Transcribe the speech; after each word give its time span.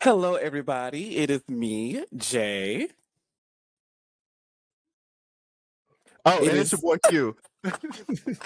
Hello, 0.00 0.34
everybody. 0.36 1.16
It 1.16 1.30
is 1.30 1.42
me, 1.48 2.04
Jay. 2.16 2.88
Oh, 6.24 6.42
It 6.42 6.50
and 6.50 6.58
it's 6.58 6.72
your 6.72 6.80
boy 6.80 6.96
Q. 7.08 7.36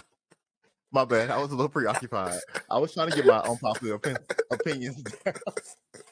My 0.92 1.04
bad. 1.04 1.30
I 1.30 1.38
was 1.38 1.50
a 1.50 1.54
little 1.54 1.68
preoccupied. 1.68 2.40
I 2.70 2.78
was 2.78 2.94
trying 2.94 3.10
to 3.10 3.16
get 3.16 3.26
my 3.26 3.40
unpopular 3.40 3.94
opin- 3.96 4.16
opinions. 4.50 5.02
down. 5.02 5.34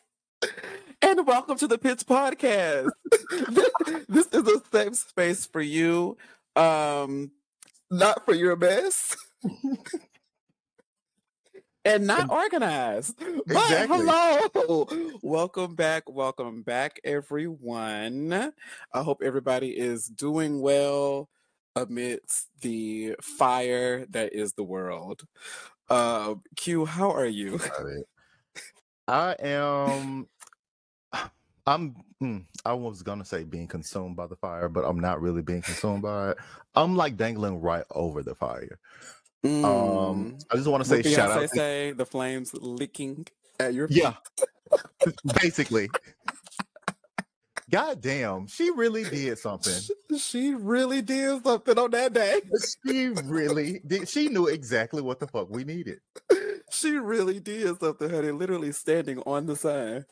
And 1.03 1.27
welcome 1.27 1.57
to 1.59 1.67
the 1.67 1.79
Pitch 1.79 2.07
Podcast. 2.07 2.89
this 4.09 4.27
is 4.29 4.49
a 4.49 4.61
safe 4.73 4.97
space 4.97 5.47
for 5.47 5.61
you. 5.61 6.17
Um, 6.57 7.31
not 7.91 8.25
for 8.25 8.35
your 8.35 8.57
mess. 8.57 9.17
and 11.85 12.07
not 12.07 12.31
organized. 12.31 13.19
But 13.19 13.47
Exactly. 13.47 13.99
hello. 13.99 14.87
Welcome 15.23 15.75
back. 15.75 16.05
Welcome 16.09 16.63
back, 16.63 16.99
everyone. 17.05 18.53
I 18.93 19.03
hope 19.03 19.19
everybody 19.23 19.79
is 19.79 20.07
doing 20.07 20.61
well 20.61 21.29
amidst 21.77 22.49
the 22.63 23.15
fire 23.21 24.07
that 24.11 24.35
is 24.35 24.55
the 24.55 24.65
world. 24.65 25.23
Uh, 25.89 26.35
Q, 26.57 26.87
how 26.87 27.11
are 27.13 27.27
you? 27.27 27.61
I 29.07 29.37
am. 29.39 30.27
I'm. 31.67 31.97
mm, 32.23 32.45
I 32.65 32.73
was 32.75 33.03
gonna 33.03 33.25
say 33.25 33.45
being 33.45 33.67
consumed 33.67 34.17
by 34.17 34.27
the 34.27 34.37
fire, 34.37 34.69
but 34.69 34.85
I'm 34.85 35.01
not 35.01 35.21
really 35.21 35.43
being 35.43 35.63
consumed 35.63 36.03
by 36.03 36.31
it. 36.31 36.37
I'm 36.75 36.97
like 36.97 37.17
dangling 37.17 37.61
right 37.61 37.85
over 37.91 38.23
the 38.23 38.35
fire. 38.35 38.79
Um, 39.45 39.53
Mm. 39.55 40.43
I 40.51 40.57
just 40.57 40.69
want 40.69 40.83
to 40.85 40.89
say 40.89 41.03
shout 41.03 41.31
Beyonce 41.31 41.35
out. 41.37 41.41
to- 41.43 41.49
say 41.49 41.93
the 41.93 42.07
flames 42.07 42.53
licking 42.55 43.27
at 43.61 43.75
your 43.75 43.87
yeah, 43.91 44.15
basically. 45.43 45.89
God 47.69 48.01
damn, 48.01 48.47
she 48.47 48.71
really 48.71 49.03
did 49.03 49.39
something. 49.39 49.75
She 50.19 50.55
really 50.55 51.03
did 51.03 51.43
something 51.45 51.77
on 51.79 51.91
that 51.91 52.13
day. 52.13 52.41
She 52.87 53.09
really 53.09 53.81
did. 53.85 54.09
She 54.09 54.29
knew 54.29 54.47
exactly 54.47 55.03
what 55.03 55.19
the 55.19 55.27
fuck 55.27 55.51
we 55.51 55.65
needed. 55.65 56.01
She 56.69 56.99
really 56.99 57.39
did 57.39 57.79
something, 57.79 58.11
honey. 58.11 58.33
Literally 58.33 58.73
standing 58.73 59.21
on 59.21 59.47
the 59.47 59.55
sign. 59.55 60.05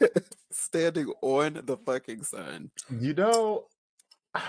standing 0.52 1.12
on 1.22 1.60
the 1.64 1.76
fucking 1.76 2.22
sun. 2.24 2.70
You 2.88 3.14
know, 3.14 3.66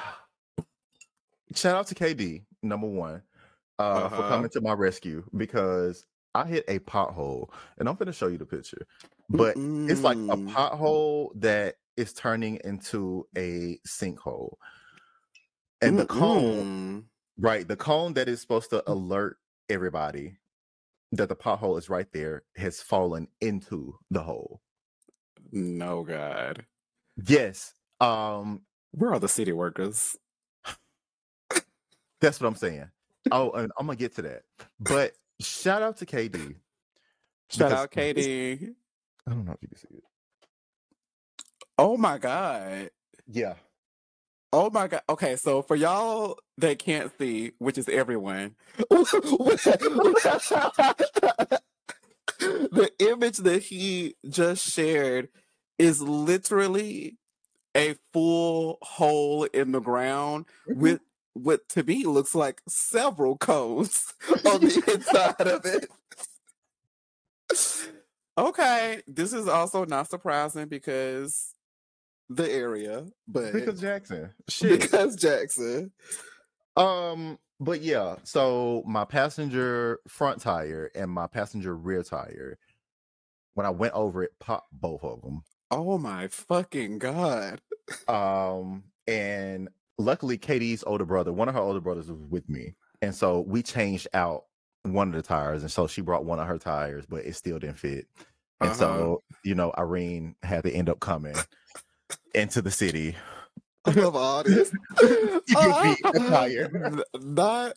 shout 1.55 1.75
out 1.75 1.87
to 1.87 1.95
KD, 1.95 2.45
number 2.63 2.87
one, 2.87 3.23
uh, 3.79 4.09
for 4.09 4.23
Uh-huh. 4.23 4.23
coming 4.23 4.49
to 4.51 4.61
my 4.61 4.73
rescue 4.73 5.23
because 5.35 6.05
I 6.35 6.45
hit 6.45 6.65
a 6.67 6.79
pothole 6.79 7.49
and 7.77 7.89
I'm 7.89 7.95
going 7.95 8.07
to 8.07 8.13
show 8.13 8.27
you 8.27 8.37
the 8.37 8.45
picture. 8.45 8.85
But 9.29 9.57
it's 9.87 10.03
like 10.03 10.19
a 10.29 10.37
Mm. 10.37 10.53
pothole 10.55 11.29
that 11.41 11.75
is 11.97 12.13
turning 12.13 12.59
into 12.63 13.27
a 13.37 13.79
sinkhole. 13.87 14.55
And 15.81 15.97
the 15.97 16.05
cone, 16.05 16.67
Mm-mm. 16.67 17.05
right, 17.37 17.67
the 17.67 17.77
cone 17.77 18.13
that 18.15 18.27
is 18.29 18.41
supposed 18.41 18.69
to 18.71 18.83
alert 18.91 19.37
everybody 19.69 20.37
that 21.13 21.29
the 21.29 21.35
pothole 21.35 21.77
is 21.79 21.89
right 21.89 22.11
there 22.13 22.43
has 22.57 22.81
fallen 22.81 23.27
into 23.41 23.97
the 24.11 24.21
hole. 24.23 24.61
No, 25.51 26.03
God. 26.03 26.65
Yes. 27.27 27.73
Um, 28.01 28.61
Where 28.91 29.13
are 29.13 29.19
the 29.19 29.29
city 29.29 29.53
workers? 29.53 30.17
That's 32.21 32.39
what 32.41 32.47
I'm 32.47 32.55
saying. 32.55 32.89
Oh, 33.31 33.51
and 33.51 33.71
I'm 33.77 33.85
gonna 33.87 33.97
get 33.97 34.15
to 34.15 34.21
that. 34.23 34.43
But 34.79 35.13
shout 35.41 35.81
out 35.81 35.97
to 35.97 36.05
KD. 36.05 36.55
Shout 37.49 37.71
out, 37.71 37.91
Katie. 37.91 38.73
I 39.27 39.31
don't 39.31 39.45
know 39.45 39.53
if 39.53 39.61
you 39.61 39.67
can 39.69 39.77
see 39.77 39.87
it. 39.97 40.03
Oh 41.77 41.97
my 41.97 42.17
God. 42.17 42.89
Yeah. 43.27 43.55
Oh 44.53 44.69
my 44.69 44.87
god. 44.87 45.01
Okay, 45.09 45.35
so 45.35 45.61
for 45.61 45.75
y'all 45.75 46.37
that 46.57 46.79
can't 46.79 47.11
see, 47.19 47.51
which 47.59 47.77
is 47.77 47.89
everyone, 47.89 48.55
the 52.39 52.91
image 52.99 53.37
that 53.37 53.63
he 53.63 54.15
just 54.29 54.67
shared 54.69 55.29
is 55.77 56.01
literally 56.01 57.17
a 57.75 57.95
full 58.13 58.79
hole 58.81 59.43
in 59.45 59.71
the 59.71 59.79
ground 59.79 60.45
with 60.67 60.99
what 61.33 61.67
to 61.69 61.83
me 61.83 62.03
looks 62.05 62.33
like 62.33 62.61
several 62.67 63.37
cones 63.37 64.13
on 64.45 64.61
the 64.61 64.83
inside 64.93 65.47
of 65.47 65.65
it. 65.65 65.87
Okay, 68.37 69.01
this 69.07 69.33
is 69.33 69.47
also 69.47 69.85
not 69.85 70.09
surprising 70.09 70.67
because 70.67 71.53
the 72.29 72.49
area, 72.51 73.05
but 73.27 73.53
Because 73.53 73.79
Jackson. 73.79 74.31
Shit. 74.49 74.79
because 74.81 75.15
Jackson. 75.15 75.91
Um, 76.75 77.39
but 77.59 77.81
yeah, 77.81 78.15
so 78.23 78.83
my 78.85 79.05
passenger 79.05 79.99
front 80.07 80.41
tire 80.41 80.91
and 80.95 81.09
my 81.11 81.27
passenger 81.27 81.75
rear 81.75 82.03
tire, 82.03 82.57
when 83.55 83.65
I 83.65 83.69
went 83.71 83.93
over 83.93 84.23
it, 84.23 84.31
popped 84.39 84.71
both 84.71 85.03
of 85.03 85.21
them. 85.21 85.43
Oh 85.71 85.97
my 85.97 86.27
fucking 86.27 86.99
god. 86.99 87.61
Um, 88.07 88.83
and 89.07 89.69
luckily 89.97 90.37
Katie's 90.37 90.83
older 90.85 91.05
brother, 91.05 91.33
one 91.33 91.49
of 91.49 91.55
her 91.55 91.61
older 91.61 91.81
brothers 91.81 92.09
was 92.09 92.21
with 92.29 92.47
me. 92.49 92.75
And 93.01 93.13
so 93.13 93.41
we 93.41 93.63
changed 93.63 94.07
out 94.13 94.45
one 94.83 95.09
of 95.09 95.13
the 95.15 95.21
tires. 95.21 95.63
And 95.63 95.71
so 95.71 95.87
she 95.87 96.01
brought 96.01 96.25
one 96.25 96.39
of 96.39 96.47
her 96.47 96.57
tires, 96.57 97.05
but 97.05 97.25
it 97.25 97.35
still 97.35 97.59
didn't 97.59 97.79
fit. 97.79 98.07
And 98.61 98.69
Uh-huh. 98.71 98.73
so, 98.73 99.23
you 99.43 99.55
know, 99.55 99.73
Irene 99.77 100.35
had 100.43 100.63
to 100.63 100.71
end 100.71 100.89
up 100.89 100.99
coming 100.99 101.35
into 102.33 102.61
the 102.61 102.71
city. 102.71 103.15
I 103.87 103.91
love 103.91 104.15
all 104.15 104.43
this. 104.43 104.71
You 105.01 105.55
beat 105.83 105.97
the 106.13 106.19
tire. 106.27 106.69
Not, 107.21 107.73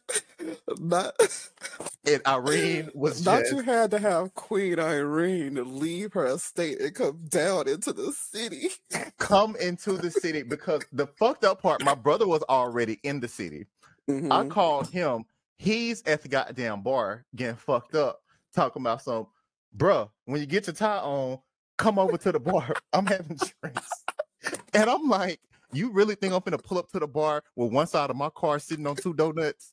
not, 0.79 1.15
And 2.07 2.23
Irene 2.27 2.91
was 2.95 3.25
not 3.25 3.41
just 3.41 3.53
you 3.53 3.61
had 3.61 3.91
to 3.93 3.99
have 3.99 4.35
Queen 4.35 4.79
Irene 4.79 5.79
leave 5.79 6.13
her 6.15 6.27
estate 6.27 6.81
and 6.81 6.95
come 6.95 7.19
down 7.29 7.69
into 7.69 7.93
the 7.93 8.13
city. 8.13 8.71
come 9.19 9.55
into 9.57 9.93
the 9.93 10.11
city 10.11 10.43
because 10.43 10.83
the 10.93 11.07
fucked 11.07 11.45
up 11.45 11.63
part, 11.63 11.83
my 11.85 11.95
brother 11.95 12.27
was 12.27 12.43
already 12.45 12.99
in 13.03 13.21
the 13.21 13.29
city. 13.29 13.67
I 14.09 14.13
Mhm. 14.13 14.51
called 14.51 14.89
him. 14.89 15.25
He's 15.59 16.03
at 16.07 16.23
the 16.23 16.29
goddamn 16.29 16.83
bar 16.83 17.25
getting 17.37 17.57
fucked 17.57 17.95
up, 17.95 18.21
talking 18.55 18.83
about 18.83 19.03
some, 19.03 19.27
bruh, 19.77 20.09
when 20.25 20.41
you 20.41 20.47
get 20.47 20.67
your 20.67 20.75
tie 20.75 20.99
on, 20.99 21.39
come 21.77 21.99
over 21.99 22.17
to 22.17 22.33
the 22.33 22.41
bar. 22.41 22.75
I'm 22.93 23.07
having 23.07 23.39
drinks. 23.63 23.91
And 24.73 24.89
I'm 24.89 25.09
like, 25.09 25.39
you 25.73 25.91
really 25.93 26.15
think 26.15 26.33
I'm 26.33 26.41
gonna 26.41 26.59
pull 26.59 26.79
up 26.79 26.91
to 26.93 26.99
the 26.99 27.07
bar 27.07 27.43
with 27.57 27.73
one 27.73 27.87
side 27.87 28.11
of 28.11 28.17
my 28.17 28.31
car 28.31 28.59
sitting 28.59 28.87
on 28.87 28.97
two 28.97 29.15
donuts? 29.15 29.73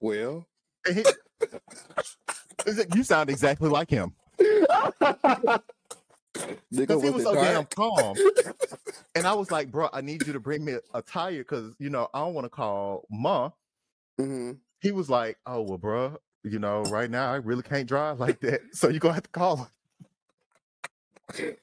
Well, 0.00 0.46
he- 0.86 1.04
you 2.94 3.02
sound 3.04 3.30
exactly 3.30 3.68
like 3.68 3.90
him. 3.90 4.14
Because 6.70 7.02
he 7.02 7.10
was 7.10 7.22
so 7.22 7.34
damn 7.34 7.64
calm. 7.66 8.16
And 9.14 9.26
I 9.26 9.32
was 9.32 9.50
like, 9.50 9.70
bro, 9.70 9.88
I 9.92 10.02
need 10.02 10.26
you 10.26 10.32
to 10.34 10.40
bring 10.40 10.64
me 10.64 10.76
a, 10.92 11.00
tire 11.02 11.38
because 11.38 11.74
you 11.78 11.88
know 11.90 12.08
I 12.12 12.20
don't 12.20 12.34
want 12.34 12.44
to 12.44 12.50
call 12.50 13.06
ma. 13.10 13.50
Mhm. 14.20 14.58
He 14.80 14.92
was 14.92 15.08
like, 15.08 15.38
oh 15.46 15.62
well, 15.62 15.78
bro, 15.78 16.18
you 16.44 16.58
know, 16.58 16.82
right 16.84 17.10
now 17.10 17.32
I 17.32 17.36
really 17.36 17.62
can't 17.62 17.88
drive 17.88 18.20
like 18.20 18.40
that, 18.40 18.60
so 18.72 18.88
you're 18.88 19.00
gonna 19.00 19.14
have 19.14 19.22
to 19.22 19.30
call 19.30 19.56
her. 19.56 19.68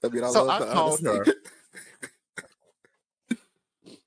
I 0.04 0.08
mean, 0.10 0.24
I 0.24 0.30
So 0.32 0.50
I 0.50 0.58
called 0.60 1.06
honesty. 1.06 1.32
her. 1.32 1.36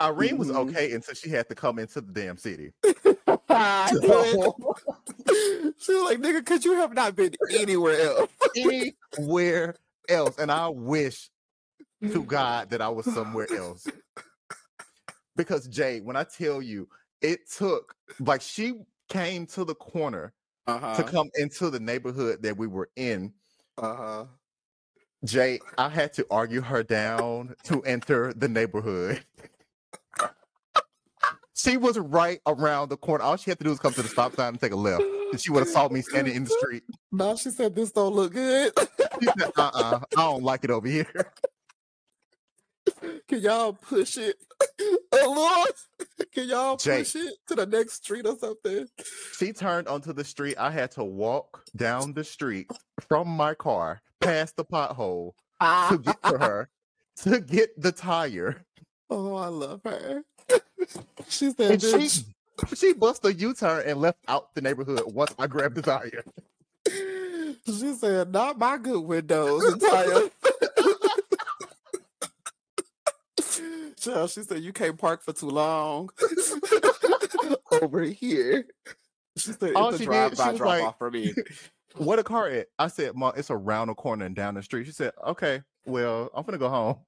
Irene 0.01 0.37
was 0.39 0.49
Mhm. 0.49 0.69
okay 0.69 0.93
until 0.93 1.15
she 1.15 1.31
had 1.31 1.49
to 1.49 1.55
come 1.55 1.79
into 1.79 2.01
the 2.01 2.13
damn 2.13 2.37
city. 2.37 2.73
I 3.49 3.93
knew 3.93 4.53
she 5.79 5.93
was 5.95 6.05
like, 6.05 6.19
nigga, 6.19 6.45
could 6.45 6.65
you 6.65 6.75
have 6.75 6.93
not 6.93 7.17
been 7.17 7.35
anywhere 7.51 8.01
else? 8.01 8.31
Anywhere 8.57 9.77
else, 10.09 10.39
and 10.39 10.51
I 10.53 10.69
wish 10.69 11.31
to 12.03 12.23
God 12.25 12.71
that 12.71 12.83
I 12.83 12.89
was 12.89 13.07
somewhere 13.07 13.47
else. 13.53 13.87
Because 15.35 15.67
Jay, 15.69 16.01
when 16.01 16.17
I 16.17 16.25
tell 16.25 16.61
you, 16.61 16.89
it 17.23 17.51
took 17.51 17.95
like 18.21 18.43
she 18.43 18.75
came 19.09 19.47
to 19.47 19.65
the 19.65 19.75
corner 19.75 20.33
Uh-huh. 20.67 20.97
to 20.97 21.05
come 21.05 21.31
into 21.37 21.71
the 21.71 21.81
neighborhood 21.81 22.43
that 22.43 22.57
we 22.57 22.67
were 22.67 22.91
in. 22.97 23.33
uh-huh. 23.79 24.27
Jay, 25.25 25.59
I 25.79 25.89
had 25.89 26.13
to 26.15 26.27
argue 26.31 26.61
her 26.61 26.83
down 26.83 27.57
to 27.65 27.83
enter 27.85 28.33
the 28.35 28.49
neighborhood. 28.49 29.25
She 31.57 31.79
was 31.79 31.99
right 31.99 32.41
around 32.47 32.91
the 32.91 32.99
corner. 32.99 33.25
All 33.25 33.37
she 33.37 33.51
had 33.51 33.59
to 33.59 33.65
do 33.65 33.71
was 33.71 33.79
come 33.79 33.95
to 33.95 34.03
the 34.03 34.09
stop 34.09 34.37
sign 34.37 34.49
and 34.49 34.61
take 34.61 34.73
a 34.73 34.77
left. 34.77 35.03
And 35.33 35.41
she 35.41 35.51
would 35.51 35.61
have 35.61 35.69
saw 35.69 35.89
me 35.89 36.03
standing 36.03 36.37
in 36.37 36.45
the 36.45 36.51
street. 36.51 36.83
Now 37.13 37.35
she 37.35 37.51
said 37.51 37.75
this 37.75 37.93
don't 37.93 38.15
look 38.15 38.35
good. 38.35 38.73
She 38.79 39.27
said, 39.39 39.51
uh-uh, 39.57 40.01
I 40.19 40.21
don't 40.21 40.43
like 40.43 40.65
it 40.65 40.71
over 40.71 40.87
here. 40.87 41.07
Can 43.29 43.41
y'all 43.41 43.73
push 43.73 44.17
it? 44.19 44.37
Oh, 45.19 45.33
Lord, 45.33 46.19
can 46.35 46.49
y'all 46.49 46.77
Jay. 46.77 46.99
push 46.99 47.17
it 47.17 47.35
to 47.49 47.55
the 47.55 47.65
next 47.65 48.05
street 48.05 48.27
or 48.27 48.37
something? 48.37 48.87
She 49.39 49.53
turned 49.53 49.89
onto 49.89 50.13
the 50.13 50.25
street. 50.25 50.57
I 50.59 50.71
had 50.71 50.91
to 50.93 51.05
walk 51.05 51.65
down 51.75 52.13
the 52.13 52.23
street 52.23 52.71
from 53.09 53.29
my 53.29 53.55
car, 53.55 54.03
past 54.21 54.57
the 54.57 54.65
pothole, 54.65 55.33
ah. 55.61 55.89
to 55.91 55.99
get 55.99 56.23
to 56.25 56.39
her, 56.39 56.69
to 57.23 57.41
get 57.41 57.81
the 57.81 57.93
tire. 57.93 58.67
Oh, 59.09 59.37
I 59.37 59.47
love 59.47 59.81
her. 59.85 60.23
she 61.29 61.51
said, 61.51 61.83
she 61.83 62.09
she 62.75 62.93
bust 62.95 63.25
a 63.25 63.33
U-turn 63.35 63.85
and 63.87 64.01
left 64.01 64.19
out 64.29 64.55
the 64.55 64.61
neighborhood 64.61 65.03
once 65.07 65.35
I 65.39 65.47
grabbed 65.47 65.75
the 65.77 65.83
tire. 65.83 66.25
She 67.65 67.95
said, 67.95 68.31
"Not 68.33 68.59
my 68.59 68.77
good 68.79 69.01
windows 69.01 69.65
and 69.65 69.81
tires." 69.81 70.31
Child, 74.01 74.31
she 74.31 74.43
said, 74.43 74.63
"You 74.63 74.73
can't 74.73 74.97
park 74.97 75.23
for 75.23 75.33
too 75.33 75.49
long 75.49 76.11
over 77.83 78.03
here." 78.03 78.67
She 79.37 79.53
said, 79.53 79.75
All 79.75 79.89
a 79.89 79.93
she 79.95 80.05
did, 80.05 80.07
drive-by 80.07 80.53
she 80.53 80.59
drop 80.59 80.69
like- 80.69 80.83
off 80.85 80.99
for 80.99 81.11
me." 81.11 81.35
What 81.97 82.19
a 82.19 82.23
car 82.23 82.49
at? 82.49 82.69
I 82.79 82.89
said, 82.89 83.15
Mom, 83.17 83.33
it's 83.37 83.51
around 83.51 83.89
the 83.89 83.95
corner 83.95 84.27
and 84.27 84.37
down 84.37 84.55
the 84.55 84.63
street. 84.63 84.85
She 84.85 84.93
said, 84.93 85.13
Okay, 85.27 85.63
well, 85.87 86.31
I'm 86.35 86.45
gonna 86.45 86.59
go 86.59 86.69
home. 86.69 86.99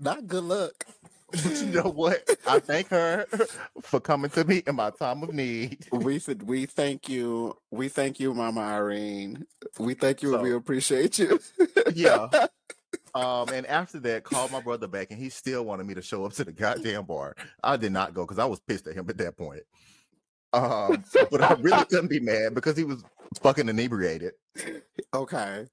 Not 0.00 0.26
good 0.26 0.44
luck. 0.44 0.86
But 1.30 1.60
you 1.60 1.66
know 1.66 1.90
what? 1.90 2.28
I 2.48 2.58
thank 2.58 2.88
her 2.88 3.26
for 3.82 4.00
coming 4.00 4.30
to 4.32 4.44
me 4.44 4.62
in 4.66 4.74
my 4.74 4.90
time 4.90 5.22
of 5.22 5.32
need. 5.32 5.86
We 5.92 6.18
said 6.18 6.42
we 6.42 6.66
thank 6.66 7.08
you. 7.08 7.56
We 7.70 7.88
thank 7.88 8.18
you, 8.18 8.34
Mama 8.34 8.60
Irene. 8.62 9.46
We 9.78 9.94
thank 9.94 10.22
you 10.22 10.34
and 10.34 10.42
we 10.42 10.52
appreciate 10.52 11.18
you. 11.18 11.38
Yeah. 11.94 12.28
Um, 13.12 13.48
and 13.48 13.66
after 13.66 13.98
that, 14.00 14.22
called 14.22 14.52
my 14.52 14.60
brother 14.60 14.86
back, 14.86 15.08
and 15.10 15.18
he 15.18 15.30
still 15.30 15.64
wanted 15.64 15.84
me 15.84 15.94
to 15.94 16.02
show 16.02 16.24
up 16.24 16.32
to 16.34 16.44
the 16.44 16.52
goddamn 16.52 17.06
bar. 17.06 17.34
I 17.62 17.76
did 17.76 17.90
not 17.90 18.14
go 18.14 18.22
because 18.22 18.38
I 18.38 18.44
was 18.44 18.60
pissed 18.60 18.86
at 18.86 18.94
him 18.94 19.06
at 19.08 19.18
that 19.18 19.36
point. 19.36 19.62
Um, 20.52 21.02
but 21.30 21.42
I 21.42 21.54
really 21.54 21.84
couldn't 21.86 22.08
be 22.08 22.20
mad 22.20 22.54
because 22.54 22.76
he 22.76 22.84
was 22.84 23.02
fucking 23.42 23.68
inebriated. 23.68 24.34
okay. 25.12 25.66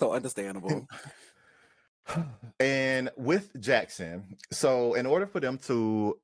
So 0.00 0.12
understandable. 0.12 0.88
And 2.60 3.10
with 3.16 3.60
Jackson, 3.60 4.36
so 4.52 4.94
in 4.94 5.06
order 5.06 5.26
for 5.26 5.40
them 5.40 5.58
to 5.66 6.18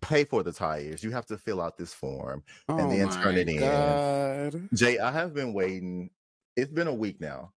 pay 0.00 0.24
for 0.24 0.42
the 0.42 0.52
tires, 0.52 1.02
you 1.02 1.10
have 1.10 1.26
to 1.26 1.38
fill 1.38 1.60
out 1.60 1.76
this 1.76 1.94
form. 1.94 2.42
Oh 2.68 2.76
then 2.76 3.08
turn 3.10 3.36
it 3.36 3.48
in. 3.48 4.68
Jay, 4.74 4.98
I 4.98 5.10
have 5.12 5.34
been 5.34 5.52
waiting. 5.52 6.10
It's 6.56 6.72
been 6.72 6.88
a 6.88 6.94
week 6.94 7.20
now. 7.20 7.52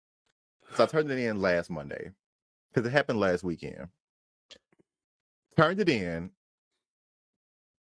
So 0.76 0.84
I 0.84 0.88
turned 0.88 1.12
it 1.12 1.18
in 1.18 1.42
last 1.42 1.70
Monday 1.70 2.12
because 2.72 2.88
it 2.88 2.92
happened 2.92 3.20
last 3.20 3.44
weekend. 3.44 3.88
Turned 5.58 5.80
it 5.80 5.90
in. 5.90 6.32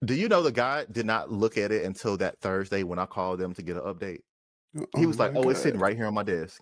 Do 0.03 0.15
you 0.15 0.27
know 0.27 0.41
the 0.41 0.51
guy 0.51 0.85
did 0.91 1.05
not 1.05 1.31
look 1.31 1.57
at 1.57 1.71
it 1.71 1.83
until 1.85 2.17
that 2.17 2.39
Thursday 2.39 2.83
when 2.83 2.99
I 2.99 3.05
called 3.05 3.39
them 3.39 3.53
to 3.53 3.61
get 3.61 3.77
an 3.77 3.83
update? 3.83 4.21
Uh, 4.77 4.85
he 4.97 5.05
oh 5.05 5.07
was 5.07 5.19
like, 5.19 5.33
my 5.33 5.39
"Oh, 5.39 5.49
it's 5.49 5.61
sitting 5.61 5.79
right 5.79 5.95
here 5.95 6.05
on 6.05 6.13
my 6.13 6.23
desk." 6.23 6.61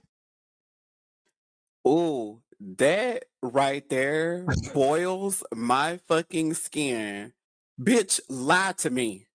Ooh, 1.87 2.41
that 2.59 3.25
right 3.41 3.87
there 3.89 4.45
boils 4.73 5.43
my 5.53 5.97
fucking 6.07 6.53
skin. 6.55 7.33
Bitch, 7.79 8.19
lie 8.29 8.73
to 8.79 8.89
me. 8.89 9.27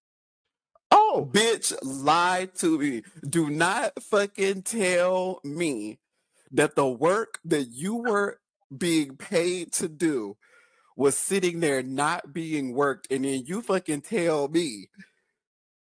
Oh, 0.91 1.29
Bitch, 1.31 1.73
lie 1.83 2.49
to 2.59 2.79
me. 2.79 3.03
Do 3.29 3.49
not 3.51 4.03
fucking 4.03 4.63
tell 4.63 5.41
me 5.45 6.01
that 6.51 6.77
the 6.77 6.89
work 6.89 7.39
that 7.45 7.69
you 7.71 7.97
were 7.97 8.41
being 8.77 9.17
paid 9.17 9.73
to 9.73 9.89
do 9.89 10.37
was 10.97 11.17
sitting 11.17 11.61
there 11.61 11.83
not 11.83 12.33
being 12.33 12.75
worked, 12.75 13.11
and 13.11 13.25
then 13.25 13.45
you 13.47 13.63
fucking 13.63 14.03
tell 14.03 14.49
me 14.49 14.89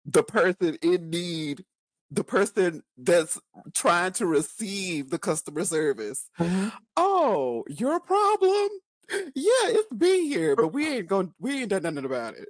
the 0.05 0.23
person 0.23 0.77
in 0.81 1.09
need, 1.09 1.65
the 2.13 2.23
person 2.23 2.83
that's 2.97 3.39
trying 3.73 4.11
to 4.13 4.25
receive 4.27 5.09
the 5.09 5.17
customer 5.17 5.65
service. 5.65 6.29
Oh, 6.95 7.63
your 7.67 7.99
problem? 7.99 8.69
Yeah, 9.11 9.67
it's 9.67 9.93
been 9.95 10.23
here, 10.23 10.55
but 10.55 10.67
we 10.69 10.87
ain't 10.87 11.07
going 11.07 11.33
we 11.39 11.61
ain't 11.61 11.69
done 11.69 11.83
nothing 11.83 12.05
about 12.05 12.35
it. 12.35 12.47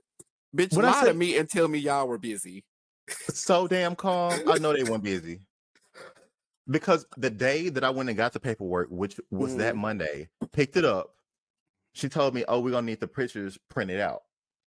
Bitch, 0.56 0.76
When 0.76 0.86
I 0.86 0.92
lie 0.92 1.06
to 1.08 1.14
me 1.14 1.38
and 1.38 1.50
tell 1.50 1.68
me 1.68 1.80
y'all 1.80 2.08
were 2.08 2.20
busy. 2.20 2.64
so 3.10 3.68
damn 3.68 3.96
calm. 3.96 4.40
I 4.48 4.60
know 4.60 4.74
they 4.74 4.84
weren't 4.84 5.04
busy. 5.04 5.40
Because 6.70 7.06
the 7.18 7.30
day 7.30 7.68
that 7.68 7.84
I 7.84 7.90
went 7.90 8.08
and 8.08 8.18
got 8.18 8.32
the 8.32 8.40
paperwork, 8.40 8.88
which 8.90 9.20
was 9.30 9.58
that 9.58 9.76
Mhm. 9.76 9.80
Monday, 9.80 10.30
picked 10.54 10.78
it 10.78 10.86
up. 10.86 11.14
She 11.94 12.08
told 12.08 12.34
me, 12.34 12.46
"Oh, 12.48 12.62
we're 12.62 12.72
gonna 12.72 12.86
need 12.86 13.02
the 13.02 13.08
pictures 13.10 13.58
printed 13.70 14.00
out." 14.00 14.22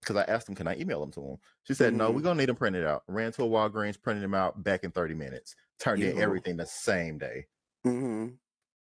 Because 0.01 0.17
I 0.17 0.23
asked 0.23 0.47
them, 0.47 0.55
"Can 0.55 0.69
I 0.69 0.77
email 0.77 1.01
them 1.01 1.11
to 1.13 1.21
them?" 1.21 1.37
She 1.65 1.75
said, 1.75 1.95
"No, 1.95 2.11
we're 2.11 2.21
gonna 2.21 2.39
need 2.39 2.49
them 2.49 2.57
printed 2.57 2.87
out." 2.87 3.03
Ran 3.09 3.33
to 3.33 3.45
a 3.45 3.49
Walgreens, 3.49 4.01
printed 4.01 4.23
them 4.23 4.35
out 4.35 4.63
back 4.63 4.85
in 4.85 4.91
thirty 4.91 5.15
minutes. 5.15 5.55
Turned 5.79 6.03
in 6.03 6.19
everything 6.19 6.57
the 6.57 6.67
same 6.67 7.19
day. 7.19 7.47
Mm-hmm. 7.87 8.35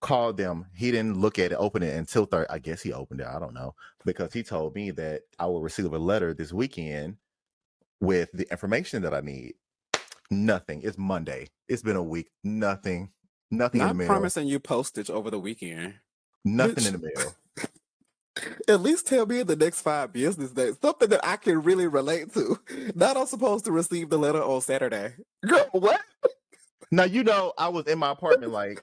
Called 0.01 0.37
them. 0.37 0.67
He 0.75 0.91
didn't 0.91 1.19
look 1.19 1.39
at 1.39 1.53
it, 1.53 1.57
open 1.57 1.83
it 1.83 1.95
until 1.95 2.27
third. 2.27 2.47
I 2.51 2.59
guess 2.59 2.83
he 2.83 2.93
opened 2.93 3.21
it. 3.21 3.27
I 3.27 3.39
don't 3.39 3.55
know 3.55 3.75
because 4.05 4.33
he 4.33 4.43
told 4.43 4.75
me 4.75 4.91
that 4.93 5.23
I 5.39 5.47
will 5.47 5.63
receive 5.63 5.93
a 5.93 5.99
letter 5.99 6.35
this 6.35 6.53
weekend 6.53 7.17
with 8.01 8.31
the 8.33 8.51
information 8.51 9.03
that 9.03 9.15
I 9.15 9.21
need. 9.21 9.55
Nothing. 10.31 10.83
It's 10.83 10.99
Monday. 10.99 11.49
It's 11.69 11.83
been 11.83 11.97
a 11.97 12.03
week. 12.03 12.31
Nothing. 12.43 13.11
Nothing 13.51 13.81
in 13.81 13.87
Not 13.87 13.93
the 13.93 13.99
mail. 13.99 14.09
promising 14.09 14.47
you 14.47 14.59
postage 14.59 15.11
over 15.11 15.31
the 15.31 15.39
weekend. 15.39 15.95
Nothing 16.45 16.75
Bitch. 16.75 16.87
in 16.87 16.93
the 17.01 17.13
mail. 17.17 17.35
At 18.69 18.81
least 18.82 19.06
tell 19.06 19.26
me 19.26 19.41
in 19.41 19.46
the 19.46 19.56
next 19.56 19.81
five 19.82 20.12
business 20.12 20.50
days 20.50 20.76
something 20.81 21.08
that 21.11 21.26
I 21.26 21.37
can 21.37 21.62
really 21.62 21.87
relate 21.87 22.32
to. 22.35 22.58
Not 22.94 23.17
I'm 23.17 23.26
supposed 23.26 23.64
to 23.67 23.73
receive 23.73 24.11
the 24.11 24.19
letter 24.19 24.43
on 24.43 24.61
Saturday. 24.61 25.14
Girl, 25.46 25.67
what? 25.73 26.00
Now 26.91 27.05
you 27.05 27.25
know 27.25 27.52
I 27.58 27.69
was 27.69 27.87
in 27.87 27.99
my 27.99 28.11
apartment 28.12 28.52
like 28.52 28.82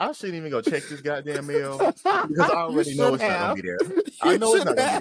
I 0.00 0.12
shouldn't 0.12 0.36
even 0.36 0.50
go 0.50 0.60
check 0.60 0.84
this 0.84 1.00
goddamn 1.00 1.46
mail 1.46 1.78
because 1.78 2.04
I 2.06 2.28
already 2.54 2.96
know 2.96 3.14
it's 3.14 3.22
not 3.22 3.38
gonna 3.40 3.54
be 3.54 3.62
there. 3.62 3.78
I 4.22 4.36
know 4.36 4.54
it's 4.54 4.64
not 4.64 4.76
gonna 4.76 5.00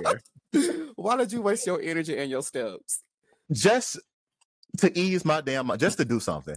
be 0.52 0.60
there. 0.60 0.88
Why 0.96 1.18
did 1.18 1.32
you 1.32 1.42
waste 1.42 1.68
your 1.68 1.82
energy 1.82 2.18
and 2.18 2.30
your 2.32 2.42
steps? 2.42 3.02
Just 3.52 4.00
to 4.80 4.98
ease 4.98 5.24
my 5.26 5.42
damn 5.42 5.68
mind, 5.68 5.80
just 5.80 5.98
to 5.98 6.06
do 6.06 6.20
something. 6.20 6.56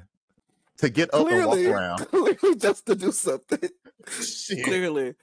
To 0.79 0.89
get 0.89 1.13
up 1.13 1.27
and 1.29 1.45
walk 1.45 1.55
Clearly, 1.55 1.67
around. 1.67 1.99
clearly 2.09 2.57
just 2.57 2.87
to 2.87 2.95
do 2.95 3.13
something. 3.13 3.69
Shit. 4.23 4.65
Clearly, 4.65 5.15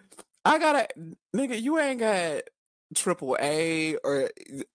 I 0.48 0.60
gotta, 0.60 0.88
nigga. 1.36 1.62
You 1.62 1.80
ain't 1.80 2.00
got 2.00 2.42
triple 2.96 3.38
A 3.42 3.96
or 4.04 4.30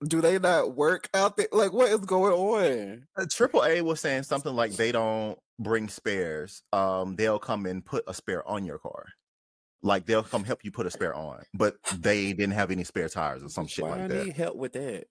do 0.06 0.20
they 0.20 0.38
not 0.38 0.76
work 0.76 1.08
out 1.14 1.36
there? 1.36 1.48
Like, 1.50 1.72
what 1.72 1.88
is 1.90 2.00
going 2.00 2.32
on? 2.32 3.06
Uh, 3.16 3.24
Triple 3.30 3.64
A 3.64 3.80
was 3.80 4.00
saying 4.00 4.24
something 4.24 4.54
like 4.54 4.72
they 4.72 4.92
don't 4.92 5.38
bring 5.58 5.88
spares. 5.88 6.62
Um, 6.72 7.16
they'll 7.16 7.38
come 7.38 7.64
and 7.66 7.84
put 7.84 8.04
a 8.06 8.12
spare 8.14 8.46
on 8.46 8.64
your 8.66 8.78
car. 8.78 9.06
Like 9.82 10.06
they'll 10.06 10.22
come 10.22 10.44
help 10.44 10.60
you 10.62 10.70
put 10.70 10.86
a 10.86 10.90
spare 10.90 11.14
on, 11.14 11.42
but 11.54 11.74
they 11.96 12.32
didn't 12.34 12.52
have 12.54 12.70
any 12.70 12.84
spare 12.84 13.08
tires 13.08 13.42
or 13.42 13.48
some 13.48 13.66
shit 13.66 13.84
Why 13.84 13.90
like 13.92 14.00
I 14.02 14.08
that. 14.08 14.26
need 14.26 14.36
help 14.36 14.56
with 14.56 14.74
that? 14.74 15.06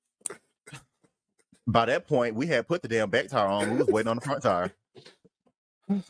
By 1.67 1.86
that 1.86 2.07
point, 2.07 2.36
we 2.36 2.47
had 2.47 2.67
put 2.67 2.81
the 2.81 2.88
damn 2.88 3.09
back 3.09 3.27
tire 3.27 3.47
on. 3.47 3.71
We 3.71 3.77
was 3.77 3.88
waiting 3.88 4.09
on 4.09 4.15
the 4.17 4.21
front 4.21 4.43
tire. 4.43 4.71
Don't 5.89 6.03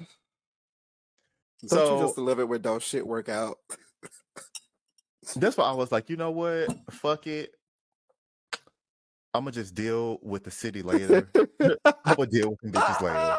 So- 1.68 1.98
you 2.00 2.04
just 2.06 2.18
love 2.18 2.40
it 2.40 2.48
when 2.48 2.62
don't 2.62 2.82
shit 2.82 3.06
work 3.06 3.30
out? 3.30 3.58
That's 5.36 5.58
why 5.58 5.66
I 5.66 5.74
was 5.74 5.92
like, 5.92 6.10
you 6.10 6.18
know 6.18 6.32
what? 6.32 6.70
Fuck 6.90 7.28
it. 7.28 7.52
I'm 9.34 9.44
gonna 9.44 9.52
just 9.52 9.76
deal 9.76 10.20
with 10.22 10.44
the 10.44 10.52
city 10.52 10.82
later. 10.82 11.30
I'm 11.62 12.16
gonna 12.16 12.28
deal 12.28 12.50
with 12.50 12.60
them 12.62 12.72
bitches 12.72 13.02
later. 13.02 13.38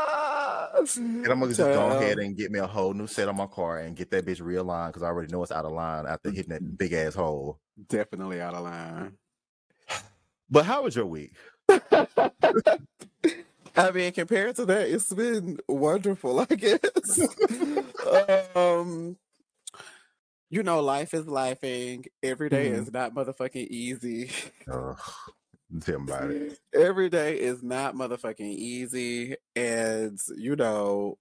And 0.97 1.27
I'm 1.27 1.41
gonna 1.41 1.53
just 1.53 1.59
go 1.59 1.91
ahead 1.91 2.19
and 2.19 2.37
get 2.37 2.51
me 2.51 2.59
a 2.59 2.67
whole 2.67 2.95
new 2.95 3.07
set 3.07 3.29
on 3.29 3.37
my 3.37 3.47
car 3.47 3.81
and 3.81 3.95
get 3.95 4.11
that 4.13 4.25
bitch 4.25 4.41
realigned 4.41 4.89
because 4.89 5.03
I 5.03 5.07
already 5.07 5.31
know 5.31 5.43
it's 5.43 5.53
out 5.53 5.67
of 5.67 5.73
line 5.73 6.07
after 6.07 6.31
hitting 6.31 6.51
that 6.51 6.79
big 6.79 6.93
ass 6.95 7.15
hole. 7.15 7.61
definitely 7.89 8.41
out 8.41 8.55
of 8.55 8.65
line. 8.65 9.13
But 10.51 10.65
how 10.65 10.83
was 10.83 10.97
your 10.97 11.07
week? 11.07 11.35
I 13.75 13.91
mean, 13.91 14.13
compared 14.13 14.57
to 14.57 14.67
that, 14.67 14.89
it's 14.89 15.13
been 15.13 15.59
wonderful, 15.69 16.41
I 16.41 16.55
guess. 16.55 17.21
um, 18.55 19.17
you 20.53 20.63
know, 20.63 20.81
life 20.81 21.15
is 21.15 21.25
lifing. 21.25 22.05
Every 22.23 22.51
day 22.51 22.69
Mhm. 22.71 22.75
is 22.75 22.93
not 22.93 23.15
motherfucking 23.15 23.69
easy. 23.69 24.31
Ugh, 24.71 24.99
tell 25.81 26.03
about 26.03 26.31
it. 26.31 26.59
Every 26.75 27.09
day 27.09 27.41
is 27.41 27.63
not 27.63 27.95
motherfucking 27.95 28.41
easy. 28.41 29.37
And, 29.57 30.21
you 30.37 30.55
know, 30.55 31.17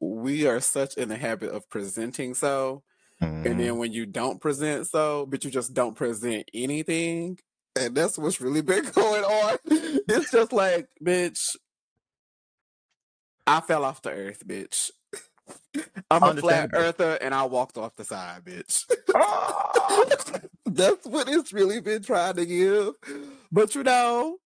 we 0.00 0.46
are 0.46 0.60
such 0.60 0.98
in 0.98 1.08
the 1.08 1.16
habit 1.16 1.50
of 1.50 1.66
presenting 1.70 2.34
so. 2.34 2.82
Mhm. 3.22 3.46
And 3.46 3.58
then 3.60 3.78
when 3.78 3.92
you 3.92 4.04
don't 4.04 4.38
present 4.38 4.86
so, 4.86 5.24
but 5.24 5.44
you 5.44 5.50
just 5.50 5.72
don't 5.72 5.94
present 5.96 6.50
anything. 6.52 7.38
And 7.76 7.94
that's 7.96 8.18
what's 8.18 8.40
really 8.42 8.60
been 8.60 8.84
going 8.92 9.24
on. 9.24 9.58
It's 9.64 10.30
just 10.30 10.52
like, 10.52 10.88
bitch, 11.02 11.56
I 13.46 13.60
fell 13.62 13.84
off 13.84 14.02
the 14.02 14.10
earth, 14.10 14.46
bitch. 14.46 14.90
I'm 16.10 16.22
a 16.22 16.34
flat 16.40 16.70
earther 16.72 17.18
and 17.20 17.34
I 17.34 17.44
walked 17.44 17.76
off 17.76 17.96
the 17.96 18.04
side, 18.04 18.44
bitch. 18.44 18.84
That's 20.66 21.06
what 21.06 21.28
it's 21.28 21.52
really 21.52 21.80
been 21.80 22.02
trying 22.02 22.36
to 22.36 22.46
give. 22.46 22.94
But 23.50 23.74
you 23.74 23.82
know, 23.82 24.38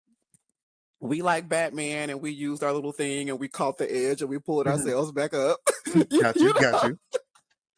we 1.00 1.22
like 1.22 1.48
Batman 1.48 2.10
and 2.10 2.20
we 2.20 2.30
used 2.30 2.62
our 2.62 2.72
little 2.72 2.92
thing 2.92 3.30
and 3.30 3.38
we 3.38 3.48
caught 3.48 3.78
the 3.78 3.92
edge 3.92 4.20
and 4.20 4.30
we 4.30 4.38
pulled 4.38 4.66
mm-hmm. 4.66 4.78
ourselves 4.78 5.12
back 5.12 5.34
up. 5.34 5.58
got 6.20 6.36
you, 6.36 6.54
got 6.54 6.88
you. 6.88 6.98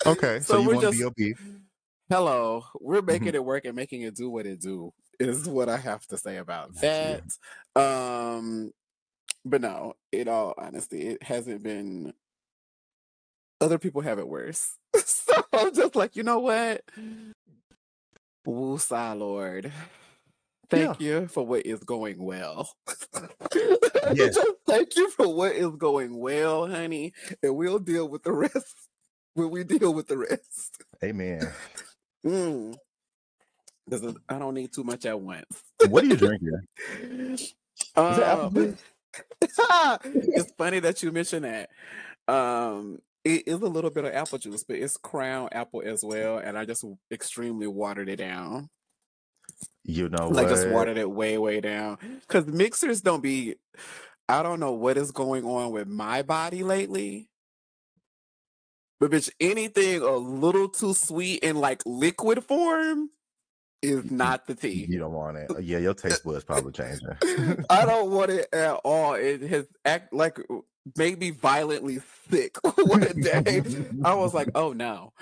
Okay, 0.06 0.40
so, 0.40 0.54
so 0.54 0.60
you 0.60 0.68
want 0.68 0.80
just, 0.80 1.02
BOP. 1.02 1.36
Hello, 2.08 2.64
we're 2.80 3.02
making 3.02 3.28
mm-hmm. 3.28 3.36
it 3.36 3.44
work 3.44 3.64
and 3.64 3.74
making 3.74 4.02
it 4.02 4.14
do 4.14 4.30
what 4.30 4.46
it 4.46 4.60
do 4.60 4.92
is 5.18 5.48
what 5.48 5.68
I 5.68 5.76
have 5.76 6.06
to 6.06 6.16
say 6.16 6.36
about 6.36 6.74
that. 6.80 7.24
Um 7.74 8.72
but 9.44 9.60
no, 9.60 9.94
in 10.12 10.28
all 10.28 10.54
honesty, 10.56 11.08
it 11.08 11.22
hasn't 11.22 11.62
been 11.62 12.12
other 13.60 13.78
people 13.78 14.00
have 14.02 14.18
it 14.18 14.28
worse. 14.28 14.76
so 15.04 15.34
I'm 15.52 15.74
just 15.74 15.96
like, 15.96 16.16
you 16.16 16.22
know 16.22 16.40
what? 16.40 16.82
Woosah 18.46 19.18
Lord. 19.18 19.72
Thank 20.70 21.00
yeah. 21.00 21.20
you 21.20 21.28
for 21.28 21.46
what 21.46 21.64
is 21.64 21.82
going 21.82 22.22
well. 22.22 22.70
yes. 24.12 24.38
thank 24.66 24.96
you 24.96 25.10
for 25.10 25.34
what 25.34 25.52
is 25.52 25.70
going 25.76 26.18
well, 26.18 26.68
honey. 26.68 27.14
And 27.42 27.56
we'll 27.56 27.78
deal 27.78 28.08
with 28.08 28.22
the 28.22 28.32
rest 28.34 28.88
when 29.34 29.50
we 29.50 29.64
deal 29.64 29.94
with 29.94 30.08
the 30.08 30.18
rest. 30.18 30.82
Amen. 31.02 31.50
Mm. 32.24 32.76
I 34.28 34.38
don't 34.38 34.54
need 34.54 34.72
too 34.72 34.84
much 34.84 35.06
at 35.06 35.18
once. 35.18 35.62
What 35.88 36.04
are 36.04 36.08
you 36.08 36.16
drinking? 36.16 37.38
Uh, 37.96 38.50
it's 40.04 40.52
funny 40.58 40.80
that 40.80 41.02
you 41.02 41.10
mentioned 41.12 41.46
that. 41.46 41.70
Um, 42.26 42.98
it 43.28 43.46
is 43.46 43.60
a 43.60 43.66
little 43.66 43.90
bit 43.90 44.06
of 44.06 44.14
apple 44.14 44.38
juice, 44.38 44.64
but 44.64 44.76
it's 44.76 44.96
crown 44.96 45.50
apple 45.52 45.82
as 45.84 46.02
well, 46.02 46.38
and 46.38 46.56
I 46.56 46.64
just 46.64 46.84
extremely 47.12 47.66
watered 47.66 48.08
it 48.08 48.16
down. 48.16 48.70
You 49.84 50.08
know, 50.08 50.28
like 50.28 50.46
what? 50.46 50.54
just 50.54 50.68
watered 50.68 50.96
it 50.96 51.10
way, 51.10 51.36
way 51.36 51.60
down. 51.60 51.98
Because 52.20 52.46
mixers 52.46 53.02
don't 53.02 53.22
be. 53.22 53.56
I 54.30 54.42
don't 54.42 54.60
know 54.60 54.72
what 54.72 54.96
is 54.96 55.10
going 55.10 55.44
on 55.44 55.72
with 55.72 55.88
my 55.88 56.22
body 56.22 56.62
lately. 56.62 57.28
But 59.00 59.10
bitch, 59.10 59.30
anything 59.40 60.00
a 60.00 60.16
little 60.16 60.68
too 60.68 60.94
sweet 60.94 61.42
in 61.42 61.56
like 61.56 61.82
liquid 61.86 62.42
form 62.44 63.10
is 63.82 64.10
not 64.10 64.46
the 64.46 64.54
tea. 64.54 64.86
You 64.88 64.98
don't 64.98 65.12
want 65.12 65.36
it. 65.36 65.50
Yeah, 65.62 65.78
your 65.78 65.94
taste 65.94 66.24
buds 66.24 66.44
probably 66.44 66.72
changing. 66.72 67.08
I 67.68 67.84
don't 67.86 68.10
want 68.10 68.30
it 68.30 68.48
at 68.52 68.80
all. 68.84 69.14
It 69.14 69.42
has 69.42 69.66
act 69.84 70.12
like 70.12 70.38
made 70.96 71.18
me 71.18 71.30
violently 71.30 72.00
sick 72.30 72.56
one 72.76 73.20
day. 73.20 73.62
I 74.04 74.14
was 74.14 74.34
like, 74.34 74.48
oh 74.54 74.72
no. 74.72 75.12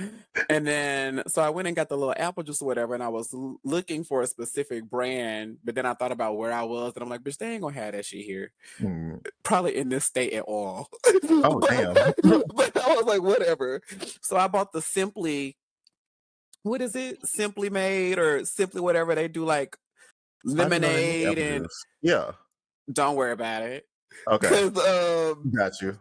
And 0.49 0.67
then, 0.67 1.23
so 1.29 1.43
I 1.43 1.51
went 1.51 1.69
and 1.69 1.77
got 1.77 1.89
the 1.89 1.97
little 1.97 2.15
apple 2.17 2.43
juice 2.43 2.61
or 2.61 2.67
whatever, 2.67 2.95
and 2.95 3.03
I 3.03 3.09
was 3.09 3.33
l- 3.33 3.59
looking 3.65 4.05
for 4.05 4.23
a 4.23 4.27
specific 4.27 4.89
brand, 4.89 5.59
but 5.65 5.75
then 5.75 5.87
I 5.87 5.95
thought 5.95 6.13
about 6.13 6.37
where 6.37 6.53
I 6.53 6.65
was, 6.65 6.93
and 6.95 7.03
I'm 7.03 7.09
like, 7.09 7.23
bitch, 7.23 7.39
they 7.39 7.53
ain't 7.53 7.63
gonna 7.63 7.75
have 7.75 7.93
that 7.93 8.05
shit 8.05 8.25
here. 8.25 8.53
Mm. 8.81 9.25
Probably 9.43 9.77
in 9.77 9.89
this 9.89 10.05
state 10.05 10.33
at 10.33 10.45
all. 10.45 10.89
Oh, 11.29 11.61
damn. 11.61 11.95
but 11.95 12.77
I 12.77 12.95
was 12.95 13.05
like, 13.05 13.23
whatever. 13.23 13.81
So 14.21 14.37
I 14.37 14.49
bought 14.49 14.73
the 14.73 14.81
Simply, 14.81 15.57
what 16.63 16.81
is 16.81 16.97
it? 16.97 17.25
Simply 17.27 17.69
Made 17.69 18.19
or 18.19 18.45
Simply 18.45 18.81
whatever. 18.81 19.15
They 19.15 19.29
do 19.29 19.45
like 19.45 19.77
lemonade 20.45 21.39
and. 21.39 21.67
Yeah. 22.01 22.33
Don't 22.91 23.17
worry 23.17 23.33
about 23.33 23.63
it. 23.63 23.85
Okay. 24.29 24.65
Um, 24.65 25.53
Got 25.57 25.81
you. 25.81 25.99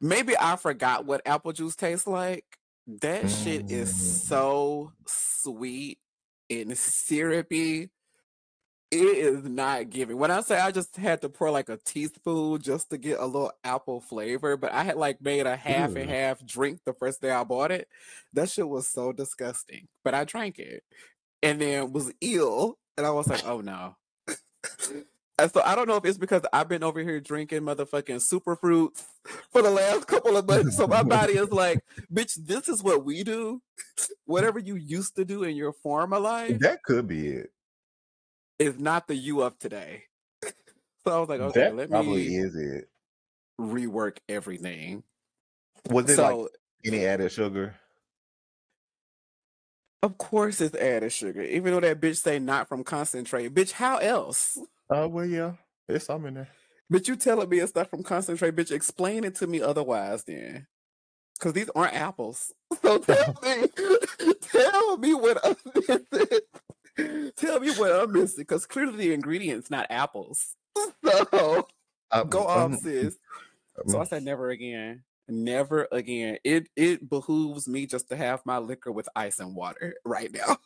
Maybe 0.00 0.34
I 0.38 0.56
forgot 0.56 1.04
what 1.04 1.26
apple 1.26 1.52
juice 1.52 1.76
tastes 1.76 2.06
like. 2.06 2.44
That 2.86 3.24
mm. 3.24 3.44
shit 3.44 3.70
is 3.70 3.92
mm. 3.92 3.96
so 3.96 4.92
sweet 5.06 5.98
and 6.48 6.76
syrupy. 6.76 7.90
It 8.90 8.96
is 8.96 9.44
not 9.44 9.90
giving. 9.90 10.18
When 10.18 10.32
I 10.32 10.40
say 10.40 10.58
I 10.58 10.72
just 10.72 10.96
had 10.96 11.20
to 11.22 11.28
pour 11.28 11.52
like 11.52 11.68
a 11.68 11.76
teaspoon 11.76 12.60
just 12.60 12.90
to 12.90 12.98
get 12.98 13.20
a 13.20 13.26
little 13.26 13.52
apple 13.62 14.00
flavor, 14.00 14.56
but 14.56 14.72
I 14.72 14.82
had 14.82 14.96
like 14.96 15.22
made 15.22 15.46
a 15.46 15.54
half 15.54 15.94
and 15.94 16.10
half 16.10 16.44
drink 16.44 16.80
the 16.84 16.92
first 16.92 17.20
day 17.20 17.30
I 17.30 17.44
bought 17.44 17.70
it. 17.70 17.86
That 18.32 18.50
shit 18.50 18.68
was 18.68 18.88
so 18.88 19.12
disgusting. 19.12 19.86
But 20.02 20.14
I 20.14 20.24
drank 20.24 20.58
it 20.58 20.82
and 21.40 21.60
then 21.60 21.92
was 21.92 22.12
ill. 22.20 22.78
And 22.96 23.06
I 23.06 23.10
was 23.10 23.28
like, 23.28 23.46
oh 23.46 23.60
no. 23.60 23.94
So 25.48 25.62
I 25.64 25.74
don't 25.74 25.88
know 25.88 25.96
if 25.96 26.04
it's 26.04 26.18
because 26.18 26.42
I've 26.52 26.68
been 26.68 26.82
over 26.82 27.00
here 27.00 27.20
drinking 27.20 27.62
motherfucking 27.62 28.20
super 28.20 28.56
fruits 28.56 29.04
for 29.50 29.62
the 29.62 29.70
last 29.70 30.06
couple 30.06 30.36
of 30.36 30.46
months. 30.46 30.76
So 30.76 30.86
my 30.86 31.02
body 31.02 31.34
is 31.34 31.50
like, 31.50 31.80
bitch, 32.12 32.34
this 32.34 32.68
is 32.68 32.82
what 32.82 33.04
we 33.04 33.22
do. 33.22 33.62
Whatever 34.24 34.58
you 34.58 34.76
used 34.76 35.16
to 35.16 35.24
do 35.24 35.42
in 35.42 35.56
your 35.56 35.72
former 35.72 36.18
life. 36.18 36.58
That 36.60 36.82
could 36.82 37.06
be 37.06 37.28
it. 37.28 37.50
Is 38.58 38.78
not 38.78 39.08
the 39.08 39.14
you 39.14 39.42
of 39.42 39.58
today. 39.58 40.04
So 41.02 41.16
I 41.16 41.18
was 41.18 41.30
like, 41.30 41.40
okay, 41.40 41.60
that 41.60 41.76
let 41.76 41.88
probably 41.88 42.28
me 42.28 42.36
is 42.36 42.54
it. 42.54 42.90
Rework 43.58 44.18
everything. 44.28 45.02
Was 45.88 46.10
it 46.10 46.16
so, 46.16 46.40
like 46.40 46.50
any 46.84 47.06
added 47.06 47.32
sugar? 47.32 47.74
Of 50.02 50.18
course 50.18 50.60
it's 50.60 50.74
added 50.74 51.10
sugar. 51.10 51.42
Even 51.42 51.72
though 51.72 51.80
that 51.80 52.00
bitch 52.00 52.18
say 52.18 52.38
not 52.38 52.68
from 52.68 52.84
concentrate. 52.84 53.54
Bitch, 53.54 53.72
how 53.72 53.96
else? 53.96 54.58
Oh, 54.90 55.04
uh, 55.04 55.08
well, 55.08 55.26
yeah. 55.26 55.52
It's 55.88 56.06
some 56.06 56.26
in 56.26 56.34
there. 56.34 56.48
But 56.88 57.06
you 57.06 57.14
telling 57.14 57.48
me 57.48 57.60
it's 57.60 57.74
not 57.74 57.88
from 57.88 58.02
concentrate, 58.02 58.56
bitch. 58.56 58.72
Explain 58.72 59.24
it 59.24 59.36
to 59.36 59.46
me 59.46 59.62
otherwise 59.62 60.24
then. 60.24 60.66
Because 61.38 61.52
these 61.52 61.70
aren't 61.74 61.94
apples. 61.94 62.52
So 62.82 62.98
tell 62.98 63.34
me, 63.42 63.66
tell 64.40 64.96
me 64.96 65.14
what 65.14 65.38
I'm 65.44 65.56
missing. 65.74 67.30
tell 67.36 67.60
me 67.60 67.72
what 67.72 67.92
I'm 67.92 68.10
missing. 68.10 68.42
Because 68.42 68.64
clearly 68.66 68.96
the 68.96 69.12
ingredient's 69.12 69.70
not 69.70 69.86
apples. 69.90 70.56
So 71.04 71.68
um, 72.10 72.28
go 72.28 72.46
off, 72.46 72.72
um, 72.72 72.78
sis. 72.78 73.16
so 73.86 73.98
I 73.98 74.00
um, 74.00 74.06
said 74.06 74.24
never 74.24 74.50
again. 74.50 75.02
Never 75.28 75.86
again. 75.92 76.38
It 76.42 76.68
it 76.74 77.08
behooves 77.08 77.68
me 77.68 77.86
just 77.86 78.08
to 78.08 78.16
have 78.16 78.44
my 78.46 78.58
liquor 78.58 78.90
with 78.90 79.08
ice 79.14 79.38
and 79.38 79.54
water 79.54 79.94
right 80.04 80.32
now. 80.32 80.56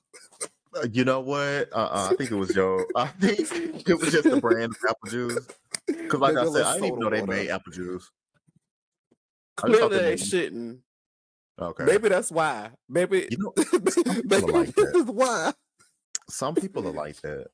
Uh, 0.77 0.87
you 0.93 1.05
know 1.05 1.21
what? 1.21 1.69
Uh-uh, 1.73 2.09
I 2.11 2.15
think 2.17 2.31
it 2.31 2.37
was 2.37 2.51
Joe. 2.51 2.85
I 2.97 3.07
think 3.21 3.89
it 3.89 3.99
was 3.99 4.13
just 4.13 4.25
the 4.29 4.41
brand 4.41 4.73
of 4.73 4.77
apple 4.89 5.11
juice. 5.11 5.47
Because, 5.87 6.21
like 6.21 6.37
I 6.37 6.47
said, 6.47 6.63
I 6.63 6.75
didn't 6.75 6.87
even 6.87 6.99
know 6.99 7.11
they 7.11 7.25
made 7.25 7.51
apple 7.51 7.73
juice. 7.73 8.11
Clearly, 9.57 9.99
they 9.99 10.17
shouldn't. 10.17 10.81
Okay. 11.61 11.85
Maybe 11.85 12.09
that's 12.09 12.31
why. 12.31 12.71
Maybe. 12.89 13.29
You 13.31 13.39
know, 13.39 13.53
maybe 14.25 14.53
like 14.53 14.75
this 14.75 14.89
is 14.95 15.07
why. 15.07 15.53
Some 16.29 16.55
people 16.55 16.89
are 16.89 16.93
like 16.93 17.21
that. 17.23 17.49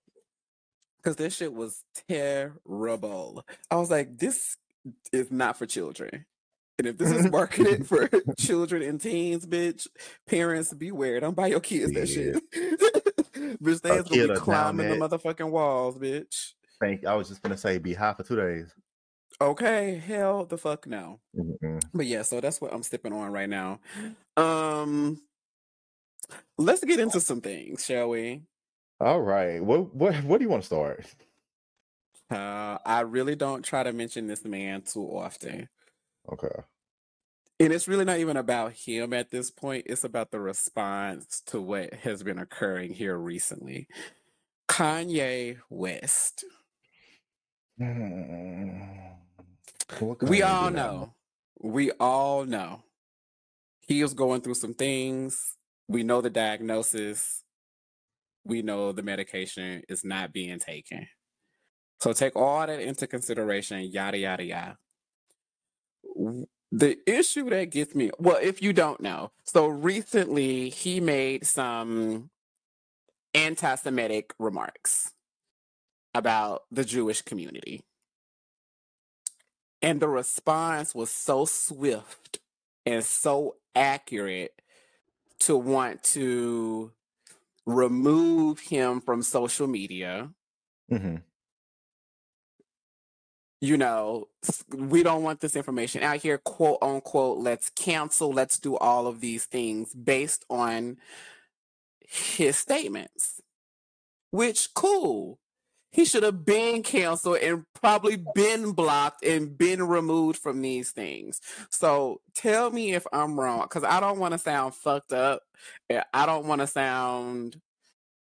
Because 0.97 1.17
this 1.17 1.37
shit 1.37 1.53
was 1.53 1.83
terrible. 2.09 3.45
I 3.71 3.77
was 3.77 3.91
like, 3.91 4.19
this 4.19 4.57
is 5.12 5.31
not 5.31 5.59
for 5.59 5.67
children. 5.67 6.27
And 6.79 6.87
if 6.87 6.97
this 6.97 7.11
is 7.11 7.31
marketed 7.31 7.87
for 7.87 8.09
children 8.39 8.83
and 8.83 9.00
teens, 9.00 9.47
bitch, 9.47 9.87
parents 10.27 10.73
beware. 10.73 11.21
Don't 11.21 11.37
buy 11.37 11.49
your 11.49 11.61
kids 11.61 11.93
yeah. 11.93 12.00
that 12.00 12.07
shit. 12.07 13.10
Bitch, 13.79 13.83
they 13.83 14.19
gonna 14.19 14.35
be 14.35 14.41
climbing 14.41 14.89
the 14.89 14.97
motherfucking 14.97 15.50
walls, 15.50 15.97
bitch. 15.99 16.53
Thank. 16.81 17.03
You. 17.03 17.09
I 17.09 17.15
was 17.15 17.29
just 17.29 17.43
gonna 17.43 17.57
say, 17.57 17.79
be 17.79 17.95
high 17.95 18.15
for 18.15 18.23
two 18.23 18.37
days. 18.37 18.75
Okay, 19.41 20.03
hell 20.07 20.45
the 20.45 20.59
fuck 20.59 20.87
no. 20.87 21.21
Mm-hmm. 21.37 21.79
But 21.95 22.07
yeah, 22.07 22.23
so 22.23 22.41
that's 22.41 22.61
what 22.61 22.75
I'm 22.75 22.83
sipping 22.83 23.12
on 23.12 23.33
right 23.33 23.49
now. 23.49 23.81
Um, 24.37 25.21
let's 26.59 26.85
get 26.85 27.00
into 27.00 27.21
some 27.21 27.41
things, 27.41 27.85
shall 27.85 28.11
we? 28.11 28.43
All 29.00 29.21
right. 29.21 29.65
What 29.65 29.95
what 29.95 30.15
what 30.25 30.39
do 30.39 30.45
you 30.45 30.50
want 30.50 30.62
to 30.62 30.67
start? 30.67 31.07
Uh, 32.31 32.79
I 32.85 33.00
really 33.00 33.35
don't 33.35 33.65
try 33.65 33.83
to 33.83 33.93
mention 33.93 34.27
this 34.27 34.45
man 34.45 34.83
too 34.83 35.05
often. 35.05 35.69
Okay. 36.31 36.62
And 37.61 37.75
it's 37.75 37.87
really 37.87 38.07
not 38.07 38.19
even 38.19 38.38
about 38.38 38.73
him 38.73 39.12
at 39.12 39.31
this 39.31 39.50
point. 39.50 39.85
It's 39.87 40.02
about 40.02 40.31
the 40.31 40.40
response 40.40 41.43
to 41.49 41.61
what 41.61 41.93
has 41.93 42.23
been 42.23 42.38
occurring 42.38 42.95
here 42.95 43.19
recently. 43.19 43.87
Kanye 44.67 45.59
West. 45.69 46.43
Mm. 47.79 49.17
We 50.23 50.40
all 50.43 50.71
know. 50.71 51.12
We 51.61 51.90
all 51.93 52.47
know. 52.47 52.85
He 53.81 54.00
is 54.00 54.14
going 54.14 54.40
through 54.40 54.55
some 54.55 54.73
things. 54.73 55.57
We 55.87 56.02
know 56.02 56.23
the 56.23 56.31
diagnosis. 56.31 57.45
We 58.43 58.62
know 58.62 58.93
the 58.93 59.02
medication 59.02 59.83
is 59.87 60.02
not 60.02 60.33
being 60.33 60.61
taken. 60.61 61.09
So 62.00 62.14
take 62.14 62.37
all 62.37 62.67
that 62.67 62.81
into 62.81 63.07
consideration, 63.07 63.83
yada, 63.83 64.17
yada, 64.17 64.45
yada 64.45 64.79
the 66.73 66.99
issue 67.07 67.49
that 67.50 67.71
gets 67.71 67.95
me 67.95 68.11
well 68.19 68.39
if 68.41 68.62
you 68.62 68.73
don't 68.73 69.00
know 69.00 69.31
so 69.45 69.67
recently 69.67 70.69
he 70.69 71.00
made 71.00 71.45
some 71.45 72.31
anti-semitic 73.35 74.33
remarks 74.39 75.12
about 76.15 76.62
the 76.71 76.85
jewish 76.85 77.23
community 77.23 77.83
and 79.83 80.00
the 80.00 80.09
response 80.09 80.95
was 80.95 81.11
so 81.11 81.45
swift 81.45 82.39
and 82.87 83.05
so 83.05 83.57
accurate 83.75 84.61
to 85.39 85.57
want 85.57 86.03
to 86.03 86.93
remove 87.67 88.61
him 88.61 89.00
from 89.00 89.23
social 89.23 89.67
media. 89.67 90.31
hmm 90.89 91.17
You 93.62 93.76
know, 93.76 94.29
we 94.75 95.02
don't 95.02 95.23
want 95.23 95.40
this 95.40 95.55
information 95.55 96.02
out 96.02 96.17
here, 96.17 96.38
quote 96.38 96.79
unquote, 96.81 97.38
let's 97.38 97.69
cancel, 97.71 98.33
let's 98.33 98.59
do 98.59 98.76
all 98.76 99.07
of 99.07 99.21
these 99.21 99.45
things 99.45 99.95
based 99.95 100.47
on 100.49 100.97
his 102.00 102.57
statements, 102.57 103.43
which 104.31 104.73
cool. 104.75 105.38
He 105.93 106.05
should 106.05 106.23
have 106.23 106.45
been 106.45 106.85
canceled 106.85 107.38
and 107.38 107.64
probably 107.75 108.17
been 108.35 108.73
blocked 108.73 109.25
and 109.25 109.59
been 109.59 109.83
removed 109.83 110.38
from 110.38 110.62
these 110.62 110.93
things. 110.93 111.40
So 111.69 112.21
tell 112.33 112.71
me 112.71 112.95
if 112.95 113.07
I'm 113.12 113.38
wrong, 113.38 113.62
because 113.62 113.83
I 113.83 113.99
don't 113.99 114.21
want 114.21 114.33
to 114.33 114.38
sound 114.38 114.75
fucked 114.75 115.12
up. 115.12 115.43
I 116.14 116.26
don't 116.26 116.47
want 116.47 116.61
to 116.61 116.69
sound 116.69 117.61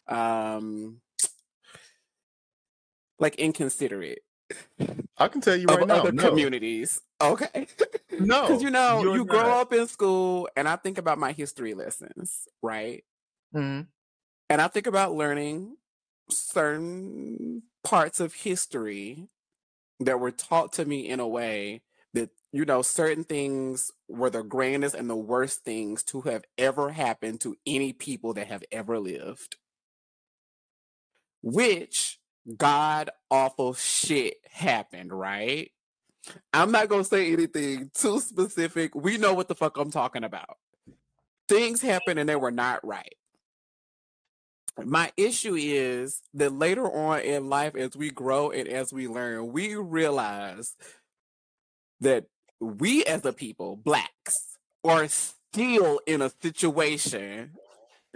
um 0.08 1.02
like 3.20 3.36
inconsiderate 3.36 4.24
I 5.18 5.28
can 5.28 5.42
tell 5.42 5.56
you 5.56 5.68
of 5.68 5.70
right 5.70 5.86
now. 5.88 6.06
other 6.06 6.12
No, 6.12 6.50
communities. 6.52 7.02
Okay. 7.22 7.68
No. 8.20 8.46
Because 8.46 8.62
you 8.64 8.70
know, 8.72 9.04
you're 9.04 9.14
you 9.14 9.26
grow 9.26 9.62
up 9.62 9.74
in 9.74 9.88
school, 9.88 10.50
and 10.56 10.68
I 10.68 10.76
think 10.76 10.98
about 10.98 11.20
my 11.20 11.32
history 11.32 11.74
lessons, 11.74 12.48
right? 12.62 13.04
Mhm. 13.54 13.90
And 14.50 14.62
I 14.62 14.68
think 14.68 14.88
about 14.88 15.14
learning 15.14 15.78
certain 16.30 17.64
parts 17.84 18.20
of 18.20 18.34
history 18.34 19.30
that 20.00 20.20
were 20.20 20.32
taught 20.32 20.74
to 20.74 20.86
me 20.86 21.08
in 21.10 21.20
a 21.20 21.28
way 21.28 21.84
that, 22.14 22.32
you 22.52 22.66
know, 22.66 22.82
certain 22.84 23.24
things 23.26 23.92
were 24.10 24.30
the 24.30 24.44
grandest 24.44 24.96
and 24.96 25.10
the 25.10 25.18
worst 25.18 25.64
things 25.64 26.04
to 26.06 26.22
have 26.24 26.46
ever 26.58 26.92
happened 26.92 27.42
to 27.42 27.58
any 27.66 27.94
people 27.94 28.34
that 28.36 28.48
have 28.48 28.64
ever 28.72 29.00
lived. 29.00 29.58
Which 31.42 32.19
god 32.58 33.10
awful 33.30 33.74
shit 33.74 34.36
happened, 34.52 35.14
right? 35.14 35.72
I'm 36.54 36.72
not 36.72 36.90
gonna 36.90 37.04
say 37.04 37.32
anything 37.32 37.92
too 37.94 38.20
specific. 38.20 38.96
We 38.96 39.18
know 39.18 39.34
what 39.34 39.48
the 39.48 39.56
fuck 39.56 39.78
I'm 39.78 39.92
talking 39.92 40.24
about. 40.24 40.58
Things 41.48 41.82
happened 41.82 42.20
and 42.20 42.30
they 42.30 42.36
were 42.36 42.52
not 42.52 42.86
right. 42.86 43.16
My 44.86 45.12
issue 45.18 45.56
is 45.56 46.22
that 46.36 46.54
later 46.54 46.86
on 46.86 47.22
in 47.22 47.50
life, 47.50 47.76
as 47.76 47.96
we 47.98 48.12
grow 48.12 48.52
and 48.52 48.68
as 48.68 48.94
we 48.94 49.08
learn, 49.08 49.52
we 49.52 49.76
realize 49.76 50.76
that 52.00 52.26
we 52.62 53.04
as 53.06 53.26
a 53.26 53.34
people, 53.34 53.76
blacks, 53.76 54.58
are 54.84 55.08
still 55.08 56.00
in 56.06 56.22
a 56.22 56.32
situation 56.42 57.52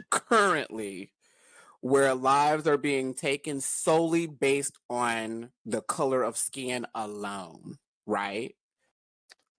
currently 0.10 1.12
where 1.84 2.14
lives 2.16 2.66
are 2.66 2.78
being 2.78 3.14
taken 3.14 3.60
solely 3.60 4.26
based 4.26 4.78
on 4.90 5.52
the 5.66 5.82
color 5.82 6.24
of 6.24 6.38
skin 6.38 6.88
alone, 6.96 7.76
right? 8.06 8.56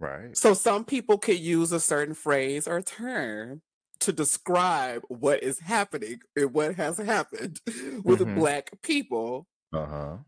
Right. 0.00 0.36
So 0.36 0.54
some 0.54 0.86
people 0.86 1.18
could 1.18 1.38
use 1.38 1.70
a 1.70 1.80
certain 1.80 2.14
phrase 2.14 2.66
or 2.66 2.80
term 2.80 3.60
to 4.00 4.12
describe 4.12 5.02
what 5.08 5.42
is 5.42 5.60
happening 5.60 6.20
and 6.34 6.52
what 6.54 6.76
has 6.76 6.96
happened 6.98 7.60
with 8.04 8.20
Mhm. 8.20 8.34
black 8.36 8.70
people 8.82 9.46
Uh 9.72 9.86
huh. 9.86 10.18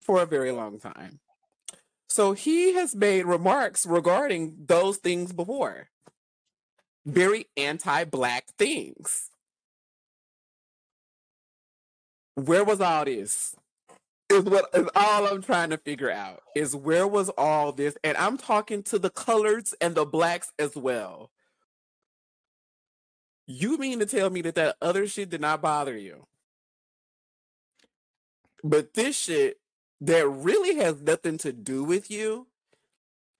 for 0.00 0.22
a 0.22 0.26
very 0.26 0.52
long 0.52 0.78
time. 0.80 1.20
So 2.08 2.32
he 2.32 2.74
has 2.74 2.94
made 2.94 3.26
remarks 3.26 3.84
regarding 3.86 4.66
those 4.66 4.98
things 4.98 5.32
before. 5.32 5.88
Very 7.06 7.46
anti-black 7.56 8.48
things. 8.58 9.30
Where 12.34 12.64
was 12.64 12.80
all 12.80 13.04
this? 13.04 13.56
Is 14.30 14.44
what 14.44 14.66
is 14.74 14.88
all 14.96 15.26
I'm 15.26 15.42
trying 15.42 15.70
to 15.70 15.78
figure 15.78 16.10
out. 16.10 16.42
Is 16.56 16.74
where 16.74 17.06
was 17.06 17.28
all 17.30 17.72
this? 17.72 17.96
And 18.02 18.16
I'm 18.16 18.38
talking 18.38 18.82
to 18.84 18.98
the 18.98 19.10
coloreds 19.10 19.74
and 19.80 19.94
the 19.94 20.04
blacks 20.04 20.52
as 20.58 20.74
well. 20.74 21.30
You 23.46 23.76
mean 23.76 23.98
to 23.98 24.06
tell 24.06 24.30
me 24.30 24.40
that 24.42 24.54
that 24.54 24.76
other 24.80 25.06
shit 25.06 25.30
did 25.30 25.40
not 25.42 25.60
bother 25.60 25.96
you? 25.96 26.26
But 28.62 28.94
this 28.94 29.16
shit 29.16 29.58
that 30.00 30.26
really 30.26 30.76
has 30.76 31.02
nothing 31.02 31.36
to 31.38 31.52
do 31.52 31.84
with 31.84 32.10
you, 32.10 32.46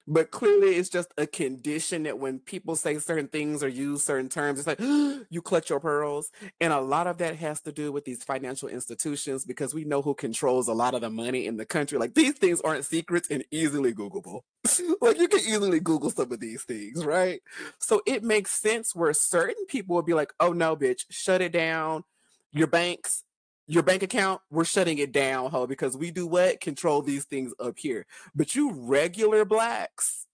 but 0.07 0.31
clearly 0.31 0.77
it's 0.77 0.89
just 0.89 1.13
a 1.17 1.27
condition 1.27 2.03
that 2.03 2.19
when 2.19 2.39
people 2.39 2.77
say 2.77 2.99
certain 2.99 3.29
things 3.29 3.63
or 3.63 3.69
use 3.69 4.05
certain 4.05 4.29
terms, 4.29 4.59
it's 4.59 4.67
like 4.67 4.81
you 5.31 5.41
clutch 5.43 5.71
your 5.71 5.81
pearls. 5.81 6.31
And 6.61 6.73
a 6.73 6.81
lot 6.81 7.07
of 7.07 7.19
that 7.19 7.37
has 7.37 7.61
to 7.63 7.73
do 7.73 7.91
with 7.91 8.05
these 8.05 8.23
financial 8.23 8.69
institutions 8.69 9.45
because 9.45 9.75
we 9.75 9.85
know 9.85 10.03
who 10.03 10.15
controls 10.15 10.69
a 10.69 10.75
lot 10.75 10.95
of 10.95 11.01
the 11.01 11.11
money 11.11 11.47
in 11.47 11.57
the 11.57 11.65
country. 11.65 11.99
Like 11.99 12.15
these 12.15 12.35
things 12.35 12.61
aren't 12.61 12.85
secrets 12.85 13.29
and 13.31 13.45
easily 13.51 13.95
Googleable. 13.95 14.41
like 15.01 15.19
you 15.19 15.29
can 15.29 15.41
easily 15.41 15.81
Google 15.81 16.11
some 16.11 16.33
of 16.33 16.41
these 16.41 16.65
things, 16.65 17.05
right? 17.05 17.41
So 17.79 18.03
it 18.07 18.23
makes 18.23 18.51
sense 18.51 18.95
where 18.95 19.13
certain 19.15 19.67
people 19.67 19.97
would 19.97 20.07
be 20.07 20.15
like, 20.15 20.33
oh 20.39 20.53
no, 20.53 20.77
bitch, 20.77 21.03
shut 21.11 21.41
it 21.41 21.53
down. 21.53 22.05
Your 22.53 22.69
banks, 22.69 23.24
your 23.67 23.83
bank 23.83 24.03
account, 24.03 24.41
we're 24.51 24.65
shutting 24.65 24.99
it 24.99 25.13
down, 25.13 25.51
ho, 25.51 25.67
because 25.67 25.97
we 25.97 26.11
do 26.11 26.27
what? 26.27 26.61
Control 26.61 27.03
these 27.03 27.25
things 27.25 27.53
up 27.59 27.79
here. 27.79 28.07
But 28.35 28.55
you 28.55 28.73
regular 28.73 29.45
blacks 29.45 30.27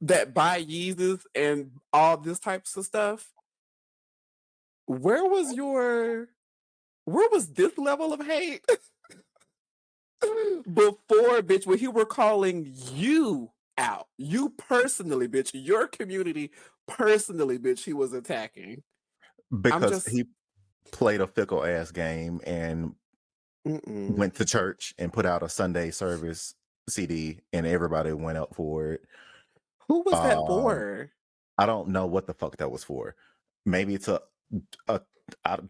that 0.00 0.34
buy 0.34 0.62
Yeezus 0.62 1.22
and 1.34 1.70
all 1.92 2.16
this 2.16 2.38
types 2.38 2.76
of 2.76 2.84
stuff, 2.84 3.32
where 4.86 5.24
was 5.24 5.54
your 5.54 6.28
where 7.04 7.28
was 7.30 7.52
this 7.52 7.78
level 7.78 8.12
of 8.12 8.24
hate 8.26 8.64
before, 10.72 11.40
bitch, 11.42 11.66
when 11.66 11.78
he 11.78 11.86
were 11.88 12.04
calling 12.04 12.72
you 12.92 13.52
out? 13.78 14.08
You 14.18 14.50
personally, 14.50 15.28
bitch, 15.28 15.50
your 15.54 15.86
community 15.86 16.50
personally, 16.88 17.58
bitch, 17.58 17.84
he 17.84 17.92
was 17.92 18.12
attacking. 18.12 18.82
Because 19.62 20.04
just- 20.04 20.10
he 20.10 20.24
played 20.90 21.20
a 21.20 21.26
fickle 21.26 21.64
ass 21.64 21.90
game 21.90 22.40
and 22.46 22.94
Mm-mm. 23.66 24.16
went 24.16 24.34
to 24.36 24.44
church 24.44 24.94
and 24.98 25.12
put 25.12 25.26
out 25.26 25.42
a 25.42 25.48
Sunday 25.48 25.90
service 25.90 26.54
CD, 26.88 27.40
and 27.52 27.66
everybody 27.66 28.12
went 28.12 28.38
up 28.38 28.54
for 28.54 28.92
it. 28.92 29.02
Who 29.88 30.02
was 30.02 30.14
that 30.14 30.38
Um, 30.38 30.46
for? 30.46 31.10
I 31.58 31.66
don't 31.66 31.88
know 31.88 32.06
what 32.06 32.26
the 32.26 32.34
fuck 32.34 32.56
that 32.58 32.70
was 32.70 32.84
for. 32.84 33.14
Maybe 33.64 33.94
it's 33.94 34.08
a 34.08 34.20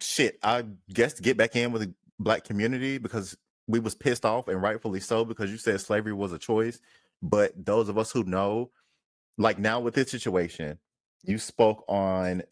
shit. 0.01 0.39
I 0.43 0.65
guess 0.93 1.15
to 1.15 1.23
get 1.23 1.37
back 1.37 1.57
in 1.57 1.73
with 1.73 1.83
the 1.83 1.95
black 2.19 2.45
community 2.45 2.99
because 2.99 3.37
we 3.67 3.81
was 3.81 3.95
pissed 3.95 4.25
off 4.25 4.49
and 4.49 4.61
rightfully 4.63 5.01
so 5.01 5.25
because 5.25 5.51
you 5.51 5.57
said 5.59 5.81
slavery 5.81 6.13
was 6.13 6.33
a 6.33 6.39
choice. 6.39 6.81
But 7.23 7.53
those 7.65 7.89
of 7.89 7.99
us 7.99 8.11
who 8.13 8.25
know, 8.25 8.71
like 9.39 9.59
now 9.59 9.81
with 9.81 9.95
this 9.95 10.11
situation, 10.11 10.79
you 11.25 11.39
spoke 11.39 11.85
on 11.89 12.43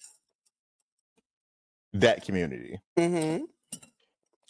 that 1.95 2.25
community. 2.25 2.79
Mm-hmm. 2.99 3.45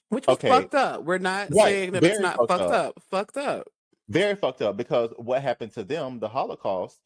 Which 0.09 0.26
was 0.26 0.37
Okay. 0.37 0.48
fucked 0.48 0.74
up. 0.74 1.04
We're 1.04 1.18
not 1.18 1.48
Right, 1.52 1.64
saying 1.64 1.92
that 1.92 2.04
it's 2.04 2.20
not 2.20 2.37
fucked 2.37 2.48
fucked 2.50 2.62
up. 2.62 2.72
up. 2.96 3.02
Fucked 3.11 3.37
up. 3.37 3.68
Very 4.09 4.35
fucked 4.37 4.62
up 4.62 4.76
because 4.76 5.11
what 5.16 5.42
happened 5.42 5.72
to 5.74 5.85
them, 5.85 6.20
the 6.20 6.28
Holocaust, 6.28 7.00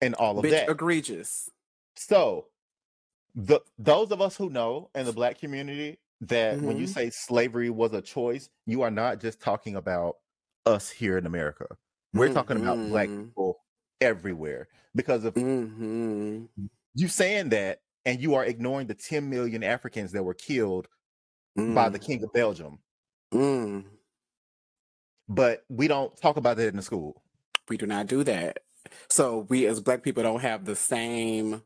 and 0.00 0.14
all 0.14 0.38
of 0.38 0.44
Bitch, 0.44 0.50
that. 0.50 0.68
egregious. 0.70 1.50
So, 1.96 2.46
the 3.34 3.60
those 3.78 4.10
of 4.10 4.20
us 4.20 4.36
who 4.36 4.48
know 4.50 4.90
in 4.94 5.04
the 5.06 5.12
black 5.12 5.38
community 5.38 5.98
that 6.22 6.60
when 6.60 6.76
you 6.78 6.86
Mhm. 6.86 6.94
say 6.94 7.10
slavery 7.10 7.70
was 7.70 7.92
a 7.92 8.02
choice, 8.02 8.48
you 8.66 8.82
are 8.82 8.90
not 8.90 9.20
just 9.20 9.40
talking 9.40 9.76
about 9.76 10.16
us 10.66 10.90
here 10.90 11.18
in 11.18 11.26
America. 11.26 11.66
We're 12.14 12.32
talking 12.32 12.56
about 12.56 12.76
black 12.88 13.08
Mhm. 13.08 13.26
people 13.26 13.60
everywhere. 14.00 14.68
Because 14.94 15.24
if 15.24 15.34
Mm-hmm. 15.34 16.46
you 16.94 17.08
saying 17.08 17.50
that 17.50 17.82
and 18.08 18.22
you 18.22 18.34
are 18.34 18.44
ignoring 18.44 18.86
the 18.86 18.94
10 18.94 19.28
million 19.28 19.62
Africans 19.62 20.12
that 20.12 20.22
were 20.22 20.32
killed 20.32 20.88
by 21.54 21.88
the 21.90 21.98
King 21.98 22.22
of 22.24 22.32
Belgium, 22.32 22.78
Mm. 23.34 23.84
but 25.28 25.64
we 25.68 25.88
don't 25.88 26.16
talk 26.16 26.38
about 26.38 26.56
that 26.56 26.68
in 26.68 26.76
the 26.76 26.82
school. 26.82 27.22
We 27.68 27.76
do 27.76 27.84
not 27.86 28.06
do 28.06 28.24
that. 28.24 28.60
So 29.10 29.40
we 29.50 29.66
as 29.66 29.80
black 29.80 30.02
people 30.02 30.22
don't 30.22 30.40
have 30.40 30.64
the 30.64 30.74
same 30.76 31.62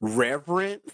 reverence 0.00 0.90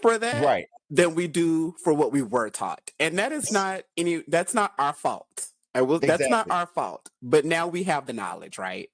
for 0.00 0.16
that 0.18 0.44
Right. 0.44 0.66
than 0.90 1.16
we 1.16 1.26
do 1.26 1.74
for 1.82 1.92
what 1.92 2.12
we 2.12 2.22
were 2.22 2.50
taught. 2.50 2.92
And 3.00 3.18
that 3.18 3.32
is 3.32 3.50
not 3.50 3.82
any 3.96 4.22
that's 4.28 4.54
not 4.54 4.74
our 4.78 4.92
fault. 4.92 5.48
I 5.74 5.82
will 5.82 5.98
that's 5.98 6.28
not 6.28 6.50
our 6.50 6.66
fault. 6.66 7.10
But 7.20 7.44
now 7.44 7.66
we 7.66 7.82
have 7.84 8.06
the 8.06 8.12
knowledge, 8.12 8.58
right? 8.58 8.90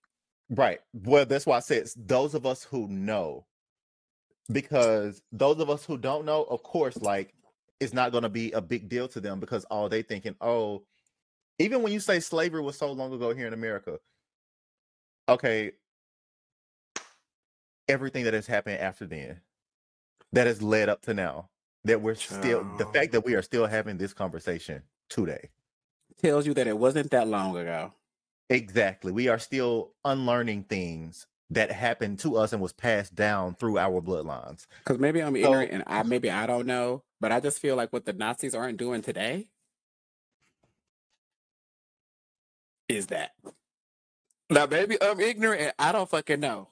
Right. 0.49 0.81
Well, 0.95 1.27
that's 1.27 1.45
why 1.45 1.57
I 1.59 1.61
said 1.61 1.89
those 1.97 2.35
of 2.35 2.47
us 2.47 2.63
who 2.65 2.89
know. 2.89 3.45
Because 4.51 5.23
those 5.31 5.59
of 5.61 5.69
us 5.69 5.85
who 5.85 5.99
don't 5.99 6.25
know, 6.25 6.45
of 6.45 6.63
course, 6.63 6.97
like 6.97 7.35
it's 7.81 7.93
not 7.93 8.13
going 8.13 8.23
to 8.23 8.29
be 8.29 8.53
a 8.53 8.61
big 8.61 8.89
deal 8.89 9.09
to 9.09 9.21
them 9.21 9.41
because 9.41 9.65
all 9.65 9.89
they 9.89 10.03
thinking, 10.03 10.35
oh, 10.41 10.83
even 11.59 11.83
when 11.83 11.93
you 11.93 12.01
say 12.01 12.21
slavery 12.21 12.63
was 12.63 12.79
so 12.79 12.91
long 12.93 13.13
ago 13.13 13.35
here 13.35 13.47
in 13.47 13.53
America, 13.53 13.99
okay, 15.29 15.73
everything 17.89 18.25
that 18.25 18.35
has 18.35 18.47
happened 18.47 18.79
after 18.79 19.07
then, 19.07 19.41
that 20.33 20.47
has 20.47 20.63
led 20.63 20.89
up 20.89 21.03
to 21.03 21.15
now, 21.15 21.49
that 21.85 22.01
we're 22.01 22.15
still 22.15 22.67
the 22.79 22.87
fact 22.87 23.13
that 23.13 23.25
we 23.25 23.35
are 23.35 23.43
still 23.43 23.67
having 23.67 23.97
this 23.97 24.13
conversation 24.13 24.83
today. 25.09 25.51
Tells 26.21 26.47
you 26.47 26.55
that 26.55 26.67
it 26.67 26.77
wasn't 26.77 27.11
that 27.11 27.29
long 27.29 27.57
ago. 27.57 27.93
Exactly. 28.51 29.13
We 29.13 29.29
are 29.29 29.39
still 29.39 29.93
unlearning 30.05 30.65
things 30.65 31.27
that 31.51 31.71
happened 31.71 32.19
to 32.21 32.37
us 32.37 32.53
and 32.53 32.61
was 32.61 32.73
passed 32.73 33.15
down 33.15 33.55
through 33.55 33.79
our 33.79 34.01
bloodlines. 34.03 34.67
Because 34.85 34.99
maybe 34.99 35.23
I'm 35.23 35.35
So- 35.35 35.39
ignorant 35.41 35.73
and 35.73 35.85
I 35.87 36.03
maybe 36.03 36.31
I 36.31 36.47
don't 36.47 36.67
know, 36.67 37.03
but 37.21 37.33
I 37.33 37.41
just 37.41 37.59
feel 37.59 37.77
like 37.77 37.93
what 37.93 38.05
the 38.05 38.13
Nazis 38.13 38.55
aren't 38.55 38.79
doing 38.79 39.03
today 39.03 39.49
is 42.89 43.07
that. 43.09 43.33
Now 44.51 44.67
maybe 44.67 45.01
I'm 45.03 45.21
ignorant 45.21 45.61
and 45.61 45.73
I 45.79 45.93
don't 45.93 46.09
fucking 46.09 46.41
know. 46.41 46.69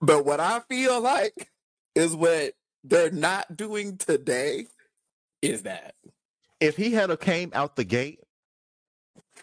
But 0.00 0.24
what 0.24 0.40
I 0.40 0.60
feel 0.60 1.00
like 1.00 1.50
is 1.94 2.14
what 2.14 2.54
they're 2.82 3.10
not 3.10 3.56
doing 3.56 3.96
today 3.96 4.66
is 5.42 5.62
that. 5.62 5.94
If 6.60 6.76
he 6.76 6.92
had 6.92 7.10
a 7.10 7.16
came 7.16 7.50
out 7.54 7.76
the 7.76 7.84
gate, 7.84 8.20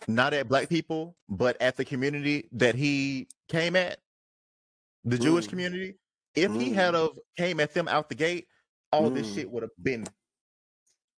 not 0.07 0.33
at 0.33 0.47
black 0.47 0.69
people, 0.69 1.15
but 1.29 1.61
at 1.61 1.77
the 1.77 1.85
community 1.85 2.47
that 2.53 2.75
he 2.75 3.27
came 3.47 3.75
at, 3.75 3.99
the 5.03 5.17
Jewish 5.17 5.47
Mm. 5.47 5.49
community, 5.49 5.95
if 6.35 6.53
he 6.53 6.71
had 6.71 6.95
of 6.95 7.17
came 7.37 7.59
at 7.59 7.73
them 7.73 7.87
out 7.87 8.09
the 8.09 8.15
gate, 8.15 8.47
all 8.91 9.09
this 9.09 9.29
Mm. 9.31 9.35
shit 9.35 9.51
would 9.51 9.63
have 9.63 9.71
been 9.81 10.05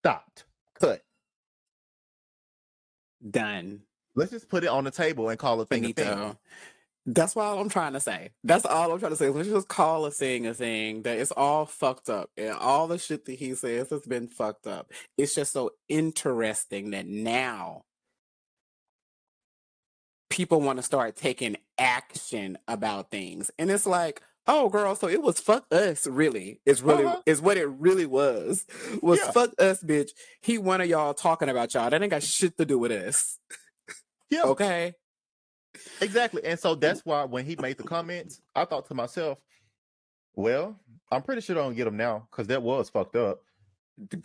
stopped, 0.02 0.46
cut. 0.80 1.02
Done. 3.30 3.84
Let's 4.16 4.32
just 4.32 4.50
put 4.50 4.64
it 4.64 4.68
on 4.68 4.84
the 4.84 4.92
table 4.92 5.30
and 5.30 5.40
call 5.40 5.60
a 5.62 5.66
thing 5.66 5.86
a 5.86 5.94
thing. 5.94 6.38
That's 7.06 7.36
all 7.36 7.60
I'm 7.60 7.70
trying 7.70 7.94
to 7.94 8.00
say. 8.00 8.32
That's 8.44 8.66
all 8.66 8.92
I'm 8.92 9.00
trying 9.00 9.12
to 9.12 9.18
say. 9.18 9.30
Let's 9.30 9.50
just 9.50 9.68
call 9.68 10.06
a 10.06 10.12
thing 10.12 10.48
a 10.48 10.54
thing 10.54 11.02
that 11.04 11.20
it's 11.20 11.32
all 11.32 11.66
fucked 11.66 12.10
up. 12.10 12.30
And 12.38 12.54
all 12.54 12.88
the 12.88 12.98
shit 12.98 13.26
that 13.26 13.34
he 13.34 13.56
says 13.56 13.90
has 13.90 14.02
been 14.02 14.28
fucked 14.28 14.68
up. 14.68 14.92
It's 15.18 15.36
just 15.36 15.52
so 15.52 15.72
interesting 15.90 16.92
that 16.92 17.06
now 17.08 17.84
people 20.34 20.60
want 20.60 20.78
to 20.78 20.84
start 20.84 21.16
taking 21.16 21.56
action 21.78 22.58
about 22.68 23.12
things. 23.12 23.52
And 23.60 23.70
it's 23.70 23.86
like, 23.86 24.20
oh 24.48 24.68
girl, 24.68 24.96
so 24.96 25.08
it 25.08 25.22
was 25.22 25.40
fuck 25.40 25.66
us, 25.72 26.08
really. 26.08 26.60
It's 26.66 26.82
really 26.82 27.06
Uh-huh. 27.06 27.22
is 27.28 27.40
what 27.40 27.56
it 27.56 27.68
really 27.68 28.08
was. 28.08 28.66
Was 29.04 29.20
Yeah. 29.20 29.32
fuck 29.32 29.52
us, 29.60 29.84
bitch. 29.84 30.10
He 30.42 30.58
one 30.58 30.82
of 30.82 30.88
y'all 30.90 31.14
talking 31.14 31.50
about 31.50 31.76
y'all. 31.76 31.90
That 31.92 32.02
ain't 32.02 32.10
got 32.10 32.24
shit 32.24 32.58
to 32.58 32.66
do 32.66 32.80
with 32.80 32.92
us. 32.92 33.38
Yeah, 34.32 34.42
Okay. 34.46 34.96
exactly. 36.02 36.44
And 36.44 36.60
so 36.60 36.74
that's 36.74 37.02
why 37.06 37.26
when 37.26 37.46
he 37.46 37.56
made 37.56 37.78
the 37.78 37.84
comments, 37.84 38.42
I 38.56 38.66
thought 38.66 38.88
to 38.88 38.96
myself, 38.96 39.38
well, 40.36 40.80
I'm 41.12 41.22
pretty 41.22 41.42
sure 41.42 41.56
I 41.60 41.62
don't 41.62 41.76
get 41.76 41.86
him 41.86 41.98
now 41.98 42.28
because 42.32 42.48
that 42.48 42.64
was 42.64 42.90
fucked 42.90 43.16
up. 43.16 43.44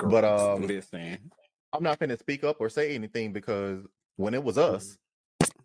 But, 0.03 0.25
um, 0.25 0.63
listen. 0.63 1.31
I'm 1.75 1.83
not 1.83 1.99
going 1.99 2.09
to 2.09 2.17
speak 2.17 2.45
up 2.45 2.57
or 2.61 2.71
say 2.71 2.95
anything 2.95 3.35
because 3.35 3.85
when 4.17 4.33
it 4.33 4.43
was 4.43 4.57
us, 4.57 4.97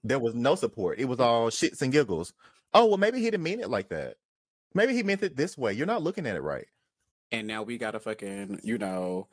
there 0.03 0.19
was 0.19 0.35
no 0.35 0.55
support. 0.55 0.99
It 0.99 1.05
was 1.05 1.19
all 1.19 1.49
shits 1.49 1.81
and 1.81 1.91
giggles. 1.91 2.33
Oh, 2.73 2.85
well, 2.87 2.97
maybe 2.97 3.19
he 3.19 3.25
didn't 3.25 3.43
mean 3.43 3.59
it 3.59 3.69
like 3.69 3.89
that. 3.89 4.15
Maybe 4.73 4.93
he 4.93 5.03
meant 5.03 5.23
it 5.23 5.35
this 5.35 5.57
way. 5.57 5.73
You're 5.73 5.85
not 5.87 6.01
looking 6.03 6.25
at 6.25 6.35
it 6.35 6.41
right. 6.41 6.65
and 7.31 7.47
now 7.47 7.63
we 7.63 7.77
gotta 7.77 7.99
fucking 7.99 8.59
you 8.63 8.77
know 8.77 9.27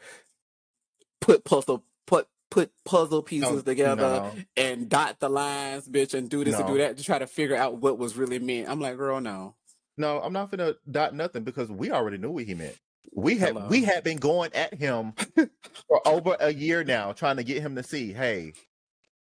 put 1.20 1.44
puzzle 1.44 1.84
put 2.06 2.26
put 2.50 2.70
puzzle 2.84 3.22
pieces 3.22 3.50
No, 3.50 3.60
together 3.60 4.02
no. 4.02 4.32
and 4.56 4.88
dot 4.88 5.20
the 5.20 5.28
lines 5.28 5.88
bitch 5.88 6.14
and 6.14 6.28
do 6.28 6.42
this 6.44 6.56
and 6.58 6.66
do 6.66 6.78
that 6.78 6.96
to 6.96 7.04
try 7.04 7.18
to 7.18 7.26
figure 7.26 7.56
out 7.56 7.76
what 7.78 7.98
was 7.98 8.16
really 8.16 8.38
meant 8.38 8.68
i'm 8.68 8.80
like 8.80 8.96
girl 8.96 9.20
no 9.20 9.54
No, 9.98 10.18
I'm 10.20 10.32
not 10.32 10.50
gonna 10.50 10.74
dot 10.90 11.14
nothing 11.14 11.44
because 11.44 11.70
we 11.70 11.90
already 11.90 12.16
knew 12.18 12.30
what 12.30 12.44
he 12.44 12.54
meant. 12.54 12.76
We 13.14 13.36
had 13.38 13.50
Hello. 13.54 13.66
we 13.68 13.82
had 13.84 14.02
been 14.04 14.16
going 14.18 14.52
at 14.54 14.72
him 14.74 15.12
for 15.88 16.00
over 16.08 16.36
a 16.40 16.52
year 16.52 16.84
now, 16.84 17.12
trying 17.12 17.36
to 17.36 17.44
get 17.44 17.60
him 17.62 17.74
to 17.76 17.82
see, 17.82 18.12
hey, 18.12 18.54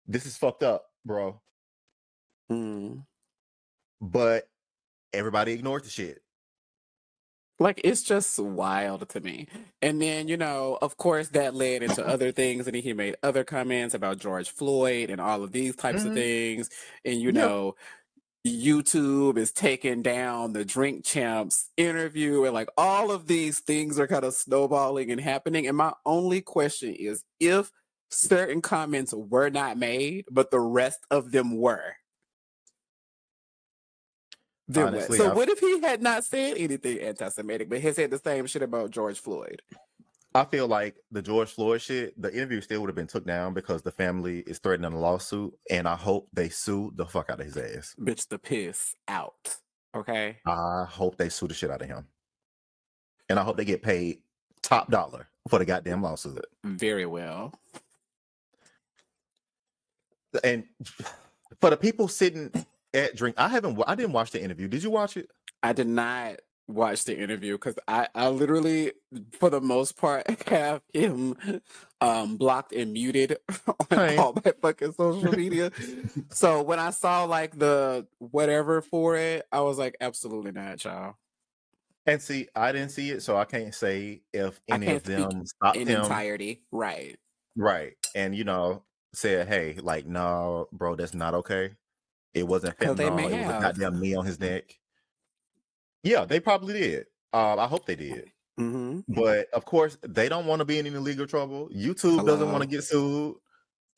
this 0.06 0.26
is 0.26 0.36
fucked 0.36 0.62
up, 0.64 0.84
bro. 1.04 1.40
Mm. 2.50 3.04
But 4.00 4.48
everybody 5.12 5.52
ignored 5.52 5.84
the 5.84 5.90
shit. 5.90 6.20
like 7.60 7.80
it's 7.84 8.02
just 8.02 8.36
wild 8.40 9.08
to 9.08 9.20
me 9.20 9.46
and 9.80 10.02
then 10.02 10.26
you 10.26 10.36
know 10.36 10.76
of 10.82 10.96
course 10.96 11.28
that 11.28 11.54
led 11.54 11.84
into 11.84 12.04
other 12.14 12.32
things 12.32 12.66
and 12.66 12.74
he 12.74 12.92
made 12.92 13.14
other 13.22 13.44
comments 13.44 13.94
about 13.94 14.18
george 14.18 14.50
floyd 14.50 15.08
and 15.08 15.20
all 15.20 15.40
of 15.44 15.52
these 15.52 15.76
types 15.76 16.04
of 16.04 16.10
Mhm. 16.10 16.14
things 16.14 16.68
and 17.04 17.20
you 17.20 17.26
Yep. 17.28 17.34
know 17.34 17.76
YouTube 18.46 19.38
is 19.38 19.52
taking 19.52 20.02
down 20.02 20.52
the 20.52 20.64
Drink 20.66 21.04
Champs 21.04 21.70
interview, 21.78 22.44
and 22.44 22.52
like 22.54 22.68
all 22.76 23.10
of 23.10 23.26
these 23.26 23.60
things 23.60 23.98
are 23.98 24.06
kind 24.06 24.24
of 24.24 24.34
snowballing 24.34 25.10
and 25.10 25.20
happening. 25.20 25.66
And 25.66 25.76
my 25.76 25.94
only 26.04 26.42
question 26.42 26.94
is 26.94 27.24
if 27.40 27.72
certain 28.10 28.60
comments 28.62 29.12
were 29.14 29.50
not 29.50 29.76
made, 29.78 30.24
but 30.30 30.50
the 30.50 30.60
rest 30.60 31.00
of 31.10 31.32
them 31.32 31.56
were. 31.58 31.96
What? 34.66 34.86
Honestly, 34.86 35.18
So 35.18 35.26
I've- 35.28 35.36
what 35.36 35.48
if 35.50 35.58
he 35.58 35.80
had 35.80 36.02
not 36.02 36.24
said 36.24 36.56
anything 36.56 36.98
anti-Semitic, 37.00 37.68
but 37.68 37.80
he 37.80 37.92
said 37.92 38.10
the 38.10 38.18
same 38.18 38.46
shit 38.46 38.62
about 38.62 38.90
George 38.90 39.20
Floyd? 39.20 39.60
I 40.36 40.44
feel 40.46 40.66
like 40.66 40.96
the 41.12 41.22
George 41.22 41.52
Floyd 41.52 41.80
shit, 41.80 42.20
the 42.20 42.32
interview 42.34 42.60
still 42.60 42.80
would 42.80 42.88
have 42.88 42.96
been 42.96 43.06
took 43.06 43.24
down 43.26 43.54
because 43.54 43.82
the 43.82 43.92
family 43.92 44.40
is 44.40 44.58
threatening 44.58 44.92
a 44.92 44.98
lawsuit, 44.98 45.56
and 45.70 45.86
I 45.86 45.94
hope 45.94 46.28
they 46.32 46.48
sue 46.48 46.92
the 46.96 47.06
fuck 47.06 47.30
out 47.30 47.38
of 47.40 47.46
his 47.46 47.56
ass. 47.56 47.94
Bitch, 48.00 48.26
the 48.28 48.38
piss 48.38 48.96
out. 49.06 49.56
Okay. 49.94 50.38
I 50.44 50.86
hope 50.88 51.18
they 51.18 51.28
sue 51.28 51.46
the 51.46 51.54
shit 51.54 51.70
out 51.70 51.82
of 51.82 51.86
him, 51.88 52.08
and 53.28 53.38
I 53.38 53.44
hope 53.44 53.56
they 53.56 53.64
get 53.64 53.82
paid 53.82 54.22
top 54.60 54.90
dollar 54.90 55.28
for 55.48 55.60
the 55.60 55.64
goddamn 55.64 56.02
lawsuit. 56.02 56.44
Very 56.64 57.06
well. 57.06 57.52
And 60.42 60.64
for 61.60 61.70
the 61.70 61.76
people 61.76 62.08
sitting 62.08 62.52
at 62.92 63.16
drink, 63.16 63.36
I 63.38 63.48
haven't, 63.48 63.80
I 63.86 63.94
didn't 63.94 64.12
watch 64.12 64.30
the 64.30 64.42
interview. 64.42 64.68
Did 64.68 64.82
you 64.82 64.90
watch 64.90 65.16
it? 65.16 65.30
I 65.62 65.72
did 65.72 65.86
not 65.86 66.36
watch 66.66 67.04
the 67.04 67.18
interview 67.18 67.52
because 67.54 67.74
I, 67.86 68.08
I 68.14 68.28
literally, 68.28 68.92
for 69.38 69.50
the 69.50 69.60
most 69.60 69.96
part, 69.96 70.28
have 70.48 70.82
him 70.92 71.36
um 72.00 72.36
blocked 72.36 72.72
and 72.72 72.92
muted 72.92 73.36
on 73.90 73.98
Right. 73.98 74.18
all 74.18 74.32
my 74.44 74.52
fucking 74.62 74.92
social 74.92 75.32
media. 75.32 75.70
so 76.30 76.62
when 76.62 76.78
I 76.78 76.90
saw 76.90 77.24
like 77.24 77.58
the 77.58 78.06
whatever 78.18 78.80
for 78.82 79.16
it, 79.16 79.46
I 79.52 79.60
was 79.60 79.78
like, 79.78 79.96
absolutely 80.00 80.52
not, 80.52 80.82
y'all. 80.84 81.16
And 82.06 82.20
see, 82.20 82.48
I 82.54 82.72
didn't 82.72 82.90
see 82.90 83.10
it, 83.10 83.22
so 83.22 83.36
I 83.36 83.46
can't 83.46 83.74
say 83.74 84.22
if 84.32 84.60
any 84.68 84.90
of 84.90 85.04
them 85.04 85.46
stopped 85.46 85.76
In 85.78 85.88
him. 85.88 86.02
entirety, 86.02 86.62
right? 86.70 87.16
Right. 87.56 87.94
And 88.14 88.34
you 88.36 88.44
know, 88.44 88.84
said, 89.16 89.48
hey, 89.48 89.76
like, 89.82 90.06
no, 90.06 90.68
bro, 90.72 90.96
that's 90.96 91.14
not 91.14 91.34
okay. 91.34 91.72
It 92.32 92.46
wasn't 92.46 92.78
they 92.78 92.86
fentanyl. 92.86 93.16
may 93.16 93.26
It 93.26 93.46
was 93.46 93.56
a 93.56 93.60
goddamn 93.60 94.00
knee 94.00 94.14
on 94.14 94.24
his 94.24 94.40
neck. 94.40 94.78
Yeah, 96.02 96.24
they 96.24 96.40
probably 96.40 96.74
did. 96.74 97.06
Uh, 97.32 97.56
I 97.56 97.66
hope 97.66 97.86
they 97.86 97.96
did. 97.96 98.30
Mm-hmm. 98.58 99.00
But 99.12 99.48
of 99.52 99.64
course, 99.64 99.96
they 100.02 100.28
don't 100.28 100.46
want 100.46 100.60
to 100.60 100.64
be 100.64 100.78
in 100.78 100.86
any 100.86 100.98
legal 100.98 101.26
trouble. 101.26 101.68
YouTube 101.74 102.24
doesn't 102.26 102.50
want 102.52 102.62
to 102.62 102.68
get 102.68 102.84
sued. 102.84 103.36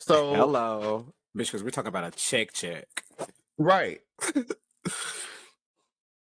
So 0.00 0.35
Hello, 0.35 1.14
bitch, 1.37 1.46
because 1.46 1.62
we're 1.62 1.70
talking 1.70 1.88
about 1.88 2.05
a 2.05 2.16
check 2.16 2.52
check. 2.52 2.87
right. 3.59 4.00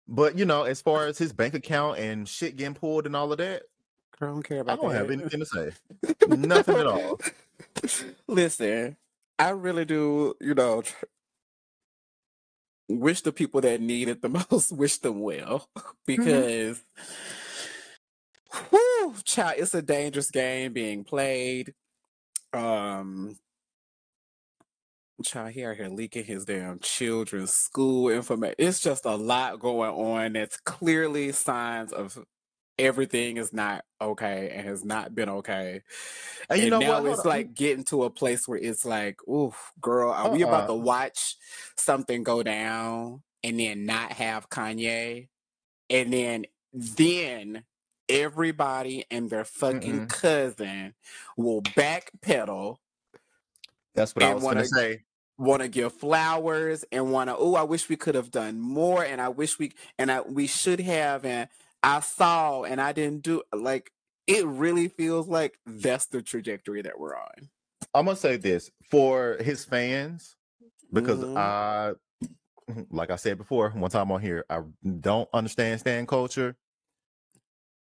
But 0.08 0.38
you 0.38 0.46
know, 0.46 0.64
as 0.64 0.82
far 0.82 1.08
as 1.08 1.18
his 1.18 1.34
bank 1.34 1.54
account 1.54 1.98
and 1.98 2.28
shit 2.28 2.56
getting 2.56 2.76
pulled 2.76 3.06
and 3.06 3.16
all 3.16 3.32
of 3.32 3.38
that, 3.38 3.64
I 4.22 4.26
don't 4.28 4.44
care 4.44 4.60
about 4.60 4.80
I 4.80 4.82
don't 4.82 4.92
that. 4.92 4.98
have 4.98 5.12
anything 5.12 5.40
to 5.40 5.46
say. 5.46 5.72
Nothing 6.28 6.76
at 6.76 6.88
all. 6.88 7.20
Listen, 8.28 8.98
I 9.40 9.50
really 9.50 9.86
do, 9.86 10.36
you 10.40 10.54
know, 10.54 10.84
wish 12.90 13.22
the 13.22 13.32
people 13.32 13.62
that 13.62 13.82
need 13.82 14.08
it 14.08 14.22
the 14.22 14.30
most, 14.52 14.72
wish 14.72 14.98
them 14.98 15.22
well. 15.22 15.68
Because, 16.06 16.84
whew, 18.70 19.16
child, 19.24 19.56
it's 19.58 19.74
a 19.74 19.82
dangerous 19.82 20.30
game 20.30 20.74
being 20.74 21.06
played. 21.06 21.74
Um, 22.52 23.38
child, 25.24 25.52
he 25.52 25.64
out 25.64 25.78
here 25.78 25.88
leaking 25.88 26.26
his 26.26 26.44
damn 26.44 26.80
children's 26.80 27.54
school 27.54 28.10
information. 28.10 28.56
It's 28.58 28.82
just 28.82 29.06
a 29.06 29.16
lot 29.16 29.60
going 29.60 29.92
on 29.92 30.34
that's 30.34 30.58
clearly 30.58 31.32
signs 31.32 31.94
of 31.94 32.20
everything 32.78 33.38
is 33.38 33.54
not 33.54 33.86
okay 34.02 34.50
and 34.54 34.68
has 34.68 34.84
not 34.84 35.16
been 35.16 35.30
okay. 35.30 35.84
And 36.50 36.62
you 36.62 36.68
And 36.68 36.70
know 36.70 36.82
now 36.82 37.00
what? 37.02 37.06
it's 37.06 37.26
on. 37.26 37.26
like 37.26 37.54
getting 37.54 37.84
to 37.86 38.04
a 38.04 38.10
place 38.10 38.48
where 38.48 38.60
it's 38.60 38.86
like, 38.86 39.18
ooh, 39.28 39.54
girl, 39.82 40.12
are 40.12 40.28
we 40.30 40.42
about 40.42 40.66
Uh-uh. 40.66 40.68
to 40.68 40.74
watch 40.76 41.38
something 41.78 42.24
go 42.24 42.44
down 42.44 43.24
and 43.44 43.60
then 43.60 43.86
not 43.86 44.14
have 44.14 44.50
Kanye? 44.50 45.30
And 45.90 46.14
then 46.14 46.46
then 46.74 47.64
everybody 48.10 49.06
and 49.12 49.30
their 49.30 49.46
fucking 49.46 50.02
Mm-mm. 50.02 50.08
cousin 50.08 50.96
will 51.38 51.62
backpedal 51.64 52.78
That's 53.96 54.16
what 54.16 54.24
I 54.24 54.30
was 54.30 54.48
gonna 54.48 54.66
say. 54.66 55.04
want 55.38 55.62
to 55.62 55.68
give 55.68 55.94
flowers 55.94 56.86
and 56.92 57.12
want 57.12 57.30
to 57.30 57.36
oh 57.38 57.56
i 57.56 57.64
wish 57.64 57.90
we 57.90 57.96
could 57.96 58.16
have 58.16 58.30
done 58.32 58.60
more 58.60 59.04
and 59.04 59.20
i 59.20 59.30
wish 59.30 59.58
we 59.58 59.72
and 59.98 60.12
i 60.12 60.22
we 60.22 60.46
should 60.48 60.80
have 60.80 61.26
and 61.26 61.50
i 61.84 62.00
saw 62.00 62.64
and 62.64 62.82
i 62.82 62.92
didn't 62.92 63.24
do 63.24 63.44
like 63.54 63.92
it 64.28 64.46
really 64.46 64.88
feels 64.88 65.28
like 65.28 65.60
that's 65.66 66.08
the 66.08 66.22
trajectory 66.22 66.82
that 66.82 67.00
we're 67.00 67.16
on 67.18 67.50
I'm 67.94 68.06
gonna 68.06 68.16
say 68.16 68.38
this 68.38 68.72
for 68.90 69.38
his 69.40 69.66
fans 69.66 70.36
because 70.94 71.24
Mhm. 71.24 71.36
I, 71.36 71.94
like 72.92 73.12
I 73.12 73.16
said 73.18 73.38
before, 73.38 73.72
one 73.72 73.92
time 73.92 74.12
on 74.12 74.22
here, 74.22 74.46
I 74.50 74.64
don't 75.02 75.30
understand 75.34 75.82
stand 75.82 76.08
culture 76.08 76.58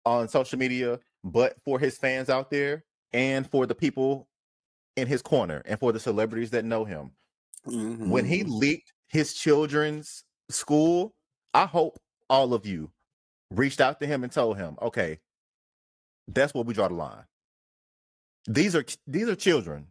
on 0.05 0.29
social 0.29 0.59
media, 0.59 1.01
but 1.23 1.61
for 1.65 1.79
his 1.79 1.97
fans 1.99 2.29
out 2.29 2.51
there 2.51 2.85
and 3.13 3.49
for 3.51 3.67
the 3.67 3.75
people 3.75 4.29
in 4.97 5.07
his 5.09 5.23
corner 5.23 5.63
and 5.67 5.81
for 5.81 5.93
the 5.93 6.01
celebrities 6.01 6.51
that 6.51 6.65
know 6.65 6.85
him, 6.85 7.13
when 8.03 8.25
he 8.25 8.45
Mhm. 8.45 8.49
leaked 8.49 8.93
his 9.09 9.35
children's 9.35 10.25
school, 10.51 11.15
I 11.55 11.67
hope 11.67 11.99
all 12.31 12.55
of 12.55 12.67
you 12.67 12.93
reached 13.59 13.81
out 13.81 14.01
to 14.01 14.07
him 14.07 14.25
and 14.25 14.33
told 14.33 14.57
him, 14.57 14.77
okay, 14.81 15.19
that's 16.29 16.55
where 16.55 16.65
we 16.65 16.75
draw 16.75 16.89
the 16.89 16.95
line. 16.95 17.25
These 18.47 18.77
are 18.77 18.85
these 19.07 19.29
are 19.29 19.37
children 19.37 19.87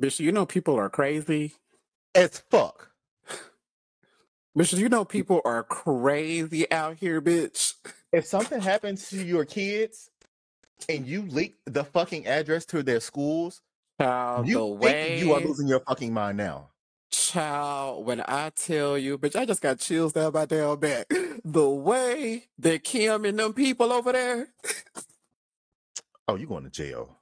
bitch 0.00 0.18
you 0.18 0.32
know 0.32 0.46
people 0.46 0.76
are 0.76 0.88
crazy 0.88 1.52
as 2.14 2.38
fuck. 2.50 2.90
bitch 4.58 4.76
you 4.76 4.88
know 4.88 5.04
people 5.04 5.40
are 5.44 5.62
crazy 5.62 6.70
out 6.72 6.96
here 6.96 7.20
bitch 7.20 7.74
if 8.12 8.26
something 8.26 8.60
happens 8.60 9.08
to 9.10 9.22
your 9.22 9.44
kids 9.44 10.10
and 10.88 11.06
you 11.06 11.22
leak 11.22 11.56
the 11.66 11.84
fucking 11.84 12.26
address 12.26 12.66
to 12.66 12.82
their 12.82 13.00
schools, 13.00 13.62
Child, 14.00 14.48
you 14.48 14.54
the 14.54 14.78
think 14.80 15.22
you 15.22 15.32
are 15.32 15.40
losing 15.40 15.68
your 15.68 15.80
fucking 15.80 16.12
mind 16.12 16.36
now. 16.36 16.68
Child, 17.12 18.06
when 18.06 18.22
I 18.26 18.50
tell 18.50 18.98
you, 18.98 19.18
bitch, 19.18 19.36
I 19.36 19.44
just 19.46 19.62
got 19.62 19.78
chills 19.80 20.14
down 20.14 20.32
my 20.34 20.46
damn 20.46 20.78
back. 20.80 21.06
The 21.44 21.68
way 21.68 22.48
that 22.58 22.84
Kim 22.84 23.24
and 23.24 23.38
them 23.38 23.54
people 23.54 23.92
over 23.92 24.12
there, 24.12 24.48
Oh, 26.28 26.36
you 26.36 26.46
going 26.46 26.64
to 26.64 26.70
jail. 26.70 27.18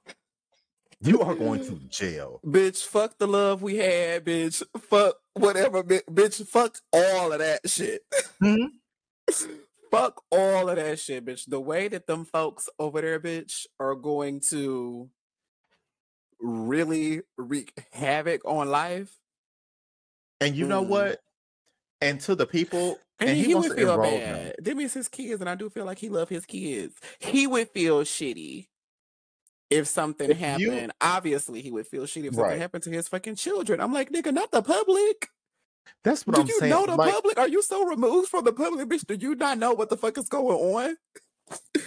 You 1.01 1.21
are 1.21 1.35
going 1.35 1.65
to 1.65 1.79
jail. 1.89 2.39
bitch, 2.45 2.85
fuck 2.85 3.17
the 3.17 3.27
love 3.27 3.61
we 3.63 3.77
had, 3.77 4.25
bitch. 4.25 4.63
Fuck 4.79 5.15
whatever, 5.33 5.83
bitch. 5.83 6.45
Fuck 6.47 6.77
all 6.93 7.33
of 7.33 7.39
that 7.39 7.69
shit. 7.69 8.01
Mhm. 8.43 8.67
fuck 9.91 10.21
all 10.31 10.69
of 10.69 10.75
that 10.77 10.99
shit, 10.99 11.25
bitch. 11.25 11.45
The 11.49 11.59
way 11.61 11.87
that 11.89 12.07
them 12.07 12.25
folks 12.25 12.69
over 12.79 13.01
there, 13.01 13.19
bitch, 13.19 13.65
are 13.79 13.95
going 13.95 14.41
to 14.51 15.09
really 16.39 17.21
wreak 17.37 17.73
havoc 17.93 18.41
on 18.45 18.69
life. 18.69 19.17
And 20.41 20.55
you 20.55 20.67
know 20.67 20.83
Mm. 20.83 20.87
what? 20.87 21.19
And 22.01 22.19
to 22.21 22.35
the 22.35 22.45
people, 22.47 22.99
And, 23.19 23.29
and 23.29 23.37
he, 23.37 23.45
he, 23.45 23.55
would 23.55 23.73
feel 23.73 23.97
bad. 23.97 24.55
them. 24.57 24.63
Them 24.63 24.79
is 24.79 24.93
his 24.93 25.07
kids, 25.07 25.39
and 25.39 25.49
I 25.49 25.55
do 25.55 25.69
feel 25.69 25.85
like 25.85 25.99
he 25.99 26.09
love 26.09 26.27
his 26.29 26.45
kids. 26.45 26.95
He 27.19 27.45
would 27.47 27.69
feel 27.69 28.01
shitty 28.01 28.67
if 29.69 29.87
something 29.87 30.29
If 30.31 30.39
you- 30.59 30.71
happened. 30.71 30.91
Obviously, 30.99 31.61
he 31.61 31.71
would 31.71 31.85
feel 31.87 32.03
shitty 32.03 32.25
if 32.25 32.33
something 32.35 32.59
happened 32.59 32.83
to 32.85 32.89
his 32.89 33.07
fucking 33.07 33.35
children. 33.35 33.79
I'm 33.79 33.93
like, 33.93 34.09
nigga, 34.11 34.33
not 34.33 34.51
the 34.51 34.61
public. 34.63 35.29
That's 36.03 36.25
what 36.25 36.35
Do 36.35 36.41
I'm 36.41 36.47
saying. 36.47 36.59
Do 36.59 36.65
you 36.65 36.73
know 36.73 36.85
the 36.87 36.95
like, 36.95 37.13
public? 37.13 37.37
Are 37.39 37.47
you 37.47 37.61
so 37.61 37.85
removed 37.85 38.29
from 38.29 38.43
the 38.45 38.53
public, 38.53 38.87
bitch? 38.89 39.05
Do 39.05 39.15
you 39.15 39.35
not 39.35 39.59
know 39.59 39.73
what 39.73 39.89
the 39.89 39.97
fuck 39.97 40.17
is 40.17 40.27
going 40.27 40.57
on? 40.57 40.97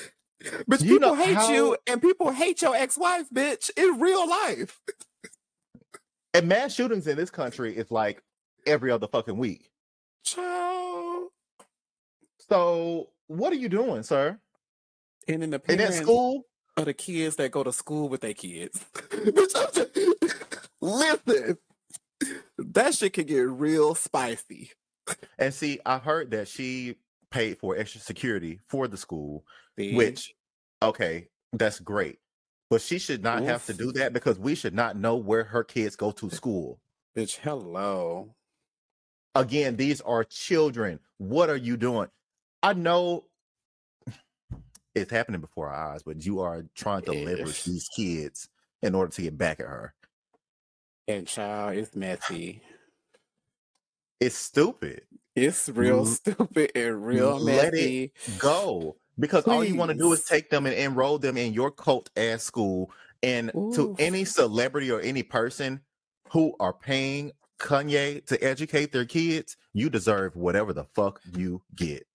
bitch, 0.44 0.82
You 0.84 0.98
people 1.00 1.14
hate 1.16 1.34
how- 1.34 1.50
you, 1.52 1.76
and 1.88 2.00
people 2.00 2.30
hate 2.30 2.62
your 2.62 2.76
ex-wife, 2.76 3.26
bitch, 3.34 3.70
in 3.76 3.98
real 3.98 4.28
life. 4.28 4.80
and 6.32 6.48
mass 6.48 6.72
shootings 6.74 7.06
in 7.08 7.16
this 7.16 7.30
country 7.30 7.76
is 7.76 7.90
like 7.90 8.22
every 8.66 8.90
other 8.90 9.07
fucking 9.09 9.37
week. 9.37 9.70
Child. 10.24 11.29
So 12.48 13.11
what 13.27 13.53
are 13.53 13.57
you 13.57 13.68
doing, 13.68 14.03
sir? 14.03 14.38
And 15.29 15.42
in 15.42 15.50
the 15.50 15.59
that 15.59 15.66
parents, 15.79 15.98
school? 15.98 16.42
are 16.77 16.85
the 16.85 16.94
kids 16.94 17.37
that 17.37 17.50
go 17.50 17.62
to 17.62 17.72
school 17.72 18.09
with 18.09 18.20
their 18.20 18.35
kids. 18.35 18.85
Bitch, 18.94 19.57
I'm 19.57 19.72
just- 19.74 20.61
Listen, 20.81 21.57
that 22.59 22.94
shit 22.94 23.14
can 23.14 23.24
get 23.27 23.48
real 23.48 23.94
spicy. 23.94 24.70
And 25.38 25.53
see, 25.55 25.81
I 25.87 25.98
heard 25.98 26.31
that 26.33 26.48
she 26.48 26.96
paid 27.31 27.59
for 27.59 27.77
extra 27.77 28.00
security 28.00 28.61
for 28.68 28.87
the 28.87 28.96
school, 28.98 29.44
See? 29.79 29.94
which 29.94 30.35
okay, 30.83 31.29
that's 31.53 31.81
great. 31.81 32.18
But 32.70 32.81
she 32.83 32.98
should 32.98 33.22
not 33.22 33.42
have 33.44 33.64
to 33.66 33.74
do 33.74 33.92
that 33.92 34.12
because 34.12 34.38
we 34.38 34.55
should 34.55 34.74
not 34.74 34.96
know 34.96 35.16
where 35.16 35.44
her 35.44 35.64
kids 35.64 35.96
go 35.96 36.11
to 36.12 36.31
school. 36.31 36.81
bitch, 37.16 37.37
hello. 37.38 38.35
Again, 39.35 39.77
these 39.77 40.01
are 40.01 40.25
children. 40.25 41.01
What 41.18 41.51
are 41.51 41.57
you 41.57 41.77
doing? 41.77 42.09
I 42.62 42.73
know 42.73 43.25
it's 44.94 45.11
happening 45.11 45.40
before 45.40 45.68
our 45.68 45.92
eyes, 45.92 46.03
but 46.03 46.25
you 46.25 46.40
are 46.40 46.64
trying 46.75 47.03
to 47.03 47.12
leverage 47.12 47.64
these 47.64 47.88
kids 47.97 48.49
in 48.83 48.94
order 48.94 49.11
to 49.12 49.23
get 49.23 49.37
back 49.37 49.61
at 49.61 49.66
her. 49.66 49.94
And 51.09 51.27
child, 51.27 51.77
it's 51.77 51.94
messy. 51.94 52.62
It's 54.20 54.37
stupid. 54.37 55.03
It's 55.35 55.68
real 55.68 56.07
stupid 56.07 56.70
and 56.75 57.05
real 57.05 57.38
let 57.38 57.66
it 57.66 57.73
messy. 57.75 58.12
Go 58.38 58.97
because 59.18 59.44
all 59.44 59.64
you 59.64 59.75
want 59.75 59.90
to 59.90 59.97
do 59.97 60.12
is 60.12 60.25
take 60.25 60.49
them 60.51 60.66
and 60.66 60.75
enroll 60.75 61.18
them 61.18 61.37
in 61.37 61.53
your 61.53 61.70
cult 61.70 62.09
ass 62.16 62.42
school. 62.42 62.90
And 63.23 63.51
to 63.75 63.97
any 63.99 64.25
celebrity 64.25 64.90
or 64.90 65.01
any 65.01 65.23
person 65.23 65.81
who 66.31 66.55
are 66.61 66.73
paying 66.73 67.33
Kanye 67.58 68.24
to 68.26 68.42
educate 68.42 68.92
their 68.92 69.04
kids, 69.04 69.56
you 69.72 69.88
deserve 69.90 70.36
whatever 70.36 70.72
the 70.72 70.84
fuck 70.94 71.20
you 71.36 71.62
get. 71.74 72.06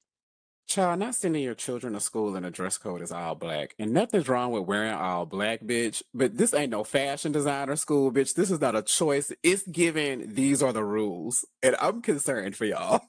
Child, 0.67 0.99
not 0.99 1.15
sending 1.15 1.41
your 1.41 1.55
children 1.55 1.93
to 1.93 1.99
school 1.99 2.35
and 2.35 2.45
a 2.45 2.51
dress 2.51 2.77
code 2.77 3.01
is 3.01 3.11
all 3.11 3.33
black. 3.33 3.73
And 3.79 3.91
nothing's 3.91 4.29
wrong 4.29 4.51
with 4.51 4.65
wearing 4.65 4.93
all 4.93 5.25
black, 5.25 5.61
bitch. 5.61 6.03
But 6.13 6.37
this 6.37 6.53
ain't 6.53 6.69
no 6.69 6.83
fashion 6.83 7.31
designer 7.31 7.75
school, 7.75 8.11
bitch. 8.11 8.35
This 8.35 8.51
is 8.51 8.61
not 8.61 8.75
a 8.75 8.83
choice. 8.83 9.31
It's 9.41 9.63
given 9.67 10.35
these 10.35 10.61
are 10.61 10.71
the 10.71 10.83
rules. 10.83 11.43
And 11.63 11.75
I'm 11.81 12.03
concerned 12.03 12.55
for 12.55 12.65
y'all. 12.65 13.01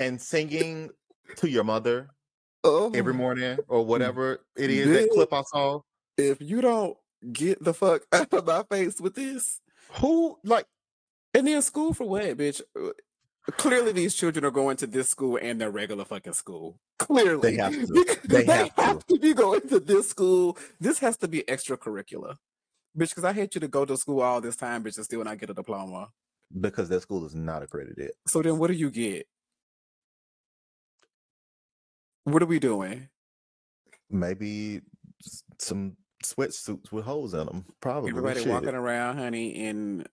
And 0.00 0.20
singing 0.20 0.90
to 1.36 1.48
your 1.48 1.62
mother 1.62 2.08
Oh, 2.64 2.90
every 2.92 3.14
morning 3.14 3.58
or 3.68 3.84
whatever 3.84 4.40
it 4.56 4.70
is 4.70 4.88
that 4.90 5.10
clip 5.10 5.32
I 5.32 5.42
saw. 5.42 5.80
if 6.16 6.40
you 6.40 6.60
don't 6.60 6.96
get 7.30 7.62
the 7.62 7.74
fuck 7.74 8.02
out 8.12 8.32
of 8.32 8.46
my 8.46 8.64
face 8.68 9.00
with 9.00 9.14
this, 9.14 9.60
Who 10.00 10.38
like 10.42 10.66
and 11.34 11.46
then 11.46 11.62
school 11.62 11.92
for 11.94 12.08
what, 12.08 12.24
bitch? 12.36 12.60
Clearly, 13.58 13.92
these 13.92 14.14
children 14.14 14.44
are 14.44 14.50
going 14.50 14.76
to 14.78 14.86
this 14.86 15.10
school 15.10 15.38
and 15.40 15.60
their 15.60 15.70
regular 15.70 16.04
fucking 16.06 16.32
school. 16.32 16.78
Clearly, 16.98 17.56
have 17.56 17.72
to. 17.72 18.16
They 18.28 18.42
they, 18.44 18.44
have 18.44 18.74
to. 18.76 18.82
have 18.82 19.06
to 19.06 19.18
be 19.18 19.34
going 19.34 19.68
to 19.68 19.80
this 19.80 20.08
school. 20.08 20.56
This 20.80 20.98
has 21.00 21.16
to 21.18 21.28
be 21.28 21.42
extracurricular, 21.42 22.36
bitch. 22.96 23.10
Because 23.10 23.24
I 23.24 23.32
hate 23.34 23.54
you 23.54 23.60
to 23.60 23.68
go 23.68 23.84
to 23.84 23.96
school 23.98 24.22
all 24.22 24.40
this 24.40 24.56
time, 24.56 24.82
bitch, 24.82 24.96
and 24.96 25.04
still 25.04 25.22
not 25.24 25.38
get 25.38 25.50
a 25.50 25.54
diploma. 25.54 26.08
because 26.60 26.88
that 26.88 27.02
school 27.02 27.26
is 27.26 27.34
not 27.34 27.62
accredited. 27.62 28.12
So 28.26 28.40
then, 28.40 28.58
what 28.58 28.68
do 28.68 28.74
you 28.74 28.90
get? 28.90 29.26
What 32.24 32.42
are 32.42 32.46
we 32.46 32.58
doing? 32.58 33.08
Maybe 34.10 34.80
some 35.58 35.96
sweatsuits 36.24 36.90
with 36.92 37.04
holes 37.04 37.34
in 37.34 37.44
them. 37.46 37.66
Probably 37.80 38.10
Everybody 38.10 38.40
shit. 38.40 38.48
walking 38.48 38.74
around, 38.74 39.18
honey, 39.18 39.48
in 39.50 40.06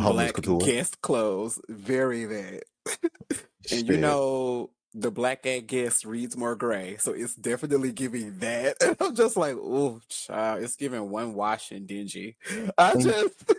black 0.00 0.34
guest 0.64 1.00
clothes. 1.00 1.60
Very 1.68 2.26
bad. 2.26 2.62
And 3.70 3.86
you 3.86 3.98
know, 3.98 4.70
the 4.94 5.10
black 5.10 5.42
gay 5.42 5.60
guest 5.60 6.04
reads 6.04 6.36
more 6.36 6.56
gray, 6.56 6.96
so 6.96 7.12
it's 7.12 7.34
definitely 7.34 7.92
giving 7.92 8.38
that. 8.38 8.76
And 8.82 8.96
I'm 9.00 9.14
just 9.14 9.36
like, 9.36 9.54
oh, 9.56 10.00
child, 10.08 10.62
it's 10.62 10.76
giving 10.76 11.10
one 11.10 11.34
wash 11.34 11.70
and 11.70 11.86
dingy. 11.86 12.36
I 12.78 12.94
just, 12.94 13.52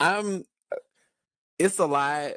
I'm, 0.00 0.44
it's 1.58 1.78
a 1.78 1.86
lot. 1.86 2.32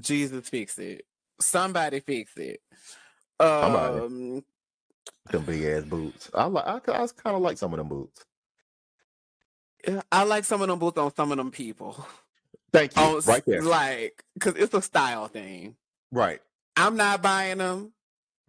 Jesus 0.00 0.48
fix 0.48 0.78
it. 0.78 1.02
Somebody 1.40 2.00
fix 2.00 2.36
it. 2.36 2.60
Somebody. 3.40 4.00
Um, 4.00 4.44
them 5.30 5.44
big 5.44 5.64
ass 5.64 5.84
boots. 5.84 6.30
I 6.34 6.44
like. 6.44 6.66
I, 6.66 6.76
I 6.76 7.06
kind 7.06 7.36
of 7.36 7.42
like 7.42 7.58
some 7.58 7.72
of 7.72 7.78
them 7.78 7.88
boots. 7.88 8.24
I 10.10 10.24
like 10.24 10.44
some 10.44 10.62
of 10.62 10.68
them 10.68 10.78
boots 10.78 10.98
on 10.98 11.14
some 11.14 11.32
of 11.32 11.38
them 11.38 11.50
people. 11.50 12.06
Thank 12.72 12.96
you. 12.96 13.02
On 13.02 13.20
right 13.26 13.42
there. 13.46 13.62
Like, 13.62 14.24
because 14.34 14.54
it's 14.56 14.74
a 14.74 14.82
style 14.82 15.28
thing. 15.28 15.76
Right. 16.12 16.40
I'm 16.76 16.96
not 16.96 17.22
buying 17.22 17.58
them. 17.58 17.92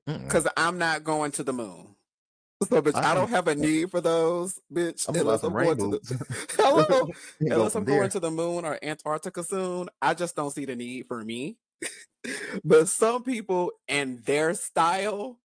Because 0.05 0.47
I'm 0.57 0.77
not 0.77 1.03
going 1.03 1.31
to 1.33 1.43
the 1.43 1.53
moon. 1.53 1.95
So, 2.69 2.81
bitch, 2.81 2.95
I, 2.95 3.11
I 3.11 3.15
don't 3.15 3.29
have 3.29 3.47
a 3.47 3.55
need 3.55 3.89
for 3.89 4.01
those, 4.01 4.59
bitch. 4.71 5.07
I'm 5.09 5.15
unless 5.15 5.43
I'm 5.43 5.53
going 5.53 5.77
to 5.77 5.99
the 5.99 6.45
Hello? 6.57 7.09
Unless 7.39 7.75
I'm 7.75 7.83
going 7.85 8.09
to 8.09 8.19
the 8.19 8.29
moon 8.29 8.65
or 8.65 8.77
Antarctica 8.83 9.43
soon. 9.43 9.89
I 10.01 10.13
just 10.13 10.35
don't 10.35 10.51
see 10.51 10.65
the 10.65 10.75
need 10.75 11.07
for 11.07 11.23
me. 11.23 11.57
but 12.63 12.87
some 12.87 13.23
people 13.23 13.71
and 13.87 14.19
their 14.25 14.53
style, 14.53 15.39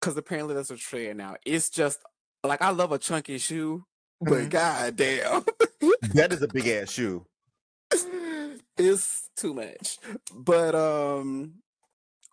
because 0.00 0.16
apparently 0.16 0.54
that's 0.54 0.70
a 0.70 0.76
trend 0.76 1.18
now. 1.18 1.36
It's 1.46 1.70
just 1.70 2.00
like 2.44 2.60
I 2.60 2.70
love 2.70 2.92
a 2.92 2.98
chunky 2.98 3.38
shoe, 3.38 3.84
but 4.22 4.32
Mhm. 4.44 4.50
god 4.50 4.96
damn. 4.96 5.44
That 6.14 6.32
is 6.32 6.42
a 6.42 6.48
big 6.48 6.66
ass 6.68 6.90
shoe. 6.90 7.26
it's 8.78 9.28
too 9.36 9.54
much. 9.54 9.98
But 10.34 10.74
um 10.74 11.54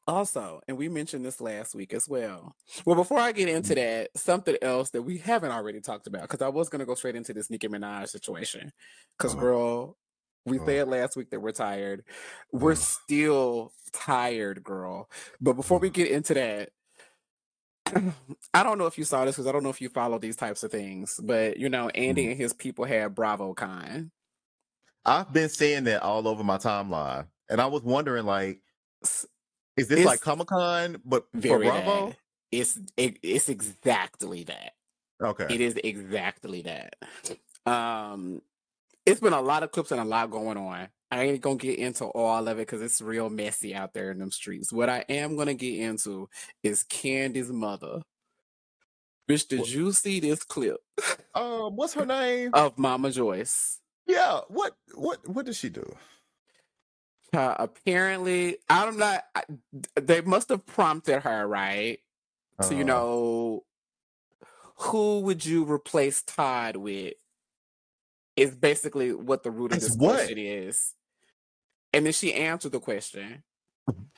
also, 0.08 0.60
and 0.68 0.76
we 0.78 0.90
mentioned 0.90 1.24
this 1.24 1.40
last 1.40 1.76
week 1.76 1.94
as 1.94 2.10
well. 2.10 2.56
Well, 2.84 2.96
before 2.96 3.20
I 3.20 3.32
get 3.32 3.48
into 3.48 3.76
that, 3.76 4.10
something 4.16 4.56
else 4.62 4.90
that 4.92 5.04
we 5.04 5.20
haven't 5.20 5.52
already 5.52 5.82
talked 5.82 6.08
about, 6.08 6.24
because 6.24 6.42
I 6.42 6.48
was 6.50 6.68
gonna 6.70 6.86
go 6.86 6.96
straight 6.96 7.16
into 7.16 7.32
this 7.34 7.50
Nicki 7.52 7.68
Minaj 7.68 8.10
situation. 8.10 8.72
Because 9.18 9.34
Uh-huh. 9.34 9.42
girl, 9.42 9.98
we 10.46 10.58
said 10.66 10.88
last 10.88 11.16
week 11.16 11.30
that 11.30 11.40
we're 11.40 11.52
tired. 11.52 12.04
We're 12.52 12.72
Uh-huh. 12.72 12.82
still 12.82 13.74
tired, 13.92 14.64
girl. 14.64 15.10
But 15.40 15.54
before 15.54 15.78
we 15.78 15.90
Uh-huh. 15.90 15.94
get 15.94 16.12
into 16.12 16.34
that, 16.34 16.70
I 18.54 18.64
don't 18.64 18.78
know 18.78 18.86
if 18.86 18.98
you 18.98 19.04
saw 19.04 19.26
this 19.26 19.36
because 19.36 19.48
I 19.48 19.52
don't 19.52 19.64
know 19.64 19.70
if 19.70 19.82
you 19.82 19.90
follow 19.90 20.20
these 20.20 20.36
types 20.36 20.64
of 20.64 20.72
things, 20.72 21.20
but 21.24 21.58
you 21.58 21.70
know, 21.70 21.90
Andy 21.90 22.26
Mhm. 22.26 22.32
and 22.32 22.38
his 22.38 22.54
people 22.54 22.86
had 22.86 23.16
BravoCon. 23.16 24.12
I've 25.06 25.32
been 25.34 25.50
seeing 25.50 25.86
that 25.86 26.04
all 26.04 26.28
over 26.28 26.44
my 26.44 26.58
timeline, 26.58 27.28
and 27.50 27.62
I 27.62 27.68
was 27.68 27.82
wondering, 27.84 28.26
like, 28.26 28.62
is 29.02 29.88
this 29.88 30.00
It's 30.00 30.06
like 30.06 30.22
Comic 30.22 30.48
Con 30.48 31.02
but 31.06 31.26
for 31.42 31.60
Bravo? 31.60 32.14
It's 32.52 32.80
it, 32.98 33.18
it's 33.24 33.50
exactly 33.50 34.44
that. 34.44 34.74
Okay. 35.22 35.54
It 35.54 35.62
is 35.62 35.76
exactly 35.84 36.64
that. 36.64 36.96
Um, 37.66 38.42
it's 39.06 39.20
been 39.20 39.34
a 39.34 39.42
lot 39.42 39.64
of 39.64 39.72
clips 39.72 39.92
and 39.92 40.02
a 40.02 40.06
lot 40.06 40.32
going 40.32 40.58
on. 40.58 40.88
I 41.12 41.24
ain't 41.24 41.42
gonna 41.42 41.56
get 41.56 41.80
into 41.80 42.06
all 42.06 42.48
of 42.48 42.58
it 42.58 42.62
because 42.68 42.82
it's 42.82 43.02
real 43.02 43.30
messy 43.30 43.74
out 43.74 43.94
there 43.94 44.12
in 44.12 44.20
them 44.20 44.32
streets. 44.32 44.72
What 44.72 44.90
I 44.90 45.06
am 45.10 45.36
gonna 45.36 45.56
get 45.56 45.80
into 45.80 46.30
is 46.64 46.84
Kandi's 46.84 47.52
mother. 47.52 48.02
Bitch, 49.30 49.48
did 49.48 49.60
What- 49.62 49.70
you 49.70 49.92
see 49.92 50.20
this 50.20 50.44
clip 50.44 50.78
Um, 51.36 51.76
what's 51.76 51.94
her 51.94 52.06
name? 52.06 52.52
of 52.54 52.78
Mama 52.78 53.12
Joyce? 53.12 53.80
yeah. 54.08 54.42
What 54.48 54.76
what 54.96 55.28
what 55.28 55.46
did 55.46 55.56
she 55.56 55.70
do? 55.70 55.96
Uh, 57.32 57.54
apparently, 57.60 58.58
I'm 58.70 58.98
not. 58.98 59.24
I, 59.36 59.44
they 59.96 60.22
must 60.22 60.50
have 60.50 60.66
prompted 60.66 61.22
her, 61.22 61.48
right? 61.48 62.00
So 62.62 62.72
you 62.74 62.82
Uh, 62.84 62.88
know, 62.88 63.64
who 64.78 65.20
would 65.22 65.46
you 65.46 65.64
replace 65.72 66.22
Todd 66.24 66.76
with? 66.76 67.14
Is 68.36 68.56
basically 68.56 69.12
what 69.14 69.44
the 69.44 69.52
root 69.52 69.74
of 69.74 69.80
this 69.82 69.96
question 69.96 70.38
is. 70.38 70.94
And 71.94 72.06
then 72.06 72.14
she 72.14 72.34
answered 72.34 72.72
the 72.72 72.80
question 72.80 73.44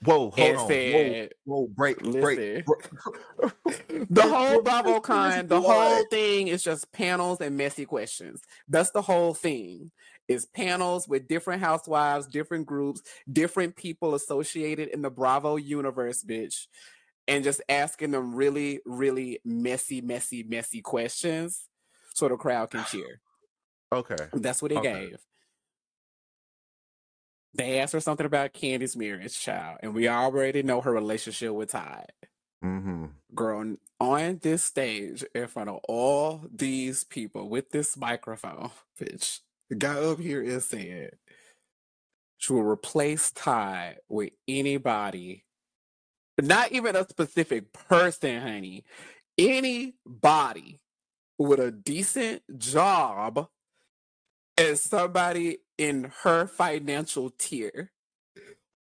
Whoa, 0.04 0.32
hold 0.32 0.40
and 0.40 0.58
on. 0.58 0.68
said, 0.68 1.32
whoa, 1.46 1.62
whoa, 1.62 1.68
break, 1.68 1.98
break. 2.00 2.38
"Listen, 2.38 2.64
break. 2.66 4.08
the 4.10 4.22
whole 4.24 4.62
What- 4.62 4.66
what 4.66 4.86
is 4.88 4.92
BravoCon, 5.02 5.48
the 5.48 5.62
whole 5.62 6.06
thing 6.10 6.48
is 6.50 6.64
just 6.64 6.92
panels 6.92 7.40
and 7.40 7.56
messy 7.56 7.86
questions. 7.86 8.42
That's 8.68 8.92
the 8.92 9.02
whole 9.04 9.34
thing. 9.34 9.92
Is 10.28 10.46
panels 10.46 11.08
with 11.08 11.28
different 11.28 11.62
housewives, 11.62 12.26
different 12.28 12.66
groups, 12.66 13.02
different 13.32 13.76
people 13.76 14.16
associated 14.16 14.90
in 14.90 15.02
the 15.02 15.10
Bravo 15.10 15.56
universe, 15.58 16.24
bitch, 16.24 16.68
and 17.28 17.44
just 17.44 17.62
asking 17.70 18.12
them 18.12 18.34
really, 18.36 18.80
really 18.86 19.40
messy, 19.46 20.02
messy, 20.02 20.44
messy 20.44 20.82
questions 20.82 21.68
so 22.14 22.28
the 22.28 22.38
crowd 22.38 22.72
can 22.72 22.84
cheer. 22.90 23.22
Okay. 23.94 24.16
That's 24.34 24.62
what 24.62 24.70
they 24.72 24.78
Okay. 24.78 25.10
gave. 25.12 25.18
They 27.54 27.80
asked 27.80 27.94
her 27.94 28.00
something 28.00 28.26
about 28.26 28.54
Kandi's 28.54 28.96
marriage 28.96 29.40
child, 29.40 29.80
and 29.82 29.94
we 29.94 30.08
already 30.08 30.64
know 30.64 30.82
her 30.82 30.92
relationship 30.92 31.52
with 31.52 31.72
Todd. 31.72 32.12
Mm-hmm. 32.64 33.06
Girl, 33.36 33.76
on 34.00 34.40
this 34.42 34.64
stage 34.64 35.26
in 35.36 35.48
front 35.48 35.70
of 35.70 35.80
all 35.88 36.46
these 36.54 37.04
people 37.04 37.50
with 37.50 37.72
this 37.72 37.98
microphone, 37.98 38.70
bitch, 39.02 39.40
the 39.70 39.76
guy 39.76 39.96
up 39.96 40.20
here 40.20 40.42
is 40.42 40.66
saying 40.66 41.10
she 42.38 42.54
will 42.54 42.64
replace 42.64 43.32
Todd 43.32 43.98
with 44.08 44.32
anybody, 44.48 45.46
not 46.42 46.72
even 46.72 46.96
a 46.96 47.08
specific 47.08 47.72
person, 47.74 48.42
honey. 48.42 48.86
Anybody 49.38 50.80
with 51.38 51.60
a 51.60 51.72
decent 51.72 52.44
job 52.58 53.48
as 54.62 54.82
somebody 54.82 55.58
in 55.78 56.12
her 56.22 56.46
financial 56.46 57.32
tier 57.32 57.92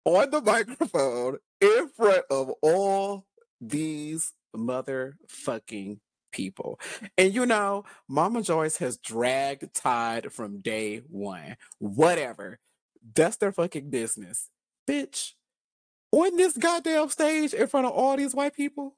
on 0.05 0.29
the 0.29 0.41
microphone 0.41 1.37
in 1.59 1.89
front 1.89 2.23
of 2.29 2.51
all 2.61 3.25
these 3.59 4.33
motherfucking 4.55 5.99
people. 6.31 6.79
And 7.17 7.33
you 7.33 7.45
know, 7.47 7.83
Mama 8.07 8.43
Joyce 8.43 8.77
has 8.77 8.97
dragged 8.97 9.73
Todd 9.73 10.31
from 10.31 10.61
day 10.61 11.01
one. 11.09 11.57
Whatever. 11.79 12.59
That's 13.15 13.37
their 13.37 13.51
fucking 13.51 13.89
business. 13.89 14.49
Bitch, 14.87 15.33
on 16.11 16.37
this 16.37 16.57
goddamn 16.57 17.09
stage 17.09 17.53
in 17.53 17.67
front 17.67 17.87
of 17.87 17.93
all 17.93 18.17
these 18.17 18.35
white 18.35 18.55
people. 18.55 18.97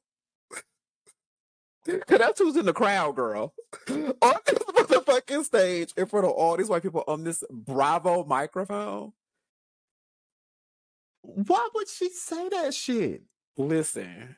Cause 1.85 2.19
that's 2.19 2.39
who's 2.39 2.55
in 2.55 2.65
the 2.65 2.73
crowd, 2.73 3.15
girl. 3.15 3.53
On 3.89 4.35
this 4.45 4.59
motherfucking 4.59 5.43
stage 5.43 5.93
in 5.97 6.05
front 6.05 6.25
of 6.25 6.31
all 6.31 6.55
these 6.55 6.69
white 6.69 6.83
people 6.83 7.03
on 7.07 7.23
this 7.23 7.43
Bravo 7.51 8.23
microphone. 8.23 9.13
Why 11.21 11.69
would 11.73 11.89
she 11.89 12.09
say 12.09 12.49
that 12.49 12.73
shit? 12.73 13.23
Listen, 13.57 14.35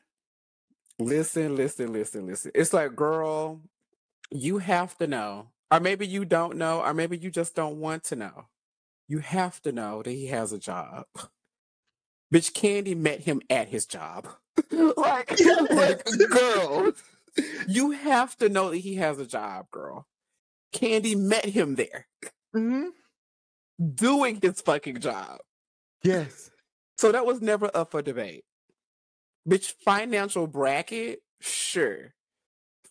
listen, 0.98 1.56
listen, 1.56 1.92
listen, 1.92 2.26
listen. 2.26 2.52
It's 2.54 2.72
like, 2.72 2.94
girl, 2.94 3.60
you 4.30 4.58
have 4.58 4.96
to 4.98 5.06
know, 5.06 5.48
or 5.70 5.80
maybe 5.80 6.06
you 6.06 6.24
don't 6.24 6.56
know, 6.56 6.80
or 6.82 6.94
maybe 6.94 7.16
you 7.16 7.30
just 7.30 7.54
don't 7.54 7.78
want 7.80 8.04
to 8.04 8.16
know. 8.16 8.46
You 9.08 9.18
have 9.18 9.60
to 9.62 9.72
know 9.72 10.02
that 10.02 10.10
he 10.10 10.26
has 10.26 10.52
a 10.52 10.58
job. 10.58 11.06
Bitch, 12.32 12.52
Kandi 12.52 12.96
met 12.96 13.20
him 13.20 13.40
at 13.48 13.68
his 13.68 13.86
job. 13.86 14.28
like, 14.70 15.38
like, 15.70 16.04
girl, 16.30 16.92
you 17.68 17.90
have 17.92 18.36
to 18.36 18.48
know 18.48 18.70
that 18.70 18.78
he 18.78 18.96
has 18.96 19.18
a 19.18 19.26
job, 19.26 19.66
girl. 19.70 20.06
Kandi 20.74 21.16
met 21.16 21.44
him 21.46 21.74
there 21.76 22.06
Mm-hmm. 22.54 22.88
doing 23.94 24.38
his 24.40 24.60
fucking 24.62 25.00
job. 25.00 25.38
Yes. 26.02 26.50
So 26.96 27.12
that 27.12 27.26
was 27.26 27.42
never 27.42 27.70
up 27.74 27.90
for 27.90 28.00
debate. 28.00 28.44
Bitch, 29.48 29.74
financial 29.84 30.46
bracket? 30.46 31.20
Sure. 31.40 32.14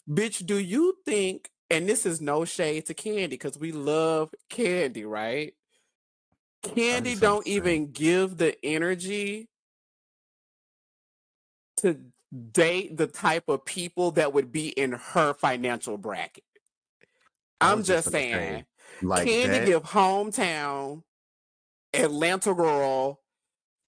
Bitch, 0.07 0.45
do 0.45 0.59
you 0.59 0.95
think, 1.05 1.49
and 1.71 1.89
this 1.89 2.05
is 2.05 2.21
no 2.21 2.45
shade 2.45 2.85
to 2.85 2.93
Kandi, 2.93 3.31
because 3.31 3.57
we 3.57 3.71
love 3.71 4.29
Kandi, 4.51 5.03
right? 5.05 5.53
Kandi 6.63 7.19
don't 7.19 7.47
even 7.47 7.91
give 7.91 8.37
the 8.37 8.55
energy 8.63 9.47
to 11.77 11.99
date 12.51 12.97
the 12.97 13.07
type 13.07 13.45
of 13.47 13.65
people 13.65 14.11
that 14.11 14.33
would 14.33 14.51
be 14.51 14.69
in 14.69 14.93
her 14.93 15.33
financial 15.33 15.97
bracket. 15.97 16.43
I'm 17.61 17.83
just 17.83 18.11
say, 18.11 18.31
saying. 18.31 18.65
Like 19.01 19.27
Kandi 19.27 19.47
that. 19.47 19.65
give 19.65 19.83
hometown 19.83 21.03
Atlanta 21.93 22.53
girl 22.53 23.21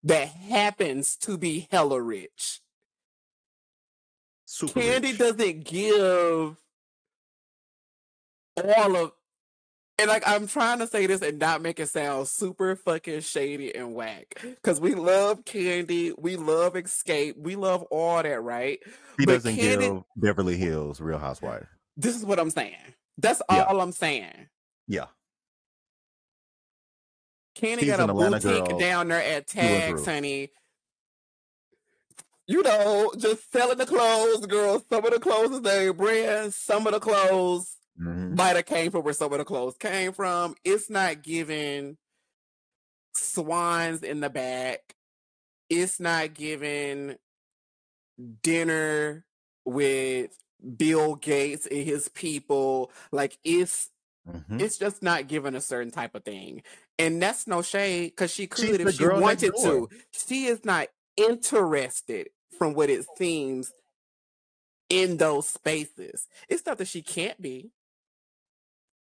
that 0.04 0.28
happens 0.30 1.15
to 1.17 1.38
be 1.38 1.67
hella 1.71 2.02
rich. 2.02 2.62
super 4.45 4.80
Kandi 4.80 5.02
rich. 5.04 5.17
doesn't 5.17 5.63
give 5.65 6.58
all 8.58 8.95
of 8.95 9.12
and 10.00 10.08
like 10.08 10.24
I'm 10.28 10.48
trying 10.48 10.80
to 10.80 10.88
say 10.88 11.08
this 11.08 11.22
and 11.22 11.40
not 11.40 11.62
make 11.62 11.80
it 11.80 11.90
sound 11.90 12.28
super 12.28 12.76
fucking 12.76 13.22
shady 13.22 13.74
and 13.76 13.94
whack. 13.96 14.44
Cause 14.64 14.80
we 14.80 14.94
love 14.96 15.44
Kandi, 15.46 16.14
we 16.18 16.36
love 16.36 16.74
Xscape, 16.74 17.38
we 17.38 17.56
love 17.56 17.84
all 17.84 18.22
that, 18.22 18.42
right? 18.42 18.80
He 19.18 19.26
but 19.26 19.34
doesn't 19.34 19.56
Kandi- 19.56 19.80
give 19.80 20.04
Beverly 20.16 20.58
Hills 20.58 21.02
Real 21.02 21.18
Housewife. 21.20 21.66
This 21.96 22.16
is 22.16 22.24
what 22.26 22.40
I'm 22.40 22.52
saying. 22.52 22.76
That's 23.18 23.42
Yeah. 23.50 23.64
all 23.64 23.82
I'm 23.82 23.92
saying. 23.92 24.50
Yeah. 24.88 25.06
Kandi 27.56 27.80
She's 27.80 27.88
got 27.90 28.00
a 28.00 28.04
an 28.04 28.10
Atlanta 28.12 28.40
boutique 28.40 28.65
girl 28.69 28.80
down 28.80 29.08
there 29.08 29.21
at 29.24 29.48
Tags, 29.48 30.06
honey. 30.06 30.52
You 32.46 32.62
know, 32.62 33.12
just 33.17 33.52
selling 33.52 33.78
the 33.80 33.86
clothes, 33.88 34.46
girl. 34.46 34.82
Some 34.90 35.04
of 35.04 35.12
the 35.12 35.19
clothes 35.19 35.52
is 35.52 35.62
their 35.62 35.92
brand. 35.92 36.54
Some 36.54 36.86
of 36.88 36.94
the 36.94 37.00
clothes 37.00 37.77
Mhm. 38.00 38.37
might 38.37 38.56
have 38.56 38.65
came 38.65 38.91
from 38.91 39.04
where 39.04 39.13
some 39.13 39.31
of 39.31 39.39
the 39.39 39.45
clothes 39.45 39.77
came 39.77 40.13
from. 40.13 40.56
It's 40.63 40.89
not 40.89 41.23
giving 41.23 41.98
swans 43.13 44.04
in 44.04 44.19
the 44.19 44.29
back. 44.29 44.95
It's 45.69 46.00
not 46.00 46.33
giving 46.33 47.17
dinner 48.43 49.25
with 49.65 50.37
Bill 50.77 51.15
Gates 51.15 51.65
and 51.67 51.83
his 51.83 52.10
people. 52.10 52.91
Like 53.12 53.37
it's 53.43 53.89
Mhm. 54.27 54.62
it's 54.62 54.77
just 54.77 55.02
not 55.04 55.27
given 55.27 55.56
a 55.56 55.62
certain 55.62 55.91
type 55.91 56.15
of 56.15 56.23
thing. 56.23 56.63
And 57.00 57.21
that's 57.21 57.48
no 57.48 57.62
shade 57.62 58.12
because 58.12 58.31
she 58.33 58.43
She's 58.56 58.71
could 58.71 58.81
the 58.81 58.87
if 58.89 58.95
she 58.95 59.08
wanted 59.08 59.54
to. 59.63 59.89
She 60.12 60.45
is 60.48 60.65
not 60.65 60.89
interested 61.15 62.29
from 62.58 62.73
what 62.73 62.89
it 62.89 63.06
seems 63.17 63.73
in 64.89 65.17
those 65.17 65.48
spaces. 65.48 66.27
It's 66.50 66.65
not 66.65 66.77
that 66.79 66.87
she 66.87 67.02
can't 67.02 67.41
be. 67.41 67.71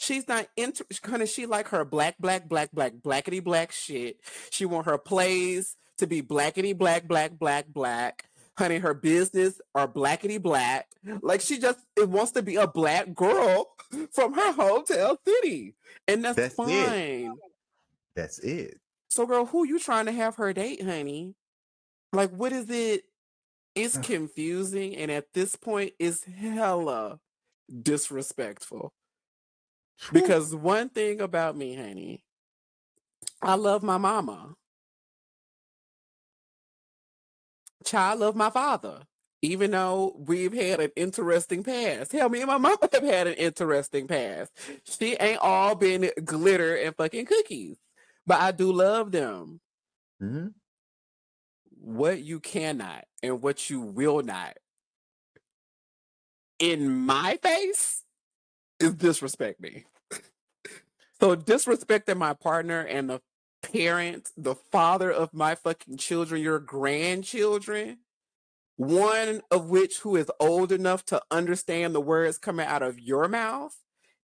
She's 0.03 0.27
not 0.27 0.49
into 0.57 0.85
honey, 1.05 1.27
she 1.27 1.47
like 1.47 1.69
her 1.69 1.85
black, 1.85 2.17
black, 2.19 2.49
black, 2.49 2.73
black, 2.73 2.95
blackety 2.95 3.43
black 3.43 3.71
shit. 3.71 4.17
She 4.51 4.67
want 4.67 4.87
her 4.87 4.99
plays 4.99 5.77
to 5.99 6.09
be 6.09 6.21
blackety 6.21 6.77
black, 6.77 7.07
black, 7.07 7.39
black, 7.39 7.67
black. 7.69 8.25
Honey, 8.59 8.79
her 8.79 8.95
business 8.95 9.61
are 9.77 9.87
blackety 9.87 10.43
black. 10.43 10.89
Like 11.23 11.41
she 11.41 11.61
just 11.61 11.79
it 11.97 12.09
wants 12.09 12.33
to 12.33 12.43
be 12.43 12.57
a 12.57 12.67
black 12.67 13.15
girl 13.15 13.69
from 14.11 14.35
her 14.35 14.53
hometown 14.55 15.19
city. 15.25 15.77
And 16.09 16.25
that's, 16.25 16.37
That's 16.37 16.55
it. 16.55 16.57
fine. 16.57 17.35
That's 18.17 18.41
it. 18.41 18.81
So 19.09 19.25
girl, 19.25 19.47
who 19.47 19.65
you 19.65 19.79
trying 19.79 20.07
to 20.07 20.13
have 20.13 20.35
her 20.35 20.53
date, 20.53 20.83
honey? 20.83 21.37
Like 22.13 22.31
what 22.31 22.53
is 22.53 22.69
it? 22.71 23.05
It's 23.77 23.99
confusing 23.99 24.97
and 24.97 25.13
at 25.13 25.33
this 25.33 25.55
point 25.55 25.93
it's 26.01 26.25
hella 26.25 27.21
disrespectful. 27.83 28.93
Because 30.13 30.55
one 30.55 30.89
thing 30.89 31.21
about 31.21 31.57
me, 31.57 31.75
honey, 31.75 32.25
I 33.43 33.55
love 33.55 33.83
my 33.83 33.99
mama. 33.99 34.55
Child 37.85 38.21
love 38.21 38.37
my 38.37 38.51
father. 38.51 39.03
Even 39.43 39.73
though 39.73 40.15
we've 40.19 40.53
had 40.53 40.81
an 40.81 40.91
interesting 40.95 41.65
past. 41.65 42.13
Hell, 42.13 42.29
me 42.29 42.41
and 42.41 42.47
my 42.49 42.59
mama 42.59 42.89
have 42.93 43.03
had 43.03 43.27
an 43.27 43.35
interesting 43.35 44.07
past. 44.07 44.53
She 44.85 45.17
ain't 45.19 45.41
all 45.41 45.75
been 45.75 46.11
glitter 46.25 46.77
and 46.77 46.95
fucking 46.97 47.27
cookies. 47.27 47.77
But 48.27 48.41
I 48.41 48.53
do 48.53 48.73
love 48.73 49.11
them. 49.11 49.61
Mhm. 50.23 50.55
What 51.81 52.23
you 52.23 52.39
cannot 52.39 53.05
and 53.23 53.43
what 53.43 53.69
you 53.69 53.81
will 53.81 54.23
not 54.23 54.57
in 56.59 57.05
my 57.05 57.39
face 57.43 58.05
is 58.83 58.95
disrespect 58.95 59.61
me. 59.61 59.85
so 61.21 61.37
disrespecting 61.37 62.17
my 62.17 62.35
partner 62.35 62.81
and 62.81 63.09
the 63.09 63.21
parent, 63.63 64.31
the 64.37 64.55
father 64.55 65.11
of 65.11 65.33
my 65.33 65.55
fucking 65.55 65.97
children, 65.97 66.43
your 66.43 66.59
grandchildren, 66.59 67.99
one 68.77 69.43
of 69.51 69.69
which 69.71 70.01
who 70.01 70.17
is 70.17 70.31
old 70.41 70.73
enough 70.73 71.05
to 71.07 71.23
understand 71.31 71.95
the 71.95 72.01
words 72.01 72.39
coming 72.39 72.67
out 72.67 72.83
of 72.83 72.99
your 72.99 73.29
mouth 73.29 73.77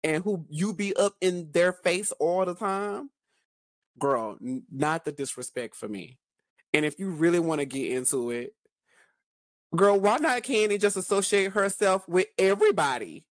and 0.03 0.25
who 0.25 0.47
you 0.49 0.73
be 0.73 0.95
up 0.97 1.15
in 1.21 1.51
their 1.53 1.73
face 1.73 2.13
all 2.13 2.45
the 2.45 2.55
time. 2.55 3.11
Girl, 3.99 4.37
n- 4.43 4.63
not 4.71 5.05
the 5.05 5.13
disrespect 5.13 5.75
for 5.75 5.89
me. 5.89 6.19
And 6.73 6.85
if 6.85 6.99
you 6.99 7.11
really 7.11 7.41
want 7.41 7.61
to 7.61 7.65
get 7.65 7.93
into 7.93 8.31
it, 8.31 8.55
girl, 9.75 9.99
why 9.99 10.19
not 10.19 10.43
Kandi 10.43 10.81
just 10.81 10.97
associate 10.97 11.53
herself 11.53 12.09
with 12.09 12.27
everybody 12.39 13.27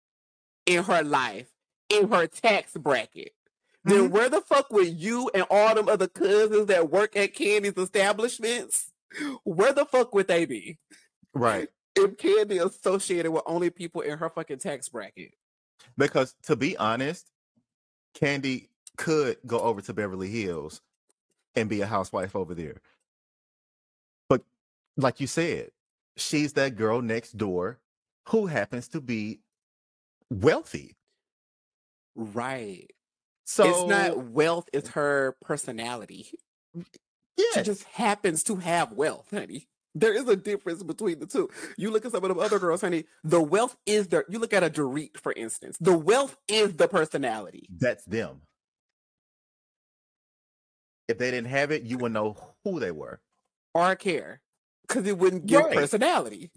in 0.66 0.84
her 0.84 1.03
life, 1.03 1.49
in 1.89 2.09
her 2.11 2.28
tax 2.28 2.74
bracket? 2.74 3.34
Then 3.84 4.05
mm-hmm. 4.05 4.13
where 4.13 4.30
the 4.30 4.41
fuck 4.41 4.72
would 4.72 4.88
you 4.88 5.30
and 5.34 5.45
all 5.49 5.76
them 5.76 5.88
other 5.88 6.07
cousins 6.07 6.66
that 6.68 6.89
work 6.89 7.16
at 7.16 7.36
Kandi's 7.36 7.78
establishments? 7.78 8.91
Where 9.43 9.74
the 9.74 9.86
fuck 9.86 10.13
would 10.13 10.28
they 10.28 10.45
be? 10.45 10.80
Right. 11.34 11.70
If 11.95 12.18
Kandi 12.18 12.63
associated 12.66 13.32
with 13.32 13.43
only 13.45 13.70
people 13.70 14.01
in 14.01 14.18
her 14.18 14.30
fucking 14.30 14.57
tax 14.57 14.89
bracket. 14.89 15.34
Because 15.97 16.36
to 16.43 16.55
be 16.55 16.76
honest, 16.78 17.30
Kandi 18.18 18.70
could 18.97 19.38
go 19.45 19.59
over 19.59 19.82
to 19.82 19.93
Beverly 19.93 20.30
Hills 20.30 20.82
and 21.55 21.70
be 21.70 21.82
a 21.82 21.86
housewife 21.86 22.36
over 22.36 22.55
there. 22.55 22.82
But 24.30 24.41
like 24.97 25.20
you 25.20 25.28
said, 25.28 25.70
she's 26.18 26.53
that 26.53 26.76
girl 26.76 27.01
next 27.01 27.38
door 27.38 27.80
who 28.30 28.47
happens 28.47 28.88
to 28.89 29.01
be 29.01 29.41
wealthy. 30.30 30.95
Right. 32.15 32.88
So 33.45 33.69
it's 33.69 33.89
not 33.89 34.30
wealth, 34.30 34.67
it's 34.73 34.89
her 34.89 35.36
personality. 35.41 36.32
She 37.53 37.61
just 37.63 37.84
happens 37.84 38.43
to 38.43 38.55
have 38.57 38.93
wealth, 38.93 39.28
honey. 39.32 39.67
There 39.93 40.13
is 40.13 40.28
a 40.28 40.36
difference 40.36 40.84
between 40.84 41.19
the 41.19 41.26
two. 41.26 41.49
You 41.78 41.89
look 41.91 42.05
at 42.05 42.11
some 42.11 42.23
of 42.23 42.28
them 42.30 42.39
other 42.39 42.59
girls, 42.59 42.82
honey. 42.82 43.05
The 43.23 43.41
wealth 43.41 43.78
is 43.86 44.07
the. 44.09 44.26
You 44.28 44.39
look 44.39 44.51
at 44.51 44.63
a 44.63 44.69
Dorit, 44.69 45.17
for 45.17 45.32
instance. 45.34 45.78
The 45.80 45.97
wealth 45.97 46.36
is 46.49 46.73
the 46.76 46.88
personality. 46.89 47.67
that's 47.78 48.03
them. 48.05 48.41
If 51.07 51.17
they 51.17 51.32
didn't 51.32 51.49
have 51.49 51.71
it, 51.71 51.84
you 51.84 51.97
would 51.99 52.11
know 52.11 52.36
who 52.63 52.80
they 52.80 52.91
were. 52.91 53.21
Or 53.73 53.95
care, 53.95 54.41
because 54.88 55.05
it 55.05 55.17
wouldn't 55.17 55.45
give 55.45 55.61
Right. 55.63 55.76
personality. 55.76 56.51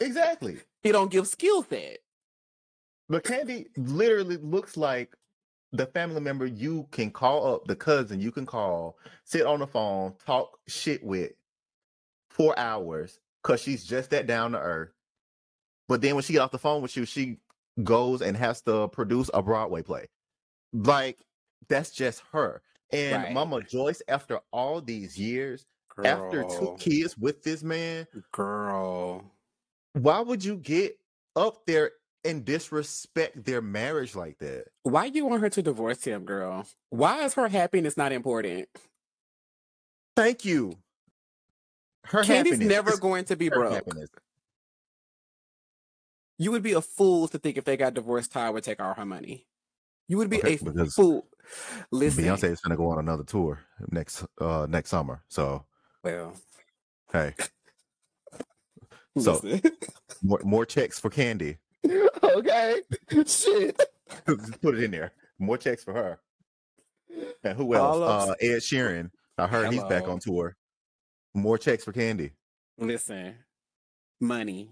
Exactly. 0.00 0.58
It 0.82 0.92
don't 0.92 1.10
give 1.10 1.26
skill 1.28 1.62
set. 1.62 1.98
But 3.08 3.24
Kandi 3.24 3.66
literally 3.76 4.36
looks 4.38 4.76
like 4.76 5.14
the 5.72 5.86
family 5.86 6.20
member 6.20 6.46
you 6.46 6.86
can 6.90 7.10
call 7.10 7.54
up, 7.54 7.66
the 7.66 7.76
cousin 7.76 8.20
you 8.20 8.30
can 8.30 8.46
call, 8.46 8.96
sit 9.24 9.44
on 9.44 9.58
the 9.58 9.66
phone, 9.66 10.14
talk 10.24 10.58
shit 10.68 11.02
with 11.04 11.32
for 12.30 12.58
hours 12.58 13.20
because 13.42 13.60
she's 13.60 13.84
just 13.84 14.10
that 14.10 14.26
down 14.26 14.52
to 14.52 14.58
earth. 14.58 14.90
But 15.88 16.00
then 16.00 16.14
when 16.14 16.24
she 16.24 16.32
get 16.32 16.40
off 16.40 16.50
the 16.50 16.58
phone 16.58 16.80
with 16.80 16.96
you, 16.96 17.04
she 17.04 17.38
goes 17.82 18.22
and 18.22 18.36
has 18.36 18.62
to 18.62 18.88
produce 18.88 19.30
a 19.34 19.42
Broadway 19.42 19.82
play. 19.82 20.06
Like 20.72 21.18
that's 21.68 21.90
just 21.90 22.22
her. 22.32 22.62
And 22.92 23.22
Right. 23.24 23.32
Mama 23.32 23.62
Joyce, 23.62 24.02
after 24.08 24.40
all 24.52 24.80
these 24.80 25.18
years, 25.18 25.66
after 26.04 26.44
two 26.44 26.76
kids 26.78 27.18
with 27.18 27.42
this 27.42 27.62
man, 27.62 28.06
girl. 28.32 29.24
why 29.92 30.20
would 30.20 30.44
you 30.44 30.56
get 30.56 30.98
up 31.36 31.66
there 31.66 31.92
and 32.24 32.44
disrespect 32.44 33.44
their 33.44 33.60
marriage 33.60 34.14
like 34.14 34.38
that? 34.38 34.64
Why 34.82 35.08
do 35.10 35.18
you 35.18 35.26
want 35.26 35.42
her 35.42 35.50
to 35.50 35.62
divorce 35.62 36.04
him, 36.04 36.24
girl? 36.24 36.66
Why 36.90 37.24
is 37.24 37.34
her 37.34 37.48
happiness 37.48 37.96
not 37.96 38.12
important? 38.12 38.68
Thank 40.16 40.44
you. 40.44 40.72
Her 42.04 42.22
Kandi's 42.22 42.28
happiness 42.52 42.58
never 42.68 42.96
going 42.96 43.24
to 43.26 43.36
be 43.36 43.48
broke. 43.48 43.72
happiness. 43.72 44.08
You 46.38 46.50
would 46.50 46.62
be 46.62 46.72
a 46.72 46.80
fool 46.82 47.28
to 47.28 47.38
think 47.38 47.56
if 47.56 47.64
they 47.64 47.76
got 47.76 47.94
divorced, 47.94 48.32
Ty 48.32 48.50
would 48.50 48.64
take 48.64 48.80
all 48.80 48.94
her 48.94 49.04
money. 49.06 49.46
You 50.08 50.18
would 50.18 50.28
be 50.28 50.38
Okay, 50.38 50.54
a 50.54 50.86
fool. 50.86 51.26
Listen, 51.90 52.24
Beyonce 52.24 52.50
is 52.50 52.60
gonna 52.60 52.76
go 52.76 52.88
on 52.90 52.98
another 52.98 53.24
tour 53.24 53.60
next 53.90 54.24
uh 54.40 54.66
next 54.68 54.90
summer. 54.90 55.22
So 55.28 55.64
well, 56.02 56.34
hey, 57.12 57.34
So- 59.18 59.40
more 60.22 60.40
more 60.44 60.66
checks 60.66 60.98
for 60.98 61.08
Kandi. 61.08 61.58
Okay, 62.34 62.80
shit. 63.26 63.80
Just 64.26 64.60
Put 64.62 64.74
it 64.74 64.84
in 64.84 64.90
there. 64.90 65.12
More 65.38 65.56
checks 65.56 65.84
for 65.84 65.92
her. 65.92 66.18
And 67.42 67.56
who 67.56 67.74
else? 67.74 68.28
Uh 68.28 68.34
Ed 68.40 68.58
Sheeran. 68.58 69.10
I 69.38 69.46
heard 69.46 69.72
he's 69.72 69.84
back 69.84 70.08
on 70.08 70.18
tour. 70.18 70.56
More 71.34 71.58
checks 71.58 71.84
for 71.84 71.92
Kandi. 71.92 72.32
Listen, 72.78 73.34
money. 74.20 74.70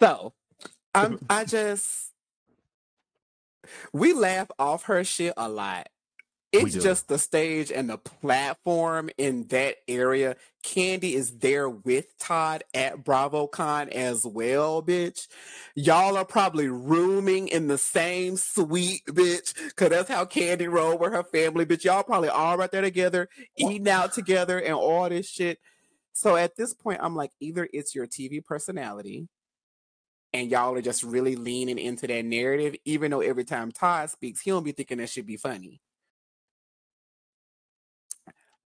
So, 0.00 0.32
I'm. 0.94 1.18
I 1.28 1.44
just 1.44 2.12
we 3.92 4.12
laugh 4.12 4.50
off 4.58 4.84
her 4.84 5.04
shit 5.04 5.34
a 5.36 5.48
lot. 5.48 5.88
It's 6.52 6.74
just 6.74 7.06
the 7.06 7.18
stage 7.18 7.70
and 7.70 7.88
the 7.88 7.98
platform 7.98 9.08
in 9.16 9.46
that 9.48 9.76
area. 9.86 10.36
Kandi 10.64 11.14
is 11.14 11.38
there 11.38 11.70
with 11.70 12.18
Todd 12.18 12.64
at 12.74 13.04
BravoCon 13.04 13.88
as 13.88 14.26
well, 14.26 14.82
bitch. 14.82 15.28
Y'all 15.76 16.16
are 16.16 16.24
probably 16.24 16.68
rooming 16.68 17.46
in 17.46 17.68
the 17.68 17.78
same 17.78 18.36
suite, 18.36 19.02
bitch. 19.06 19.54
Cause 19.76 19.90
that's 19.90 20.08
how 20.08 20.24
Kandi 20.24 20.68
roll 20.68 20.98
with 20.98 21.12
her 21.12 21.22
family, 21.22 21.64
bitch. 21.64 21.84
Y'all 21.84 22.02
probably 22.02 22.28
all 22.28 22.56
right 22.56 22.70
there 22.70 22.82
together, 22.82 23.28
eating 23.56 23.88
out 23.88 24.12
together 24.12 24.58
and 24.58 24.74
all 24.74 25.08
this 25.08 25.28
shit. 25.28 25.58
So 26.12 26.34
at 26.34 26.56
this 26.56 26.74
point, 26.74 26.98
I'm 27.00 27.14
like, 27.14 27.30
either 27.38 27.68
it's 27.72 27.94
your 27.94 28.08
TV 28.08 28.44
personality, 28.44 29.28
and 30.32 30.50
y'all 30.50 30.74
are 30.74 30.82
just 30.82 31.02
really 31.04 31.36
leaning 31.36 31.78
into 31.78 32.06
that 32.08 32.24
narrative, 32.24 32.74
even 32.84 33.10
though 33.12 33.20
every 33.20 33.44
time 33.44 33.70
Todd 33.70 34.10
speaks, 34.10 34.40
he 34.40 34.50
don't 34.50 34.64
be 34.64 34.72
thinking 34.72 34.98
that 34.98 35.08
should 35.08 35.26
be 35.26 35.36
funny. 35.36 35.80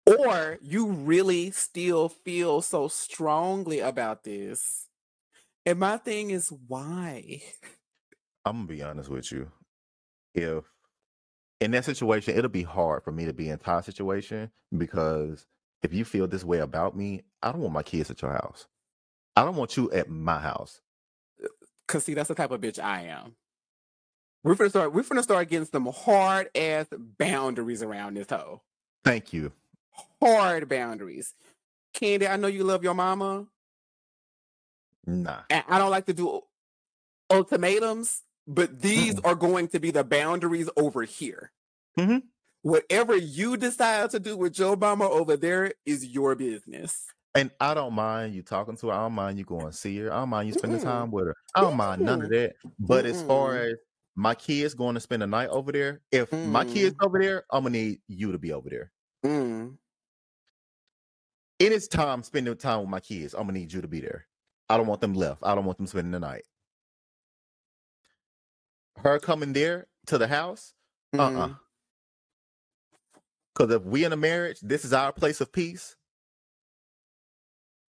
Or 0.06 0.60
you 0.62 0.88
really 0.88 1.52
still 1.52 2.10
feel 2.10 2.62
so 2.62 2.88
strongly 2.88 3.80
about 3.80 4.24
this. 4.24 4.88
And 5.66 5.80
my 5.80 5.98
thing 5.98 6.30
is, 6.30 6.54
why? 6.68 7.42
I'm 8.46 8.58
gonna 8.58 8.68
be 8.68 8.84
honest 8.84 9.10
with 9.10 9.32
you. 9.32 9.52
If 10.36 10.64
in 11.60 11.72
that 11.72 11.86
situation, 11.86 12.38
it'll 12.38 12.50
be 12.50 12.64
hard 12.64 13.04
for 13.04 13.12
me 13.12 13.26
to 13.26 13.34
be 13.34 13.50
in 13.50 13.58
Ty's 13.58 13.86
situation 13.86 14.52
because 14.78 15.48
if 15.82 15.94
you 15.94 16.06
feel 16.06 16.28
this 16.28 16.44
way 16.44 16.60
about 16.60 16.96
me, 16.96 17.24
I 17.42 17.52
don't 17.52 17.62
want 17.62 17.74
my 17.74 17.84
kids 17.84 18.12
at 18.12 18.22
your 18.22 18.32
house. 18.32 18.68
I 19.36 19.44
don't 19.44 19.56
want 19.56 19.76
you 19.76 19.92
at 19.92 20.10
my 20.10 20.40
house. 20.40 20.82
Uh, 21.44 21.48
Cause 21.88 22.04
see, 22.04 22.14
that's 22.14 22.30
the 22.30 22.36
type 22.36 22.52
of 22.52 22.62
bitch 22.62 22.80
I 22.80 23.04
am. 23.04 23.36
We're 24.44 24.56
gonna 24.56 24.70
start. 24.70 24.94
We're 24.94 25.04
gonna 25.04 25.24
start 25.24 25.50
getting 25.50 25.66
some 25.66 25.88
hard 25.88 26.50
ass 26.56 26.86
boundaries 27.18 27.82
around 27.82 28.18
this 28.18 28.30
hoe. 28.30 28.62
Thank 29.04 29.34
you. 29.34 29.52
Hard 30.22 30.68
boundaries. 30.70 31.34
Kandi, 31.94 32.30
I 32.30 32.36
know 32.38 32.48
you 32.48 32.64
love 32.64 32.84
your 32.84 32.94
mama, 32.94 33.46
Nah. 35.06 35.42
and 35.50 35.64
I 35.68 35.78
don't 35.78 35.92
like 35.92 36.06
to 36.08 36.14
do 36.14 36.42
ultimatums. 37.32 38.22
but 38.48 38.80
these 38.80 39.20
are 39.22 39.34
going 39.34 39.68
to 39.70 39.80
be 39.80 39.90
the 39.90 40.04
boundaries 40.04 40.70
over 40.78 41.02
here. 41.04 41.52
Mhm. 41.98 42.22
Whatever 42.62 43.16
you 43.16 43.58
decide 43.58 44.12
to 44.12 44.20
do 44.20 44.38
with 44.38 44.54
Joe 44.54 44.76
mama 44.76 45.10
over 45.10 45.36
there 45.36 45.74
is 45.86 46.06
your 46.06 46.36
business. 46.36 47.08
And 47.34 47.50
I 47.60 47.74
don't 47.74 47.94
mind 47.94 48.36
you 48.36 48.44
talking 48.44 48.78
to 48.78 48.88
her. 48.90 48.94
I 48.94 48.98
don't 48.98 49.14
mind 49.14 49.40
you 49.40 49.46
going 49.46 49.66
to 49.66 49.74
see 49.74 49.98
her. 49.98 50.14
I 50.14 50.18
don't 50.18 50.30
mind 50.30 50.48
you 50.48 50.54
spending 50.54 50.80
Mm-mm. 50.80 50.84
time 50.84 51.10
with 51.12 51.26
her. 51.26 51.36
I 51.56 51.62
don't 51.62 51.76
mind 51.76 52.04
none 52.04 52.22
of 52.22 52.30
that. 52.30 52.56
But 52.80 53.08
as 53.08 53.22
far 53.24 53.58
as 53.58 53.74
my 54.16 54.36
kids 54.36 54.76
going 54.76 54.94
to 54.94 55.00
spend 55.02 55.24
the 55.24 55.28
night 55.28 55.50
over 55.50 55.72
there, 55.72 56.02
if 56.12 56.32
my 56.32 56.66
kids 56.66 56.96
over 57.02 57.20
there, 57.20 57.46
I'm 57.52 57.64
gonna 57.64 57.78
need 57.78 58.02
you 58.08 58.32
to 58.32 58.38
be 58.38 58.54
over 58.54 58.70
there. 58.70 58.92
Mm. 61.60 61.66
It 61.66 61.72
is 61.72 61.88
time 61.88 62.24
spending 62.24 62.56
time 62.58 62.82
with 62.82 62.90
my 62.90 63.00
kids. 63.00 63.34
I'm 63.34 63.48
gonna 63.48 63.60
need 63.60 63.74
you 63.74 63.82
to 63.82 63.88
be 63.88 64.02
there. 64.02 64.28
I 64.70 64.78
don't 64.78 64.88
want 64.88 65.02
them 65.02 65.14
left. 65.14 65.42
I 65.44 65.56
don't 65.56 65.66
want 65.66 65.78
them 65.78 65.88
spending 65.88 66.12
the 66.12 66.20
night. 66.20 66.44
Her 68.98 69.20
coming 69.20 69.54
there 69.54 69.88
to 70.08 70.18
the 70.18 70.28
house, 70.28 70.74
uh 71.18 71.22
uh 71.22 71.48
Mm. 71.48 71.60
Because 73.54 73.74
if 73.74 73.84
we 73.84 74.04
in 74.04 74.12
a 74.12 74.18
marriage, 74.18 74.60
this 74.62 74.84
is 74.84 74.92
our 74.92 75.14
place 75.14 75.40
of 75.40 75.52
peace. 75.52 75.96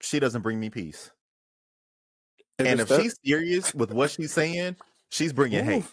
She 0.00 0.18
doesn't 0.18 0.40
bring 0.40 0.58
me 0.58 0.70
peace. 0.70 1.10
If 2.58 2.66
and 2.66 2.80
if 2.80 2.88
she's 2.88 3.14
serious 3.24 3.74
with 3.74 3.92
what 3.92 4.10
she's 4.10 4.32
saying, 4.32 4.76
she's 5.10 5.34
bringing 5.34 5.64
hate. 5.64 5.84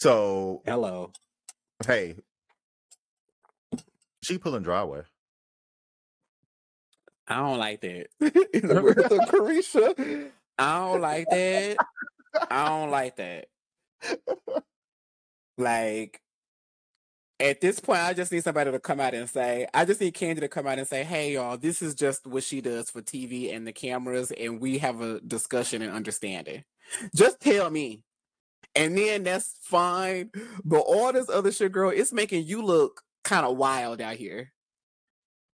So 0.00 0.60
hello. 0.66 1.12
hey, 1.86 2.16
she 4.22 4.36
pulling 4.36 4.62
driveway. 4.62 5.02
I 7.28 7.36
don't 7.36 7.58
like 7.58 7.80
that. 7.80 8.06
In 8.54 8.68
the 8.68 8.82
words 8.82 9.02
of 9.02 9.18
Carisha, 9.28 10.30
I 10.58 10.78
don't 10.78 11.00
like 11.00 11.26
that. 11.30 11.76
I 12.50 12.68
don't 12.68 12.90
like 12.90 13.16
that. 13.16 13.46
Like, 15.58 16.20
at 17.40 17.60
this 17.60 17.80
point, 17.80 18.00
I 18.00 18.14
just 18.14 18.32
need 18.32 18.44
somebody 18.44 18.70
to 18.70 18.78
come 18.78 19.00
out 19.00 19.14
and 19.14 19.28
say, 19.28 19.66
I 19.74 19.84
just 19.84 20.00
need 20.00 20.14
Kandi 20.14 20.40
to 20.40 20.48
come 20.48 20.66
out 20.66 20.78
and 20.78 20.88
say, 20.88 21.04
hey, 21.04 21.34
y'all, 21.34 21.56
this 21.56 21.82
is 21.82 21.94
just 21.94 22.26
what 22.26 22.44
she 22.44 22.60
does 22.60 22.90
for 22.90 23.02
TV 23.02 23.54
and 23.54 23.66
the 23.66 23.72
cameras, 23.72 24.32
and 24.32 24.60
we 24.60 24.78
have 24.78 25.00
a 25.00 25.20
discussion 25.20 25.82
and 25.82 25.92
understanding. 25.92 26.64
Just 27.14 27.40
tell 27.40 27.70
me. 27.70 28.02
And 28.74 28.96
then 28.96 29.24
that's 29.24 29.56
fine. 29.62 30.30
But 30.64 30.80
all 30.80 31.12
this 31.12 31.28
other 31.30 31.50
shit, 31.50 31.72
girl, 31.72 31.90
it's 31.90 32.12
making 32.12 32.44
you 32.44 32.62
look 32.62 33.02
kind 33.24 33.46
of 33.46 33.56
wild 33.56 34.00
out 34.00 34.16
here 34.16 34.52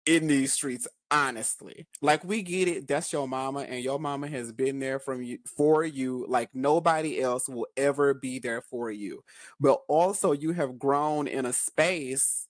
in 0.06 0.26
these 0.26 0.54
streets 0.54 0.88
honestly 1.10 1.86
like 2.02 2.22
we 2.24 2.40
get 2.40 2.68
it 2.68 2.86
that's 2.86 3.12
your 3.12 3.26
mama 3.26 3.60
and 3.60 3.82
your 3.82 3.98
mama 3.98 4.28
has 4.28 4.52
been 4.52 4.78
there 4.78 4.98
from 4.98 5.22
you 5.22 5.38
for 5.44 5.84
you 5.84 6.24
like 6.28 6.48
nobody 6.54 7.20
else 7.20 7.48
will 7.48 7.66
ever 7.76 8.14
be 8.14 8.38
there 8.38 8.60
for 8.60 8.90
you. 8.90 9.24
But 9.58 9.80
also 9.88 10.32
you 10.32 10.52
have 10.52 10.78
grown 10.78 11.26
in 11.26 11.46
a 11.46 11.52
space 11.52 12.46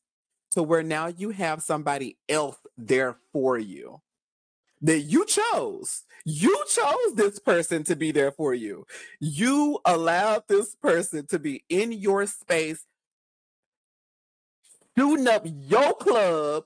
to 0.52 0.62
where 0.62 0.82
now 0.82 1.06
you 1.06 1.30
have 1.30 1.62
somebody 1.62 2.18
else 2.28 2.56
there 2.76 3.16
for 3.32 3.58
you. 3.58 4.00
That 4.82 5.00
you 5.00 5.26
chose 5.26 6.04
you 6.24 6.64
chose 6.68 7.14
this 7.14 7.38
person 7.38 7.82
to 7.84 7.96
be 7.96 8.12
there 8.12 8.32
for 8.32 8.54
you. 8.54 8.86
You 9.20 9.78
allowed 9.84 10.44
this 10.48 10.74
person 10.74 11.26
to 11.28 11.38
be 11.38 11.64
in 11.68 11.92
your 11.92 12.26
space 12.26 12.84
shooting 14.96 15.28
up 15.28 15.44
your 15.46 15.94
club 15.94 16.64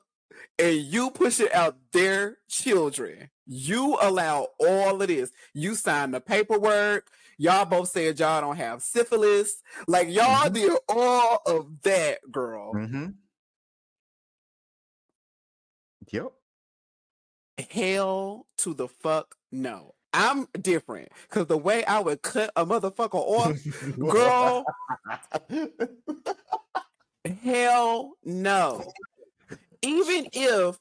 and 0.59 0.77
you 0.77 1.11
pushing 1.11 1.49
out 1.53 1.77
their 1.93 2.39
children. 2.49 3.31
You 3.47 3.99
allow 4.01 4.49
all 4.59 5.01
of 5.03 5.09
this. 5.09 5.31
You 5.53 5.75
sign 5.75 6.13
the 6.13 6.21
paperwork. 6.21 7.09
Y'all 7.37 7.65
both 7.65 7.89
said 7.89 8.19
y'all 8.21 8.41
don't 8.41 8.57
have 8.57 8.83
syphilis. 8.83 9.61
Like 9.87 10.09
y'all 10.09 10.49
Mhm. 10.49 10.53
did 10.55 10.73
all 10.89 11.41
of 11.47 11.83
that, 11.83 12.21
girl. 12.31 12.73
Mm-hmm. 12.75 13.07
Yep. 16.11 16.33
Hell 17.71 18.47
to 18.59 18.75
the 18.75 18.89
fuck 18.89 19.35
no. 19.53 19.95
I'm 20.13 20.47
different 20.61 21.09
because 21.29 21.47
the 21.49 21.59
way 21.59 21.85
I 21.85 21.99
would 21.99 22.23
cut 22.23 22.51
a 22.55 22.65
motherfucker 22.65 23.15
off, 23.15 23.57
girl, 23.99 24.65
hell 27.43 28.13
no. 28.25 28.93
Even 29.85 30.27
if 30.33 30.79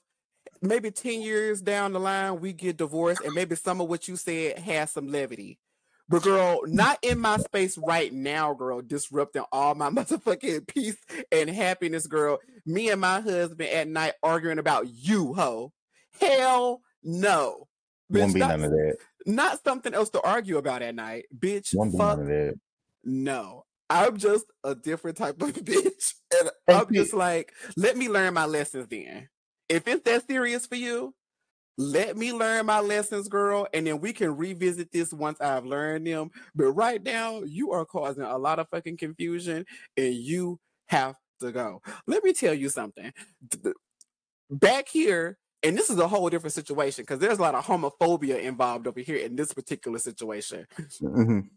maybe 0.61 0.91
10 0.91 1.21
years 1.21 1.61
down 1.61 1.93
the 1.93 1.99
line 1.99 2.39
we 2.39 2.53
get 2.53 2.77
divorced 2.77 3.21
and 3.21 3.33
maybe 3.33 3.55
some 3.55 3.81
of 3.81 3.89
what 3.89 4.07
you 4.07 4.15
said 4.15 4.57
has 4.59 4.91
some 4.91 5.07
levity. 5.09 5.59
But 6.09 6.23
girl, 6.23 6.61
not 6.67 6.99
in 7.01 7.17
my 7.19 7.37
space 7.37 7.77
right 7.77 8.11
now, 8.11 8.53
girl, 8.53 8.81
disrupting 8.81 9.45
all 9.51 9.73
my 9.75 9.89
motherfucking 9.91 10.67
peace 10.67 10.97
and 11.31 11.49
happiness, 11.49 12.07
girl. 12.07 12.39
Me 12.65 12.89
and 12.89 12.99
my 13.01 13.21
husband 13.21 13.69
at 13.69 13.87
night 13.87 14.13
arguing 14.21 14.59
about 14.59 14.87
you, 14.89 15.33
ho. 15.33 15.71
Hell 16.19 16.81
no. 17.03 17.67
Won't 18.09 18.33
be 18.33 18.41
not, 18.41 18.49
none 18.49 18.63
of 18.65 18.71
that. 18.71 18.97
not 19.25 19.63
something 19.63 19.93
else 19.93 20.09
to 20.11 20.21
argue 20.21 20.57
about 20.57 20.81
at 20.81 20.93
night. 20.93 21.25
Bitch, 21.35 21.69
Won't 21.73 21.93
be 21.93 21.97
none 21.97 22.19
of 22.19 22.27
that. 22.27 22.55
no. 23.03 23.63
I'm 23.89 24.17
just 24.17 24.45
a 24.63 24.73
different 24.75 25.17
type 25.17 25.41
of 25.41 25.53
bitch. 25.53 26.12
And 26.39 26.49
And 26.67 26.77
I'm 26.77 26.87
see- 26.89 26.95
just 26.95 27.13
like, 27.13 27.53
let 27.77 27.97
me 27.97 28.09
learn 28.09 28.33
my 28.33 28.45
lessons 28.45 28.87
then. 28.89 29.29
If 29.69 29.87
it's 29.87 30.03
that 30.03 30.27
serious 30.27 30.65
for 30.65 30.75
you, 30.75 31.13
let 31.77 32.15
me 32.17 32.31
learn 32.33 32.67
my 32.67 32.79
lessons, 32.81 33.27
girl, 33.27 33.67
and 33.73 33.87
then 33.87 33.99
we 33.99 34.13
can 34.13 34.35
revisit 34.37 34.91
this 34.91 35.11
once 35.11 35.41
I've 35.41 35.65
learned 35.65 36.05
them. 36.05 36.29
But 36.53 36.71
right 36.73 37.01
now, 37.01 37.41
you 37.43 37.71
are 37.71 37.85
causing 37.85 38.23
a 38.23 38.37
lot 38.37 38.59
of 38.59 38.67
fucking 38.69 38.97
confusion 38.97 39.65
and 39.97 40.13
you 40.13 40.59
have 40.87 41.15
to 41.39 41.51
go. 41.51 41.81
Let 42.05 42.23
me 42.23 42.33
tell 42.33 42.53
you 42.53 42.69
something. 42.69 43.11
Back 44.51 44.87
here, 44.87 45.37
and 45.63 45.75
this 45.77 45.89
is 45.89 45.97
a 45.97 46.07
whole 46.07 46.29
different 46.29 46.53
situation 46.53 47.03
because 47.03 47.19
there's 47.19 47.39
a 47.39 47.41
lot 47.41 47.55
of 47.55 47.65
homophobia 47.65 48.39
involved 48.41 48.85
over 48.85 48.99
here 48.99 49.15
in 49.17 49.35
this 49.35 49.51
particular 49.53 49.97
situation. 49.97 50.67
Mhm. 51.01 51.49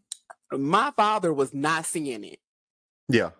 My 0.53 0.91
father 0.95 1.31
was 1.33 1.53
not 1.53 1.85
seeing 1.85 2.23
it. 2.23 2.39
Yeah. 3.09 3.31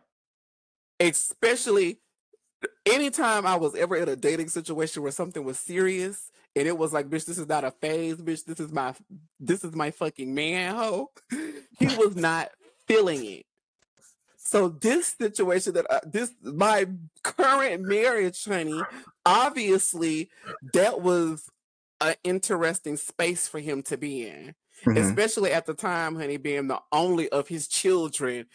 Especially 0.99 1.99
anytime 2.85 3.45
I 3.45 3.55
was 3.55 3.75
ever 3.75 3.95
in 3.95 4.09
a 4.09 4.15
dating 4.15 4.49
situation 4.49 5.03
where 5.03 5.11
something 5.11 5.43
was 5.43 5.59
serious 5.59 6.31
and 6.55 6.67
it 6.67 6.77
was 6.77 6.93
like, 6.93 7.07
bitch, 7.09 7.25
this 7.25 7.37
is 7.37 7.47
not 7.47 7.63
a 7.63 7.71
phase, 7.71 8.17
bitch, 8.17 8.45
this 8.45 8.59
is 8.59 8.71
my 8.71 8.93
this 9.39 9.63
is 9.63 9.75
my 9.75 9.91
fucking 9.91 10.33
man 10.33 10.75
ho. 10.75 11.11
He 11.79 11.85
was 11.95 12.15
not 12.15 12.49
feeling 12.87 13.23
it. 13.23 13.45
So 14.37 14.69
this 14.69 15.15
situation 15.19 15.73
that 15.73 15.85
I, 15.91 15.99
this 16.05 16.31
my 16.41 16.87
current 17.23 17.83
marriage, 17.83 18.43
honey, 18.45 18.81
obviously 19.25 20.29
that 20.73 21.01
was 21.01 21.49
an 22.01 22.15
interesting 22.23 22.97
space 22.97 23.47
for 23.47 23.59
him 23.59 23.83
to 23.83 23.97
be 23.97 24.27
in 24.27 24.55
Mhm. 24.85 24.97
especially 25.09 25.51
at 25.51 25.65
the 25.65 25.73
time, 25.73 26.15
honey, 26.15 26.37
being 26.37 26.67
the 26.67 26.79
only 26.91 27.29
of 27.29 27.47
his 27.47 27.67
children 27.67 28.45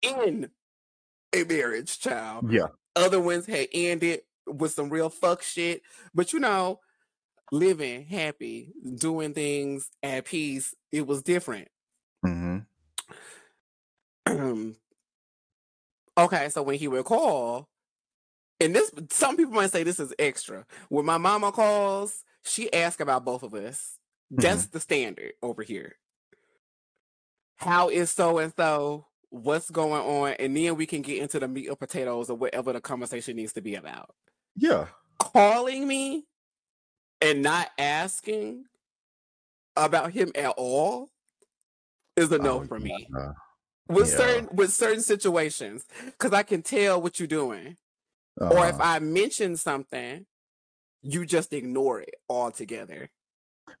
in 0.00 0.48
a 1.34 1.44
marriage 1.44 1.98
child. 1.98 2.52
Yeah. 2.52 2.68
Other 2.96 3.20
ones 3.20 3.46
had 3.46 3.68
ended 3.72 4.22
with 4.46 4.72
some 4.72 4.90
real 4.90 5.08
fuck 5.08 5.42
shit. 5.42 5.82
But 6.14 6.32
you 6.32 6.40
know, 6.40 6.80
living 7.50 8.04
happy, 8.06 8.72
doing 8.96 9.34
things 9.34 9.90
at 10.02 10.26
peace, 10.26 10.74
it 10.90 11.06
was 11.06 11.22
different. 11.22 11.68
hmm 12.24 12.58
okay, 16.18 16.48
so 16.48 16.62
when 16.62 16.78
he 16.78 16.88
would 16.88 17.04
call, 17.04 17.68
and 18.60 18.74
this 18.74 18.90
some 19.10 19.36
people 19.36 19.52
might 19.54 19.70
say 19.70 19.82
this 19.82 20.00
is 20.00 20.14
extra. 20.18 20.64
When 20.88 21.04
my 21.04 21.18
mama 21.18 21.52
calls, 21.52 22.24
she 22.44 22.72
asks 22.72 23.00
about 23.00 23.24
both 23.24 23.42
of 23.42 23.54
us. 23.54 23.98
That's 24.30 24.66
the 24.66 24.80
standard 24.80 25.32
over 25.42 25.62
here. 25.62 25.96
How 27.56 27.88
is 27.88 28.10
so 28.10 28.38
and 28.38 28.52
so? 28.56 29.06
What's 29.32 29.70
going 29.70 29.92
on? 30.02 30.34
And 30.38 30.54
then 30.54 30.76
we 30.76 30.84
can 30.84 31.00
get 31.00 31.16
into 31.22 31.40
the 31.40 31.48
meat 31.48 31.68
or 31.68 31.74
potatoes 31.76 32.28
or 32.28 32.36
whatever 32.36 32.70
the 32.74 32.82
conversation 32.82 33.34
needs 33.36 33.54
to 33.54 33.62
be 33.62 33.76
about. 33.76 34.14
Yeah. 34.56 34.88
Calling 35.18 35.88
me 35.88 36.26
and 37.22 37.40
not 37.40 37.70
asking 37.78 38.66
about 39.74 40.12
him 40.12 40.32
at 40.34 40.50
all 40.58 41.08
is 42.14 42.30
a 42.30 42.36
no 42.38 42.60
Oh, 42.60 42.64
for 42.66 42.78
me. 42.78 43.06
yeah. 43.16 43.32
With 43.88 44.10
Yeah. 44.10 44.16
certain 44.18 44.48
with 44.54 44.70
certain 44.70 45.00
situations, 45.00 45.86
because 46.04 46.34
I 46.34 46.42
can 46.42 46.60
tell 46.60 47.00
what 47.00 47.18
you're 47.18 47.26
doing. 47.26 47.78
Or 48.38 48.66
if 48.68 48.74
Uh, 48.74 48.82
I 48.82 48.98
mention 48.98 49.56
something, 49.56 50.26
you 51.00 51.24
just 51.24 51.54
ignore 51.54 52.00
it 52.00 52.14
altogether. 52.28 53.08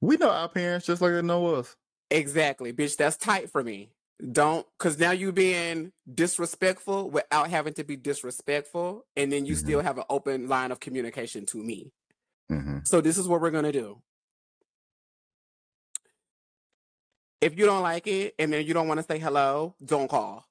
we 0.00 0.16
know 0.16 0.30
our 0.30 0.48
parents 0.48 0.86
just 0.86 1.02
like 1.02 1.12
they 1.12 1.20
know 1.20 1.54
us. 1.56 1.76
Exactly, 2.10 2.72
bitch. 2.72 2.96
That's 2.96 3.18
tight 3.18 3.50
for 3.50 3.62
me. 3.62 3.92
Don't, 4.30 4.66
because 4.78 4.98
now 4.98 5.10
you 5.10 5.32
being 5.32 5.92
disrespectful 6.12 7.10
without 7.10 7.50
having 7.50 7.74
to 7.74 7.82
be 7.84 7.96
disrespectful, 7.96 9.04
and 9.16 9.32
then 9.32 9.46
you 9.46 9.54
Mhm. 9.54 9.58
still 9.58 9.80
have 9.80 9.98
an 9.98 10.04
open 10.08 10.48
line 10.48 10.70
of 10.70 10.78
communication 10.80 11.44
to 11.46 11.58
me. 11.58 11.92
hmm 12.48 12.78
So 12.84 13.00
this 13.00 13.18
is 13.18 13.26
what 13.26 13.40
we're 13.40 13.50
gonna 13.50 13.72
do. 13.72 14.02
If 17.40 17.58
you 17.58 17.66
don't 17.66 17.82
like 17.82 18.06
it, 18.06 18.34
and 18.38 18.52
then 18.52 18.64
you 18.64 18.74
don't 18.74 18.86
want 18.86 19.00
to 19.00 19.06
say 19.06 19.18
hello, 19.18 19.74
don't 19.84 20.08
call. 20.08 20.46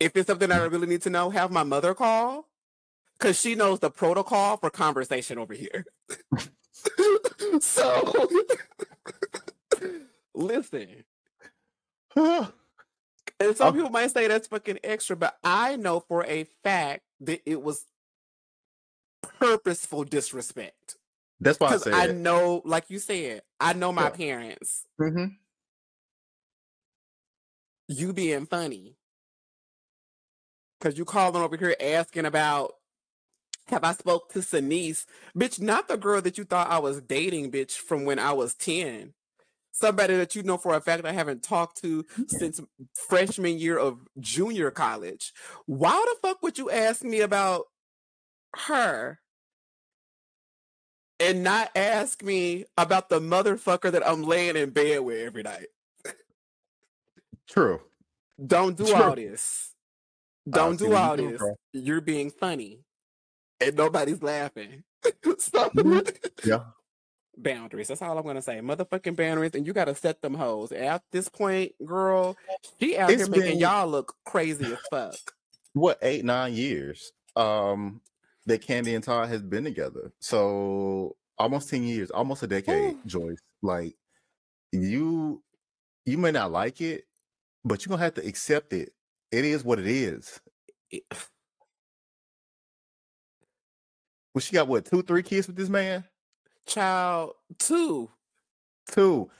if 0.00 0.16
it's 0.16 0.26
something 0.28 0.48
that 0.48 0.62
I 0.62 0.64
really 0.64 0.86
need 0.86 1.02
to 1.02 1.10
know, 1.10 1.28
have 1.28 1.50
my 1.50 1.62
mother 1.62 1.92
call 1.94 2.48
because 3.18 3.38
she 3.38 3.54
knows 3.54 3.80
the 3.80 3.90
protocol 3.90 4.56
for 4.56 4.70
conversation 4.70 5.36
over 5.38 5.52
here. 5.52 5.84
so, 7.60 8.28
listen. 10.34 11.04
And 12.16 13.56
some 13.56 13.68
Okay. 13.68 13.78
people 13.78 13.90
might 13.90 14.10
say 14.10 14.28
that's 14.28 14.48
fucking 14.48 14.80
extra, 14.84 15.16
but 15.16 15.38
I 15.42 15.76
know 15.76 16.00
for 16.00 16.24
a 16.26 16.44
fact 16.62 17.02
that 17.20 17.40
it 17.46 17.62
was 17.62 17.86
purposeful 19.22 20.04
disrespect. 20.04 20.96
That's 21.40 21.58
why 21.58 21.74
I 21.74 21.76
said. 21.78 21.94
I 21.94 22.06
know, 22.08 22.62
like 22.64 22.90
you 22.90 22.98
said, 22.98 23.42
I 23.58 23.72
know 23.72 23.92
my 23.92 24.10
Yeah. 24.10 24.16
parents. 24.16 24.86
Mhm. 25.00 25.38
You 27.88 28.12
being 28.12 28.46
funny. 28.46 28.96
Because 30.78 30.98
you 30.98 31.04
calling 31.04 31.42
over 31.42 31.56
here 31.56 31.76
asking 31.80 32.26
about 32.26 32.74
have 33.68 33.84
I 33.84 33.92
spoke 33.92 34.32
to 34.32 34.40
Sanice? 34.40 35.06
Bitch, 35.36 35.60
not 35.60 35.86
the 35.88 35.96
girl 35.96 36.20
that 36.22 36.36
you 36.36 36.44
thought 36.44 36.70
I 36.70 36.78
was 36.78 37.00
dating, 37.00 37.52
bitch, 37.52 37.72
from 37.72 38.04
when 38.04 38.18
I 38.18 38.32
was 38.32 38.54
10. 38.54 39.14
Somebody 39.72 40.16
that 40.16 40.34
you 40.34 40.42
know 40.42 40.58
for 40.58 40.74
a 40.74 40.80
fact 40.80 41.04
I 41.04 41.12
haven't 41.12 41.42
talked 41.42 41.80
to 41.82 42.04
since 42.26 42.60
freshman 43.08 43.58
year 43.58 43.78
of 43.78 44.00
junior 44.18 44.70
college. 44.70 45.32
Why 45.66 45.92
the 46.08 46.28
fuck 46.28 46.42
would 46.42 46.58
you 46.58 46.70
ask 46.70 47.02
me 47.02 47.20
about 47.20 47.64
her 48.66 49.20
and 51.20 51.42
not 51.44 51.70
ask 51.76 52.22
me 52.22 52.64
about 52.76 53.08
the 53.08 53.20
motherfucker 53.20 53.92
that 53.92 54.06
I'm 54.06 54.22
laying 54.22 54.56
in 54.56 54.70
bed 54.70 55.00
with 55.00 55.18
every 55.18 55.42
night? 55.42 55.68
True. 57.48 57.80
Don't 58.44 58.76
do 58.76 58.86
True. 58.86 58.94
all 58.94 59.14
this. 59.14 59.74
Don't 60.48 60.78
see 60.78 60.86
do 60.86 60.94
all 60.94 61.16
this. 61.16 61.40
You're 61.72 62.00
being 62.00 62.30
funny. 62.30 62.80
And 63.60 63.76
nobody's 63.76 64.22
laughing. 64.22 64.84
so 65.38 65.70
Mhm. 65.70 66.16
Yeah. 66.44 66.64
Boundaries. 67.42 67.88
That's 67.88 68.02
all 68.02 68.16
I'm 68.16 68.24
gonna 68.24 68.42
say. 68.42 68.58
Motherfucking 68.58 69.16
boundaries, 69.16 69.52
and 69.54 69.66
you 69.66 69.72
gotta 69.72 69.94
set 69.94 70.22
them 70.22 70.34
hoes. 70.34 70.72
At 70.72 71.02
this 71.10 71.28
point, 71.28 71.72
girl, 71.84 72.36
she 72.78 72.98
out 72.98 73.10
It's 73.10 73.26
here 73.26 73.30
making 73.30 73.58
y'all 73.58 73.88
look 73.88 74.14
crazy 74.24 74.66
as 74.66 74.78
fuck. 74.90 75.14
What 75.72 75.98
eight 76.02 76.24
nine 76.24 76.54
years? 76.54 77.12
Um, 77.36 78.00
that 78.46 78.66
Kandi 78.66 78.94
and 78.94 79.04
Todd 79.04 79.28
has 79.28 79.42
been 79.42 79.64
together. 79.64 80.12
So 80.20 81.16
almost 81.38 81.70
ten 81.70 81.84
years, 81.84 82.10
almost 82.10 82.42
a 82.42 82.46
decade. 82.46 82.94
Ooh. 82.94 83.00
Joyce, 83.06 83.40
like 83.62 83.94
you, 84.72 85.42
you 86.04 86.18
may 86.18 86.32
not 86.32 86.52
like 86.52 86.80
it, 86.80 87.04
but 87.64 87.84
you're 87.84 87.90
gonna 87.90 88.04
have 88.04 88.14
to 88.14 88.26
accept 88.26 88.72
it. 88.72 88.90
It 89.30 89.44
is 89.44 89.64
what 89.64 89.78
it 89.78 89.86
is. 89.86 90.40
Well, 94.32 94.40
she 94.40 94.52
got 94.52 94.68
what 94.68 94.84
two, 94.84 95.02
three 95.02 95.24
kids 95.24 95.48
with 95.48 95.56
this 95.56 95.68
man? 95.68 96.04
Child 96.66 97.34
two. 97.58 98.10
Two. 98.90 99.30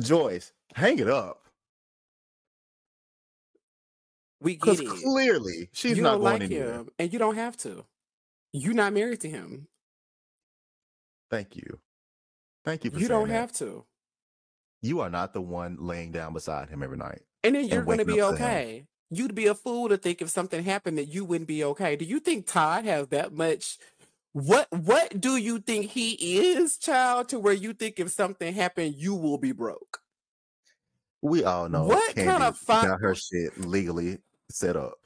Joyce, 0.00 0.52
hang 0.74 0.98
it 0.98 1.08
up. 1.08 1.42
We 4.40 4.56
get 4.56 4.80
it. 4.80 4.86
clearly 4.86 5.68
she's 5.72 5.96
you 5.96 6.02
not 6.02 6.20
going 6.20 6.22
like 6.22 6.42
anywhere. 6.42 6.72
him, 6.74 6.88
and 6.98 7.12
you 7.12 7.18
don't 7.18 7.34
have 7.34 7.56
to. 7.58 7.84
You're 8.52 8.74
not 8.74 8.92
married 8.92 9.20
to 9.22 9.28
him. 9.28 9.66
Thank 11.30 11.56
you. 11.56 11.78
Thank 12.64 12.84
you 12.84 12.90
for 12.90 12.98
You 12.98 13.08
don't 13.08 13.28
that. 13.28 13.34
have 13.34 13.52
to. 13.54 13.84
You 14.80 15.00
are 15.00 15.10
not 15.10 15.32
the 15.32 15.40
one 15.40 15.76
laying 15.80 16.12
down 16.12 16.32
beside 16.34 16.68
him 16.68 16.82
every 16.82 16.96
night. 16.96 17.22
And 17.42 17.54
then 17.54 17.66
you're 17.66 17.82
going 17.82 17.98
to 17.98 18.04
be 18.04 18.22
okay. 18.22 18.86
You'd 19.10 19.34
be 19.34 19.46
a 19.46 19.54
fool 19.54 19.88
to 19.88 19.96
think 19.96 20.20
if 20.22 20.28
something 20.30 20.62
happened 20.62 20.98
that 20.98 21.06
you 21.08 21.24
wouldn't 21.24 21.48
be 21.48 21.64
okay. 21.64 21.96
Do 21.96 22.04
you 22.04 22.20
think 22.20 22.46
Todd 22.46 22.84
has 22.84 23.08
that 23.08 23.32
much? 23.32 23.78
What 24.32 24.68
What 24.70 25.20
do 25.20 25.36
you 25.36 25.58
think 25.58 25.90
he 25.90 26.12
is, 26.52 26.76
child, 26.76 27.28
to 27.30 27.38
where 27.38 27.54
you 27.54 27.72
think 27.72 27.98
if 27.98 28.10
something 28.10 28.52
happened, 28.54 28.94
you 28.96 29.14
will 29.14 29.38
be 29.38 29.52
broke? 29.52 30.00
We 31.22 31.42
all 31.44 31.68
know 31.68 31.84
What 31.86 32.14
kind 32.14 32.28
Kandi 32.28 32.48
of 32.48 32.56
fi- 32.58 32.86
got 32.86 33.00
her 33.00 33.14
shit 33.14 33.58
legally 33.58 34.18
set 34.50 34.76
up 34.76 34.98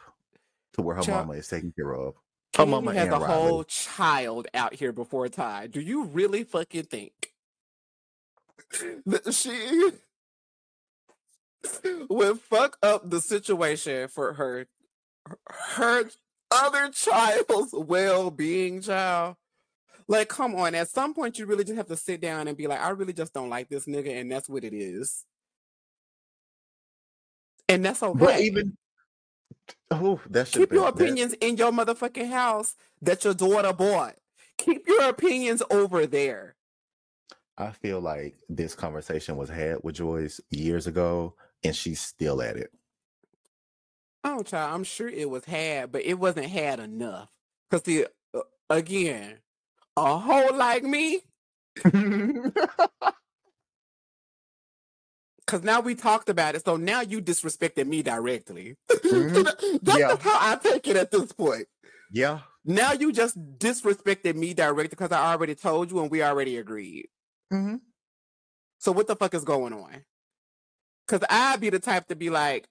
to 0.75 0.83
where 0.83 0.97
her 0.97 1.03
Child- 1.03 1.27
mama 1.29 1.39
is 1.39 1.49
taken 1.49 1.73
care 1.73 1.93
of. 1.95 2.15
Her 2.57 2.65
Kandi 2.65 2.69
mama 2.69 2.93
has 2.93 3.05
and 3.07 3.15
a 3.15 3.19
Riley. 3.19 3.33
whole 3.49 3.65
child 3.65 4.47
out 4.53 4.75
here 4.75 4.93
before 4.93 5.29
Todd. 5.29 5.71
Do 5.73 5.81
you 5.81 6.05
really 6.05 6.45
fucking 6.45 6.85
think 6.85 7.33
that 9.07 9.33
she 9.33 9.93
would 12.11 12.41
fuck 12.41 12.77
up 12.83 13.09
the 13.09 13.21
situation 13.21 14.09
for 14.09 14.35
her 14.35 14.67
her 15.49 16.11
other 16.53 16.91
child's 16.91 17.73
well-being, 17.73 18.83
child? 18.83 19.37
Like, 20.09 20.29
come 20.29 20.55
on. 20.55 20.75
At 20.75 20.89
some 20.89 21.15
point, 21.15 21.39
you 21.39 21.47
really 21.47 21.65
just 21.65 21.77
have 21.77 21.87
to 21.87 21.97
sit 21.97 22.21
down 22.21 22.49
and 22.49 22.57
be 22.57 22.67
like, 22.67 22.81
I 22.81 22.91
really 22.91 23.13
just 23.13 23.33
don't 23.33 23.49
like 23.49 23.69
this 23.69 23.87
nigga, 23.87 24.21
and 24.21 24.31
that's 24.31 24.49
what 24.49 24.65
it 24.65 24.75
is. 24.75 25.25
And 27.69 27.85
that's 27.85 28.03
okay. 28.03 28.19
But 28.19 28.41
even 28.41 28.77
oh, 29.91 30.21
that 30.29 30.51
Keep 30.51 30.73
your 30.73 30.89
opinions 30.89 31.35
in 31.35 31.57
your 31.57 31.73
motherfucking 31.73 32.31
house 32.31 32.75
that 33.01 33.25
your 33.25 33.35
daughter 33.35 33.73
bought. 33.73 34.17
Keep 34.59 34.87
your 34.87 35.09
opinions 35.09 35.63
over 35.71 36.07
there. 36.07 36.57
I 37.57 37.71
feel 37.71 38.01
like 38.01 38.37
this 38.49 38.75
conversation 38.75 39.37
was 39.37 39.49
had 39.49 39.79
with 39.83 39.97
Joyce 39.97 40.41
years 40.51 40.87
ago, 40.87 41.35
and 41.65 41.75
she's 41.75 42.01
still 42.01 42.43
at 42.43 42.57
it. 42.57 42.71
Oh, 44.25 44.43
child, 44.43 44.75
I'm 44.75 44.85
sure 44.85 45.09
it 45.09 45.29
was 45.29 45.45
had, 45.45 45.93
but 45.93 46.05
it 46.05 46.15
wasn't 46.15 46.47
had 46.47 46.81
enough. 46.81 47.29
Because, 47.71 47.83
the 47.83 48.07
uh, 48.35 48.41
again, 48.71 49.39
a 49.97 50.19
hoe 50.19 50.55
like 50.55 50.85
me, 50.85 51.21
because 51.75 52.53
now 55.63 55.81
we 55.81 55.95
talked 55.95 56.29
about 56.29 56.55
it. 56.55 56.65
So 56.65 56.77
now 56.77 57.01
you 57.01 57.21
disrespected 57.21 57.87
me 57.87 58.03
directly. 58.03 58.77
Mhm. 58.91 59.45
That's 59.83 59.99
Yeah. 59.99 60.17
how 60.17 60.53
I 60.53 60.57
take 60.57 60.87
it 60.87 60.97
at 60.97 61.11
this 61.11 61.33
point. 61.33 61.67
yeah, 62.13 62.41
Now 62.65 62.93
you 62.93 63.13
just 63.13 63.37
disrespected 63.59 64.37
me 64.37 64.55
directly 64.55 64.89
because 64.89 65.11
I 65.13 65.33
already 65.33 65.55
told 65.57 65.91
you 65.91 66.01
and 66.01 66.11
we 66.11 66.23
already 66.23 66.57
agreed. 66.59 67.09
Mhm. 67.53 67.81
So 68.79 68.93
what 68.93 69.07
the 69.09 69.17
fuck 69.17 69.35
is 69.35 69.45
going 69.45 69.73
on? 69.73 70.05
Because 71.07 71.27
I'd 71.29 71.61
be 71.61 71.71
the 71.71 71.81
type 71.81 72.07
to 72.09 72.17
be 72.17 72.31
like, 72.31 72.69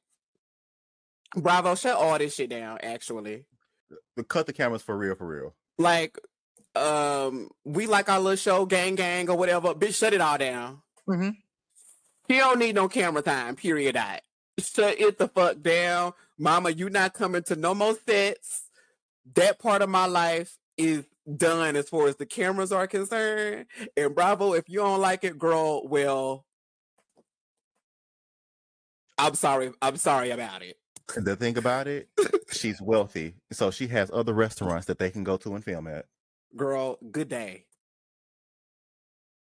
Bravo, 1.36 1.76
shut 1.76 1.96
all 1.96 2.18
this 2.18 2.36
shit 2.36 2.50
down, 2.50 2.80
actually. 2.84 3.46
But 4.16 4.28
cut 4.28 4.46
the 4.48 4.54
cameras 4.54 4.82
for 4.82 4.98
real, 4.98 5.16
for 5.16 5.28
real. 5.28 5.56
Like, 5.78 6.18
um, 6.76 7.50
we 7.66 7.86
like 7.88 8.10
our 8.10 8.20
little 8.20 8.36
show, 8.36 8.66
gang 8.66 8.96
gang 8.96 9.30
or 9.30 9.38
whatever. 9.38 9.74
Bitch, 9.74 9.96
shut 9.96 10.14
it 10.14 10.22
all 10.22 10.38
down. 10.38 10.82
Mhm. 11.08 11.36
He 12.28 12.38
don't 12.38 12.60
need 12.60 12.76
no 12.76 12.88
camera 12.88 13.22
time, 13.22 13.56
period. 13.56 13.98
I 13.98 14.22
shut 14.60 15.00
it 15.00 15.18
the 15.18 15.28
fuck 15.28 15.62
down. 15.62 16.14
Mama, 16.38 16.70
you 16.70 16.90
not 16.90 17.14
coming 17.14 17.44
to 17.44 17.56
no 17.56 17.74
more 17.74 17.96
sets. 18.06 18.70
That 19.36 19.60
part 19.60 19.82
of 19.82 19.90
my 19.90 20.06
life 20.06 20.58
is 20.78 21.06
done 21.38 21.76
as 21.76 21.90
far 21.90 22.08
as 22.08 22.16
the 22.16 22.26
cameras 22.26 22.72
are 22.72 22.88
concerned. 22.88 23.68
And 23.96 24.16
Bravo, 24.16 24.54
if 24.54 24.68
you 24.70 24.80
don't 24.80 25.00
like 25.02 25.24
it, 25.24 25.38
girl, 25.38 25.88
well, 25.88 26.46
I'm 29.18 29.36
sorry. 29.36 29.72
I'm 29.82 29.98
sorry 29.98 30.32
about 30.32 30.64
it. 30.64 30.78
And 31.16 31.26
the 31.26 31.36
thing 31.36 31.58
about 31.58 31.88
it, 31.88 32.10
she's 32.52 32.82
wealthy, 32.82 33.36
so 33.52 33.72
she 33.72 33.88
has 33.88 34.10
other 34.14 34.34
restaurants 34.34 34.86
that 34.88 35.00
they 35.00 35.10
can 35.10 35.24
go 35.24 35.38
to 35.38 35.56
and 35.56 35.64
film 35.64 35.88
at. 35.88 36.06
Girl, 36.56 36.98
good 37.12 37.30
day. 37.30 37.66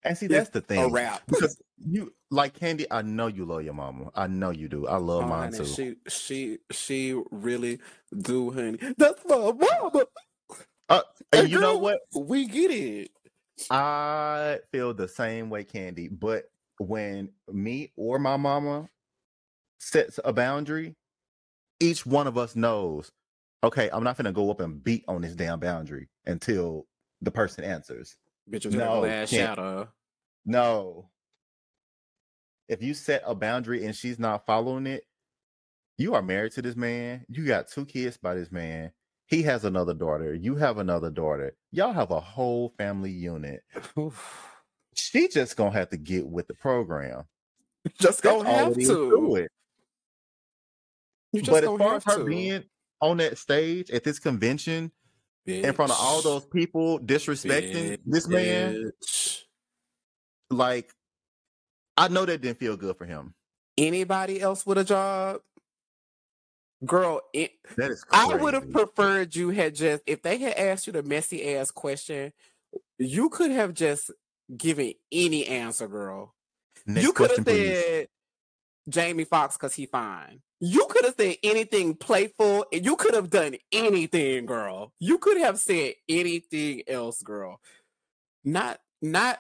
And 0.03 0.17
see, 0.17 0.27
that's 0.27 0.49
the 0.49 0.61
thing. 0.61 0.79
A 0.83 0.87
wrap. 0.89 1.23
Because 1.27 1.61
you 1.77 2.13
like 2.31 2.57
Kandi, 2.57 2.85
I 2.89 3.01
know 3.01 3.27
you 3.27 3.45
love 3.45 3.63
your 3.63 3.73
mama. 3.73 4.09
I 4.15 4.27
know 4.27 4.51
you 4.51 4.69
do. 4.69 4.87
I 4.87 4.97
love 4.97 5.23
Oh, 5.23 5.27
mine 5.27 5.51
honey, 5.53 5.57
too. 5.57 5.65
she 5.65 5.95
she 6.07 6.57
she 6.71 7.21
really 7.31 7.79
do, 8.17 8.51
honey. 8.51 8.77
That's 8.97 9.25
my 9.25 9.51
mama. 9.51 10.05
Uh, 10.89 11.01
and 11.33 11.49
you 11.49 11.59
know 11.59 11.77
what? 11.77 11.99
We 12.15 12.45
get 12.47 12.71
it. 12.71 13.11
I 13.69 14.59
feel 14.71 14.93
the 14.93 15.07
same 15.07 15.49
way, 15.49 15.63
Kandi. 15.65 16.07
But 16.11 16.49
when 16.79 17.29
me 17.51 17.91
or 17.97 18.19
my 18.19 18.37
mama 18.37 18.87
sets 19.79 20.19
a 20.23 20.31
boundary, 20.31 20.95
each 21.79 22.05
one 22.05 22.27
of 22.27 22.37
us 22.37 22.55
knows, 22.55 23.11
okay, 23.63 23.89
I'm 23.91 24.03
not 24.03 24.17
gonna 24.17 24.31
go 24.31 24.49
up 24.51 24.59
and 24.61 24.83
beat 24.83 25.03
on 25.07 25.21
this 25.21 25.35
damn 25.35 25.59
boundary 25.59 26.09
until 26.25 26.85
the 27.21 27.31
person 27.31 27.63
answers. 27.63 28.15
Bitch 28.49 28.65
was 28.65 28.75
No, 28.75 28.95
no, 28.95 28.99
glass 29.01 29.29
can't. 29.29 29.57
shadow. 29.57 29.89
No. 30.45 31.09
If 32.69 32.81
you 32.83 32.93
set 32.93 33.23
a 33.25 33.33
boundary 33.35 33.85
and 33.85 33.95
she's 33.95 34.19
not 34.19 34.45
following 34.45 34.87
it, 34.87 35.03
you 35.97 36.13
are 36.15 36.21
married 36.21 36.51
to 36.53 36.61
this 36.61 36.75
man. 36.75 37.25
You 37.29 37.45
got 37.45 37.67
two 37.69 37.85
kids 37.85 38.17
by 38.17 38.35
this 38.35 38.51
man. 38.51 38.91
He 39.27 39.41
has 39.43 39.65
another 39.65 39.93
daughter. 39.93 40.33
You 40.33 40.55
have 40.55 40.77
another 40.77 41.09
daughter. 41.09 41.55
Y'all 41.71 41.91
have 41.91 42.11
a 42.11 42.19
whole 42.19 42.73
family 42.77 43.11
unit. 43.11 43.61
She 44.93 45.27
just 45.27 45.55
gonna 45.57 45.71
have 45.71 45.89
to 45.89 45.97
get 45.97 46.25
with 46.27 46.47
the 46.47 46.53
program. 46.53 47.23
just 47.99 48.21
gonna 48.21 48.49
have 48.49 48.73
to 48.75 48.81
to. 48.85 49.35
it. 49.35 49.51
You 51.33 51.41
just 51.41 51.51
But 51.51 51.63
as 51.63 51.77
far 51.77 51.95
as 51.95 52.03
her 52.05 52.17
to. 52.19 52.25
being 52.25 52.63
on 53.01 53.17
that 53.17 53.37
stage 53.37 53.89
at 53.91 54.03
this 54.03 54.19
convention 54.19 54.91
in 55.45 55.73
front 55.73 55.91
of 55.91 55.97
all 55.99 56.21
those 56.21 56.45
people 56.45 56.99
disrespecting 56.99 57.99
this 58.05 58.27
man, 58.27 58.91
Bitch. 59.01 59.43
like 60.49 60.91
I 61.95 62.07
know 62.09 62.25
that 62.25 62.41
didn't 62.41 62.59
feel 62.59 62.77
good 62.77 62.97
for 62.97 63.05
him. 63.05 63.33
Anybody 63.77 64.41
else 64.41 64.65
with 64.65 64.77
a 64.77 64.83
job? 64.83 65.41
Girl, 66.85 67.21
it, 67.33 67.51
That 67.77 67.91
is 67.91 68.03
I 68.11 68.35
would 68.35 68.53
have 68.53 68.71
preferred 68.71 69.35
you 69.35 69.49
had 69.49 69.73
just 69.73 70.03
if 70.05 70.21
they 70.21 70.37
had 70.37 70.53
asked 70.53 70.85
you 70.87 70.93
the 70.93 71.01
messy 71.01 71.55
ass 71.55 71.71
question, 71.71 72.33
you 72.99 73.29
could 73.29 73.51
have 73.51 73.73
just 73.73 74.11
given 74.55 74.93
any 75.11 75.45
answer, 75.47 75.87
girl. 75.87 76.35
Next 76.85 77.03
you 77.03 77.13
could 77.13 77.31
have 77.31 77.45
please. 77.45 77.81
said 77.81 78.07
Jamie 78.89 79.23
Foxx 79.23 79.57
because 79.57 79.73
he 79.73 79.87
fine. 79.87 80.41
You 80.59 80.87
could 80.89 81.05
have 81.05 81.15
said 81.17 81.35
anything 81.43 81.95
playful. 81.95 82.65
and 82.71 82.83
You 82.85 82.95
could 82.95 83.13
have 83.13 83.29
done 83.29 83.57
anything, 83.71 84.45
girl. 84.45 84.93
You 84.99 85.17
could 85.19 85.37
have 85.39 85.59
said 85.59 85.93
anything 86.09 86.83
else, 86.87 87.21
girl. 87.21 87.59
Not 88.43 88.79
not 89.01 89.39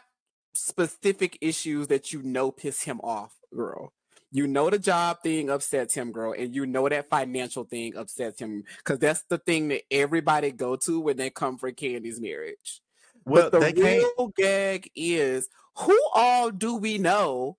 specific 0.53 1.37
issues 1.41 1.87
that 1.87 2.13
you 2.13 2.21
know 2.21 2.51
piss 2.51 2.83
him 2.83 2.99
off, 3.01 3.33
girl. 3.55 3.93
You 4.31 4.45
know 4.45 4.69
the 4.69 4.77
job 4.77 5.23
thing 5.23 5.49
upsets 5.49 5.93
him, 5.93 6.11
girl, 6.11 6.33
and 6.37 6.53
you 6.53 6.65
know 6.65 6.89
that 6.89 7.09
financial 7.09 7.63
thing 7.63 7.95
upsets 7.95 8.41
him 8.41 8.63
because 8.77 8.99
that's 8.99 9.23
the 9.29 9.37
thing 9.37 9.69
that 9.69 9.83
everybody 9.89 10.51
go 10.51 10.75
to 10.75 10.99
when 10.99 11.17
they 11.17 11.29
come 11.29 11.57
for 11.57 11.71
Kandi's 11.71 12.19
marriage. 12.19 12.81
Well, 13.25 13.49
but 13.49 13.51
the 13.51 13.59
they 13.59 13.73
can't. 13.73 14.03
real 14.17 14.33
gag 14.35 14.91
is 14.95 15.47
who 15.77 15.99
all 16.13 16.51
do 16.51 16.75
we 16.75 16.97
know 16.97 17.57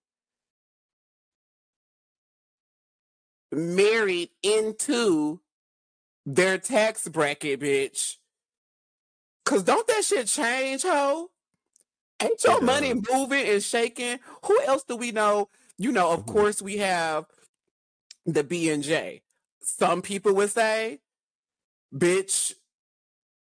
married 3.52 4.30
into 4.42 5.40
their 6.26 6.58
tax 6.58 7.08
bracket, 7.08 7.60
bitch? 7.60 8.16
Cause 9.44 9.62
don't 9.62 9.86
that 9.88 10.04
shit 10.04 10.26
change, 10.26 10.82
ho? 10.82 11.30
Ain't 12.20 12.42
your 12.44 12.62
money 12.62 12.94
moving 12.94 13.46
and 13.46 13.62
shaking? 13.62 14.18
Who 14.44 14.60
else 14.62 14.84
do 14.84 14.96
we 14.96 15.12
know? 15.12 15.48
You 15.78 15.92
know, 15.92 16.10
of 16.12 16.24
Mhm. 16.24 16.26
course, 16.26 16.62
we 16.62 16.78
have 16.78 17.26
the 18.26 18.44
B 18.44 18.70
and 18.70 18.82
J. 18.82 19.22
Some 19.62 20.02
people 20.02 20.34
would 20.34 20.50
say, 20.50 21.00
bitch, 21.94 22.54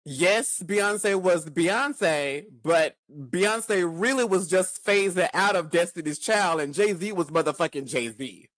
yes, 0.05 0.61
Beyonce 0.63 1.15
was 1.21 1.45
Beyonce, 1.45 2.45
but 2.63 2.97
Beyonce 3.11 3.89
really 3.89 4.25
was 4.25 4.47
just 4.49 4.83
phasing 4.85 5.29
out 5.33 5.55
of 5.55 5.71
Destiny's 5.71 6.19
Child, 6.19 6.61
and 6.61 6.73
Jay 6.73 6.93
Z 6.93 7.11
was 7.13 7.27
motherfucking 7.29 7.87
Jay 7.87 8.09
Z 8.09 8.49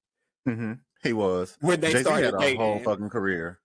hmm 0.45 0.73
He 1.03 1.13
was. 1.13 1.57
when 1.61 1.79
they 1.79 1.91
Jay-Z 1.91 2.03
started 2.03 2.25
had 2.25 2.43
a 2.43 2.55
whole 2.55 2.79
fucking 2.79 3.09
career. 3.09 3.59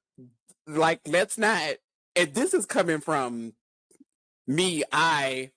Like, 0.66 1.00
let's 1.06 1.36
not. 1.38 1.76
And 2.14 2.34
this 2.34 2.54
is 2.54 2.66
coming 2.66 3.00
from 3.00 3.52
me, 4.46 4.84
I. 4.90 5.50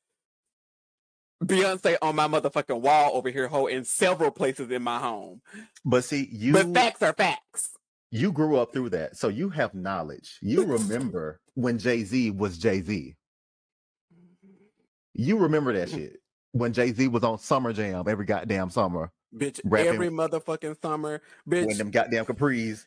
Beyonce 1.43 1.95
on 2.01 2.17
my 2.17 2.27
motherfucking 2.27 2.81
wall 2.81 3.11
over 3.13 3.29
here, 3.29 3.47
ho, 3.47 3.67
in 3.67 3.85
several 3.85 4.29
places 4.29 4.69
in 4.71 4.83
my 4.83 4.99
home. 4.99 5.41
But 5.85 6.03
see, 6.03 6.27
you 6.29 6.51
but 6.51 6.73
facts 6.73 7.01
are 7.01 7.13
facts. 7.13 7.69
you 8.11 8.33
grew 8.33 8.57
up 8.57 8.73
through 8.73 8.89
that, 8.89 9.15
so 9.15 9.29
you 9.29 9.49
have 9.49 9.73
knowledge. 9.73 10.37
You 10.41 10.65
remember 10.65 11.39
when 11.53 11.79
Jay 11.79 12.03
Z 12.03 12.31
was 12.31 12.57
Jay 12.57 12.81
Z. 12.81 13.15
You 15.13 15.37
remember 15.37 15.71
that 15.73 15.89
shit 15.91 16.17
when 16.51 16.73
Jay 16.73 16.91
Z 16.91 17.07
was 17.07 17.23
on 17.23 17.37
Summer 17.37 17.71
Jam 17.71 18.05
every 18.09 18.25
goddamn 18.25 18.69
summer 18.69 19.09
Bitch, 19.35 19.59
Rapping- 19.63 19.93
every 19.93 20.09
motherfucking 20.09 20.81
summer. 20.81 21.21
Bitch. 21.47 21.67
When 21.67 21.77
them 21.77 21.91
goddamn 21.91 22.25
capris. 22.25 22.85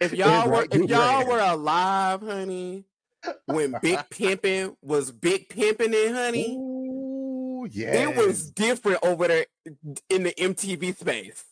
if 0.00 0.12
y'all 0.12 0.50
were 0.50 0.66
if 0.70 0.88
y'all 0.88 1.26
were 1.26 1.40
alive, 1.40 2.22
honey, 2.22 2.84
when 3.46 3.74
Big 3.82 3.98
Pimpin' 4.10 4.76
was 4.82 5.10
Big 5.10 5.48
Pimpin' 5.48 5.92
it, 5.92 6.12
honey, 6.12 6.56
Ooh, 6.56 7.66
yeah. 7.70 8.08
it 8.10 8.16
was 8.16 8.50
different 8.50 9.00
over 9.02 9.28
there 9.28 9.46
in 10.08 10.22
the 10.24 10.32
MTV 10.32 10.96
space. 10.96 11.44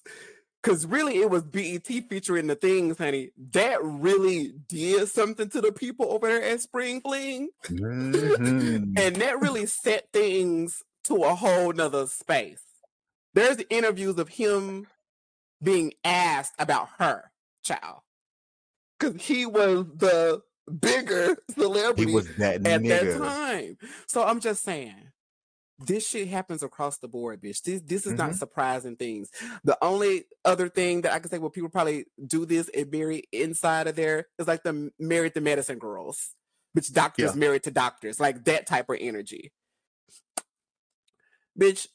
Cause 0.63 0.87
really 0.87 1.17
it 1.17 1.29
was 1.29 1.43
BET 1.43 1.87
featuring 1.87 2.47
the 2.47 2.55
things, 2.55 2.97
honey. 2.97 3.31
That 3.51 3.83
really 3.83 4.55
did 4.69 5.09
something 5.09 5.49
to 5.51 5.61
the 5.61 5.73
people 5.73 6.13
over 6.13 6.29
there 6.29 6.43
at 6.43 6.61
Spring 6.61 7.01
Fling. 7.01 7.49
Mhm. 7.65 8.97
And 8.97 9.17
that 9.17 9.41
really 9.41 9.67
set 9.67 10.13
things 10.13 10.83
to 11.05 11.17
a 11.25 11.35
whole 11.35 11.73
nother 11.73 12.07
space. 12.07 12.63
There's 13.35 13.59
interviews 13.71 14.19
of 14.19 14.29
him 14.29 14.87
being 15.61 15.95
asked 16.05 16.55
about 16.61 16.91
her 16.99 17.33
child. 17.65 18.03
Cause 19.01 19.15
he 19.19 19.47
was 19.47 19.87
the 19.97 20.43
bigger 20.81 21.37
celebrity 21.51 22.11
he 22.11 22.15
was 22.15 22.29
that 22.37 22.65
at 22.65 22.85
that 22.85 23.19
time. 23.19 23.79
So 24.07 24.23
I'm 24.23 24.39
just 24.39 24.63
saying, 24.63 25.12
this 25.87 26.09
shit 26.09 26.29
happens 26.29 26.63
across 26.63 26.99
the 26.99 27.09
board, 27.09 27.41
bitch. 27.43 27.63
This 27.63 27.81
this 27.83 28.07
is 28.07 28.13
not 28.13 28.31
Mhm. 28.33 28.39
surprising 28.39 28.97
things. 28.97 29.31
The 29.65 29.77
only 29.83 30.25
other 30.45 30.69
thing 30.69 31.03
that 31.03 31.13
I 31.13 31.19
can 31.19 31.31
say, 31.31 31.39
well, 31.39 31.51
people 31.51 31.71
probably 31.71 32.07
do 32.27 32.45
this 32.47 32.69
and 32.75 32.91
marry 32.91 33.25
inside 33.33 33.87
of 33.87 33.97
there 33.97 34.29
is 34.39 34.47
like 34.47 34.63
the 34.63 34.91
married 34.99 35.35
to 35.35 35.41
medicine 35.41 35.79
girls, 35.79 36.35
which 36.73 36.93
doctors 36.93 37.33
Yeah. 37.33 37.37
married 37.39 37.63
to 37.65 37.71
doctors, 37.71 38.19
like 38.21 38.45
that 38.45 38.67
type 38.67 38.89
of 38.89 38.97
energy. 39.01 39.53
Bitch, 41.59 41.87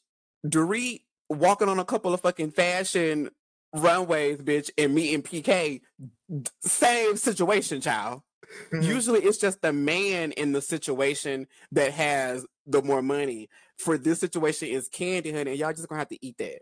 Dorit 0.46 1.04
walking 1.28 1.68
on 1.68 1.78
a 1.78 1.84
couple 1.84 2.14
of 2.14 2.20
fucking 2.20 2.52
fashion 2.52 3.30
runways, 3.74 4.38
bitch, 4.38 4.70
and 4.78 4.94
meeting 4.94 5.22
PK, 5.22 5.82
same 6.62 7.16
situation, 7.16 7.80
child. 7.80 8.22
Mhm. 8.72 8.84
Usually 8.84 9.20
it's 9.20 9.36
just 9.36 9.60
the 9.60 9.72
man 9.74 10.32
in 10.32 10.52
the 10.52 10.62
situation 10.62 11.48
that 11.72 11.92
has 11.92 12.46
the 12.66 12.82
more 12.82 13.02
money. 13.02 13.50
For 13.78 13.96
this 13.96 14.18
situation 14.20 14.68
is 14.68 14.88
Kandi, 14.88 15.32
honey, 15.34 15.52
and 15.52 15.58
y'all 15.60 15.72
just 15.72 15.88
gonna 15.88 16.00
have 16.00 16.08
to 16.08 16.24
eat 16.24 16.36
that. 16.38 16.60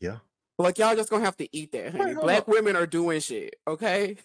Yeah. 0.00 0.18
Like 0.58 0.78
y'all 0.78 0.96
just 0.96 1.10
gonna 1.10 1.24
have 1.24 1.36
to 1.38 1.48
eat 1.56 1.72
that, 1.72 1.92
honey. 1.96 2.14
Wait, 2.14 2.22
Black 2.22 2.38
up. 2.40 2.48
women 2.48 2.76
are 2.76 2.86
doing 2.86 3.20
shit, 3.20 3.54
okay? 3.66 4.16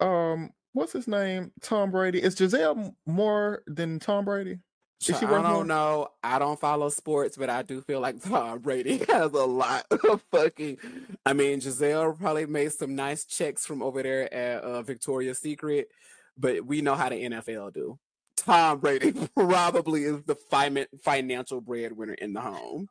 Um, 0.00 0.50
what's 0.72 0.92
his 0.92 1.08
name? 1.08 1.52
Tom 1.62 1.90
Brady. 1.90 2.22
Is 2.22 2.34
Gisele 2.34 2.94
more 3.06 3.62
than 3.66 3.98
Tom 3.98 4.24
Brady? 4.24 4.58
Is 5.00 5.06
she 5.18 5.26
I 5.26 5.30
worth 5.30 5.42
more? 5.42 5.52
don't 5.54 5.66
know. 5.68 6.08
I 6.22 6.38
don't 6.38 6.58
follow 6.58 6.88
sports, 6.88 7.36
but 7.36 7.48
I 7.50 7.62
do 7.62 7.80
feel 7.80 8.00
like 8.00 8.22
Tom 8.28 8.58
Brady 8.60 8.98
has 9.08 9.32
a 9.32 9.44
lot 9.44 9.86
of 9.90 10.22
fucking. 10.30 10.78
I 11.24 11.32
mean, 11.32 11.60
Gisele 11.60 12.12
probably 12.14 12.46
made 12.46 12.72
some 12.72 12.94
nice 12.94 13.24
checks 13.24 13.64
from 13.66 13.82
over 13.82 14.02
there 14.02 14.32
at 14.32 14.62
uh, 14.62 14.82
Victoria's 14.82 15.38
Secret, 15.38 15.88
but 16.36 16.64
we 16.64 16.80
know 16.82 16.94
how 16.94 17.08
the 17.08 17.16
NFL 17.16 17.72
do. 17.74 17.98
Tom 18.42 18.80
Brady 18.80 19.12
probably 19.36 20.04
is 20.04 20.22
the 20.24 20.34
fi- 20.34 20.86
financial 21.02 21.60
breadwinner 21.60 22.14
in 22.14 22.32
the 22.32 22.40
home. 22.40 22.88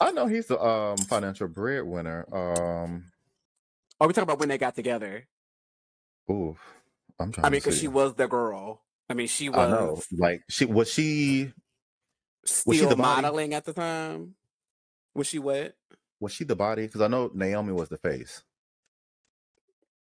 I 0.00 0.12
know 0.12 0.26
he's 0.26 0.46
the 0.46 0.60
um 0.62 0.96
financial 0.98 1.48
breadwinner. 1.48 2.26
Um, 2.32 3.10
Are 4.00 4.06
we 4.06 4.12
talking 4.12 4.24
about 4.24 4.38
when 4.40 4.48
they 4.48 4.58
got 4.58 4.74
together? 4.74 5.26
ooh, 6.30 6.56
I'm 7.18 7.32
trying. 7.32 7.46
I 7.46 7.50
mean, 7.50 7.60
because 7.60 7.78
she 7.78 7.88
was 7.88 8.14
the 8.14 8.26
girl. 8.28 8.82
I 9.08 9.14
mean, 9.14 9.28
she 9.28 9.48
I 9.48 9.66
know. 9.70 9.92
was 9.94 10.06
Like 10.12 10.42
she 10.50 10.64
was 10.64 10.90
she 10.90 11.52
Was 12.66 12.76
she 12.76 12.78
still 12.78 12.90
the 12.90 12.96
body? 12.96 13.22
modeling 13.22 13.54
at 13.54 13.64
the 13.64 13.72
time. 13.72 14.34
Was 15.14 15.26
she 15.28 15.38
what? 15.38 15.74
was 16.20 16.32
she 16.32 16.44
the 16.44 16.56
body? 16.56 16.86
Because 16.86 17.00
I 17.02 17.08
know 17.08 17.30
Naomi 17.34 17.72
was 17.72 17.88
the 17.88 17.98
face. 17.98 18.42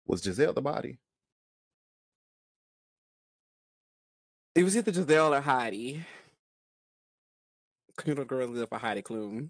Was 0.05 0.21
Gisele 0.21 0.53
the 0.53 0.61
body? 0.61 0.99
It 4.55 4.63
was 4.63 4.75
either 4.75 4.91
Gisele 4.91 5.33
or 5.33 5.41
Heidi. 5.41 6.03
Little 8.05 8.25
girl 8.25 8.47
live 8.47 8.69
for 8.69 8.77
Heidi 8.77 9.01
Klum. 9.01 9.49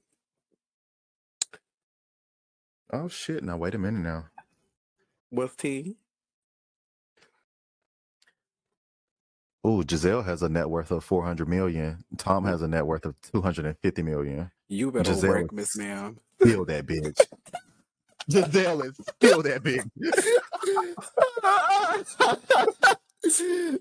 Oh 2.91 3.07
shit! 3.07 3.43
Now 3.43 3.57
wait 3.57 3.75
a 3.75 3.77
minute 3.77 3.99
now. 4.01 4.25
What's 5.29 5.55
T? 5.55 5.95
Ooh, 9.67 9.83
Gisele 9.83 10.23
has 10.23 10.41
a 10.41 10.49
net 10.49 10.69
worth 10.69 10.89
of 10.89 11.03
400 11.03 11.47
million. 11.47 12.03
Tom 12.17 12.45
has 12.45 12.61
a 12.61 12.67
net 12.67 12.87
worth 12.87 13.05
of 13.05 13.13
250 13.33 14.01
million. 14.01 14.49
You 14.67 14.91
better 14.91 15.11
Gisele 15.13 15.29
work, 15.29 15.45
is- 15.45 15.51
Miss 15.51 15.77
Ma'am. 15.77 16.17
Steal 16.41 16.65
that 16.65 16.85
bitch. 16.87 17.19
Gisele 18.29 18.81
is 18.83 18.95
steal 19.17 19.43
that 19.43 19.61
bitch. 19.61 19.85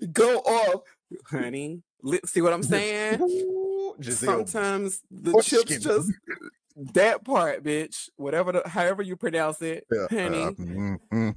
Go 0.13 0.37
off, 0.39 0.81
honey. 1.25 1.81
See 2.25 2.41
what 2.41 2.53
I'm 2.53 2.63
saying? 2.63 3.19
Sometimes 4.01 5.01
the 5.11 5.41
chips 5.43 5.77
just 5.79 6.11
that 6.93 7.23
part, 7.25 7.63
bitch. 7.63 8.09
Whatever, 8.15 8.53
the, 8.53 8.67
however 8.67 9.01
you 9.01 9.15
pronounce 9.15 9.61
it, 9.61 9.85
Yeah, 9.91 10.07
honey. 10.09 10.43
uh, 10.43 10.51
mm, 10.51 10.97
mm. 11.13 11.35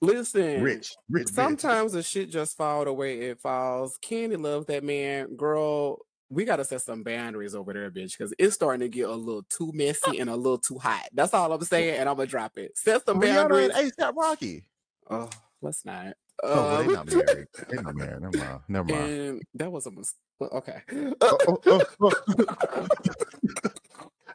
listen, 0.00 0.62
rich, 0.62 0.94
rich. 1.08 1.26
bitch. 1.26 1.30
Sometimes 1.34 1.92
the 1.92 2.02
shit 2.02 2.30
just 2.30 2.56
fall 2.56 2.84
the 2.84 2.92
way 2.92 3.18
it 3.22 3.40
falls. 3.40 3.98
Kandi 4.02 4.40
loves 4.40 4.66
that 4.66 4.84
man. 4.84 5.34
Girl, 5.36 5.98
we 6.30 6.44
gotta 6.44 6.64
set 6.64 6.82
some 6.82 7.02
boundaries 7.02 7.54
over 7.54 7.72
there, 7.72 7.90
bitch, 7.90 8.16
because 8.16 8.32
it's 8.38 8.54
starting 8.54 8.80
to 8.80 8.88
get 8.88 9.08
a 9.08 9.14
little 9.14 9.44
too 9.50 9.72
messy 9.74 10.18
and 10.20 10.30
a 10.30 10.36
little 10.36 10.58
too 10.58 10.78
hot. 10.78 11.08
That's 11.12 11.34
all 11.34 11.52
I'm 11.52 11.60
saying, 11.64 11.98
and 11.98 12.08
I'm 12.08 12.16
gonna 12.16 12.26
drop 12.28 12.56
it. 12.56 12.76
Set 12.76 13.04
some 13.04 13.20
boundaries. 13.20 13.70
ASAP 13.70 14.14
Rocky. 14.14 14.64
Oh, 15.10 15.28
let's 15.60 15.84
not. 15.84 16.14
Oh, 16.42 16.54
well, 16.56 16.76
Um, 16.80 16.86
they 16.86 16.92
not 16.94 17.06
married. 17.26 17.46
they're 17.68 17.82
not 17.82 17.94
married. 17.94 18.20
Never 18.22 18.36
mind. 18.38 18.60
Never 18.68 18.88
mind. 18.92 19.10
and 19.12 19.42
that 19.54 19.70
was 19.72 19.86
a 19.86 19.90
mistake. 19.90 20.18
Okay. 20.42 20.82
Oh, 21.20 21.38
oh, 21.66 21.82
oh. 22.00 22.12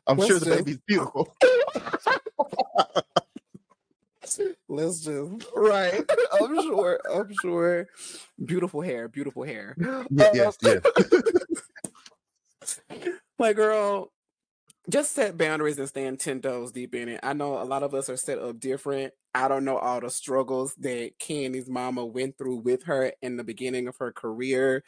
I'm 0.07 0.17
Let's 0.17 0.27
sure 0.29 0.39
the 0.39 0.45
just- 0.45 0.57
baby's 0.65 0.79
beautiful. 0.87 1.35
Let's 4.67 5.01
just 5.01 5.31
right. 5.55 6.03
I'm 6.39 6.61
sure. 6.61 6.99
I'm 7.11 7.31
sure. 7.41 7.87
Beautiful 8.43 8.81
hair. 8.81 9.07
Beautiful 9.07 9.43
hair. 9.43 9.75
Yeah, 9.79 10.03
yes, 10.33 10.57
yes. 10.61 10.81
Like, 13.39 13.55
girl, 13.55 14.11
just 14.89 15.13
set 15.13 15.37
boundaries 15.37 15.79
and 15.79 15.87
stand 15.87 16.19
ten 16.19 16.41
toes 16.41 16.71
deep 16.71 16.95
in 16.95 17.09
it. 17.09 17.19
I 17.23 17.33
know 17.33 17.61
a 17.61 17.63
lot 17.63 17.83
of 17.83 17.93
us 17.93 18.09
are 18.09 18.17
set 18.17 18.39
up 18.39 18.59
different. 18.59 19.13
I 19.33 19.47
don't 19.47 19.65
know 19.65 19.77
all 19.77 20.01
the 20.01 20.09
struggles 20.09 20.73
that 20.79 21.19
Kandi's 21.19 21.69
mama 21.69 22.05
went 22.05 22.37
through 22.37 22.57
with 22.57 22.83
her 22.83 23.13
in 23.21 23.37
the 23.37 23.43
beginning 23.43 23.87
of 23.87 23.97
her 23.97 24.11
career. 24.11 24.83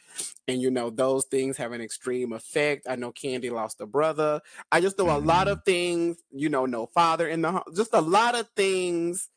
And 0.48 0.60
you 0.60 0.70
know, 0.70 0.90
those 0.90 1.24
things 1.26 1.56
have 1.58 1.72
an 1.72 1.80
extreme 1.80 2.32
effect. 2.32 2.86
I 2.88 2.96
know 2.96 3.12
Kandi 3.12 3.50
lost 3.50 3.80
a 3.80 3.86
brother. 3.86 4.40
I 4.70 4.80
just 4.80 4.98
know 4.98 5.16
a 5.16 5.18
lot 5.18 5.46
mm-hmm. 5.46 5.52
of 5.52 5.64
things, 5.64 6.16
you 6.30 6.48
know, 6.48 6.66
no 6.66 6.86
father 6.86 7.28
in 7.28 7.42
the 7.42 7.52
home. 7.52 7.62
Just 7.74 7.94
a 7.94 8.00
lot 8.00 8.34
of 8.34 8.48
things 8.56 9.28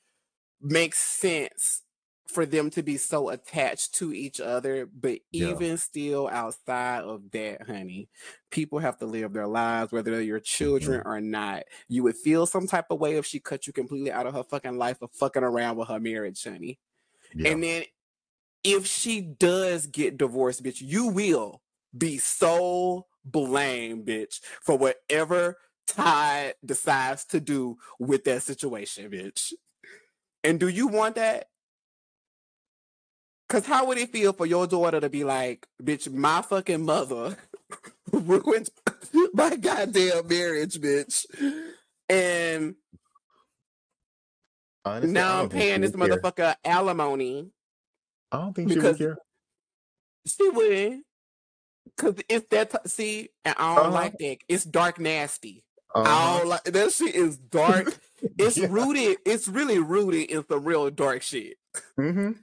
make 0.62 0.96
sense 0.96 1.84
for 2.28 2.46
them 2.46 2.70
to 2.72 2.82
be 2.82 2.98
so 2.98 3.30
attached 3.30 3.94
to 3.96 4.14
each 4.14 4.40
other. 4.40 4.88
But 4.88 5.20
Yeah. 5.32 5.50
even 5.50 5.78
still, 5.78 6.28
outside 6.28 7.04
of 7.04 7.32
that, 7.32 7.64
honey, 7.68 8.10
people 8.50 8.80
have 8.80 8.98
to 9.00 9.06
live 9.06 9.34
their 9.34 9.48
lives, 9.48 9.92
whether 9.92 10.12
they're 10.12 10.22
your 10.22 10.40
children 10.40 11.00
mm-hmm. 11.00 11.10
or 11.10 11.22
not. 11.22 11.64
You 11.88 12.04
would 12.04 12.18
feel 12.18 12.46
some 12.46 12.68
type 12.68 12.88
of 12.90 13.00
way 13.00 13.16
if 13.16 13.26
she 13.26 13.40
cut 13.40 13.68
you 13.68 13.74
completely 13.74 14.12
out 14.12 14.28
of 14.28 14.34
her 14.34 14.44
fucking 14.44 14.78
life 14.78 15.02
of 15.02 15.12
fucking 15.12 15.44
around 15.44 15.78
with 15.78 15.90
her 15.90 16.00
marriage, 16.00 16.44
honey. 16.44 16.80
Yeah. 17.34 17.52
And 17.52 17.64
then 17.64 17.84
if 18.64 18.88
she 18.88 19.22
does 19.22 19.86
get 19.86 20.18
divorced, 20.18 20.64
bitch, 20.64 20.82
you 20.82 21.08
will 21.08 21.62
be 21.96 22.18
so 22.18 23.06
blamed, 23.24 24.08
bitch, 24.08 24.40
for 24.62 24.78
whatever 24.78 25.58
Ty 25.88 26.56
decides 26.66 27.26
to 27.26 27.40
do 27.40 27.78
with 28.00 28.24
that 28.24 28.44
situation, 28.44 29.10
bitch. 29.12 29.54
And 30.44 30.60
do 30.60 30.68
you 30.68 30.88
want 30.88 31.16
that? 31.16 31.50
Cause 33.48 33.66
how 33.66 33.86
would 33.86 33.98
it 34.00 34.12
feel 34.12 34.34
for 34.34 34.46
your 34.46 34.66
daughter 34.66 35.00
to 35.00 35.10
be 35.10 35.24
like, 35.24 35.68
bitch, 35.82 36.12
my 36.12 36.42
fucking 36.42 36.84
mother 36.84 37.38
ruined 38.12 38.70
my 39.34 39.56
goddamn 39.56 40.28
marriage, 40.28 40.80
bitch. 40.80 41.26
And 42.10 42.76
Honestly, 44.84 45.12
now 45.12 45.42
I'm 45.42 45.50
paying 45.50 45.82
this 45.82 45.92
would 45.94 46.10
care. 46.10 46.20
motherfucker 46.20 46.56
alimony. 46.64 47.50
I 48.32 48.38
don't 48.38 48.54
think 48.54 48.72
she 48.72 48.80
would 48.80 48.98
care. 48.98 49.18
She 50.28 50.50
would. 50.50 51.02
Cause 51.98 52.16
it's 52.28 52.48
that 52.50 52.72
t- 52.72 52.78
see, 52.90 53.30
and 53.46 53.56
I 53.58 53.76
don't 53.76 53.86
Uh-huh. 53.86 53.94
like 53.94 54.18
that. 54.18 54.38
It's 54.50 54.64
dark 54.66 55.00
nasty. 55.00 55.64
I 55.94 56.00
Uh-huh. 56.02 56.38
don't 56.40 56.48
like 56.50 56.64
that 56.66 56.92
shit 56.92 57.16
is 57.16 57.38
dark. 57.38 57.96
it's 58.40 58.58
Yeah. 58.58 58.68
rooted, 58.70 59.18
it's 59.26 59.48
really 59.48 59.80
rooted 59.80 60.30
in 60.32 60.46
some 60.48 60.64
real 60.66 60.90
dark 60.90 61.22
shit. 61.22 61.58
Mhm. 61.98 62.38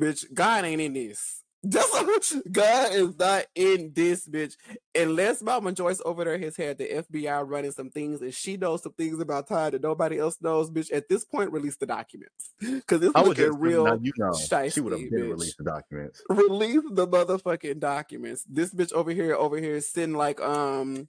Bitch, 0.00 0.32
God 0.32 0.64
ain't 0.64 0.80
in 0.80 0.92
this. 0.92 1.42
That's 1.62 1.90
what- 1.90 2.52
God 2.52 2.92
is 2.92 3.18
not 3.18 3.46
in 3.54 3.92
this 3.94 4.28
bitch. 4.28 4.54
Unless 4.94 5.42
Mama 5.42 5.72
Joyce 5.72 6.00
over 6.04 6.24
there 6.24 6.38
has 6.38 6.56
had 6.56 6.78
the 6.78 6.84
FBI 7.10 7.48
running 7.48 7.72
some 7.72 7.90
things 7.90 8.20
and 8.20 8.32
she 8.32 8.56
knows 8.56 8.82
some 8.82 8.92
things 8.92 9.18
about 9.20 9.48
Ty 9.48 9.70
that 9.70 9.82
nobody 9.82 10.18
else 10.20 10.36
knows, 10.40 10.70
bitch. 10.70 10.92
At 10.92 11.08
this 11.08 11.24
point, 11.24 11.50
release 11.52 11.76
the 11.76 11.86
documents. 11.86 12.52
Because 12.60 13.02
it's 13.02 13.16
I 13.16 13.20
was 13.20 13.30
looking 13.30 13.58
real. 13.58 13.98
you 14.00 14.12
know 14.16 14.32
she 14.34 14.80
would 14.80 14.92
have 14.92 15.00
shiesty, 15.00 15.10
been 15.10 15.30
released 15.30 15.58
the 15.58 15.64
documents. 15.64 16.22
release 16.28 16.82
the 16.92 17.08
motherfucking 17.08 17.80
documents. 17.80 18.44
This 18.48 18.72
bitch 18.72 18.92
over 18.92 19.10
here, 19.10 19.34
over 19.34 19.56
here 19.58 19.76
is 19.76 19.90
sitting 19.90 20.14
like 20.14 20.40
um. 20.40 21.08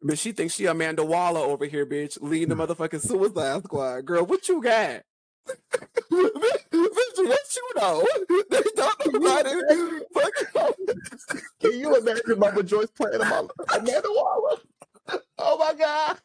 But 0.00 0.16
she 0.18 0.30
thinks 0.30 0.54
she 0.54 0.66
Amanda 0.66 1.04
Waller 1.04 1.40
over 1.40 1.64
here, 1.64 1.84
bitch, 1.84 2.18
leading 2.20 2.50
the 2.50 2.54
motherfucking 2.66 3.00
Suicide 3.00 3.64
Squad. 3.64 4.04
Girl, 4.04 4.24
what 4.24 4.48
you 4.48 4.62
got? 4.62 5.02
Bitch, 6.12 7.16
what 7.16 7.56
you 7.56 7.72
know? 7.76 8.06
They 8.50 8.62
don't 8.76 9.12
know 9.12 9.18
about 9.20 9.46
it. 9.46 10.06
Fucking- 10.14 11.40
Can 11.60 11.72
you 11.78 11.96
imagine 11.96 12.38
Mama 12.38 12.62
Joyce 12.62 12.90
playing 12.90 13.20
Amanda 13.20 13.52
Amanda 13.74 14.08
Waller? 14.10 14.56
Oh 15.38 15.56
my 15.58 15.74
god! 15.74 16.18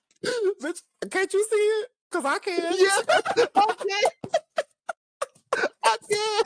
bitch, 0.61 0.82
can't 1.09 1.34
you 1.34 1.45
see 1.49 1.55
it? 1.55 1.89
Cause 2.11 2.26
I 2.26 2.38
can. 2.39 2.74
Yeah, 2.78 2.97
I 3.55 3.76
can. 3.78 5.67
I 5.84 5.97
can. 6.09 6.43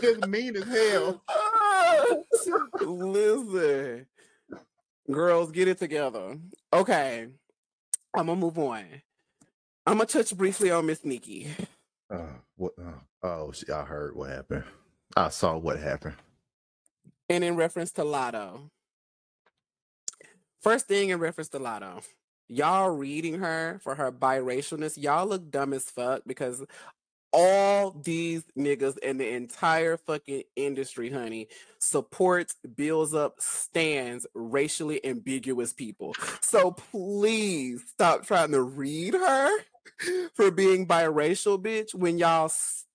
Just 0.00 0.26
mean 0.28 0.56
as 0.56 0.64
hell. 0.64 1.22
Listen, 2.80 4.06
girls, 5.10 5.52
get 5.52 5.68
it 5.68 5.78
together. 5.78 6.38
Okay, 6.72 7.28
I'm 8.14 8.26
gonna 8.26 8.36
move 8.40 8.58
on. 8.58 8.84
I'm 9.86 9.96
gonna 9.96 10.06
touch 10.06 10.36
briefly 10.36 10.70
on 10.70 10.86
Miss 10.86 11.04
Nicki. 11.04 11.48
Uh, 12.08 12.26
what? 12.56 12.72
Uh, 12.78 13.26
oh, 13.26 13.52
she, 13.52 13.70
I 13.70 13.82
heard 13.82 14.14
what 14.14 14.30
happened. 14.30 14.64
I 15.16 15.30
saw 15.30 15.56
what 15.56 15.78
happened. 15.78 16.14
And 17.28 17.42
in 17.42 17.56
reference 17.56 17.90
to 17.92 18.02
Latto. 18.02 18.70
First 20.60 20.86
thing 20.86 21.08
in 21.08 21.18
reference 21.18 21.48
to 21.50 21.58
Latto. 21.58 22.04
Y'all 22.48 22.90
reading 22.90 23.40
her 23.40 23.80
for 23.82 23.94
her 23.94 24.12
biracialness, 24.12 25.02
y'all 25.02 25.26
look 25.26 25.50
dumb 25.50 25.72
as 25.72 25.84
fuck 25.84 26.22
because 26.26 26.62
all 27.32 27.92
these 28.04 28.44
niggas 28.58 28.98
in 28.98 29.16
the 29.16 29.28
entire 29.28 29.96
fucking 29.96 30.42
industry, 30.54 31.10
honey, 31.10 31.48
supports, 31.78 32.56
builds 32.76 33.14
up, 33.14 33.40
stands 33.40 34.26
racially 34.34 35.04
ambiguous 35.04 35.72
people. 35.72 36.14
So 36.42 36.72
please 36.72 37.82
stop 37.88 38.26
trying 38.26 38.52
to 38.52 38.62
read 38.62 39.14
her 39.14 39.50
for 40.34 40.50
being 40.50 40.86
biracial, 40.86 41.62
bitch, 41.62 41.94
when 41.94 42.18
y'all 42.18 42.50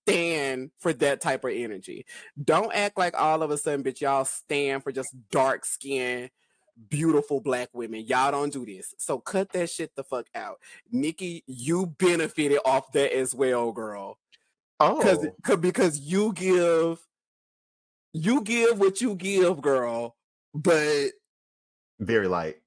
stand 0.08 0.72
for 0.80 0.94
that 0.94 1.22
type 1.22 1.44
of 1.44 1.52
energy. 1.52 2.06
Don't 2.42 2.74
act 2.74 2.98
like 2.98 3.20
all 3.20 3.44
of 3.44 3.52
a 3.52 3.58
sudden, 3.58 3.84
bitch, 3.84 4.02
y'all 4.02 4.26
stand 4.26 4.84
for 4.84 4.92
just 4.92 5.14
dark 5.32 5.66
skin, 5.66 6.30
beautiful 6.90 7.42
black 7.42 7.70
women. 7.74 8.06
Y'all 8.06 8.32
don't 8.32 8.54
do 8.54 8.66
this. 8.66 8.94
So 8.98 9.20
cut 9.20 9.52
that 9.52 9.70
shit 9.70 9.96
the 9.96 10.04
fuck 10.04 10.28
out. 10.34 10.60
Nicki, 10.92 11.44
you 11.46 11.88
benefited 11.98 12.60
off 12.66 12.92
that 12.94 13.16
as 13.16 13.36
well, 13.36 13.72
girl. 13.72 14.18
Cause, 14.80 15.26
Oh, 15.26 15.36
cause 15.44 15.58
because 15.58 16.00
you 16.00 16.34
give 16.34 17.00
you 18.14 18.42
give 18.42 18.80
what 18.80 19.02
you 19.02 19.16
give, 19.16 19.62
girl. 19.62 20.16
But 20.54 21.10
very 22.00 22.28
light. 22.28 22.58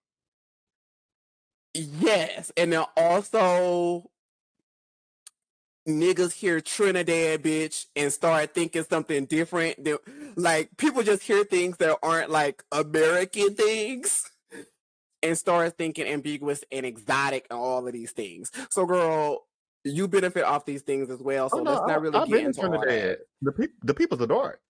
Yes, 1.75 2.53
and 2.57 2.73
then 2.73 2.85
also 2.97 4.11
niggas 5.89 6.33
hear 6.33 6.61
Trinidad 6.61 7.43
bitch 7.43 7.87
and 7.97 8.13
start 8.13 8.55
thinking 8.55 8.85
something 8.89 9.25
different. 9.25 9.83
They- 9.83 9.97
like 10.37 10.77
people 10.77 11.03
just 11.03 11.23
hear 11.23 11.45
things 11.45 11.77
that 11.79 11.99
aren't 12.03 12.31
like 12.31 12.63
American 12.73 13.55
things 13.55 14.31
and 15.23 15.37
start 15.37 15.77
thinking 15.77 16.07
ambiguous 16.07 16.65
and 16.71 16.87
exotic 16.87 17.47
and 17.51 17.59
all 17.59 17.87
of 17.87 17.93
these 17.93 18.13
things. 18.13 18.51
So 18.71 18.87
girl, 18.87 19.47
you 19.85 20.09
benefit 20.09 20.45
off 20.45 20.65
these 20.65 20.83
things 20.83 21.11
as 21.11 21.21
well. 21.21 21.47
Oh, 21.47 21.57
so 21.57 21.61
oh, 21.61 21.63
no, 21.63 21.73
let's 21.73 21.87
not 21.87 22.01
really 22.03 22.19
I've 22.19 22.29
get 22.29 22.45
into. 22.45 22.61
Trinidad. 22.61 23.19
The 23.43 23.53
people, 23.53 23.77
the 23.83 23.95
people's 23.95 24.27
dark. 24.27 24.61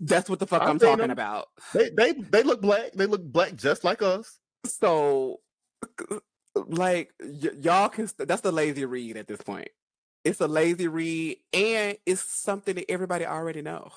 That's 0.00 0.28
what 0.28 0.40
the 0.40 0.46
fuck 0.46 0.62
I've 0.62 0.70
I'm 0.70 0.78
talking 0.78 0.98
them. 0.98 1.10
about. 1.10 1.46
They, 1.72 1.90
they, 1.90 2.12
they 2.12 2.42
look 2.42 2.60
black. 2.60 2.92
They 2.92 3.06
look 3.06 3.22
black 3.22 3.54
just 3.54 3.84
like 3.84 4.02
us. 4.02 4.38
So, 4.64 5.40
like, 6.68 7.12
y- 7.20 7.50
y'all 7.60 7.88
can. 7.88 8.08
St- 8.08 8.28
that's 8.28 8.42
the 8.42 8.52
lazy 8.52 8.84
read 8.84 9.16
at 9.16 9.26
this 9.28 9.40
point. 9.42 9.68
It's 10.24 10.40
a 10.40 10.48
lazy 10.48 10.88
read, 10.88 11.38
and 11.52 11.96
it's 12.06 12.22
something 12.22 12.74
that 12.74 12.90
everybody 12.90 13.24
already 13.26 13.62
know. 13.62 13.90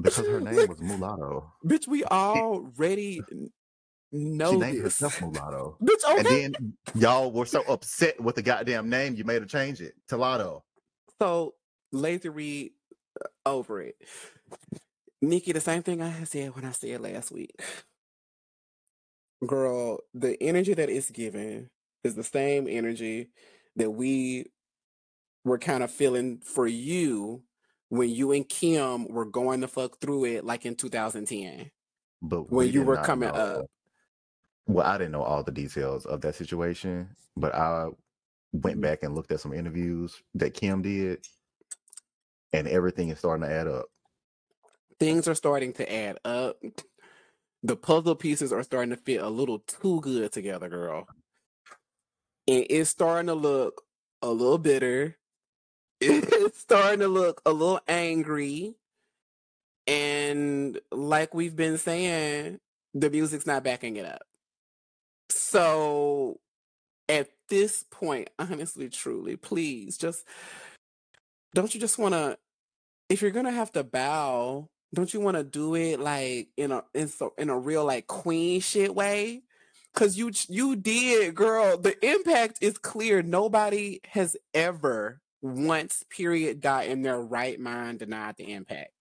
Because 0.00 0.26
her 0.26 0.40
name 0.40 0.56
Like- 0.56 0.68
was 0.70 0.80
Mulatto. 0.80 1.52
Bitch, 1.64 1.86
we 1.86 2.04
already 2.04 3.20
know 4.12 4.52
She 4.52 4.56
named 4.58 4.76
this. 4.78 4.82
herself 5.00 5.20
Mulatto. 5.20 5.76
Bitch, 5.82 6.04
okay. 6.18 6.44
And 6.44 6.54
then 6.56 6.74
y'all 6.94 7.30
were 7.32 7.46
so 7.46 7.62
upset 7.68 8.20
with 8.20 8.34
the 8.36 8.42
goddamn 8.42 8.88
name, 8.88 9.14
you 9.14 9.24
made 9.24 9.42
her 9.42 9.48
change 9.48 9.80
it 9.80 9.94
to 10.08 10.16
Latto. 10.16 10.62
So, 11.20 11.54
lazy 11.92 12.28
read 12.30 12.72
uh, 13.24 13.28
over 13.48 13.80
it. 13.82 13.96
Nicki, 15.20 15.52
the 15.52 15.60
same 15.60 15.82
thing 15.84 16.02
I 16.02 16.08
had 16.08 16.26
said 16.26 16.56
when 16.56 16.64
I 16.64 16.72
said 16.72 17.00
last 17.00 17.30
week. 17.30 17.54
Girl, 19.46 19.98
the 20.14 20.40
energy 20.42 20.74
that 20.74 20.88
it's 20.88 21.10
given 21.10 21.70
is 22.04 22.14
the 22.14 22.24
same 22.24 22.66
energy 22.68 23.28
that 23.76 23.90
we 23.90 24.46
were 25.44 25.58
kind 25.58 25.82
of 25.82 25.90
feeling 25.90 26.38
for 26.44 26.66
you 26.66 27.42
when 27.88 28.08
you 28.08 28.32
and 28.32 28.48
Kim 28.48 29.06
were 29.08 29.24
going 29.24 29.60
to 29.60 29.68
fuck 29.68 30.00
through 30.00 30.24
it 30.24 30.44
like 30.44 30.64
in 30.66 30.74
2010 30.74 31.70
But 32.22 32.50
when 32.50 32.66
we 32.66 32.72
you 32.72 32.82
were 32.82 32.96
coming 32.98 33.28
know- 33.28 33.34
up. 33.34 33.66
Well, 34.66 34.86
I 34.86 34.96
didn't 34.96 35.12
know 35.12 35.22
all 35.22 35.42
the 35.42 35.50
details 35.50 36.06
of 36.06 36.20
that 36.20 36.36
situation, 36.36 37.16
but 37.36 37.52
I 37.54 37.88
went 38.52 38.78
Mhm. 38.78 38.82
back 38.82 39.02
and 39.02 39.14
looked 39.14 39.32
at 39.32 39.40
some 39.40 39.52
interviews 39.52 40.22
that 40.34 40.54
Kim 40.54 40.82
did, 40.82 41.26
and 42.52 42.68
everything 42.68 43.08
is 43.08 43.18
starting 43.18 43.46
to 43.46 43.52
add 43.52 43.66
up. 43.66 43.86
Things 45.00 45.26
are 45.26 45.34
starting 45.34 45.72
to 45.74 45.92
add 45.92 46.20
up. 46.24 46.62
The 47.64 47.76
puzzle 47.76 48.14
pieces 48.14 48.52
are 48.52 48.62
starting 48.62 48.90
to 48.90 48.96
fit 48.96 49.20
a 49.20 49.28
little 49.28 49.58
too 49.60 50.00
good 50.00 50.30
together, 50.30 50.68
girl. 50.68 51.08
And 52.52 52.66
it's 52.68 52.90
starting 52.90 53.28
to 53.28 53.34
look 53.34 53.82
a 54.20 54.28
little 54.30 54.58
bitter. 54.58 55.16
It's 56.02 56.58
starting 56.58 57.00
to 57.00 57.08
look 57.08 57.40
a 57.46 57.52
little 57.52 57.80
angry. 57.88 58.74
And 59.86 60.80
like 60.90 61.34
we've 61.34 61.56
been 61.56 61.78
saying, 61.78 62.58
the 62.92 63.08
music's 63.08 63.46
not 63.46 63.64
backing 63.64 63.96
it 63.96 64.04
up. 64.04 64.22
So 65.30 66.40
at 67.08 67.28
this 67.48 67.84
point, 67.90 68.30
honestly, 68.38 68.88
truly, 68.88 69.36
please 69.36 69.96
just 69.96 70.26
don't 71.54 71.72
you 71.74 71.80
just 71.80 71.98
want 71.98 72.14
to 72.14 72.38
if 73.08 73.22
you're 73.22 73.30
gonna 73.30 73.52
have 73.52 73.72
to 73.72 73.84
bow, 73.84 74.68
don't 74.94 75.12
you 75.12 75.20
want 75.20 75.36
to 75.36 75.44
do 75.44 75.74
it 75.74 76.00
like 76.00 76.48
in 76.56 76.72
a 76.72 76.84
in 76.94 77.08
so 77.08 77.32
in 77.38 77.48
a 77.48 77.58
real 77.58 77.84
like 77.84 78.06
queen 78.06 78.60
shit 78.60 78.94
way? 78.94 79.42
Cause 79.94 80.16
you 80.16 80.32
you 80.48 80.74
did, 80.76 81.34
girl. 81.34 81.76
The 81.76 81.94
impact 82.06 82.58
is 82.62 82.78
clear. 82.78 83.22
Nobody 83.22 84.00
has 84.08 84.36
ever 84.54 85.20
once 85.42 86.02
period 86.08 86.60
got 86.62 86.86
in 86.86 87.02
their 87.02 87.20
right 87.20 87.60
mind 87.60 87.98
denied 87.98 88.36
the 88.38 88.52
impact. 88.52 88.92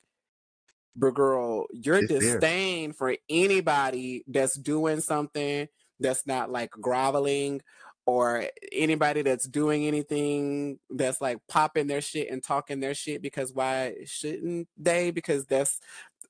But 0.95 1.13
girl, 1.13 1.67
your 1.71 1.99
It's 1.99 2.09
there. 2.09 2.19
disdain 2.19 2.93
for 2.93 3.15
anybody 3.29 4.23
that's 4.27 4.57
doing 4.57 4.99
something 4.99 5.67
that's 5.99 6.27
not 6.27 6.51
like 6.51 6.71
groveling 6.71 7.61
or 8.05 8.45
anybody 8.73 9.21
that's 9.21 9.47
doing 9.47 9.85
anything 9.85 10.79
that's 10.89 11.21
like 11.21 11.37
popping 11.47 11.87
their 11.87 12.01
shit 12.01 12.29
and 12.29 12.43
talking 12.43 12.79
their 12.79 12.95
shit 12.95 13.21
because 13.21 13.53
why 13.53 13.95
shouldn't 14.05 14.67
they? 14.75 15.11
Because 15.11 15.45
that's 15.45 15.79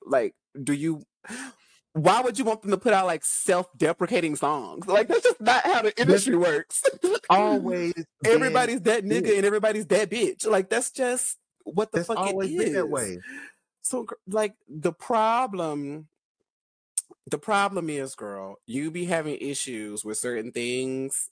like, 0.06 0.36
do 0.62 0.74
you 0.74 1.06
why 1.94 2.22
would 2.22 2.40
you 2.40 2.46
want 2.46 2.62
them 2.62 2.72
to 2.72 2.78
put 2.78 2.94
out 2.94 3.06
like 3.06 3.26
self-deprecating 3.26 4.36
songs? 4.36 4.88
Like 4.88 5.08
that's 5.08 5.24
just 5.24 5.42
not 5.42 5.64
how 5.64 5.82
the 5.82 6.00
industry 6.00 6.36
works. 6.38 6.84
Always, 7.30 7.94
everybody's 8.26 8.82
that 8.82 9.04
nigga 9.04 9.36
and 9.36 9.46
everybody's 9.46 9.88
that 9.88 10.10
bitch. 10.10 10.48
Like 10.48 10.70
that's 10.70 10.92
just 10.92 11.38
what 11.64 11.92
the 11.92 12.00
that's 12.00 12.08
fuck 12.08 12.18
always 12.18 12.52
it 12.52 12.68
is. 12.70 12.74
that 12.74 12.90
way. 12.90 13.20
So 13.82 14.08
like 14.28 14.54
the 14.70 14.94
problem 14.94 16.08
the 17.28 17.38
problem 17.38 17.90
is 17.90 18.16
girl, 18.16 18.58
you 18.66 18.90
be 18.90 19.06
having 19.06 19.38
issues 19.40 20.06
with 20.06 20.18
certain 20.18 20.52
things 20.52 21.30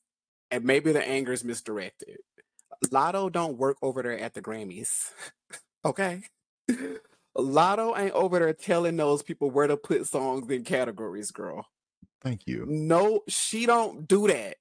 and 0.52 0.64
maybe 0.66 0.92
the 0.92 1.08
anger 1.08 1.32
is 1.32 1.44
misdirected. 1.44 2.18
Latto 2.88 3.32
don't 3.32 3.58
work 3.58 3.78
over 3.82 4.02
there 4.02 4.18
at 4.18 4.34
the 4.34 4.42
Grammys. 4.42 5.12
okay? 5.86 6.24
Latto 7.42 7.98
ain't 7.98 8.14
over 8.14 8.40
there 8.40 8.54
telling 8.54 8.98
those 8.98 9.24
people 9.24 9.50
where 9.50 9.68
to 9.68 9.78
put 9.78 10.08
songs 10.08 10.50
in 10.50 10.64
categories, 10.64 11.32
girl. 11.32 11.66
Thank 12.22 12.48
you. 12.48 12.66
No, 12.68 13.22
she 13.28 13.66
don't 13.66 14.08
do 14.08 14.28
that. 14.28 14.58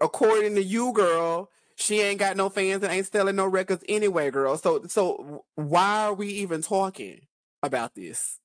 According 0.00 0.56
to 0.56 0.62
you, 0.62 0.92
girl, 0.92 1.50
she 1.76 2.00
ain't 2.00 2.18
got 2.18 2.36
no 2.36 2.48
fans 2.48 2.82
and 2.82 2.92
ain't 2.92 3.06
selling 3.06 3.36
no 3.36 3.46
records 3.46 3.84
anyway, 3.88 4.30
girl. 4.30 4.58
So, 4.58 4.82
so 4.88 5.44
why 5.54 6.06
are 6.06 6.14
we 6.14 6.28
even 6.28 6.62
talking 6.62 7.20
about 7.62 7.94
this? 7.94 8.40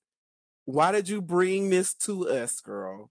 Why 0.66 0.92
did 0.92 1.10
you 1.10 1.22
bring 1.22 1.70
this 1.70 1.94
to 1.96 2.30
us, 2.30 2.62
girl? 2.62 3.10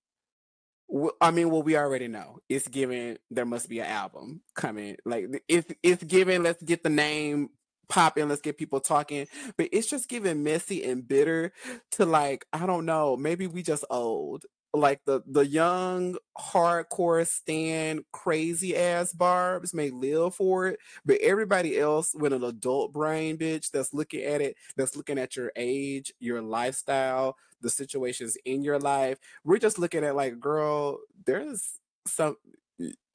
I 1.20 1.30
mean, 1.30 1.50
well, 1.50 1.62
we 1.62 1.76
already 1.76 2.06
know 2.06 2.38
it's 2.48 2.68
given. 2.68 3.18
There 3.30 3.46
must 3.46 3.68
be 3.68 3.80
an 3.80 3.86
album 3.86 4.42
coming. 4.54 4.96
Like 5.04 5.42
it's 5.48 5.72
it's 5.82 6.04
given. 6.04 6.42
Let's 6.42 6.62
get 6.62 6.82
the 6.82 6.90
name 6.90 7.50
popping. 7.88 8.28
Let's 8.28 8.40
get 8.40 8.58
people 8.58 8.80
talking. 8.80 9.26
But 9.56 9.68
it's 9.72 9.88
just 9.88 10.08
given 10.08 10.42
messy 10.42 10.84
and 10.84 11.06
bitter 11.06 11.52
to 11.92 12.04
like 12.04 12.46
I 12.52 12.66
don't 12.66 12.86
know. 12.86 13.16
Maybe 13.16 13.46
we 13.46 13.62
just 13.62 13.84
old. 13.90 14.44
Like 14.74 15.02
the 15.04 15.20
the 15.26 15.46
young 15.46 16.16
hardcore 16.38 17.26
stand 17.26 18.04
crazy 18.10 18.74
ass 18.74 19.12
barbs 19.12 19.74
may 19.74 19.90
live 19.90 20.34
for 20.34 20.66
it, 20.68 20.78
but 21.04 21.20
everybody 21.20 21.78
else 21.78 22.14
with 22.14 22.32
an 22.32 22.42
adult 22.42 22.90
brain, 22.90 23.36
bitch, 23.36 23.70
that's 23.70 23.92
looking 23.92 24.22
at 24.22 24.40
it, 24.40 24.56
that's 24.74 24.96
looking 24.96 25.18
at 25.18 25.36
your 25.36 25.52
age, 25.56 26.14
your 26.20 26.40
lifestyle, 26.40 27.36
the 27.62 27.70
situations 27.70 28.36
in 28.44 28.62
your 28.62 28.78
life, 28.78 29.18
we're 29.44 29.58
just 29.58 29.78
looking 29.78 30.04
at 30.04 30.16
like, 30.16 30.38
girl, 30.40 30.98
there's 31.24 31.78
some 32.06 32.36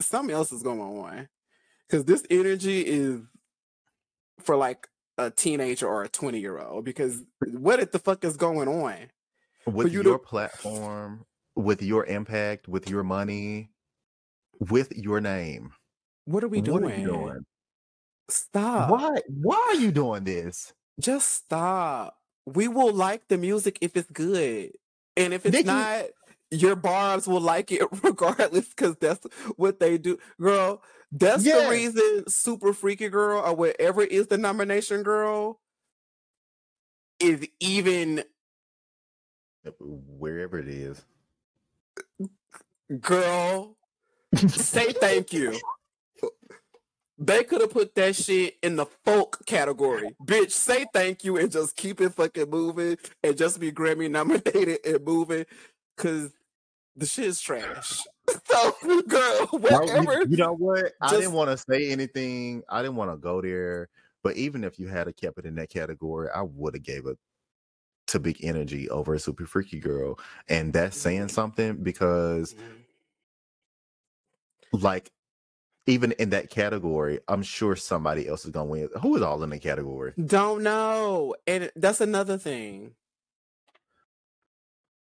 something 0.00 0.34
else 0.34 0.52
is 0.52 0.62
going 0.62 0.80
on. 0.80 1.28
Cause 1.90 2.04
this 2.04 2.24
energy 2.30 2.82
is 2.82 3.20
for 4.40 4.56
like 4.56 4.88
a 5.16 5.30
teenager 5.30 5.86
or 5.86 6.04
a 6.04 6.08
20 6.08 6.38
year 6.40 6.58
old. 6.58 6.84
Because 6.84 7.22
what 7.46 7.92
the 7.92 7.98
fuck 7.98 8.24
is 8.24 8.36
going 8.36 8.68
on? 8.68 9.10
With 9.66 9.92
you 9.92 10.02
to- 10.02 10.08
your 10.10 10.18
platform, 10.18 11.24
with 11.56 11.82
your 11.82 12.06
impact, 12.06 12.68
with 12.68 12.88
your 12.88 13.02
money, 13.04 13.70
with 14.60 14.92
your 14.96 15.20
name. 15.20 15.72
What 16.24 16.44
are 16.44 16.48
we 16.48 16.58
What 16.58 16.64
doing? 16.82 16.84
are 16.84 16.96
you 16.96 17.06
doing? 17.06 17.46
Stop. 18.30 18.90
Why? 18.90 19.16
Why 19.28 19.66
are 19.68 19.74
you 19.80 19.90
doing 19.90 20.24
this? 20.24 20.72
Just 21.00 21.30
stop. 21.32 22.16
We 22.46 22.68
will 22.68 22.92
like 22.92 23.28
the 23.28 23.38
music 23.38 23.78
if 23.80 23.96
it's 23.96 24.10
good. 24.10 24.72
And 25.16 25.32
if 25.34 25.44
it's 25.46 25.52
Nicki- 25.54 25.66
not, 25.66 26.04
your 26.50 26.76
barbs 26.76 27.26
will 27.26 27.40
like 27.40 27.72
it 27.72 27.82
regardless 28.02 28.68
because 28.68 28.96
that's 29.00 29.26
what 29.56 29.80
they 29.80 29.98
do. 29.98 30.18
Girl, 30.40 30.82
that's 31.12 31.44
the 31.44 31.68
reason 31.70 32.24
Super 32.28 32.72
Freaky 32.72 33.08
Girl 33.08 33.40
or 33.40 33.54
whatever 33.54 34.02
is 34.02 34.26
the 34.26 34.38
nomination, 34.38 35.02
girl, 35.02 35.60
is 37.20 37.46
even, 37.60 38.24
Wherever 39.80 40.58
it 40.58 40.68
is. 40.68 41.04
girl, 43.00 43.76
say 44.46 44.92
thank 44.92 45.32
you. 45.32 45.58
They 47.20 47.42
could 47.42 47.60
have 47.60 47.72
put 47.72 47.96
that 47.96 48.14
shit 48.14 48.56
in 48.62 48.76
the 48.76 48.86
folk 49.04 49.44
category. 49.44 50.14
Bitch, 50.24 50.52
say 50.52 50.86
thank 50.94 51.24
you 51.24 51.36
and 51.36 51.50
just 51.50 51.76
keep 51.76 52.00
it 52.00 52.14
fucking 52.14 52.48
moving 52.48 52.96
and 53.24 53.36
just 53.36 53.58
be 53.58 53.72
Grammy 53.72 54.08
nominated 54.10 54.78
and 54.86 55.04
moving 55.04 55.44
because 55.96 56.30
the 56.98 57.06
shit 57.06 57.26
is 57.26 57.40
trash. 57.40 58.02
So, 58.44 58.74
girl, 59.08 59.46
whatever. 59.52 60.20
you, 60.20 60.26
you 60.30 60.36
know 60.36 60.52
what? 60.52 60.92
I 61.00 61.10
didn't 61.10 61.32
want 61.32 61.50
to 61.50 61.56
say 61.56 61.90
anything. 61.90 62.62
I 62.68 62.82
didn't 62.82 62.96
want 62.96 63.10
to 63.10 63.16
go 63.16 63.40
there. 63.40 63.88
But 64.22 64.36
even 64.36 64.64
if 64.64 64.78
you 64.78 64.88
had 64.88 65.08
a 65.08 65.12
kept 65.12 65.38
it 65.38 65.46
in 65.46 65.54
that 65.54 65.70
category, 65.70 66.28
I 66.34 66.42
would 66.42 66.74
have 66.74 66.82
gave 66.82 67.06
it 67.06 67.16
to 68.08 68.18
Big 68.18 68.44
Energy 68.44 68.90
over 68.90 69.14
a 69.14 69.18
Super 69.18 69.46
Freaky 69.46 69.80
Girl, 69.80 70.18
and 70.48 70.72
that's 70.72 70.98
saying 70.98 71.20
mm-hmm. 71.20 71.28
something 71.28 71.82
because, 71.82 72.54
mm-hmm. 72.54 74.84
like, 74.84 75.10
even 75.86 76.12
in 76.12 76.30
that 76.30 76.50
category, 76.50 77.20
I'm 77.28 77.42
sure 77.42 77.76
somebody 77.76 78.28
else 78.28 78.44
is 78.44 78.50
gonna 78.50 78.66
win. 78.66 78.88
Who 79.00 79.16
is 79.16 79.22
all 79.22 79.42
in 79.42 79.50
the 79.50 79.58
category? 79.58 80.12
Don't 80.22 80.62
know. 80.62 81.34
And 81.46 81.70
that's 81.76 82.02
another 82.02 82.36
thing. 82.36 82.94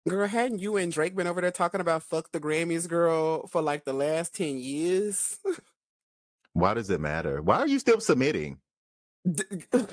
Girl, 0.08 0.28
hadn't 0.28 0.60
you 0.60 0.76
and 0.76 0.92
Drake 0.92 1.16
been 1.16 1.26
over 1.28 1.40
there 1.40 1.50
talking 1.52 1.80
about 1.80 2.02
fuck 2.02 2.32
the 2.32 2.40
Grammys, 2.40 2.88
girl, 2.88 3.46
for 3.48 3.62
like 3.62 3.84
the 3.84 3.92
last 3.92 4.34
10 4.36 4.58
years? 4.58 5.38
Why 6.54 6.74
does 6.74 6.90
it 6.90 7.00
matter? 7.00 7.42
Why 7.42 7.58
are 7.58 7.68
you 7.68 7.78
still 7.78 8.00
submitting? 8.00 8.58
D- 9.30 9.44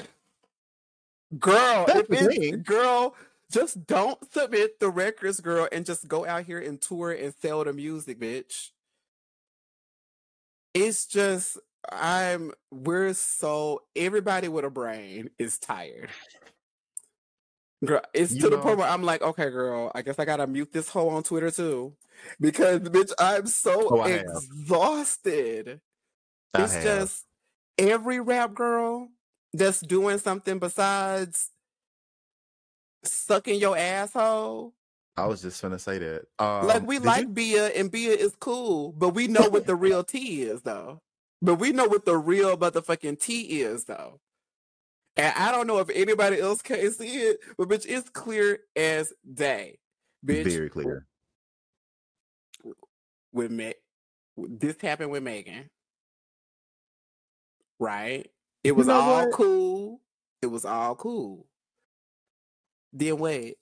girl, 1.40 1.88
That's 1.88 2.02
if 2.02 2.10
the 2.10 2.26
it's, 2.26 2.28
thing. 2.28 2.64
girl, 2.64 3.16
just 3.52 3.86
don't 3.88 4.20
submit 4.34 4.80
the 4.80 4.90
records, 4.90 5.42
girl, 5.42 5.68
and 5.72 5.86
just 5.86 6.08
go 6.08 6.26
out 6.26 6.44
here 6.44 6.60
and 6.60 6.82
tour 6.82 7.12
and 7.12 7.34
sell 7.42 7.64
the 7.64 7.74
music, 7.74 8.20
bitch. 8.20 8.70
It's 10.74 11.06
just 11.08 11.60
I'm 11.92 12.54
we're 12.72 13.14
so 13.14 13.84
everybody 13.96 14.48
with 14.48 14.66
a 14.66 14.70
brain 14.70 15.32
is 15.40 15.60
tired. 15.60 16.10
Girl, 17.86 18.02
it's 18.14 18.34
You 18.34 18.42
to 18.42 18.50
the 18.50 18.58
point 18.60 18.78
where 18.78 18.88
I'm 18.88 19.04
like, 19.04 19.22
okay, 19.22 19.50
girl, 19.50 19.92
I 19.94 20.02
guess 20.02 20.18
I 20.20 20.26
gotta 20.26 20.48
mute 20.48 20.72
this 20.72 20.90
hoe 20.90 21.10
on 21.10 21.24
Twitter 21.24 21.52
too. 21.52 21.94
Because 22.40 22.80
bitch, 22.82 23.12
I'm 23.20 23.48
so 23.48 23.90
Oh, 23.92 24.04
exhausted. 24.04 25.82
I 26.54 26.64
It's 26.64 26.74
have. 26.74 26.84
just 26.84 27.26
every 27.78 28.20
rap 28.20 28.54
girl 28.54 29.10
that's 29.54 29.82
doing 29.82 30.18
something 30.20 30.60
besides 30.60 31.50
sucking 33.04 33.60
your 33.60 33.78
asshole. 33.78 34.74
I 35.18 35.28
was 35.28 35.42
just 35.42 35.62
gonna 35.62 35.78
say 35.80 35.98
that. 36.00 36.26
Um, 36.40 36.66
like 36.68 36.88
we 36.88 37.00
like 37.00 37.24
you- 37.24 37.30
Bia 37.30 37.68
and 37.68 37.92
Bia 37.92 38.12
is 38.14 38.34
cool, 38.40 38.94
but 38.94 39.10
we 39.10 39.28
know 39.28 39.50
what 39.50 39.66
the 39.68 39.76
real 39.76 40.04
tea 40.04 40.44
is 40.44 40.62
though. 40.62 41.02
But 41.42 41.56
we 41.56 41.72
know 41.74 41.86
what 41.88 42.06
the 42.06 42.18
real 42.18 42.58
motherfucking 42.58 43.20
tea 43.20 43.62
is 43.62 43.84
though. 43.84 44.20
And 45.16 45.34
I 45.38 45.52
don't 45.52 45.68
know 45.68 45.78
if 45.80 45.90
anybody 45.94 46.40
else 46.40 46.62
can 46.62 46.92
see 46.92 47.18
it, 47.18 47.40
but 47.58 47.70
bitch, 47.70 47.86
it's 47.88 48.10
clear 48.10 48.60
as 48.76 49.14
day. 49.32 49.78
Bitch, 50.26 50.46
Very 50.52 50.70
clear. 50.70 51.06
with 53.32 53.52
me, 53.52 53.74
this 54.38 54.76
happened 54.82 55.12
with 55.12 55.22
Megan. 55.24 55.70
Right? 57.80 58.32
It 58.64 58.72
was 58.72 58.88
know 58.88 58.94
all 59.00 59.26
what? 59.26 59.34
cool. 59.34 60.02
It 60.42 60.48
was 60.48 60.66
all 60.66 60.96
cool. 60.96 61.48
Then 62.92 63.18
wait. 63.18 63.58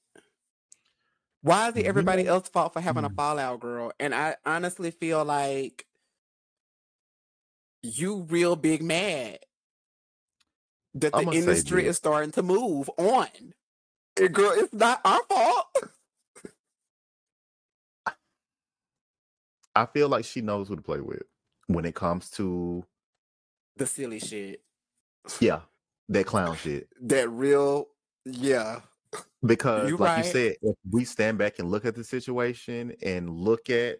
Why 1.41 1.69
is 1.69 1.75
it 1.75 1.85
everybody 1.85 2.27
else 2.27 2.47
fault 2.49 2.73
for 2.73 2.81
having 2.81 3.03
a 3.03 3.09
Mm. 3.09 3.15
fallout, 3.15 3.59
girl? 3.59 3.91
And 3.99 4.13
I 4.13 4.37
honestly 4.45 4.91
feel 4.91 5.25
like 5.25 5.87
you 7.81 8.21
real 8.29 8.55
big 8.55 8.83
mad 8.83 9.39
that 10.95 11.13
the 11.13 11.31
industry 11.31 11.85
is 11.85 11.97
starting 11.97 12.31
to 12.31 12.43
move 12.43 12.89
on. 12.97 13.27
And 14.19 14.33
girl, 14.33 14.51
it's 14.55 14.73
not 14.73 14.99
our 15.05 15.21
fault. 15.29 15.65
I 19.75 19.85
feel 19.85 20.09
like 20.09 20.25
she 20.25 20.41
knows 20.41 20.67
who 20.67 20.75
to 20.75 20.81
play 20.81 20.99
with 20.99 21.23
when 21.67 21.85
it 21.85 21.95
comes 21.95 22.29
to 22.31 22.83
The 23.77 23.87
silly 23.87 24.19
shit. 24.19 24.61
yeah, 25.39 25.61
that 26.09 26.25
clown 26.25 26.57
shit. 26.57 26.89
That 27.01 27.29
real, 27.29 27.87
yeah. 28.25 28.81
Because 29.45 29.89
You 29.89 29.97
like 29.97 30.25
you 30.25 30.31
said, 30.31 30.55
if 30.61 30.75
we 30.89 31.05
stand 31.05 31.37
back 31.37 31.59
and 31.59 31.69
look 31.69 31.85
at 31.85 31.95
the 31.95 32.03
situation 32.03 32.93
and 33.01 33.29
look 33.29 33.69
at 33.69 33.99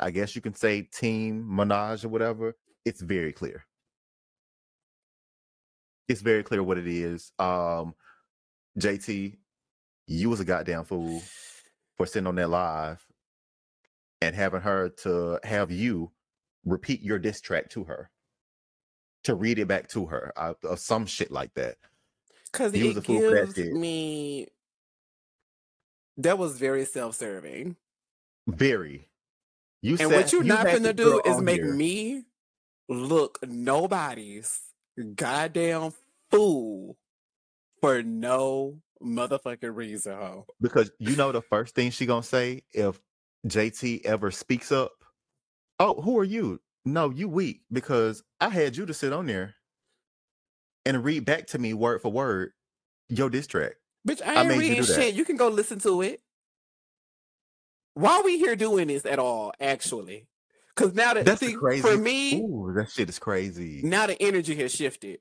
I 0.00 0.10
guess 0.10 0.36
you 0.36 0.42
can 0.42 0.54
say 0.54 0.82
team 0.82 1.44
Minaj 1.44 2.04
or 2.04 2.08
whatever, 2.08 2.54
it's 2.84 3.00
very 3.00 3.32
clear. 3.32 3.64
It's 6.08 6.20
very 6.22 6.42
clear 6.42 6.62
what 6.62 6.78
it 6.78 6.86
is. 6.86 7.32
Um 7.38 7.94
JT, 8.78 9.36
you 10.06 10.30
was 10.30 10.40
a 10.40 10.44
goddamn 10.44 10.84
fool 10.84 11.22
for 11.96 12.06
sitting 12.06 12.26
on 12.26 12.36
that 12.36 12.48
live 12.50 13.04
and 14.20 14.34
having 14.34 14.60
her 14.60 14.88
to 15.02 15.38
have 15.44 15.70
you 15.70 16.10
repeat 16.64 17.02
your 17.02 17.18
diss 17.18 17.40
track 17.40 17.68
to 17.70 17.84
her 17.84 18.10
to 19.24 19.34
read 19.34 19.58
it 19.58 19.66
back 19.68 19.88
to 19.88 20.06
her 20.06 20.32
uh, 20.36 20.54
or 20.62 20.76
some 20.76 21.04
shit 21.06 21.30
like 21.30 21.52
that 21.54 21.76
Because 22.52 22.72
was 22.72 22.80
it 22.80 22.96
a 22.96 23.02
fool 23.02 23.20
that 23.32 23.54
gives 23.54 23.70
me. 23.72 24.46
That 26.18 26.38
was 26.38 26.58
very 26.58 26.84
self 26.84 27.14
serving. 27.16 27.76
very 28.46 29.08
you 29.82 29.92
And 29.92 30.00
sat- 30.00 30.10
what 30.12 30.32
you're 30.32 30.42
you 30.42 30.48
not 30.48 30.66
gonna 30.66 30.92
do 30.92 31.20
is 31.24 31.40
make 31.40 31.62
here. 31.62 31.72
me 31.74 32.24
look 32.88 33.38
nobody's 33.46 34.60
goddamn 35.04 35.92
fool 36.30 36.96
for 37.80 38.02
no 38.02 38.78
motherfucking 39.02 39.74
reason, 39.74 40.14
ho. 40.14 40.46
because 40.60 40.90
you 40.98 41.16
know 41.16 41.32
the 41.32 41.42
first 41.42 41.74
thing 41.74 41.90
she 41.90 42.06
gonna 42.06 42.22
say 42.22 42.62
if 42.72 43.00
JT 43.46 44.04
ever 44.04 44.30
speaks 44.30 44.72
up. 44.72 44.92
Oh, 45.78 46.00
who 46.00 46.18
are 46.18 46.24
you? 46.24 46.60
No, 46.84 47.10
you 47.10 47.28
weak 47.28 47.62
because 47.70 48.22
I 48.40 48.48
had 48.48 48.76
you 48.76 48.86
to 48.86 48.94
sit 48.94 49.12
on 49.12 49.26
there 49.26 49.54
and 50.84 51.04
read 51.04 51.24
back 51.24 51.46
to 51.48 51.58
me 51.58 51.74
word 51.74 52.02
for 52.02 52.10
word 52.10 52.52
your 53.08 53.30
diss 53.30 53.46
track. 53.46 53.74
Bitch, 54.06 54.22
I 54.22 54.34
I 54.34 54.40
ain't 54.40 54.52
you 54.54 54.58
reading 54.58 54.76
that. 54.78 54.86
shit. 54.86 55.14
You 55.14 55.24
can 55.24 55.36
go 55.36 55.48
listen 55.48 55.78
to 55.80 56.02
it. 56.02 56.20
Why 57.94 58.18
are 58.18 58.24
we 58.24 58.38
here 58.38 58.56
doing 58.56 58.88
this 58.88 59.04
at 59.04 59.18
all, 59.18 59.52
actually? 59.60 60.26
Because 60.78 60.94
now 60.94 61.12
that 61.14 61.24
That's 61.24 61.40
see, 61.40 61.54
crazy. 61.54 61.82
for 61.82 61.96
me, 61.96 62.40
Ooh, 62.40 62.72
that 62.76 62.88
shit 62.90 63.08
is 63.08 63.18
crazy. 63.18 63.80
now 63.82 64.06
the 64.06 64.20
energy 64.22 64.54
has 64.56 64.72
shifted. 64.72 65.18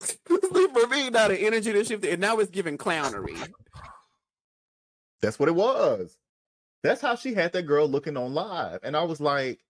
For 0.26 0.86
me, 0.86 1.10
now 1.10 1.28
the 1.28 1.38
energy 1.40 1.72
has 1.72 1.88
shifted, 1.88 2.10
and 2.12 2.20
now 2.20 2.38
it's 2.38 2.50
giving 2.50 2.78
clownery. 2.78 3.36
That's 5.20 5.38
what 5.38 5.48
it 5.48 5.54
was. 5.56 6.16
That's 6.84 7.00
how 7.00 7.16
she 7.16 7.34
had 7.34 7.52
that 7.52 7.64
girl 7.64 7.88
looking 7.88 8.16
on 8.16 8.34
live, 8.34 8.80
and 8.84 8.96
I 8.96 9.02
was 9.04 9.20
like, 9.20 9.60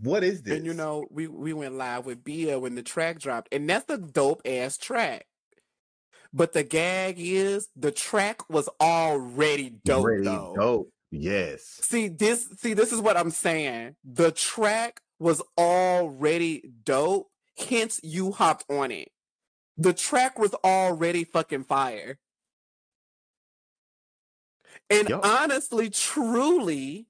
"What 0.00 0.24
is 0.24 0.42
this?" 0.42 0.56
And 0.56 0.66
you 0.66 0.74
know, 0.74 1.06
we 1.10 1.28
we 1.28 1.52
went 1.52 1.74
live 1.74 2.06
with 2.06 2.24
Bia 2.24 2.58
when 2.58 2.74
the 2.74 2.82
track 2.82 3.20
dropped, 3.20 3.52
and 3.52 3.68
that's 3.70 3.88
a 3.90 3.98
dope 3.98 4.42
ass 4.44 4.76
track. 4.76 5.26
But 6.32 6.52
the 6.52 6.64
gag 6.64 7.16
is 7.18 7.68
the 7.76 7.92
track 7.92 8.48
was 8.50 8.68
already 8.80 9.70
dope 9.84 10.06
Ready, 10.06 10.24
though. 10.24 10.54
dope. 10.58 10.90
Yes. 11.20 11.62
See 11.82 12.08
this 12.08 12.48
see 12.58 12.74
this 12.74 12.92
is 12.92 13.00
what 13.00 13.16
I'm 13.16 13.30
saying. 13.30 13.96
The 14.04 14.32
track 14.32 15.00
was 15.18 15.42
already 15.58 16.70
dope, 16.84 17.28
hence 17.56 18.00
you 18.02 18.32
hopped 18.32 18.64
on 18.70 18.90
it. 18.90 19.10
The 19.78 19.92
track 19.92 20.38
was 20.38 20.54
already 20.54 21.24
fucking 21.24 21.64
fire. 21.64 22.18
And 24.88 25.08
Yup. 25.08 25.24
honestly, 25.24 25.90
truly, 25.90 27.06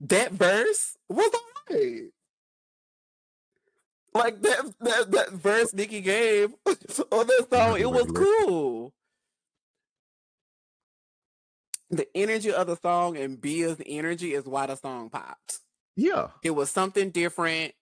that 0.00 0.32
verse 0.32 0.96
was 1.08 1.30
alright. 1.70 2.10
Like 4.12 4.42
that, 4.42 4.74
that 4.80 5.10
that 5.12 5.30
verse 5.30 5.72
Nicki 5.72 6.00
gave 6.00 6.52
on 6.66 7.26
that 7.26 7.46
song, 7.50 7.78
it 7.78 7.90
was 7.90 8.10
cool. 8.12 8.92
The 11.90 12.06
energy 12.16 12.52
of 12.52 12.66
the 12.68 12.76
song 12.76 13.16
and 13.16 13.40
Bia's 13.40 13.80
energy 13.86 14.34
is 14.34 14.44
why 14.44 14.66
the 14.66 14.76
song 14.76 15.10
popped. 15.10 15.58
Yeah. 15.96 16.28
It 16.42 16.52
was 16.52 16.70
something 16.70 17.10
different. 17.10 17.74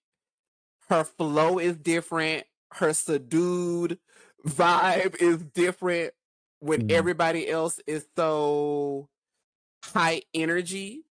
Her 0.88 1.04
flow 1.04 1.59
is 1.59 1.76
different. 1.76 2.46
Her 2.74 2.92
subdued 2.94 3.98
vibe 4.46 5.16
is 5.16 5.42
different 5.42 6.14
when 6.61 6.82
Mhm. 6.82 6.92
everybody 6.92 7.48
else 7.48 7.80
is 7.86 8.06
so 8.16 9.09
high 9.84 10.22
energy 10.34 11.04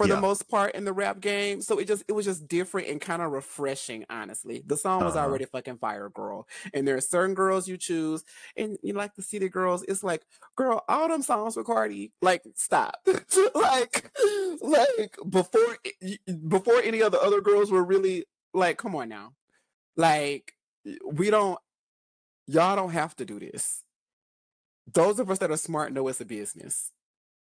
for 0.00 0.06
the 0.08 0.20
most 0.20 0.48
part 0.48 0.74
in 0.74 0.84
the 0.84 0.92
rap 0.92 1.20
game. 1.20 1.60
So 1.62 1.78
it 1.78 1.86
just 1.86 2.04
it 2.08 2.12
was 2.12 2.24
just 2.24 2.48
different 2.48 2.88
and 2.88 3.00
kind 3.00 3.22
of 3.22 3.32
refreshing, 3.32 4.04
honestly. 4.10 4.62
The 4.66 4.76
song 4.76 5.04
was 5.04 5.14
Uh-huh. 5.16 5.26
already 5.26 5.44
fucking 5.44 5.78
fire, 5.78 6.08
girl. 6.08 6.46
And 6.74 6.86
there 6.86 6.96
are 6.96 7.00
certain 7.00 7.34
girls 7.34 7.68
you 7.68 7.76
choose, 7.76 8.24
and 8.56 8.78
you 8.82 8.92
like 8.94 9.14
to 9.14 9.22
see 9.22 9.38
the 9.38 9.48
girls. 9.48 9.82
It's 9.84 10.02
like, 10.02 10.22
girl, 10.56 10.84
all 10.88 11.08
them 11.08 11.22
songs 11.22 11.56
with 11.56 11.66
Cardi, 11.66 12.12
like, 12.22 12.42
stop. 12.54 12.96
like, 13.54 14.10
like 14.60 15.16
before 15.28 15.78
before 16.48 16.80
any 16.82 17.00
of 17.00 17.12
the 17.12 17.20
other 17.20 17.40
girls 17.40 17.70
were 17.70 17.84
really 17.84 18.24
like, 18.54 18.78
come 18.78 18.94
on 18.96 19.08
now. 19.08 19.32
Like, 19.96 20.54
we 21.04 21.30
don't 21.30 21.58
y'all 22.46 22.74
don't 22.76 22.90
have 22.90 23.14
to 23.16 23.24
do 23.24 23.38
this. 23.38 23.84
Those 24.92 25.20
of 25.20 25.30
us 25.30 25.38
that 25.38 25.50
are 25.52 25.56
smart 25.56 25.92
know 25.92 26.08
it's 26.08 26.20
a 26.20 26.24
business. 26.24 26.90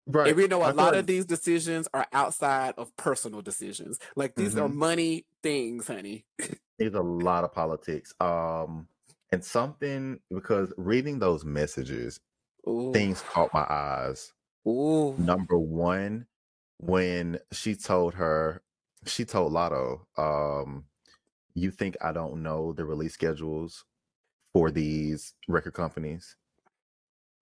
Right. 0.07 0.31
And 0.31 0.37
we 0.37 0.47
know 0.47 0.63
a 0.65 0.69
I 0.69 0.71
lot 0.71 0.95
of 0.95 1.07
these 1.07 1.25
decisions 1.25 1.87
are 1.93 2.07
outside 2.13 2.73
of 2.77 2.95
personal 2.97 3.41
decisions. 3.41 3.99
Like 4.15 4.35
these 4.35 4.57
are 4.57 4.67
Mhm. 4.67 4.73
money 4.73 5.25
things, 5.43 5.87
honey. 5.87 6.25
There's 6.77 6.93
a 6.93 7.01
lot 7.01 7.43
of 7.43 7.53
politics. 7.53 8.13
Um, 8.19 8.87
and 9.31 9.43
something 9.43 10.19
because 10.29 10.73
reading 10.77 11.19
those 11.19 11.45
messages, 11.45 12.19
Ooh. 12.67 12.93
things 12.93 13.21
caught 13.21 13.53
my 13.53 13.65
eyes. 13.69 14.33
Ooh. 14.67 15.17
Number 15.17 15.59
one, 15.59 16.27
when 16.79 17.39
she 17.53 17.75
told 17.75 18.15
her, 18.15 18.63
she 19.05 19.25
told 19.25 19.53
Latto, 19.53 20.07
um, 20.17 20.87
you 21.55 21.71
think 21.71 21.97
I 22.01 22.13
don't 22.13 22.43
know 22.43 22.73
the 22.73 22.85
release 22.85 23.13
schedules 23.15 23.85
for 24.53 24.71
these 24.71 25.35
record 25.47 25.73
companies? 25.75 26.37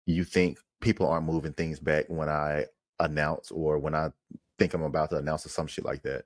You 0.05 0.23
think 0.23 0.59
people 0.83 1.07
aren't 1.07 1.25
moving 1.25 1.53
things 1.53 1.79
back 1.79 2.05
when 2.09 2.29
I 2.29 2.65
announce 2.99 3.51
or 3.51 3.79
when 3.79 3.95
I 3.95 4.11
think 4.59 4.73
I'm 4.73 4.83
about 4.83 5.09
to 5.11 5.17
announce 5.17 5.45
or 5.45 5.49
some 5.49 5.67
shit 5.67 5.85
like 5.85 6.03
that? 6.03 6.25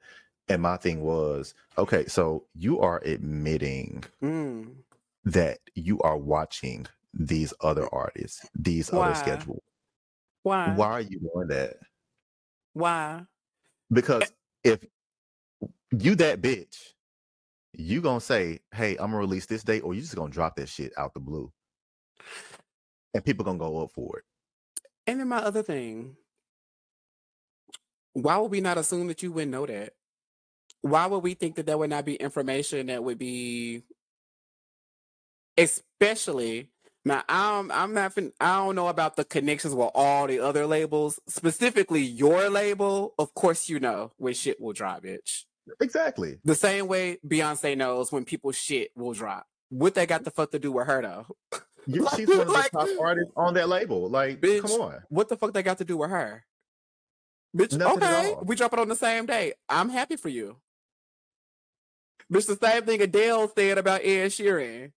And 0.50 0.62
my 0.62 0.78
thing 0.78 1.02
was, 1.02 1.54
okay, 1.78 2.06
so 2.08 2.46
you 2.56 2.80
are 2.82 3.02
admitting 3.06 4.04
Mm. 4.22 4.76
that 5.26 5.60
you 5.76 6.00
are 6.02 6.18
watching 6.18 6.88
these 7.14 7.54
other 7.62 7.88
artists, 7.94 8.46
these 8.56 8.92
Why? 8.92 9.06
other 9.06 9.16
schedules. 9.16 9.64
Why? 10.44 10.74
Why 10.76 10.88
are 10.88 11.02
you 11.02 11.20
doing 11.20 11.48
that? 11.50 11.78
Why? 12.74 13.26
Because 13.92 14.34
if 14.64 14.86
you 15.92 16.16
that 16.16 16.42
bitch, 16.42 16.94
you 17.74 18.02
gonna 18.02 18.20
say, 18.22 18.60
"Hey, 18.74 18.92
I'm 18.94 19.08
gonna 19.12 19.18
release 19.18 19.46
this 19.46 19.64
date," 19.64 19.84
or 19.84 19.94
you 19.94 20.02
just 20.02 20.16
gonna 20.16 20.32
drop 20.32 20.56
that 20.58 20.70
shit 20.70 20.94
out 20.98 21.14
the 21.14 21.20
blue, 21.20 21.52
and 23.14 23.24
people 23.24 23.46
gonna 23.46 23.60
go 23.60 23.84
up 23.84 23.92
for 23.94 24.20
it. 24.20 24.26
And 25.08 25.20
then 25.22 25.30
my 25.30 25.38
other 25.40 25.64
thing. 25.64 26.18
Why 28.14 28.38
would 28.38 28.52
we 28.52 28.62
not 28.62 28.78
assume 28.78 29.08
that 29.08 29.24
you 29.24 29.32
wouldn't 29.32 29.52
know 29.52 29.66
that? 29.66 29.94
Why 30.82 31.08
would 31.08 31.24
we 31.24 31.34
think 31.34 31.56
that 31.56 31.66
there 31.66 31.78
would 31.78 31.90
not 31.90 32.06
be 32.06 32.16
information 32.16 32.88
that 32.88 33.04
would 33.04 33.20
be, 33.20 33.84
especially 35.58 36.70
now? 37.06 37.24
I'm 37.30 37.72
I'm 37.72 37.94
not. 37.94 38.14
fin- 38.14 38.34
I 38.40 38.58
don't 38.58 38.76
know 38.76 38.88
about 38.88 39.16
the 39.16 39.26
connections 39.26 39.76
with 39.76 39.90
all 39.96 40.28
the 40.28 40.40
other 40.40 40.66
labels. 40.68 41.20
Specifically, 41.28 42.02
your 42.04 42.50
label. 42.50 43.14
Of 43.20 43.34
course, 43.36 43.70
you 43.70 43.80
know 43.80 44.12
when 44.18 44.34
shit 44.34 44.60
will 44.62 44.74
drop, 44.74 45.04
bitch. 45.04 45.44
Exactly. 45.82 46.40
The 46.44 46.56
same 46.56 46.88
way 46.88 47.20
Beyonce 47.28 47.78
knows 47.78 48.12
when 48.12 48.26
people 48.26 48.52
shit 48.52 48.92
will 48.96 49.14
drop. 49.14 49.46
What 49.70 49.96
they 49.96 50.06
got 50.06 50.24
the 50.24 50.32
fuck 50.32 50.52
to 50.52 50.60
do 50.60 50.72
with 50.72 50.88
her 50.88 51.02
though? 51.02 51.60
You, 51.88 52.04
Like- 52.04 52.16
she's 52.18 52.28
one 52.28 52.42
of 52.42 52.48
the 52.48 52.54
like- 52.54 52.72
top 52.72 52.88
artists 53.00 53.32
on 53.38 53.54
that 53.56 53.70
label. 53.70 54.10
Like, 54.10 54.42
Bitch, 54.42 54.62
come 54.62 54.82
on. 54.82 55.04
What 55.10 55.30
the 55.30 55.38
fuck 55.38 55.54
they 55.54 55.64
got 55.64 55.78
to 55.80 55.86
do 55.86 55.98
with 55.98 56.10
her? 56.10 56.44
Bitch, 57.56 57.78
Nothing 57.78 58.04
okay, 58.04 58.36
we 58.44 58.56
drop 58.56 58.74
it 58.74 58.80
on 58.80 58.90
the 58.90 58.96
same 58.96 59.26
day. 59.26 59.54
I'm 59.70 59.90
happy 59.90 60.18
for 60.18 60.30
you. 60.30 60.58
Bitch, 62.32 62.46
the 62.46 62.58
same 62.62 62.84
thing 62.84 63.02
Adele 63.02 63.52
said 63.56 63.78
about 63.78 64.02
Ed 64.04 64.28
Sheeran. 64.32 64.92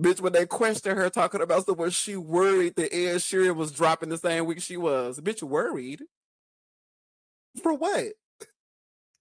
Bitch, 0.00 0.20
when 0.20 0.32
they 0.32 0.46
questioned 0.46 0.98
her 0.98 1.10
talking 1.10 1.42
about 1.42 1.66
the 1.66 1.74
was 1.74 1.94
she 1.94 2.16
worried 2.16 2.76
that 2.76 2.94
Ed 2.94 3.16
Sheeran 3.18 3.56
was 3.56 3.70
dropping 3.72 4.08
the 4.08 4.16
same 4.16 4.46
week 4.46 4.62
she 4.62 4.78
was. 4.78 5.20
Bitch, 5.20 5.42
worried? 5.42 6.02
For 7.62 7.74
what? 7.74 8.06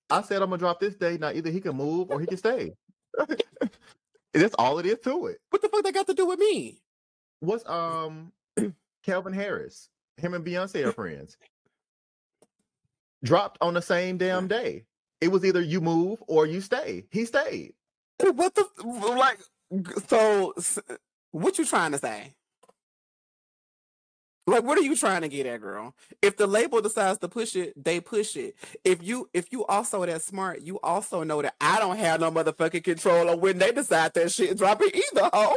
I 0.10 0.22
said 0.22 0.42
I'm 0.42 0.50
gonna 0.50 0.58
drop 0.58 0.80
this 0.80 0.96
day. 0.96 1.18
Now 1.20 1.32
either 1.32 1.50
he 1.50 1.60
can 1.60 1.76
move 1.76 2.10
or 2.10 2.20
he 2.22 2.26
can 2.26 2.38
stay. 2.38 2.72
That's 4.34 4.56
all 4.58 4.80
it 4.80 4.86
is 4.86 5.00
to 5.04 5.28
it. 5.28 5.38
What 5.50 5.62
the 5.62 5.68
fuck 5.70 5.84
they 5.84 5.92
got 5.92 6.08
to 6.08 6.14
do 6.14 6.26
with 6.26 6.40
me? 6.40 6.82
What's 7.42 7.68
um 7.68 8.32
Calvin 9.04 9.34
Harris? 9.34 9.90
Him 10.18 10.34
and 10.34 10.46
Beyonce 10.46 10.86
are 10.86 10.92
friends. 10.94 11.38
Dropped 13.24 13.58
on 13.62 13.74
the 13.74 13.82
same 13.82 14.18
damn 14.18 14.48
day. 14.48 14.86
It 15.20 15.30
was 15.32 15.44
either 15.44 15.62
you 15.62 15.82
move 15.82 16.24
or 16.28 16.46
you 16.46 16.62
stay. 16.62 17.06
He 17.12 17.26
stayed. 17.26 17.74
What 18.34 18.56
the 18.56 18.66
like? 18.86 19.40
So, 20.08 20.54
what 21.32 21.58
you 21.58 21.66
trying 21.66 21.92
to 21.94 21.98
say? 21.98 22.36
Like, 24.48 24.64
what 24.64 24.78
are 24.78 24.82
you 24.82 24.96
trying 24.96 25.22
to 25.22 25.30
get 25.30 25.46
at, 25.46 25.62
girl? 25.62 25.96
If 26.22 26.36
the 26.38 26.48
label 26.48 26.82
decides 26.82 27.20
to 27.20 27.28
push 27.28 27.56
it, 27.56 27.74
they 27.82 28.00
push 28.00 28.36
it. 28.36 28.56
If 28.84 29.02
you, 29.02 29.30
if 29.34 29.52
you 29.52 29.66
also 29.66 30.06
that 30.06 30.22
smart, 30.24 30.62
you 30.62 30.80
also 30.82 31.24
know 31.24 31.42
that 31.42 31.56
I 31.62 31.80
don't 31.80 31.98
have 31.98 32.20
no 32.20 32.32
motherfucking 32.32 32.84
control 32.84 33.30
on 33.30 33.40
when 33.40 33.60
they 33.60 33.72
decide 33.72 34.14
that 34.16 34.32
shit 34.32 34.58
dropping 34.58 34.90
either. 34.94 35.30
Ho, 35.32 35.56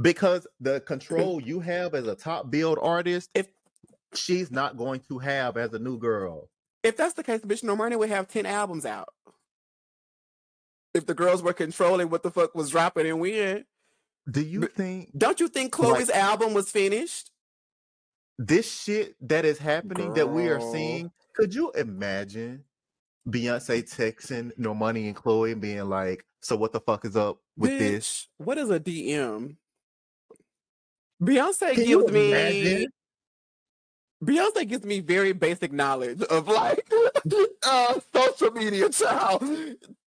Because 0.00 0.46
the 0.60 0.80
control 0.80 1.40
you 1.40 1.60
have 1.60 1.94
as 1.94 2.06
a 2.06 2.14
top 2.14 2.50
build 2.50 2.78
artist, 2.80 3.30
If- 3.34 3.48
she's 4.14 4.50
not 4.50 4.76
going 4.76 5.00
to 5.08 5.18
have 5.18 5.56
as 5.56 5.72
a 5.72 5.78
new 5.78 5.98
girl. 5.98 6.50
if 6.82 6.96
that's 6.96 7.14
the 7.14 7.24
case, 7.24 7.40
bitch, 7.40 7.62
Normani 7.64 7.98
would 7.98 8.08
have 8.10 8.28
ten 8.28 8.46
albums 8.46 8.84
out. 8.86 9.08
If 10.94 11.06
the 11.06 11.14
girls 11.14 11.42
were 11.42 11.52
controlling 11.52 12.08
what 12.10 12.22
the 12.22 12.30
fuck 12.30 12.54
was 12.54 12.70
dropping 12.70 13.06
and 13.06 13.20
when, 13.20 13.64
Do 14.30 14.40
you 14.40 14.60
But- 14.60 14.72
think 14.74 15.10
don't 15.16 15.38
you 15.40 15.46
think 15.48 15.78
Like- 15.78 15.88
Chloe's 15.94 16.10
album 16.10 16.52
was 16.52 16.70
finished? 16.70 17.30
this 18.38 18.70
shit 18.70 19.14
that 19.28 19.44
is 19.44 19.58
happening 19.58 20.14
that 20.14 20.28
we 20.28 20.48
are 20.48 20.60
seeing? 20.60 21.12
Could 21.34 21.54
you 21.54 21.70
imagine 21.72 22.64
Beyonce 23.28 23.82
texting 23.88 24.52
Normani 24.58 25.06
and 25.06 25.14
Chloe 25.16 25.52
and 25.52 25.60
being 25.60 25.84
like, 25.88 26.24
"So 26.40 26.56
what 26.56 26.72
the 26.72 26.80
fuck 26.80 27.04
is 27.04 27.16
up 27.16 27.40
with 27.56 27.78
this?" 27.78 28.28
What 28.38 28.58
is 28.58 28.68
a 28.70 28.78
DM? 28.80 29.56
Beyonce 31.22 31.74
Can 31.74 31.84
gives 31.84 32.12
me 32.12 32.30
imagine? 32.30 32.88
Beyonce 34.24 34.68
gives 34.68 34.84
me 34.84 35.00
very 35.00 35.32
basic 35.32 35.72
knowledge 35.72 36.22
of 36.22 36.48
like 36.48 36.88
uh 37.66 38.00
social 38.14 38.50
media 38.52 38.88
child. 38.90 39.42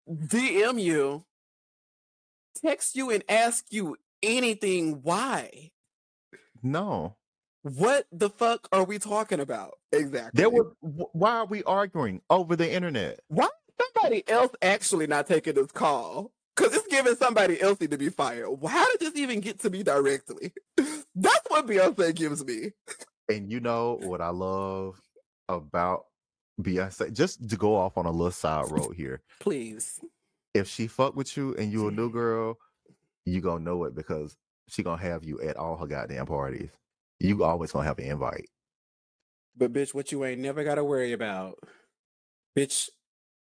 DM 0.08 0.80
you, 0.82 1.24
text 2.62 2.96
you 2.96 3.10
and 3.10 3.22
ask 3.28 3.66
you 3.70 3.96
anything. 4.22 5.00
Why? 5.02 5.70
No. 6.62 7.16
What 7.62 8.06
the 8.12 8.30
fuck 8.30 8.68
are 8.72 8.84
we 8.84 8.98
talking 8.98 9.40
about? 9.40 9.74
Exactly. 9.92 10.38
There 10.40 10.50
was. 10.50 10.72
Why 10.80 11.38
are 11.38 11.46
we 11.46 11.62
arguing 11.64 12.22
over 12.30 12.56
the 12.56 12.70
internet? 12.72 13.20
why 13.28 13.48
somebody 13.94 14.28
else 14.28 14.52
actually 14.62 15.06
not 15.06 15.26
taking 15.26 15.54
this 15.54 15.72
call? 15.72 16.32
Because 16.58 16.74
it's 16.74 16.88
giving 16.88 17.14
somebody 17.14 17.60
else 17.60 17.78
to 17.78 17.88
be 17.96 18.08
fired. 18.08 18.48
How 18.66 18.90
did 18.92 19.00
this 19.00 19.16
even 19.16 19.40
get 19.40 19.60
to 19.60 19.70
me 19.70 19.82
directly? 19.82 20.52
That's 20.76 21.46
what 21.48 21.66
Beyonce 21.66 22.14
gives 22.14 22.44
me. 22.44 22.72
And 23.28 23.50
you 23.50 23.60
know 23.60 23.98
what 24.02 24.20
I 24.20 24.30
love 24.30 25.00
about 25.48 26.06
Beyonce? 26.60 27.12
Just 27.12 27.48
to 27.48 27.56
go 27.56 27.76
off 27.76 27.96
on 27.96 28.06
a 28.06 28.10
little 28.10 28.32
side 28.32 28.64
road 28.70 28.94
here. 28.96 29.20
Please. 29.40 30.00
If 30.54 30.68
she 30.68 30.88
fuck 30.88 31.14
with 31.14 31.36
you 31.36 31.54
and 31.54 31.70
you 31.70 31.86
a 31.86 31.92
new 31.92 32.08
mm-hmm. 32.08 32.18
girl, 32.18 32.58
you 33.24 33.40
gonna 33.40 33.64
know 33.64 33.84
it 33.84 33.94
because 33.94 34.36
she 34.68 34.82
gonna 34.82 35.00
have 35.00 35.22
you 35.22 35.40
at 35.40 35.56
all 35.56 35.76
her 35.76 35.86
goddamn 35.86 36.26
parties. 36.26 36.70
You 37.20 37.44
always 37.44 37.70
gonna 37.70 37.86
have 37.86 37.98
an 37.98 38.06
invite. 38.06 38.48
But 39.56 39.72
bitch, 39.72 39.94
what 39.94 40.10
you 40.10 40.24
ain't 40.24 40.40
never 40.40 40.64
gotta 40.64 40.82
worry 40.82 41.12
about. 41.12 41.58
Bitch, 42.56 42.88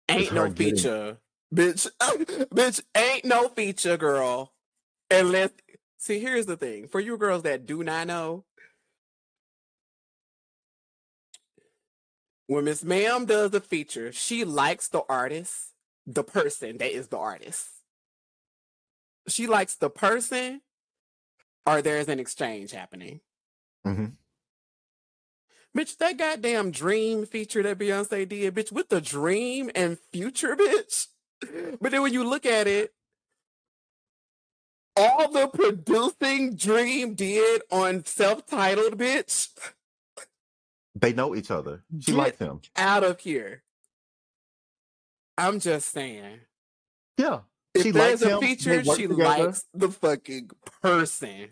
ain't 0.09 0.29
her 0.29 0.35
no 0.35 0.49
getting- 0.49 0.75
feature. 0.75 1.17
Bitch, 1.53 1.87
bitch, 2.01 2.83
ain't 2.97 3.25
no 3.25 3.49
feature, 3.49 3.97
girl. 3.97 4.53
Unless 5.11 5.51
see, 5.97 6.19
here's 6.19 6.47
the 6.47 6.57
thing. 6.57 6.87
For 6.87 6.99
you 6.99 7.17
girls 7.17 7.43
that 7.43 7.65
do 7.65 7.83
not 7.83 8.07
know, 8.07 8.45
when 12.47 12.65
Miss 12.65 12.83
Ma'am 12.83 13.25
does 13.25 13.51
the 13.51 13.61
feature, 13.61 14.11
she 14.11 14.43
likes 14.45 14.89
the 14.89 15.03
artist, 15.09 15.73
the 16.07 16.23
person 16.23 16.77
that 16.79 16.91
is 16.95 17.09
the 17.09 17.17
artist. 17.17 17.67
She 19.27 19.47
likes 19.47 19.75
the 19.75 19.89
person, 19.89 20.61
or 21.65 21.81
there's 21.81 22.09
an 22.09 22.19
exchange 22.19 22.71
happening. 22.71 23.21
Mhm. 23.85 24.17
Bitch, 25.77 25.97
that 25.97 26.17
goddamn 26.17 26.71
dream 26.71 27.25
feature 27.25 27.63
that 27.63 27.79
Beyonce 27.79 28.27
did, 28.27 28.55
bitch, 28.55 28.71
with 28.71 28.89
the 28.89 29.01
dream 29.01 29.71
and 29.75 29.99
future, 30.11 30.55
bitch. 30.59 31.07
But 31.81 31.91
then 31.91 32.01
when 32.01 32.13
you 32.13 32.23
look 32.23 32.45
at 32.45 32.67
it, 32.67 32.93
all 34.95 35.31
the 35.31 35.47
producing 35.47 36.55
Dream 36.55 37.15
did 37.15 37.61
on 37.71 38.05
self-titled, 38.05 38.97
bitch, 38.97 39.49
They 40.95 41.13
know 41.13 41.35
each 41.35 41.49
other. 41.51 41.83
She 41.99 42.11
Get- 42.11 42.17
likes 42.17 42.37
him. 42.37 42.61
out 42.75 43.03
of 43.03 43.19
here. 43.19 43.63
I'm 45.37 45.59
just 45.59 45.89
saying. 45.89 46.41
Yeah. 47.17 47.39
If 47.73 47.81
She 47.83 47.91
there's 47.91 48.21
likes 48.21 48.31
a 48.31 48.35
him, 48.35 48.39
feature, 48.39 48.83
she 48.83 49.07
together. 49.07 49.23
likes 49.23 49.65
the 49.73 49.89
fucking 49.89 50.51
person. 50.83 51.49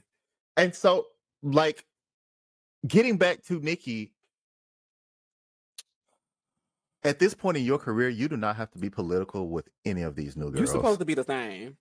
And 0.55 0.75
so, 0.75 1.07
like, 1.41 1.83
getting 2.85 3.17
back 3.17 3.43
to 3.45 3.59
Nicki, 3.59 4.13
at 7.03 7.19
this 7.19 7.33
point 7.33 7.57
in 7.57 7.63
your 7.63 7.77
career, 7.79 8.09
you 8.09 8.27
do 8.27 8.37
not 8.37 8.55
have 8.55 8.71
to 8.71 8.79
be 8.79 8.89
political 8.89 9.49
with 9.49 9.67
any 9.85 10.01
of 10.03 10.15
these 10.15 10.35
new 10.35 10.51
girls. 10.51 10.57
You're 10.57 10.67
supposed 10.67 10.99
to 10.99 11.05
be 11.05 11.13
the 11.13 11.23
same. 11.23 11.77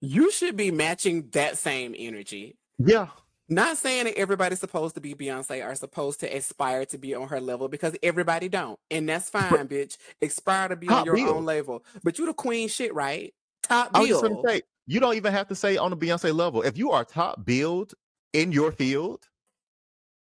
You 0.00 0.30
should 0.30 0.56
be 0.56 0.70
matching 0.70 1.28
that 1.32 1.58
same 1.58 1.94
energy. 1.96 2.56
yeah. 2.78 3.08
Not 3.46 3.76
saying 3.76 4.04
that 4.06 4.16
everybody's 4.16 4.58
supposed 4.58 4.94
to 4.94 5.02
be 5.02 5.14
Beyonce 5.14 5.62
or 5.62 5.74
supposed 5.74 6.20
to 6.20 6.26
aspire 6.34 6.86
to 6.86 6.96
be 6.96 7.14
on 7.14 7.28
her 7.28 7.42
level 7.42 7.68
because 7.68 7.94
everybody 8.02 8.48
don't. 8.48 8.78
And 8.90 9.06
that's 9.06 9.28
fine, 9.28 9.68
bitch. 9.68 9.98
Aspire 10.22 10.68
to 10.68 10.76
be 10.76 10.88
on 10.88 11.04
your 11.04 11.14
bill. 11.14 11.28
own 11.28 11.44
level. 11.44 11.84
But 12.02 12.18
you 12.18 12.24
the 12.24 12.32
queen 12.32 12.68
shit, 12.68 12.94
right? 12.94 13.34
Top 13.62 13.90
I 13.92 14.00
was 14.00 14.08
just 14.08 14.22
bill. 14.22 14.36
gonna 14.36 14.48
say, 14.48 14.62
you 14.86 14.98
don't 14.98 15.16
even 15.16 15.30
have 15.34 15.48
to 15.48 15.54
say 15.54 15.76
on 15.76 15.90
the 15.90 15.96
Beyonce 15.96 16.34
level. 16.34 16.62
If 16.62 16.78
you 16.78 16.92
are 16.92 17.04
top 17.04 17.44
build 17.44 17.92
in 18.32 18.50
your 18.50 18.72
field, 18.72 19.28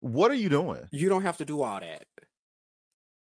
what 0.02 0.30
are 0.30 0.36
you 0.36 0.50
doing? 0.50 0.82
You 0.92 1.08
don't 1.08 1.22
have 1.22 1.38
to 1.38 1.46
do 1.46 1.62
all 1.62 1.80
that. 1.80 2.04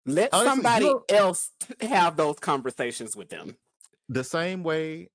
Let 0.07 0.29
oh, 0.31 0.39
Honestly, 0.39 0.49
somebody 0.49 0.85
don't- 0.85 1.11
else 1.11 1.51
have 1.81 2.15
those 2.15 2.39
conversations 2.39 3.15
with 3.15 3.29
them. 3.29 3.57
The 4.09 4.23
same 4.23 4.63
way, 4.63 5.09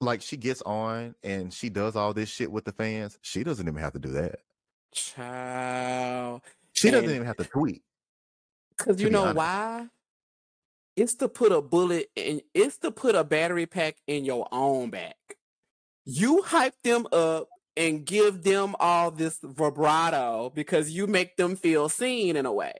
like 0.00 0.22
she 0.22 0.36
gets 0.36 0.60
on 0.62 1.14
and 1.22 1.54
she 1.54 1.68
does 1.68 1.94
all 1.94 2.12
this 2.12 2.28
shit 2.28 2.50
with 2.50 2.64
the 2.64 2.72
fans, 2.72 3.16
she 3.22 3.44
doesn't 3.44 3.66
even 3.66 3.80
have 3.80 3.92
to 3.92 4.00
do 4.00 4.10
that. 4.10 4.40
Child. 4.90 6.42
She 6.72 6.90
doesn't 6.90 7.08
even 7.08 7.24
have 7.24 7.36
to 7.36 7.44
tweet. 7.44 7.82
Because 8.76 9.00
you 9.00 9.08
know 9.08 9.22
honest. 9.22 9.36
why? 9.36 9.86
It's 10.96 11.14
to 11.16 11.28
put 11.28 11.52
a 11.52 11.62
bullet 11.62 12.10
in, 12.16 12.42
it's 12.52 12.78
to 12.78 12.90
put 12.90 13.14
a 13.14 13.22
battery 13.22 13.66
pack 13.66 13.96
in 14.08 14.24
your 14.24 14.48
own 14.50 14.90
back. 14.90 15.16
You 16.04 16.42
hype 16.42 16.74
them 16.82 17.06
up 17.12 17.48
and 17.76 18.04
give 18.04 18.42
them 18.42 18.74
all 18.80 19.12
this 19.12 19.38
vibrato 19.40 20.50
because 20.52 20.90
you 20.90 21.06
make 21.06 21.36
them 21.36 21.54
feel 21.54 21.88
seen 21.88 22.36
in 22.36 22.44
a 22.46 22.52
way. 22.52 22.74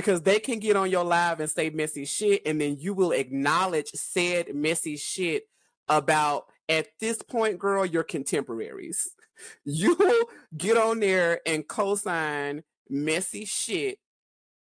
Because 0.00 0.22
they 0.22 0.40
can 0.40 0.60
get 0.60 0.76
on 0.76 0.90
your 0.90 1.04
live 1.04 1.40
and 1.40 1.50
say 1.50 1.68
messy 1.68 2.06
shit, 2.06 2.40
and 2.46 2.58
then 2.58 2.76
you 2.78 2.94
will 2.94 3.12
acknowledge 3.12 3.90
said 3.90 4.54
messy 4.54 4.96
shit 4.96 5.42
about, 5.88 6.44
at 6.70 6.86
this 7.00 7.20
point, 7.20 7.58
girl, 7.58 7.84
your 7.84 8.02
contemporaries. 8.02 9.08
You 9.64 9.94
will 9.98 10.24
get 10.54 10.76
on 10.76 11.00
there 11.00 11.40
and 11.46 11.66
co 11.66 11.94
sign 11.94 12.62
messy 12.90 13.46
shit 13.46 13.98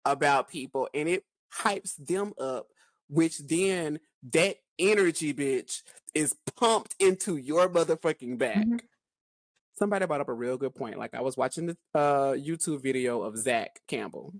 about 0.05 0.49
people 0.49 0.89
and 0.95 1.09
it 1.09 1.25
hypes 1.53 1.97
them 1.97 2.33
up, 2.41 2.69
which 3.09 3.39
then 3.39 3.99
that 4.33 4.57
energy, 4.79 5.35
bitch, 5.35 5.83
is 6.15 6.37
pumped 6.57 6.95
into 7.01 7.37
your 7.37 7.69
motherfucking 7.69 8.39
back. 8.39 8.67
Mhm. 8.67 8.81
Somebody 9.77 10.07
brought 10.07 10.21
up 10.21 10.29
a 10.29 10.33
real 10.33 10.57
good 10.57 10.77
point. 10.77 10.97
Like 10.97 11.15
I 11.15 11.23
was 11.23 11.37
watching 11.37 11.67
the 11.67 11.77
uh, 11.93 12.33
YouTube 12.35 12.81
video 12.81 13.23
of 13.23 13.37
Zach 13.37 13.81
Campbell. 13.89 14.33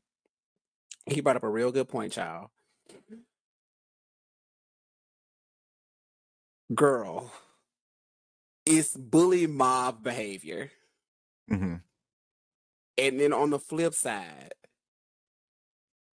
He 1.09 1.21
brought 1.21 1.37
up 1.37 1.45
a 1.45 1.49
real 1.49 1.73
good 1.73 1.89
point, 1.89 2.13
child. 2.13 2.51
Girl, 6.75 7.33
it's 8.67 8.97
bully 8.97 9.47
mob 9.47 10.03
behavior. 10.03 10.71
hmm 11.49 11.77
And 12.99 13.21
then 13.21 13.33
on 13.33 13.51
the 13.51 13.59
flip 13.59 13.95
side, 13.95 14.53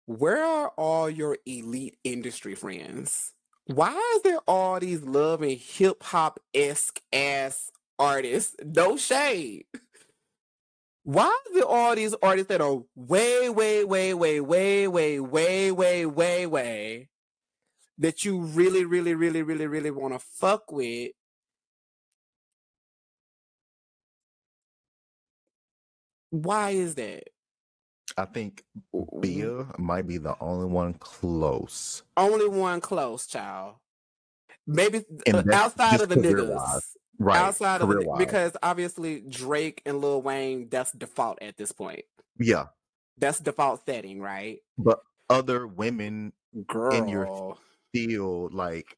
where 0.05 0.43
are 0.43 0.69
all 0.77 1.09
your 1.09 1.38
elite 1.45 1.97
industry 2.03 2.55
friends? 2.55 3.34
Why 3.65 3.95
is 4.15 4.22
there 4.23 4.39
all 4.47 4.80
these 4.80 5.03
love 5.03 5.41
and 5.41 5.51
hip 5.57 6.03
hop 6.03 6.39
esque 6.53 7.01
ass 7.13 7.72
artists? 7.99 8.55
No 8.63 8.97
shade. 8.97 9.65
Why 11.06 11.38
is 11.48 11.53
there 11.53 11.65
all 11.65 11.95
these 11.95 12.15
artists 12.23 12.48
that 12.49 12.61
are 12.61 12.80
way, 12.95 13.48
way, 13.48 13.84
way, 13.84 14.15
way, 14.15 14.41
way, 14.41 14.88
way, 14.88 15.19
way, 15.19 15.19
way, 15.19 15.72
way, 15.72 16.06
way 16.07 16.45
way 16.48 17.10
that 17.99 18.26
you 18.26 18.40
really, 18.40 18.86
really, 18.86 19.14
really, 19.14 19.44
really, 19.44 19.68
really 19.68 19.91
want 19.91 20.15
to 20.15 20.19
fuck 20.19 20.72
with? 20.72 21.11
Why 26.32 26.72
is 26.72 26.95
that? 26.95 27.26
I 28.18 28.26
think 28.26 28.64
Bia 29.22 29.68
might 29.77 30.07
be 30.07 30.18
the 30.18 30.36
only 30.40 30.65
one 30.65 30.95
close. 30.95 32.02
Only 32.18 32.48
one 32.48 32.82
close, 32.82 33.27
child. 33.27 33.76
Maybe 34.65 35.03
And 35.27 35.36
uh, 35.36 35.44
that's 35.45 35.80
outside 35.80 36.02
of 36.02 36.10
the 36.10 36.15
career-wise, 36.15 36.82
niggas. 36.82 36.95
Right. 37.17 37.37
outside 37.37 37.81
of 37.81 37.87
the, 37.89 38.15
because 38.17 38.57
obviously 38.61 39.21
Drake 39.21 39.81
and 39.85 40.01
Lil 40.01 40.21
Wayne, 40.21 40.67
that's 40.69 40.91
default 40.91 41.41
at 41.41 41.57
this 41.57 41.71
point. 41.71 42.03
yeah. 42.39 42.65
That's 43.17 43.39
default 43.39 43.85
setting, 43.85 44.19
right? 44.19 44.59
But 44.77 44.99
other 45.29 45.65
women 45.67 46.33
Girl. 46.67 46.93
In 46.93 47.07
your- 47.07 47.57
field 47.93 48.53
like 48.53 48.97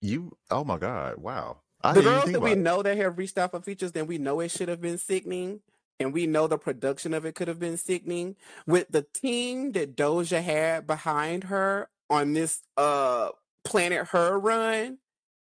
you 0.00 0.36
oh 0.50 0.64
my 0.64 0.78
god, 0.78 1.16
wow. 1.18 1.58
I 1.82 1.92
the 1.92 2.02
girls 2.02 2.32
that 2.32 2.40
we 2.40 2.52
it. 2.52 2.58
know 2.58 2.82
that 2.82 2.96
have 2.96 3.18
reached 3.18 3.38
out 3.38 3.50
for 3.52 3.60
features, 3.60 3.92
then 3.92 4.06
we 4.06 4.18
know 4.18 4.40
it 4.40 4.50
should 4.50 4.68
have 4.68 4.80
been 4.80 4.98
sickening. 4.98 5.60
And 6.00 6.12
we 6.12 6.26
know 6.28 6.46
the 6.46 6.58
production 6.58 7.12
of 7.12 7.24
it 7.26 7.34
could 7.34 7.48
have 7.48 7.58
been 7.58 7.76
sickening. 7.76 8.36
With 8.66 8.86
the 8.90 9.02
team 9.02 9.72
that 9.72 9.96
Doja 9.96 10.40
had 10.42 10.86
behind 10.86 11.44
her 11.44 11.88
on 12.08 12.32
this 12.34 12.62
uh 12.76 13.30
Planet 13.64 14.08
Her 14.08 14.38
run, 14.38 14.98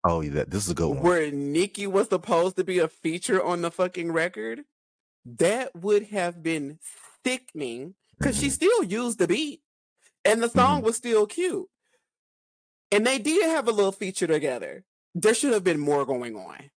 Oh, 0.04 0.20
yeah, 0.20 0.30
that 0.32 0.50
this 0.50 0.64
is 0.64 0.70
a 0.70 0.74
good 0.74 0.88
one. 0.88 1.02
where 1.02 1.30
Nicki 1.30 1.86
was 1.86 2.08
supposed 2.08 2.56
to 2.56 2.64
be 2.64 2.78
a 2.78 2.88
feature 2.88 3.42
on 3.42 3.62
the 3.62 3.70
fucking 3.70 4.12
record, 4.12 4.64
that 5.24 5.74
would 5.76 6.04
have 6.08 6.42
been 6.42 6.78
sickening 7.24 7.94
because 8.18 8.36
she 8.38 8.48
Mhm. 8.48 8.52
still 8.52 8.82
used 8.84 9.18
the 9.18 9.28
beat 9.28 9.62
and 10.24 10.42
the 10.42 10.48
song 10.48 10.78
Mm-hmm. 10.78 10.86
was 10.86 10.96
still 10.96 11.26
cute. 11.26 11.68
And 12.90 13.06
they 13.06 13.18
did 13.18 13.46
have 13.46 13.68
a 13.68 13.72
little 13.72 13.92
feature 13.92 14.26
together. 14.26 14.84
There 15.14 15.34
should 15.34 15.52
have 15.52 15.64
been 15.64 15.78
more 15.80 16.04
going 16.04 16.36
on. 16.36 16.70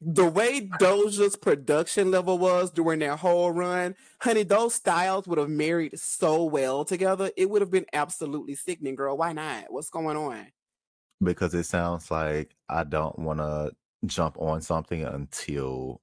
The 0.00 0.26
way 0.26 0.60
Doja's 0.62 1.36
production 1.36 2.10
level 2.10 2.38
was 2.38 2.70
during 2.70 3.00
that 3.00 3.18
whole 3.20 3.52
run, 3.52 3.94
honey, 4.20 4.42
those 4.42 4.74
styles 4.74 5.28
would 5.28 5.38
have 5.38 5.50
married 5.50 5.98
so 5.98 6.44
well 6.44 6.84
together. 6.84 7.30
It 7.36 7.50
would 7.50 7.62
have 7.62 7.70
been 7.70 7.86
absolutely 7.92 8.54
sickening, 8.54 8.94
girl. 8.96 9.16
Why 9.16 9.32
not? 9.32 9.70
What's 9.72 9.90
going 9.90 10.16
on? 10.16 10.46
Because 11.22 11.54
it 11.54 11.64
sounds 11.64 12.10
like 12.10 12.54
I 12.68 12.84
don't 12.84 13.18
want 13.18 13.38
to 13.40 13.72
jump 14.06 14.36
on 14.38 14.60
something 14.62 15.04
until 15.04 16.00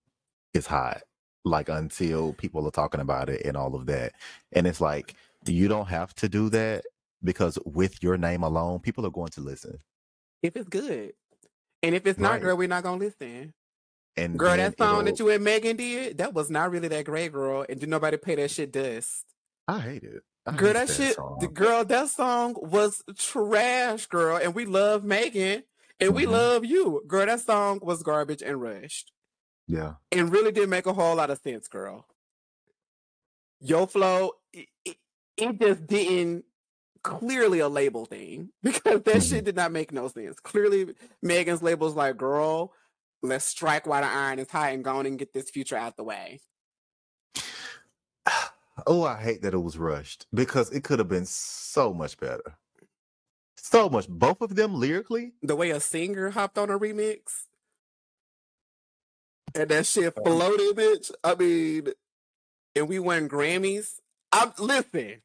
it's 0.53 0.68
hot, 0.68 1.02
like 1.45 1.69
until 1.69 2.34
people 2.34 2.68
are 2.68 2.72
talking 2.72 3.02
about 3.02 3.30
it 3.30 3.45
and 3.45 3.57
all 3.57 3.76
of 3.76 3.85
that. 3.88 4.14
And 4.53 4.68
it's 4.68 4.81
like 4.81 5.15
you 5.45 5.68
don't 5.68 5.88
have 5.88 6.14
to 6.15 6.30
do 6.30 6.49
that 6.49 6.85
because 7.23 7.57
with 7.65 8.03
your 8.03 8.18
name 8.18 8.44
alone, 8.44 8.80
people 8.80 9.06
are 9.06 9.11
going 9.11 9.30
to 9.30 9.41
listen. 9.41 9.80
If 10.44 10.56
it's 10.56 10.69
good. 10.69 11.14
And 11.84 11.95
if 11.95 12.06
it's 12.06 12.19
not, 12.19 12.34
Right. 12.34 12.41
girl, 12.41 12.57
we're 12.57 12.68
not 12.68 12.84
gonna 12.84 12.98
listen. 12.98 13.53
And 14.15 14.38
Girl, 14.38 14.57
that 14.57 14.77
song 14.77 15.06
that 15.06 15.19
you 15.19 15.30
and 15.30 15.44
Megan 15.44 15.76
did, 15.77 16.18
that 16.18 16.34
was 16.34 16.49
not 16.49 16.72
really 16.72 16.88
that 16.88 17.06
great, 17.06 17.31
girl. 17.31 17.65
And 17.69 17.80
did 17.80 17.89
nobody 17.89 18.18
pay 18.18 18.35
that 18.35 18.49
shit 18.49 18.72
dust? 18.72 19.26
I 19.68 19.80
hate 19.80 20.03
it. 20.03 20.23
Girl, 20.56 20.68
hate 20.74 20.74
that 20.88 20.90
shit, 20.90 21.15
song. 21.15 21.38
the 21.41 21.48
girl, 21.48 21.84
that 21.86 22.10
song 22.10 22.56
was 22.57 23.03
trash, 23.18 24.06
girl. 24.07 24.38
And 24.38 24.56
we 24.56 24.65
love 24.65 25.03
Megan 25.03 25.64
and 25.99 26.14
we 26.15 26.26
Mhm. 26.26 26.32
love 26.32 26.65
you. 26.65 27.03
Girl, 27.07 27.26
that 27.26 27.41
song 27.41 27.80
was 27.82 28.03
garbage 28.03 28.41
and 28.41 28.61
rushed. 28.61 29.11
yeah. 29.68 29.95
And 30.11 30.32
really 30.32 30.52
didn't 30.53 30.69
make 30.69 30.86
a 30.86 30.94
whole 30.94 31.15
lot 31.15 31.30
of 31.30 31.40
sense, 31.40 31.68
girl. 31.68 32.07
Yo 33.60 33.86
flow, 33.86 34.32
it, 34.53 34.68
it, 34.86 34.98
it 35.36 35.60
just 35.60 35.88
didn't 35.88 36.45
clearly 37.03 37.60
a 37.60 37.68
label 37.68 38.06
thing 38.06 38.52
because 38.64 39.02
that 39.03 39.18
Mhm. 39.18 39.30
shit 39.30 39.45
did 39.45 39.56
not 39.56 39.72
make 39.72 39.91
no 39.91 40.07
sense. 40.07 40.40
Clearly, 40.40 40.95
Megan's 41.22 41.61
label's 41.64 41.95
like, 41.95 42.18
girl, 42.18 42.72
let's 43.22 43.45
strike 43.45 43.88
while 43.88 44.02
the 44.02 44.07
iron 44.07 44.40
is 44.40 44.49
hot 44.49 44.72
and 44.74 44.84
go 44.84 44.98
on 44.98 45.06
and 45.06 45.18
get 45.19 45.34
this 45.34 45.49
future 45.49 45.76
out 45.76 45.98
the 45.98 46.03
way. 46.03 46.40
Oh, 48.86 49.04
I 49.04 49.20
hate 49.20 49.41
that 49.41 49.54
it 49.54 49.60
was 49.60 49.78
rushed 49.78 50.28
because 50.34 50.72
it 50.72 50.84
could 50.84 50.99
have 50.99 51.08
been 51.08 51.26
so 51.26 51.94
much 51.94 52.18
better. 52.18 52.58
So 53.56 53.90
much. 53.90 54.08
Both 54.08 54.41
of 54.41 54.56
them 54.56 54.76
lyrically. 54.76 55.34
The 55.41 55.56
way 55.56 55.72
a 55.72 55.80
singer 55.80 56.30
hopped 56.30 56.58
on 56.58 56.70
a 56.70 56.78
remix 56.78 57.48
and 59.58 59.70
that 59.70 59.86
shit 59.86 60.14
floated, 60.14 60.76
bitch. 60.76 61.12
I 61.24 61.36
mean, 61.36 61.88
and 62.76 62.88
we 62.88 62.99
won 62.99 63.28
Grammys. 63.28 63.99
I'm 64.32 64.54
listen. 64.60 65.22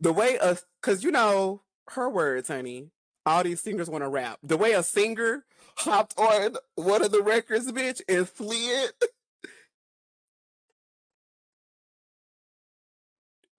The 0.00 0.12
way 0.12 0.36
a 0.40 0.58
cause 0.82 1.02
you 1.02 1.10
know 1.10 1.62
her 1.90 2.08
words, 2.08 2.48
honey. 2.48 2.90
All 3.26 3.42
these 3.42 3.60
singers 3.60 3.88
want 3.88 4.04
to 4.04 4.08
rap. 4.08 4.38
The 4.42 4.58
way 4.58 4.72
a 4.72 4.82
singer 4.82 5.46
hopped 5.76 6.14
on 6.18 6.56
one 6.74 7.02
of 7.02 7.10
the 7.10 7.22
records, 7.22 7.70
bitch, 7.72 8.02
and 8.08 8.28
slid. 8.28 8.92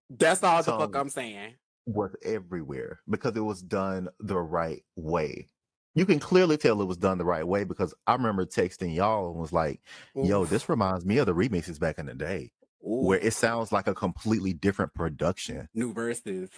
That's 0.10 0.44
all 0.44 0.62
the 0.64 0.72
fuck 0.72 0.96
I'm 0.96 1.10
saying. 1.10 1.56
was 1.86 2.16
everywhere 2.24 3.00
because 3.10 3.36
it 3.36 3.42
was 3.42 3.62
done 3.62 4.10
the 4.20 4.38
right 4.40 4.84
way. 4.96 5.48
You 5.94 6.06
can 6.06 6.20
clearly 6.20 6.58
tell 6.58 6.82
it 6.82 6.88
was 6.88 6.98
done 6.98 7.18
the 7.18 7.26
right 7.26 7.48
way 7.48 7.64
because 7.64 7.94
I 8.06 8.14
remember 8.14 8.46
texting 8.46 8.94
y'all 8.94 9.32
and 9.32 9.40
was 9.40 9.54
like, 9.54 9.80
yo, 10.14 10.46
this 10.46 10.68
reminds 10.68 11.06
me 11.06 11.20
of 11.20 11.26
the 11.26 11.34
remixes 11.34 11.80
back 11.80 12.00
in 12.00 12.06
the 12.06 12.14
day 12.14 12.52
where 12.82 13.20
it 13.20 13.34
sounds 13.34 13.72
like 13.72 13.88
a 13.88 13.94
completely 13.96 14.54
different 14.54 14.94
production. 14.94 15.68
new 15.74 15.94
verses. 15.94 16.50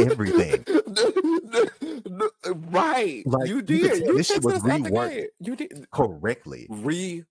Everything. 0.00 0.64
right. 2.70 3.22
Like, 3.24 3.48
you 3.48 3.56
you 3.56 3.62
did. 3.62 3.88
tell 3.88 4.08
You 4.08 4.16
this 4.18 4.26
shit 4.26 4.42
was 4.44 4.56
us 4.56 4.64
out 4.68 4.82
the 4.82 4.90
reworked. 4.90 5.24
You 5.40 5.56
did 5.56 5.86
Correctly. 5.90 6.66
reworked, 6.70 7.24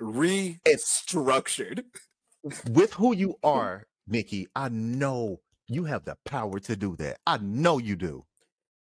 restructured. 0.00 1.84
With 2.70 2.94
who 2.94 3.14
you 3.14 3.34
are, 3.42 3.87
Nicki, 4.08 4.46
I 4.54 4.68
know 4.68 5.40
you 5.68 5.84
have 5.84 6.04
the 6.04 6.16
power 6.24 6.58
to 6.60 6.76
do 6.76 6.96
that. 6.96 7.18
I 7.26 7.38
know 7.38 7.78
you 7.78 7.96
do. 7.96 8.24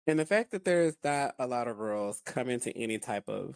And 0.05 0.19
the 0.19 0.25
fact 0.25 0.51
that 0.51 0.65
there's 0.65 0.97
not 1.03 1.35
a 1.39 1.47
lot 1.47 1.67
of 1.67 1.77
girls 1.77 2.21
coming 2.25 2.59
to 2.61 2.77
any 2.77 2.99
type 2.99 3.29
of 3.29 3.55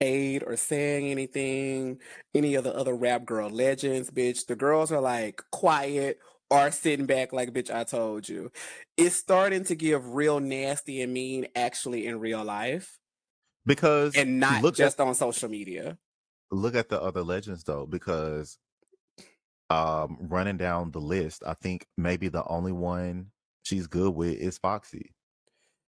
aid 0.00 0.44
or 0.46 0.56
saying 0.56 1.06
anything, 1.06 1.98
any 2.34 2.54
of 2.54 2.64
the 2.64 2.74
other 2.74 2.94
rap 2.94 3.24
girl 3.24 3.50
legends, 3.50 4.10
bitch, 4.10 4.46
the 4.46 4.56
girls 4.56 4.92
are 4.92 5.00
like 5.00 5.42
quiet 5.50 6.18
or 6.50 6.70
sitting 6.70 7.06
back 7.06 7.32
like, 7.32 7.52
bitch, 7.52 7.74
I 7.74 7.84
told 7.84 8.28
you. 8.28 8.52
It's 8.96 9.16
starting 9.16 9.64
to 9.64 9.74
give 9.74 10.14
real 10.14 10.38
nasty 10.38 11.02
and 11.02 11.12
mean 11.12 11.46
actually 11.56 12.06
in 12.06 12.20
real 12.20 12.44
life 12.44 12.98
Because 13.66 14.14
and 14.14 14.38
not 14.38 14.62
look 14.62 14.76
just 14.76 15.00
at 15.00 15.06
on 15.06 15.14
social 15.14 15.48
media. 15.48 15.98
look 16.52 16.76
at 16.76 16.88
the 16.88 17.00
other 17.02 17.22
legends 17.22 17.64
though, 17.64 17.86
because 17.86 18.58
um 19.70 20.18
running 20.20 20.56
down 20.56 20.90
the 20.90 21.00
list, 21.00 21.42
I 21.46 21.54
think 21.54 21.86
maybe 21.96 22.28
the 22.28 22.44
only 22.46 22.72
one 22.72 23.30
she's 23.62 23.86
good 23.86 24.14
with 24.14 24.34
is 24.34 24.58
Foxy. 24.58 25.14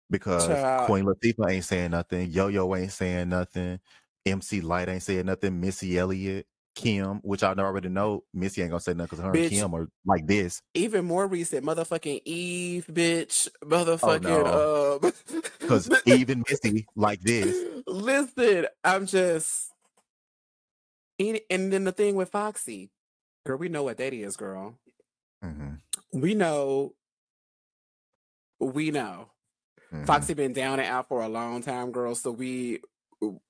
Because 0.09 0.47
Child. 0.47 0.87
Queen 0.87 1.05
Latifah 1.05 1.51
ain't 1.51 1.65
saying 1.65 1.91
nothing, 1.91 2.29
Yo 2.29 2.47
Yo 2.47 2.75
ain't 2.75 2.91
saying 2.91 3.29
nothing, 3.29 3.79
MC 4.25 4.61
Lyte 4.61 4.89
ain't 4.89 5.03
saying 5.03 5.25
nothing, 5.25 5.59
Missy 5.59 5.97
Elliott, 5.97 6.45
Kim, 6.75 7.19
which 7.23 7.41
I 7.41 7.53
already 7.53 7.89
know 7.89 8.23
Missy 8.33 8.61
ain't 8.61 8.71
gonna 8.71 8.79
say 8.81 8.93
nothing 8.93 9.17
because 9.17 9.23
her 9.23 9.33
Bitch. 9.33 9.43
and 9.43 9.49
Kim 9.49 9.73
are 9.73 9.87
like 10.05 10.27
this. 10.27 10.61
Even 10.73 11.05
more 11.05 11.25
recent, 11.25 11.65
motherfucking 11.65 12.21
Eve, 12.25 12.85
bitch, 12.91 13.47
motherfucking 13.63 14.25
Oh, 14.25 14.99
no. 14.99 14.99
um, 15.05 15.13
Because 15.59 15.89
even 16.05 16.43
Missy 16.47 16.85
like 16.95 17.21
this. 17.21 17.63
Listen, 17.87 18.67
I'm 18.83 19.05
just, 19.05 19.71
and 21.17 21.39
and 21.49 21.71
then 21.71 21.85
the 21.85 21.91
thing 21.93 22.15
with 22.15 22.29
Foxy, 22.29 22.91
girl, 23.45 23.57
we 23.57 23.69
know 23.69 23.83
what 23.83 23.97
that 23.97 24.13
is, 24.13 24.35
girl. 24.35 24.77
Mhm, 25.43 25.79
We 26.11 26.33
know, 26.33 26.95
we 28.59 28.91
know. 28.91 29.29
mhm. 29.91 30.05
Foxy 30.05 30.33
been 30.33 30.53
down 30.53 30.79
and 30.79 30.87
out 30.87 31.07
for 31.07 31.21
a 31.21 31.29
long 31.29 31.61
time, 31.61 31.91
girl. 31.91 32.15
So 32.15 32.31
we 32.31 32.81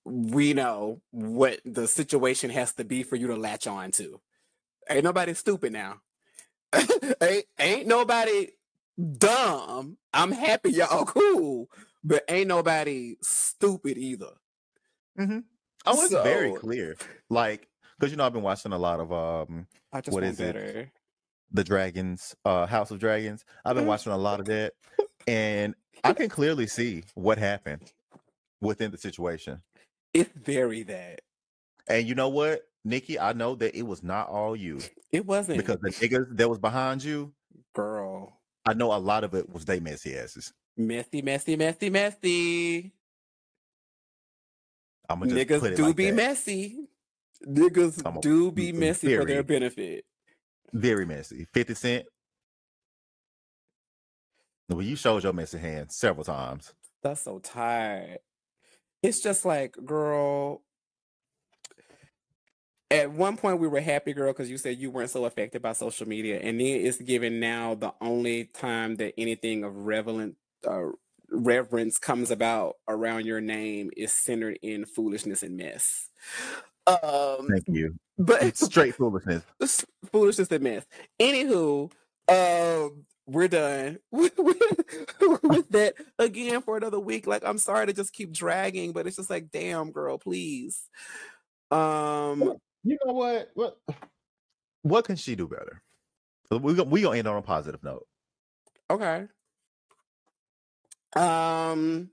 we 0.05 0.53
know 0.53 1.01
what 1.11 1.59
the 1.65 1.88
situation 1.88 2.49
has 2.51 2.73
to 2.73 2.84
be 2.84 3.03
for 3.03 3.15
you 3.15 3.27
to 3.27 3.35
latch 3.35 3.67
on 3.67 3.91
to. 3.91 4.22
Ain't 4.89 5.03
nobody 5.03 5.34
stupid 5.34 5.73
now. 5.73 6.01
ain't, 7.22 7.45
ain't 7.59 7.88
nobody 7.88 8.51
dumb. 9.17 9.97
I'm 10.13 10.31
happy 10.31 10.72
y'all 10.72 11.05
cool, 11.05 11.69
but 12.03 12.23
ain't 12.30 12.47
nobody 12.47 13.15
stupid 13.22 13.97
either. 13.97 14.34
Mm-hmm. 15.19 15.39
Oh, 15.88 16.03
it's 16.03 16.13
very 16.13 16.53
clear. 16.53 16.95
Like, 17.30 17.67
because 17.99 18.11
you 18.11 18.17
know, 18.17 18.26
I've 18.26 18.34
been 18.34 18.41
watching 18.43 18.72
a 18.73 18.77
lot 18.77 18.99
of 18.99 19.11
um 19.11 19.67
I 19.91 20.01
just 20.01 20.13
What 20.13 20.23
is 20.23 20.39
it? 20.39 20.53
better. 20.53 20.91
the 21.51 21.63
dragons, 21.63 22.35
uh 22.45 22.65
House 22.65 22.91
of 22.91 22.99
Dragons. 22.99 23.45
I've 23.63 23.76
been 23.76 23.85
Mhm. 23.85 23.88
watching 23.88 24.11
a 24.11 24.17
lot 24.17 24.39
of 24.39 24.45
that, 24.47 24.73
and 25.27 25.76
I 26.03 26.13
can 26.13 26.30
clearly 26.30 26.67
see 26.67 27.03
what 27.13 27.38
happened 27.38 27.91
within 28.61 28.91
the 28.91 28.97
situation. 28.97 29.61
It's 30.13 30.31
very 30.35 30.84
that. 30.84 31.22
And 31.88 32.07
you 32.07 32.15
know 32.15 32.30
what, 32.30 32.63
Nicki, 32.84 33.19
I 33.19 33.34
know 33.34 33.55
that 33.55 33.77
it 33.77 33.84
was 33.84 34.01
not 34.03 34.27
all 34.30 34.55
you 34.55 34.80
It 35.11 35.26
wasn't 35.26 35.57
because 35.57 35.77
the 35.81 35.91
niggas 35.91 36.35
that 36.38 36.49
was 36.49 36.59
behind 36.59 37.03
you, 37.03 37.34
girl. 37.73 38.39
I 38.65 38.73
know 38.73 38.93
a 38.93 38.97
lot 38.97 39.23
of 39.23 39.35
it 39.35 39.49
was 39.49 39.65
they 39.65 39.80
messy 39.80 40.17
asses. 40.17 40.51
Messy, 40.77 41.22
messy, 41.22 41.55
messy, 41.55 41.89
messy. 41.89 42.91
I'm 45.07 45.19
gonna 45.19 45.35
just 45.35 45.47
Niggas 45.47 45.63
it 45.72 45.76
do 45.76 45.84
like 45.84 45.95
be 45.95 46.05
that. 46.07 46.15
messy. 46.15 46.88
Niggas 47.48 48.22
do 48.22 48.52
be 48.52 48.72
messy 48.72 49.16
for 49.16 49.26
their 49.26 49.44
benefit. 49.44 50.06
very 50.74 51.06
messy. 51.06 51.48
Fifty 51.53 51.74
Cent. 51.74 52.06
Well, 54.70 54.82
you 54.82 54.95
showed 54.95 55.24
your 55.24 55.34
messy 55.34 55.60
hand 55.60 55.91
several 55.91 56.24
times. 56.24 56.74
That's 57.03 57.24
so 57.24 57.40
tired. 57.40 58.20
It's 59.03 59.22
just 59.22 59.45
like, 59.45 59.76
girl. 59.86 60.62
At 62.91 63.12
one 63.12 63.36
point, 63.36 63.60
we 63.60 63.68
were 63.68 63.82
happy, 63.82 64.14
girl, 64.14 64.32
because 64.32 64.49
you 64.49 64.57
said 64.57 64.78
you 64.78 64.91
weren't 64.91 65.10
so 65.10 65.26
affected 65.26 65.62
by 65.62 65.74
social 65.74 66.07
media, 66.07 66.40
and 66.41 66.60
then 66.60 66.68
it's 66.68 67.02
given 67.02 67.40
now 67.40 67.74
the 67.76 67.94
only 67.99 68.45
time 68.45 68.95
that 68.98 69.14
anything 69.18 69.64
of 69.64 69.76
relevant 69.76 70.36
uh, 70.68 70.90
reverence 71.32 71.98
comes 71.98 72.30
about 72.32 72.76
around 72.88 73.26
your 73.26 73.41
name 73.41 73.90
is 73.98 74.14
centered 74.14 74.60
in 74.62 74.86
foolishness 74.86 75.41
and 75.44 75.57
mess. 75.57 76.10
Um, 76.88 77.48
Thank 77.49 77.68
you. 77.68 77.95
but 78.18 78.56
Straight 78.57 78.95
foolishness. 78.95 79.44
foolishness 80.12 80.52
and 80.52 80.64
mess. 80.64 80.86
Anywho, 81.20 81.91
um, 82.30 83.06
we're 83.26 83.48
done 83.48 83.98
with, 84.12 84.34
with, 84.38 84.62
with 85.44 85.70
that 85.70 85.95
again 86.20 86.62
for 86.62 86.78
another 86.78 86.99
week. 86.99 87.26
Like, 87.26 87.44
I'm 87.44 87.57
sorry 87.57 87.88
to 87.88 87.94
just 87.94 88.14
keep 88.14 88.32
dragging, 88.32 88.91
but 88.91 89.07
it's 89.07 89.16
just 89.16 89.30
like, 89.32 89.49
damn, 89.52 89.91
girl, 89.91 90.18
please. 90.20 90.80
Um, 91.72 92.56
You 92.84 92.98
know 93.06 93.14
what? 93.14 93.49
What 93.56 93.78
what 94.84 95.06
can 95.06 95.16
she 95.16 95.36
do 95.36 95.48
better? 95.48 95.82
We 96.52 96.76
gonna 96.76 96.90
we 96.90 97.02
gonna 97.02 97.18
end 97.18 97.28
on 97.28 97.38
a 97.38 97.41
positive 97.41 97.84
note. 97.84 98.06
okay. 98.91 99.26
Um, 101.16 102.12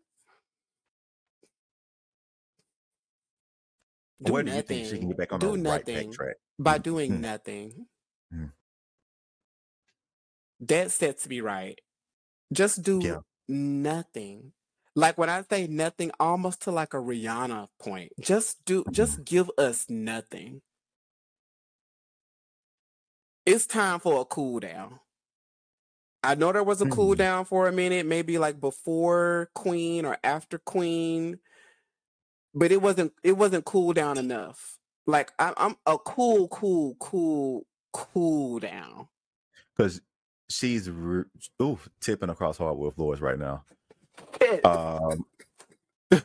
do 4.23 4.33
Where 4.33 4.43
do 4.43 4.51
you 4.51 4.63
think 4.63 4.85
she 4.85 4.99
can 4.99 5.09
get 5.09 5.17
back 5.19 5.33
on 5.33 5.41
Do 5.41 5.57
the 5.57 5.59
right 5.59 5.85
back 5.85 6.11
track? 6.11 6.37
by 6.59 6.79
Mm, 6.79 6.85
doing 6.85 7.11
mm. 7.11 7.21
nothing. 7.21 7.87
Mm. 8.33 8.53
That 10.61 10.91
sets 10.93 11.29
me 11.29 11.41
right. 11.41 11.81
Just 12.53 12.83
do 12.83 13.01
Yeah. 13.03 13.21
nothing. 13.49 14.53
Like 14.95 15.19
when 15.19 15.31
I 15.31 15.43
say 15.43 15.67
nothing, 15.67 16.11
almost 16.21 16.63
to 16.63 16.71
like 16.73 16.95
a 16.95 16.99
Rihanna 16.99 17.69
point. 17.81 18.13
Just 18.21 18.65
do 18.65 18.85
Mm-hmm. 18.89 18.93
just 18.93 19.25
give 19.25 19.51
us 19.59 19.89
nothing. 19.91 20.63
It's 23.47 23.67
time 23.67 24.01
for 24.01 24.21
a 24.21 24.25
cool 24.25 24.59
down. 24.61 24.99
I 26.23 26.35
know 26.35 26.53
there 26.53 26.63
was 26.63 26.81
a 26.81 26.87
cool 26.87 27.15
Mhm. 27.15 27.17
down 27.17 27.45
for 27.45 27.67
a 27.69 27.73
minute, 27.73 28.07
maybe 28.07 28.39
like 28.39 28.61
before 28.61 29.51
Queen 29.55 30.05
or 30.05 30.17
after 30.23 30.59
Queen, 30.59 31.39
but 32.55 32.73
it 32.73 32.83
wasn't 32.83 33.13
it 33.23 33.33
wasn't 33.37 33.65
cool 33.65 33.93
down 33.93 34.19
enough. 34.19 34.79
Like 35.07 35.33
I, 35.39 35.53
I'm 35.57 35.77
a 35.87 35.99
cool, 35.99 36.49
cool, 36.49 36.97
cool, 37.01 37.67
cool 37.93 38.59
down. 38.61 39.09
Because 39.77 40.01
she's 40.49 40.91
re- 40.91 41.25
ooh 41.61 41.79
tipping 42.01 42.31
across 42.31 42.59
hardwood 42.59 42.95
floors 42.95 43.21
right 43.21 43.39
now. 43.39 43.65
Um, 44.65 45.25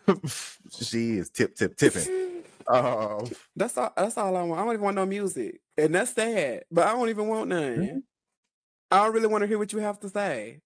she 0.80 1.18
is 1.18 1.30
tip 1.30 1.56
tip 1.56 1.76
tipping. 1.78 2.44
Um, 2.68 3.30
That's 3.56 3.78
all. 3.78 3.94
That's 3.96 4.18
all 4.18 4.36
I 4.36 4.44
want. 4.44 4.60
I 4.60 4.64
don't 4.66 4.74
even 4.74 4.84
want 4.84 4.96
no 4.98 5.06
music, 5.06 5.62
and 5.78 5.96
that's 5.96 6.14
sad. 6.14 6.64
But 6.70 6.88
I 6.88 6.92
don't 6.92 7.10
even 7.10 7.28
want 7.28 7.48
none. 7.50 7.78
Mhm. 7.78 8.02
I 8.92 9.04
don't 9.04 9.14
really 9.14 9.28
want 9.28 9.42
to 9.44 9.48
hear 9.48 9.58
what 9.58 9.72
you 9.74 9.80
have 9.80 10.00
to 10.02 10.10
say. 10.10 10.62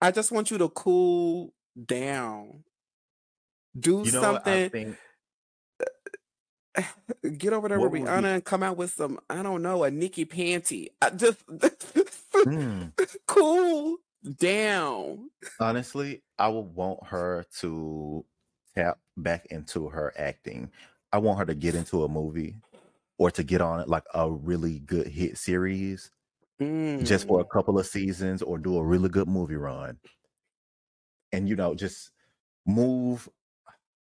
I 0.00 0.10
just 0.10 0.30
want 0.30 0.50
you 0.50 0.58
to 0.58 0.68
cool 0.68 1.52
down. 1.86 2.64
Do 3.78 4.04
you 4.04 4.12
know 4.12 4.20
something. 4.20 4.70
think 4.70 4.96
Get 7.38 7.52
over 7.52 7.68
there 7.68 7.80
What 7.80 7.90
with 7.90 8.02
Rihanna 8.02 8.34
and 8.34 8.44
come 8.44 8.62
out 8.62 8.76
with 8.76 8.92
some. 8.92 9.18
I 9.28 9.42
don't 9.42 9.62
know 9.62 9.84
a 9.84 9.90
Nicki 9.90 10.24
panty. 10.24 10.88
I 11.02 11.10
just 11.10 11.42
hmm, 12.44 12.84
cool 13.26 13.96
down. 14.38 15.30
honestly, 15.60 16.22
I 16.38 16.48
would 16.48 16.74
want 16.74 17.06
her 17.06 17.44
to 17.60 18.24
tap 18.76 18.98
back 19.16 19.46
into 19.46 19.88
her 19.88 20.12
acting. 20.18 20.70
I 21.12 21.18
want 21.18 21.38
her 21.38 21.46
to 21.46 21.54
get 21.54 21.74
into 21.74 22.04
a 22.04 22.08
movie 22.08 22.56
or 23.18 23.30
to 23.32 23.42
get 23.44 23.60
on 23.60 23.86
like 23.88 24.04
a 24.14 24.30
really 24.30 24.80
good 24.80 25.06
hit 25.08 25.38
series 25.38 26.10
just 27.02 27.26
for 27.26 27.40
a 27.40 27.44
Mm. 27.44 27.50
couple 27.52 27.78
of 27.78 27.86
seasons 27.86 28.42
or 28.42 28.58
do 28.58 28.76
a 28.78 28.84
really 28.84 29.08
good 29.08 29.28
movie 29.28 29.56
run. 29.56 29.98
And 31.32 31.48
you 31.48 31.56
know, 31.56 31.74
just 31.74 32.10
move 32.66 33.28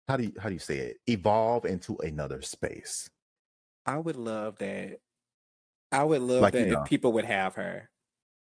how 0.07 0.17
do 0.17 0.23
you 0.23 0.33
how 0.39 0.49
do 0.49 0.53
you 0.53 0.59
say 0.59 0.77
it? 0.77 0.97
Evolve 1.07 1.65
into 1.65 1.97
another 1.97 2.41
space. 2.41 3.09
I 3.85 3.97
would 3.97 4.15
love 4.15 4.57
that. 4.59 4.99
I 5.91 6.03
would 6.03 6.21
love 6.21 6.41
Like, 6.41 6.53
that 6.53 6.67
you 6.67 6.73
know. 6.73 6.83
people 6.83 7.13
would 7.13 7.25
have 7.25 7.55
her. 7.55 7.89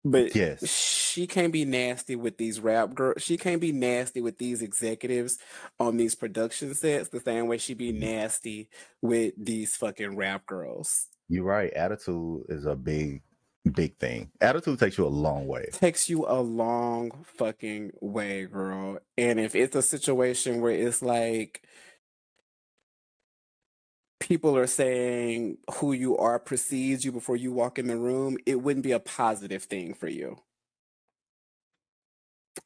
But 0.04 0.34
Yes. 0.34 0.68
she 0.68 1.26
can't 1.26 1.52
be 1.52 1.64
nasty 1.64 2.16
with 2.16 2.36
these 2.36 2.58
rap 2.58 2.94
girls. 2.94 3.22
She 3.22 3.36
can't 3.36 3.60
be 3.60 3.70
nasty 3.72 4.20
with 4.20 4.38
these 4.38 4.62
executives 4.62 5.38
on 5.78 5.96
these 5.96 6.14
production 6.14 6.74
sets 6.74 7.08
the 7.08 7.20
same 7.20 7.46
way 7.46 7.58
she'd 7.58 7.78
be 7.78 7.92
mm-hmm. 7.92 8.00
nasty 8.00 8.68
with 9.00 9.34
these 9.36 9.76
fucking 9.76 10.16
rap 10.16 10.46
girls. 10.46 11.06
You're 11.28 11.44
right. 11.44 11.72
Attitude 11.72 12.42
is 12.48 12.66
a 12.66 12.74
big, 12.74 13.22
big 13.70 13.96
thing. 13.98 14.30
Attitude 14.40 14.78
takes 14.78 14.98
you 14.98 15.06
a 15.06 15.08
long 15.08 15.46
way. 15.46 15.66
Takes 15.72 16.08
you 16.08 16.26
a 16.26 16.40
long 16.40 17.10
fucking 17.24 17.92
way, 18.00 18.46
girl. 18.46 18.98
And 19.16 19.38
if 19.38 19.54
it's 19.54 19.76
a 19.76 19.82
situation 19.82 20.60
where 20.60 20.72
it's 20.72 21.02
like 21.02 21.62
people 24.20 24.56
are 24.56 24.66
saying 24.66 25.58
who 25.74 25.92
you 25.92 26.16
are 26.16 26.38
precedes 26.38 27.04
you 27.04 27.12
before 27.12 27.36
you 27.36 27.52
walk 27.52 27.78
in 27.78 27.86
the 27.88 27.96
room, 27.96 28.36
it 28.46 28.60
wouldn't 28.62 28.84
be 28.84 28.92
a 28.92 29.00
positive 29.00 29.64
thing 29.64 29.94
for 29.94 30.08
you. 30.08 30.38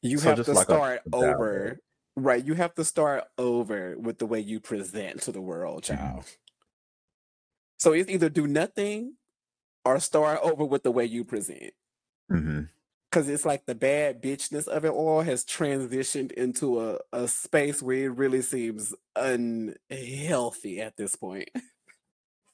You 0.03 0.19
So 0.19 0.35
have 0.35 0.45
to 0.45 0.53
like 0.53 0.65
start 0.65 1.03
over. 1.13 1.79
Right. 2.17 2.45
You 2.45 2.55
have 2.55 2.75
to 2.75 2.85
start 2.85 3.25
over 3.37 3.97
with 3.99 4.19
the 4.19 4.27
way 4.27 4.41
you 4.41 4.59
present 4.61 5.23
to 5.23 5.33
the 5.33 5.41
world, 5.41 5.83
Mhm. 5.83 5.87
child. 5.87 6.25
So 7.79 7.93
it's 7.93 8.09
either 8.11 8.29
do 8.31 8.47
nothing 8.47 9.17
or 9.87 10.01
start 10.01 10.41
over 10.43 10.65
with 10.65 10.83
the 10.83 10.91
way 10.91 11.05
you 11.05 11.25
present. 11.25 11.73
hmm 12.29 12.63
Cause 13.13 13.29
it's 13.29 13.47
like 13.47 13.65
the 13.65 13.75
bad 13.75 14.21
bitchness 14.21 14.67
of 14.69 14.85
it 14.85 14.91
all 14.91 15.23
has 15.23 15.45
transitioned 15.45 16.33
into 16.33 16.81
a, 16.83 16.99
a 17.13 17.29
space 17.29 17.81
where 17.81 18.07
it 18.07 18.17
really 18.17 18.43
seems 18.43 18.95
unhealthy 19.15 20.81
at 20.83 20.97
this 20.97 21.17
point. 21.17 21.49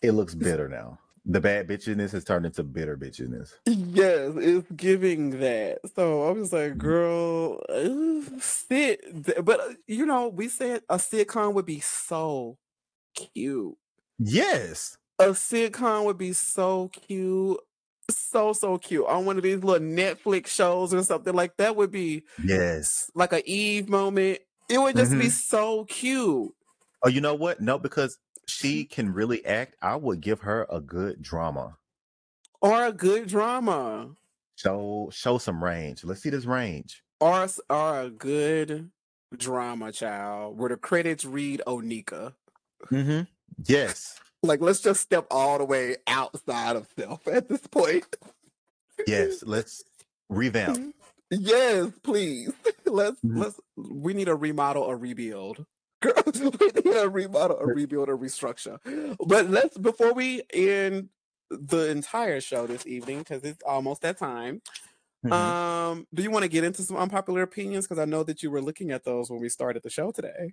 It 0.02 0.12
looks 0.12 0.34
bitter 0.34 0.68
now. 0.68 0.98
The 1.24 1.40
bad 1.40 1.68
bitchiness 1.68 2.10
has 2.12 2.24
turned 2.24 2.44
into 2.46 2.64
bitter 2.64 2.96
bitchiness. 2.96 3.54
Yes, 3.66 4.32
it's 4.36 4.70
giving 4.72 5.38
that. 5.38 5.78
So 5.94 6.28
I 6.28 6.32
was 6.32 6.52
like, 6.52 6.72
Mhm. 6.72 6.78
girl, 6.78 7.62
uh, 7.68 8.38
sit. 8.40 9.00
But 9.44 9.60
uh, 9.60 9.74
you 9.86 10.04
know, 10.04 10.28
we 10.28 10.48
said 10.48 10.82
a 10.88 10.96
sitcom 10.96 11.54
would 11.54 11.66
be 11.66 11.78
so 11.80 12.58
cute. 13.14 13.76
Yes. 14.18 14.96
A 15.18 15.26
sitcom 15.28 16.04
would 16.04 16.18
be 16.18 16.32
so 16.32 16.88
cute. 16.88 17.58
So, 18.10 18.52
so 18.52 18.78
cute. 18.78 19.06
On 19.06 19.24
one 19.24 19.36
of 19.36 19.42
these 19.42 19.62
little 19.62 19.86
Netflix 19.86 20.48
shows 20.48 20.92
or 20.92 21.02
something 21.02 21.34
like 21.34 21.56
that 21.58 21.76
would 21.76 21.90
be 21.90 22.24
Yes. 22.44 23.10
like 23.14 23.32
a 23.32 23.48
Eve 23.48 23.88
moment. 23.88 24.40
It 24.68 24.78
would 24.78 24.96
just 24.96 25.12
be 25.12 25.26
Mhm. 25.26 25.30
so 25.30 25.84
cute. 25.84 26.54
Oh, 27.02 27.08
you 27.08 27.20
know 27.20 27.34
what? 27.34 27.60
No, 27.60 27.78
because 27.78 28.18
she 28.46 28.84
can 28.84 29.12
really 29.12 29.44
act. 29.44 29.76
I 29.82 29.96
would 29.96 30.20
give 30.20 30.40
her 30.40 30.66
a 30.70 30.80
good 30.80 31.22
drama. 31.22 31.78
Or 32.60 32.86
a 32.86 32.92
good 32.92 33.28
drama. 33.28 34.16
Show 34.56 35.08
show 35.12 35.38
some 35.38 35.62
range. 35.62 36.04
Let's 36.04 36.22
see 36.22 36.30
this 36.30 36.44
range. 36.44 37.02
Or, 37.20 37.46
or 37.70 38.00
a 38.00 38.10
good 38.10 38.90
drama, 39.36 39.92
child, 39.92 40.58
where 40.58 40.68
the 40.68 40.76
credits 40.76 41.24
read 41.24 41.62
Onika. 41.66 42.34
Mm-hmm. 42.90 43.22
Yes. 43.64 44.18
Like, 44.42 44.60
let's 44.60 44.80
just 44.80 45.00
step 45.00 45.26
all 45.30 45.58
the 45.58 45.64
way 45.64 45.96
outside 46.06 46.76
of 46.76 46.88
self 46.98 47.26
at 47.28 47.48
this 47.48 47.66
point. 47.66 48.04
Yes, 49.06 49.42
let's 49.44 49.84
revamp. 50.28 50.94
Yes, 51.34 51.90
please. 52.02 52.52
Let's 52.84 53.18
Mhm. 53.22 53.38
let's 53.40 53.58
we 53.74 54.12
need 54.12 54.28
a 54.28 54.34
remodel, 54.34 54.84
a 54.90 54.94
rebuild. 54.94 55.64
Girls, 56.02 56.38
we 56.38 56.50
need 56.84 56.94
a 56.94 57.08
remodel, 57.08 57.56
a 57.58 57.66
rebuild, 57.66 58.10
a 58.10 58.12
restructure. 58.12 58.78
But 59.26 59.48
let's 59.48 59.78
before 59.78 60.12
we 60.12 60.42
end 60.52 61.08
the 61.48 61.88
entire 61.88 62.42
show 62.42 62.66
this 62.66 62.86
evening, 62.86 63.20
because 63.20 63.44
it's 63.44 63.62
almost 63.62 64.02
that 64.02 64.18
time. 64.18 64.60
Mhm. 65.24 65.32
Um, 65.32 66.06
do 66.12 66.22
you 66.22 66.30
want 66.30 66.42
to 66.42 66.50
get 66.50 66.64
into 66.64 66.82
some 66.82 66.98
unpopular 66.98 67.40
opinions? 67.40 67.86
Because 67.86 67.98
I 67.98 68.04
know 68.04 68.24
that 68.24 68.42
you 68.42 68.50
were 68.50 68.60
looking 68.60 68.90
at 68.90 69.04
those 69.04 69.30
when 69.30 69.40
we 69.40 69.48
started 69.48 69.82
the 69.82 69.90
show 69.90 70.10
today. 70.10 70.52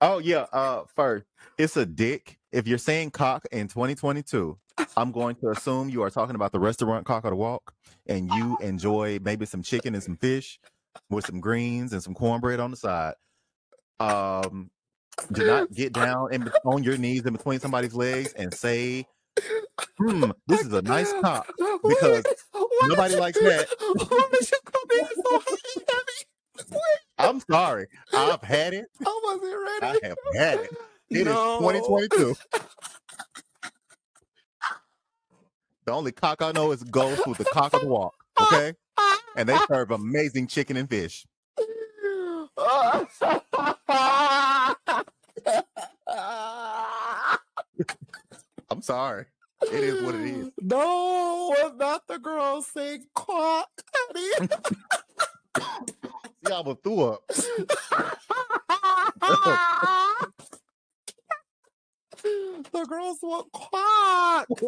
Oh 0.00 0.18
yeah. 0.18 0.46
Uh, 0.52 0.82
first, 0.94 1.26
it's 1.58 1.76
a 1.76 1.86
dick. 1.86 2.38
If 2.52 2.66
you're 2.66 2.78
saying 2.78 3.10
cock 3.10 3.46
in 3.52 3.68
2022, 3.68 4.58
I'm 4.96 5.12
going 5.12 5.36
to 5.36 5.50
assume 5.50 5.88
you 5.88 6.02
are 6.02 6.10
talking 6.10 6.34
about 6.34 6.52
the 6.52 6.58
restaurant 6.58 7.06
Cock 7.06 7.24
of 7.24 7.30
the 7.30 7.36
Walk, 7.36 7.72
and 8.06 8.30
you 8.30 8.56
enjoy 8.60 9.18
maybe 9.22 9.46
some 9.46 9.62
chicken 9.62 9.94
and 9.94 10.02
some 10.02 10.16
fish 10.16 10.58
with 11.10 11.26
some 11.26 11.40
greens 11.40 11.92
and 11.92 12.02
some 12.02 12.14
cornbread 12.14 12.60
on 12.60 12.70
the 12.70 12.76
side. 12.76 13.14
Um, 14.00 14.70
do 15.32 15.46
not 15.46 15.72
get 15.72 15.92
down 15.92 16.28
bet- 16.30 16.52
on 16.64 16.82
your 16.82 16.98
knees 16.98 17.24
in 17.24 17.32
between 17.32 17.60
somebody's 17.60 17.94
legs 17.94 18.32
and 18.34 18.52
say, 18.52 19.06
"Hmm, 19.98 20.30
this 20.46 20.60
is 20.60 20.72
a 20.72 20.82
nice 20.82 21.12
cock." 21.22 21.50
Because 21.82 22.24
nobody 22.82 23.16
likes 23.16 23.38
that. 23.38 23.68
Why 23.80 24.28
did 24.32 24.50
you 24.50 24.58
come 24.64 24.90
in 24.92 25.06
so 25.22 25.42
and 25.76 25.84
heavy? 25.88 27.05
I'm 27.18 27.40
sorry. 27.40 27.86
I've 28.14 28.42
had 28.42 28.74
it. 28.74 28.86
I 29.06 29.20
wasn't 29.24 29.56
ready. 29.82 29.98
I 30.02 30.08
have 30.08 30.18
had 30.34 30.58
it. 30.60 30.70
It 31.10 31.18
is 31.18 31.24
No. 31.26 31.58
2022. 31.60 32.34
The 35.86 35.92
only 35.92 36.12
cock 36.12 36.42
I 36.42 36.52
know 36.52 36.72
is 36.72 36.82
ghost 36.82 37.26
with 37.26 37.38
the 37.38 37.44
cock 37.44 37.72
of 37.74 37.80
the 37.82 37.86
walk. 37.86 38.14
Okay. 38.40 38.74
And 39.36 39.48
they 39.48 39.56
serve 39.68 39.90
amazing 39.92 40.48
chicken 40.48 40.76
and 40.76 40.88
fish. 40.90 41.26
I'm 48.70 48.82
sorry. 48.82 49.26
It 49.62 49.72
is 49.84 50.02
what 50.02 50.14
it 50.14 50.22
is. 50.22 50.50
No, 50.60 51.54
it's 51.56 51.76
not 51.76 52.06
the 52.08 52.18
girl 52.18 52.62
saying 52.62 53.06
cock. 53.14 53.68
See, 56.46 56.52
I 56.52 56.56
almost 56.56 56.82
threw 56.82 57.02
up. 57.02 57.22
the 62.22 62.86
girls 62.88 63.18
want 63.22 63.52
cock. 63.52 64.46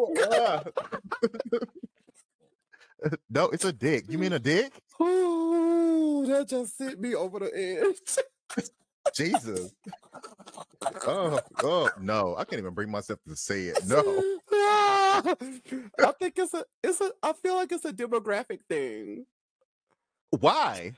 Oh, 3.01 3.11
no, 3.31 3.45
it's 3.51 3.65
a 3.65 3.73
dick. 3.73 4.07
You 4.09 4.19
mean 4.19 4.33
a 4.33 4.39
dick? 4.39 4.73
Ooh, 5.01 6.25
that 6.27 6.49
just 6.49 6.77
sent 6.77 7.01
me 7.01 7.15
over 7.15 7.39
the 7.39 7.51
edge. 7.55 7.97
Jesus. 9.15 9.73
Oh, 11.07 11.39
oh 11.63 11.91
no. 12.01 12.35
I 12.37 12.45
can't 12.45 12.61
even 12.61 12.75
bring 12.75 12.91
myself 12.91 13.21
to 13.29 13.37
say 13.37 13.67
it. 13.67 13.79
No. 13.87 14.01
I 14.51 16.13
think 16.19 16.35
it's 16.39 16.55
a 16.55 16.65
it's 16.83 17.01
a 17.01 17.13
I 17.23 17.33
feel 17.35 17.55
like 17.55 17.73
it's 17.73 17.85
a 17.85 17.93
demographic 17.93 18.61
thing. 18.69 19.27
Why? 20.31 20.93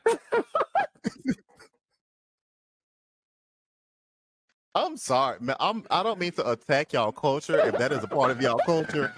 I'm 4.75 4.97
sorry, 4.97 5.39
man. 5.41 5.57
I'm 5.59 5.85
I 5.91 6.03
don't 6.03 6.19
mean 6.19 6.33
to 6.33 6.51
attack 6.51 6.93
y'all 6.93 7.13
culture 7.13 7.59
if 7.67 7.77
that 7.79 7.93
is 7.93 8.05
a 8.05 8.09
part 8.09 8.31
of 8.31 8.41
y'all 8.41 8.61
culture. 8.65 9.13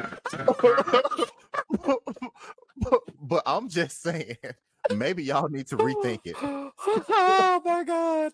but, 1.71 2.01
but 3.21 3.43
I'm 3.45 3.69
just 3.69 4.03
saying, 4.03 4.37
maybe 4.95 5.23
y'all 5.25 5.49
need 5.49 5.67
to 5.69 5.77
rethink 5.77 6.21
it. 6.25 6.37
oh 6.43 7.63
my 7.65 7.85
god. 7.85 8.33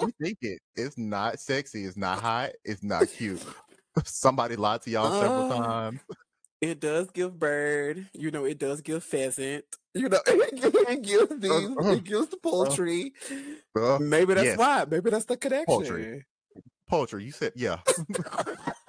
Rethink 0.00 0.36
it. 0.42 0.60
It's 0.76 0.96
not 0.96 1.38
sexy. 1.38 1.84
It's 1.84 1.96
not 1.96 2.20
hot. 2.20 2.52
It's 2.64 2.82
not 2.82 3.08
cute. 3.08 3.44
Somebody 4.04 4.56
lied 4.56 4.82
to 4.82 4.90
y'all 4.90 5.20
several 5.20 5.52
Uh, 5.52 5.62
times. 5.62 6.00
It 6.64 6.80
does 6.80 7.10
give 7.10 7.38
bird, 7.38 8.08
you 8.14 8.30
know, 8.30 8.46
it 8.46 8.58
does 8.58 8.80
give 8.80 9.04
pheasant. 9.04 9.66
You 9.92 10.08
know, 10.08 10.18
it 10.26 11.02
gives, 11.02 11.38
these, 11.38 11.50
uh, 11.78 11.90
it 11.92 12.04
gives 12.04 12.28
the 12.28 12.38
poultry. 12.38 13.12
Uh, 13.78 13.98
Maybe 14.00 14.32
that's 14.32 14.46
yes. 14.46 14.56
why. 14.58 14.86
Maybe 14.90 15.10
that's 15.10 15.26
the 15.26 15.36
connection. 15.36 15.66
Poultry. 15.66 16.24
poultry. 16.88 17.24
You 17.24 17.32
said 17.32 17.52
yeah. 17.54 17.80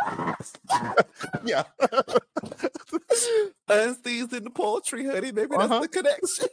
yeah. 1.45 1.63
Unseasoned 3.67 4.55
poultry, 4.55 5.05
honey. 5.05 5.33
Maybe 5.33 5.57
that's 5.57 5.63
Uh-huh. 5.63 5.79
the 5.81 5.87
connection. 5.89 6.47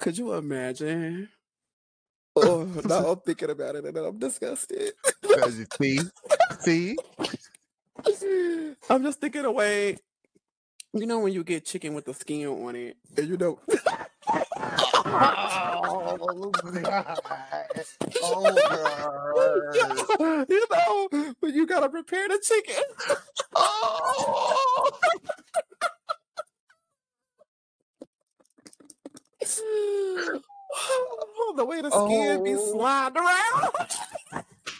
Could 0.00 0.18
you 0.18 0.32
imagine? 0.32 1.28
Oh, 2.34 2.64
now 2.84 3.12
I'm 3.12 3.20
thinking 3.20 3.50
about 3.50 3.76
it 3.76 3.84
and 3.84 3.96
I'm 3.96 4.18
disgusted. 4.18 4.92
See, 5.78 6.00
see, 6.60 6.96
I'm 8.90 9.02
just 9.02 9.20
thinking 9.20 9.44
away. 9.44 9.96
You 10.94 11.06
know 11.06 11.20
when 11.20 11.32
you 11.32 11.44
get 11.44 11.64
chicken 11.66 11.94
with 11.94 12.04
the 12.06 12.14
skin 12.14 12.46
on 12.48 12.76
it, 12.76 12.96
and 13.16 13.28
you 13.28 13.36
know, 13.38 13.60
Oh, 14.26 16.50
God. 16.82 17.18
Oh, 18.22 20.44
you 20.48 20.66
know, 20.70 21.08
when 21.40 21.54
you 21.54 21.66
gotta 21.66 21.88
prepare 21.88 22.28
the 22.28 22.38
chicken. 22.42 22.82
Oh. 23.56 24.90
the 31.56 31.64
way 31.64 31.80
the 31.82 31.90
skin 31.90 32.44
be 32.44 32.54
Oh. 32.54 32.72
sliding 32.72 33.18
around. 33.18 33.72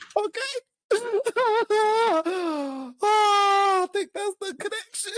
okay. 0.17 0.72
oh, 2.25 2.95
I 3.03 3.87
think 3.93 4.11
that's 4.15 4.37
the 4.41 4.55
connection. 4.55 5.13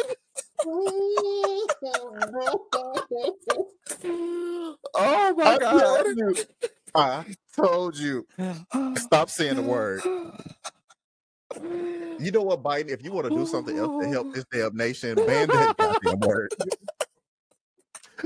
oh 4.95 5.35
my 5.37 5.45
I 5.45 5.59
god. 5.59 5.81
told 5.81 6.17
you. 6.17 6.35
I 6.95 7.25
told 7.57 7.97
you. 7.99 8.27
Stop 8.97 9.31
saying 9.31 9.57
the 9.57 9.63
word. 9.63 10.03
You 12.19 12.31
know 12.31 12.43
what, 12.43 12.63
Biden? 12.63 12.91
If 12.91 13.03
you 13.05 13.13
want 13.13 13.29
to 13.29 13.35
do 13.35 13.47
something 13.47 13.79
else 13.79 14.05
to 14.05 14.11
help 14.11 14.33
this 14.35 14.45
damn 14.53 14.77
nation, 14.77 15.15
ban 15.17 15.49
that 15.49 15.77
goddamn 16.05 16.21
word. 16.21 16.53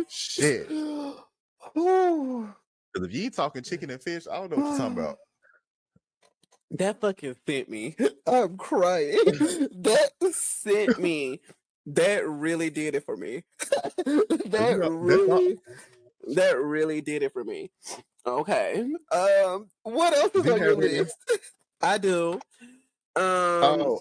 Shit. 0.09 0.69
Because 1.75 3.09
if 3.09 3.13
you 3.13 3.31
talking 3.31 3.63
chicken 3.63 3.91
and 3.91 4.03
fish, 4.03 4.27
I 4.31 4.37
don't 4.37 4.51
know 4.51 4.57
what 4.57 4.69
you're 4.71 4.79
talking 4.79 4.99
about. 4.99 5.19
That 6.73 7.01
fucking 7.01 7.37
sent 7.47 7.69
me. 7.69 7.97
I'm 8.27 8.57
crying. 8.57 9.17
that 9.27 10.11
sent 10.33 10.99
me. 10.99 11.41
That 11.87 12.29
really 12.29 12.69
did 12.71 12.95
it 12.95 13.05
for 13.05 13.17
me. 13.17 13.45
that 14.05 14.27
know, 14.51 14.77
that's 14.79 14.83
all- 14.89 14.91
really, 14.91 15.59
that 16.35 16.59
really 16.61 17.01
did 17.01 17.23
it 17.23 17.33
for 17.33 17.45
me. 17.45 17.71
Okay. 18.27 18.87
Um. 19.13 19.69
What 19.85 20.13
else 20.15 20.35
is 20.35 20.47
on 20.51 20.59
your 20.59 20.75
list? 20.77 21.17
I 21.81 21.97
do. 21.97 22.35
Um. 22.35 23.23
Oh, 23.23 23.99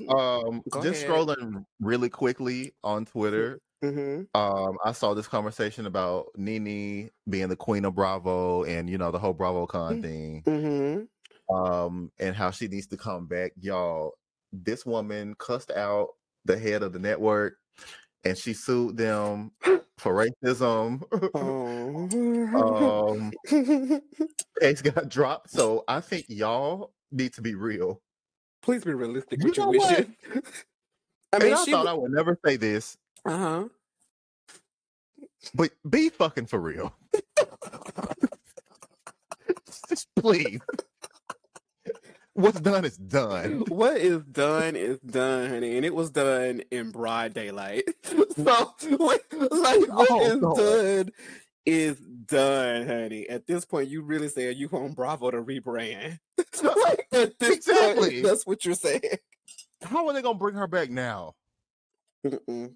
um, 0.49 0.63
just 0.83 1.03
ahead. 1.03 1.09
scrolling 1.09 1.65
really 1.79 2.09
quickly 2.09 2.73
on 2.83 3.05
Twitter. 3.05 3.59
mhm. 3.83 4.27
Um, 4.35 4.77
I 4.83 4.91
saw 4.91 5.13
this 5.13 5.27
conversation 5.27 5.85
about 5.85 6.27
Nene 6.35 7.09
being 7.29 7.47
the 7.47 7.55
queen 7.55 7.85
of 7.85 7.95
Bravo 7.95 8.63
and 8.63 8.89
you 8.89 8.97
know 8.97 9.11
the 9.11 9.19
whole 9.19 9.33
BravoCon 9.33 10.01
thing. 10.01 10.43
Mhm. 10.45 11.07
Um, 11.49 12.11
and 12.19 12.35
how 12.35 12.51
she 12.51 12.67
needs 12.67 12.87
to 12.87 12.97
come 12.97 13.25
back. 13.27 13.53
Y'all, 13.59 14.13
this 14.51 14.85
woman 14.85 15.35
cussed 15.37 15.71
out 15.71 16.09
the 16.45 16.57
head 16.57 16.83
of 16.83 16.93
the 16.93 16.99
network 16.99 17.57
and 18.23 18.37
she 18.37 18.53
sued 18.53 18.97
them 18.97 19.51
for 19.97 20.27
racism. 20.43 21.01
Oh. 22.55 23.17
um, 23.17 23.31
case 24.61 24.81
got 24.81 25.09
dropped. 25.09 25.49
So 25.51 25.83
I 25.87 25.99
think 25.99 26.25
y'all 26.29 26.93
need 27.11 27.33
to 27.33 27.41
be 27.41 27.55
real. 27.55 28.01
Please 28.61 28.83
be 28.83 28.93
realistic 28.93 29.39
You 29.39 29.45
with 29.47 29.57
your 29.57 29.71
know 29.71 29.77
what? 29.77 29.89
wishes. 29.97 30.13
I 31.33 31.39
mean, 31.39 31.47
mean, 31.49 31.53
I 31.57 31.65
thought 31.65 31.87
I 31.87 31.93
would 31.93 32.11
never 32.11 32.37
say 32.45 32.55
this, 32.57 32.97
Uh 33.25 33.37
huh. 33.37 33.67
but 35.53 35.71
be 35.89 36.09
fucking 36.09 36.45
for 36.47 36.59
real. 36.59 36.93
Just 39.89 40.07
please. 40.15 40.59
What's 42.37 42.61
done 42.61 42.85
is 42.85 42.97
done. 42.97 43.63
what 43.67 43.97
is 43.97 44.23
done 44.23 44.75
is 44.75 44.99
done, 44.99 45.49
honey, 45.49 45.75
and 45.77 45.85
it 45.85 45.95
was 45.95 46.11
done 46.11 46.61
in 46.71 46.91
broad 46.91 47.33
daylight. 47.33 47.83
so, 48.05 48.73
what, 48.97 49.21
like, 49.31 49.81
what 49.89 50.07
Oh, 50.11 50.25
is 50.27 50.39
God. 50.39 50.55
done 50.55 51.11
is 51.65 51.99
done, 51.99 52.87
honey. 52.87 53.27
At 53.27 53.47
this 53.47 53.65
point, 53.65 53.89
you 53.89 54.03
really 54.03 54.29
saying 54.29 54.57
you 54.57 54.69
want 54.69 54.95
Bravo 54.95 55.31
to 55.31 55.41
rebrand? 55.43 56.19
like, 56.63 57.07
Exactly. 57.41 58.11
point, 58.11 58.23
that's 58.23 58.45
what 58.45 58.63
you're 58.65 58.75
saying. 58.75 59.01
How 59.81 60.07
are 60.07 60.13
they 60.13 60.21
gonna 60.21 60.37
bring 60.37 60.55
her 60.55 60.67
back 60.67 60.91
now? 60.91 61.33
Mm-mm. 62.25 62.73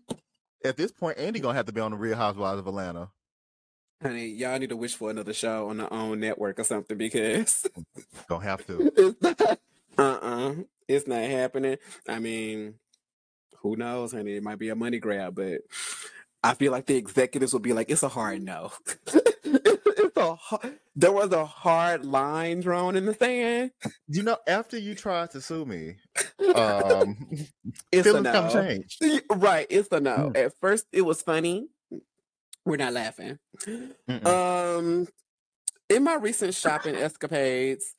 At 0.66 0.78
this 0.78 0.92
point, 0.92 1.20
Andy 1.20 1.40
gonna 1.40 1.56
have 1.56 1.68
to 1.68 1.74
be 1.74 1.82
on 1.82 1.92
the 1.92 1.98
Real 1.98 2.16
Housewives 2.18 2.60
of 2.60 2.68
Atlanta. 2.68 3.10
Honey, 4.02 4.28
y'all 4.30 4.58
need 4.58 4.70
to 4.70 4.76
wish 4.76 4.96
for 4.96 5.12
another 5.12 5.34
show 5.34 5.70
on 5.70 5.78
the 5.78 5.92
own 5.94 6.20
network 6.20 6.60
or 6.60 6.64
something 6.64 6.98
because 6.98 7.68
don't 8.30 8.42
have 8.42 8.66
to. 8.66 8.92
it's 8.98 9.22
not, 9.22 9.60
uh-uh, 9.98 10.54
it's 10.88 11.08
not 11.08 11.22
happening. 11.22 11.78
I 12.08 12.18
mean, 12.18 12.76
who 13.58 13.76
knows, 13.76 14.12
honey? 14.12 14.36
It 14.36 14.44
might 14.44 14.58
be 14.58 14.70
a 14.70 14.76
money 14.76 14.98
grab, 14.98 15.36
but 15.36 15.62
I 16.44 16.56
feel 16.56 16.72
like 16.72 16.88
the 16.88 16.96
executives 16.96 17.54
will 17.54 17.60
be 17.60 17.74
like, 17.74 17.92
it's 17.92 18.02
a 18.02 18.10
hard 18.10 18.42
no. 18.42 18.72
it's, 19.14 20.18
a 20.18 20.36
hard, 20.36 20.80
there 20.96 21.12
was 21.12 21.32
a 21.32 21.46
hard 21.46 22.04
line 22.04 22.62
drawn 22.62 22.96
in 22.96 23.06
the 23.06 23.14
sand. 23.14 23.70
You 24.08 24.24
know, 24.24 24.38
after 24.48 24.80
you 24.80 24.96
tried 24.96 25.30
to 25.32 25.42
sue 25.42 25.66
me, 25.66 25.98
um, 26.56 27.28
It's 27.92 28.08
a 28.08 28.20
no. 28.20 28.50
change. 28.52 28.98
Right, 29.30 29.68
it's 29.70 29.90
a 29.92 30.00
no. 30.00 30.32
Mm. 30.34 30.38
At 30.38 30.54
first, 30.60 30.88
it 30.92 31.04
was 31.04 31.22
funny. 31.22 31.68
We're 32.66 32.78
not 32.78 32.94
laughing. 32.94 33.40
Mm-mm. 33.66 34.26
Um, 34.26 35.08
in 35.90 36.04
my 36.04 36.16
recent 36.16 36.54
shopping 36.54 36.96
escapades, 36.98 37.96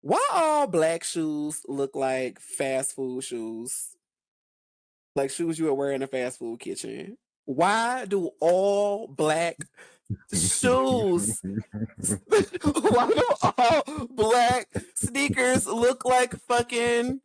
why 0.00 0.24
all 0.32 0.66
black 0.66 1.04
shoes 1.04 1.62
look 1.66 1.96
like 1.96 2.40
fast 2.40 2.94
food 2.94 3.24
shoes? 3.24 3.96
Like 5.16 5.30
shoes 5.30 5.58
you 5.58 5.66
would 5.66 5.74
wear 5.74 5.92
in 5.92 6.02
a 6.02 6.06
fast 6.06 6.38
food 6.38 6.60
kitchen. 6.60 7.18
Why 7.44 8.04
do 8.04 8.30
all 8.40 9.08
black 9.08 9.56
shoes? 10.32 11.40
why 11.42 13.08
do 13.08 13.22
all 13.42 14.06
black 14.10 14.68
sneakers 14.94 15.66
look 15.66 16.04
like 16.04 16.36
fucking 16.46 17.20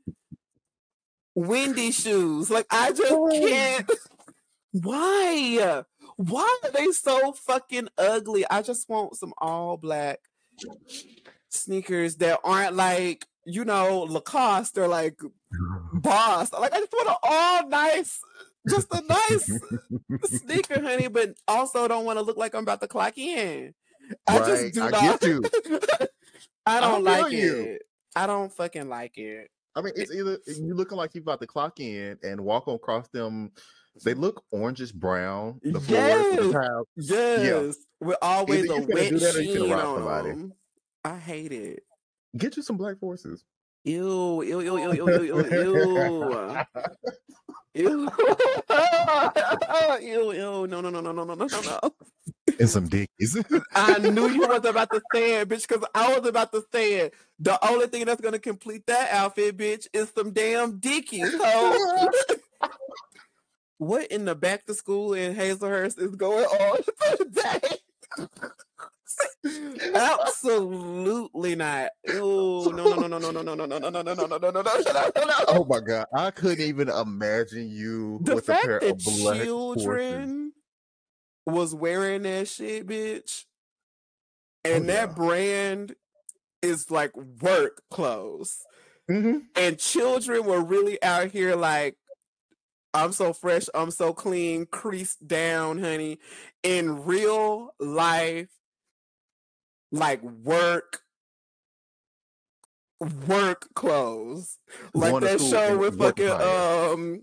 windy 1.35 1.91
shoes? 1.91 2.49
Like 2.49 2.65
I 2.71 2.91
just 2.91 3.13
can't. 3.31 3.91
Why? 4.71 5.83
Why 6.17 6.59
are 6.63 6.71
they 6.71 6.91
so 6.91 7.33
fucking 7.33 7.89
ugly? 7.97 8.45
I 8.49 8.61
just 8.61 8.89
want 8.89 9.15
some 9.17 9.33
all 9.37 9.77
black 9.77 10.19
sneakers 11.49 12.17
that 12.17 12.39
aren't 12.43 12.75
like, 12.75 13.25
you 13.45 13.65
know, 13.65 14.01
Lacoste 14.01 14.77
or 14.77 14.87
like 14.87 15.19
Boss. 15.93 16.51
Like 16.53 16.73
I 16.73 16.79
just 16.79 16.93
want 16.93 17.09
an 17.09 17.15
all 17.23 17.67
nice, 17.69 18.19
just 18.69 18.87
a 18.93 19.01
nice 19.07 19.59
sneaker, 20.25 20.81
honey, 20.81 21.07
but 21.07 21.35
also 21.47 21.87
don't 21.87 22.05
want 22.05 22.17
to 22.19 22.23
look 22.23 22.37
like 22.37 22.55
I'm 22.55 22.63
about 22.63 22.81
to 22.81 22.87
clock 22.87 23.17
in. 23.17 23.73
I 24.27 24.39
Right, 24.39 24.47
just 24.47 24.73
do 24.73 24.83
I 24.83 24.89
not. 24.89 25.21
get 25.21 25.23
you. 25.29 25.41
I 26.65 26.79
don't 26.79 27.03
feel 27.03 27.21
like 27.23 27.31
you. 27.33 27.61
it. 27.61 27.81
I 28.15 28.27
don't 28.27 28.51
fucking 28.51 28.89
like 28.89 29.17
it. 29.17 29.49
I 29.75 29.81
mean, 29.81 29.93
it's 29.95 30.11
either 30.11 30.37
you 30.47 30.75
looking 30.75 30.97
like 30.97 31.15
you 31.15 31.21
about 31.21 31.41
to 31.41 31.47
clock 31.47 31.79
in 31.79 32.17
and 32.23 32.41
walk 32.41 32.67
across 32.67 33.07
them. 33.09 33.51
They 34.03 34.13
look 34.13 34.43
orangish 34.53 34.93
brown. 34.93 35.59
The 35.63 35.79
floors, 35.79 36.35
the 36.35 36.43
Yes. 36.43 36.51
tiles. 36.51 36.87
Yes, 36.95 37.75
with 38.01 38.17
always 38.21 38.65
Either 38.65 38.73
a 38.73 38.85
wet 38.85 39.09
do 39.09 39.19
that 39.19 39.35
or 39.35 39.41
you 39.41 39.51
finna 39.51 39.57
sheen 39.63 39.71
rob 39.71 39.79
on 39.85 39.95
somebody. 39.97 40.29
'em. 40.31 40.53
I 41.05 41.17
hate 41.17 41.51
it. 41.51 41.83
Get 42.37 42.57
you 42.57 42.63
some 42.63 42.77
black 42.77 42.99
forces. 42.99 43.43
Ew, 43.85 44.41
ew, 44.41 44.61
ew, 44.61 44.77
ew, 44.77 44.93
ew, 44.93 45.09
ew, 45.09 45.19
ew, 45.19 45.45
ew. 45.51 46.63
Ew. 47.75 48.07
ew, 50.01 50.31
ew. 50.31 50.67
No, 50.67 50.79
no, 50.81 50.89
no, 50.89 51.01
no, 51.01 51.11
no, 51.11 51.11
no, 51.11 51.23
no, 51.23 51.33
no, 51.33 51.45
no. 51.45 51.79
and 52.59 52.69
some 52.69 52.87
dickies. 52.87 53.35
I 53.75 53.97
knew 53.97 54.29
you 54.29 54.47
was 54.47 54.63
about 54.63 54.91
to 54.91 55.01
say 55.13 55.39
it, 55.41 55.49
bitch, 55.49 55.67
because 55.67 55.83
I 55.95 56.17
was 56.17 56.27
about 56.27 56.51
to 56.53 56.63
say 56.71 56.93
it. 56.99 57.13
The 57.39 57.57
only 57.67 57.87
thing 57.87 58.05
that's 58.05 58.21
gonna 58.21 58.37
complete 58.39 58.85
that 58.87 59.09
outfit, 59.11 59.57
bitch, 59.57 59.87
is 59.91 60.11
some 60.15 60.31
damn 60.31 60.77
dickies. 60.79 61.31
So 61.31 62.09
what 63.87 64.07
in 64.07 64.25
the 64.25 64.35
back 64.35 64.65
to 64.65 64.73
school 64.73 65.13
in 65.13 65.35
Hazelhurst 65.35 65.99
is 65.99 66.15
going 66.15 66.45
on 66.45 66.79
today? 67.17 67.77
Absolutely 69.93 71.55
not. 71.55 71.91
Ew, 72.05 72.71
no, 72.73 72.87
no, 72.87 72.95
no, 72.95 73.07
no, 73.07 73.19
no, 73.19 73.31
no, 73.31 73.43
no, 73.43 73.53
no, 73.55 73.65
no, 73.65 73.89
no, 73.89 73.89
no, 73.89 74.13
no, 74.13 74.13
no, 74.13 74.37
no, 74.37 74.37
no, 74.37 74.49
no, 74.51 74.61
no, 74.61 75.11
no, 75.15 75.25
no. 75.25 75.33
oh 75.49 75.65
my 75.65 75.79
god, 75.79 76.05
I 76.15 76.31
couldn't 76.31 76.65
even 76.65 76.89
imagine 76.89 77.69
you 77.69 78.19
The 78.23 78.35
with 78.35 78.49
a 78.49 78.53
pair 78.53 78.79
that 78.79 78.91
of 78.91 79.03
black 79.03 79.43
children 79.43 80.53
was 81.45 81.75
wearing 81.75 82.23
that 82.23 82.47
shit, 82.47 82.87
bitch, 82.87 83.45
Oh, 84.65 84.69
and 84.75 84.89
that 84.89 85.09
yeah. 85.09 85.13
brand 85.15 85.95
is 86.61 86.89
like 86.89 87.15
work 87.17 87.81
clothes, 87.91 88.57
hmm 89.09 89.39
and 89.55 89.77
children 89.77 90.45
were 90.45 90.61
really 90.63 91.01
out 91.03 91.31
here 91.31 91.55
like. 91.55 91.95
I'm 92.93 93.11
so 93.11 93.33
fresh, 93.33 93.65
I'm 93.73 93.91
so 93.91 94.13
clean, 94.13 94.65
creased 94.67 95.27
down, 95.27 95.79
honey. 95.79 96.19
In 96.61 97.05
real 97.05 97.73
life, 97.79 98.49
like 99.91 100.21
work, 100.23 101.01
work 103.27 103.67
clothes. 103.75 104.57
Like 104.93 105.19
that 105.21 105.39
show 105.41 105.77
with 105.77 105.97
fucking 105.97 106.29
um 106.29 107.21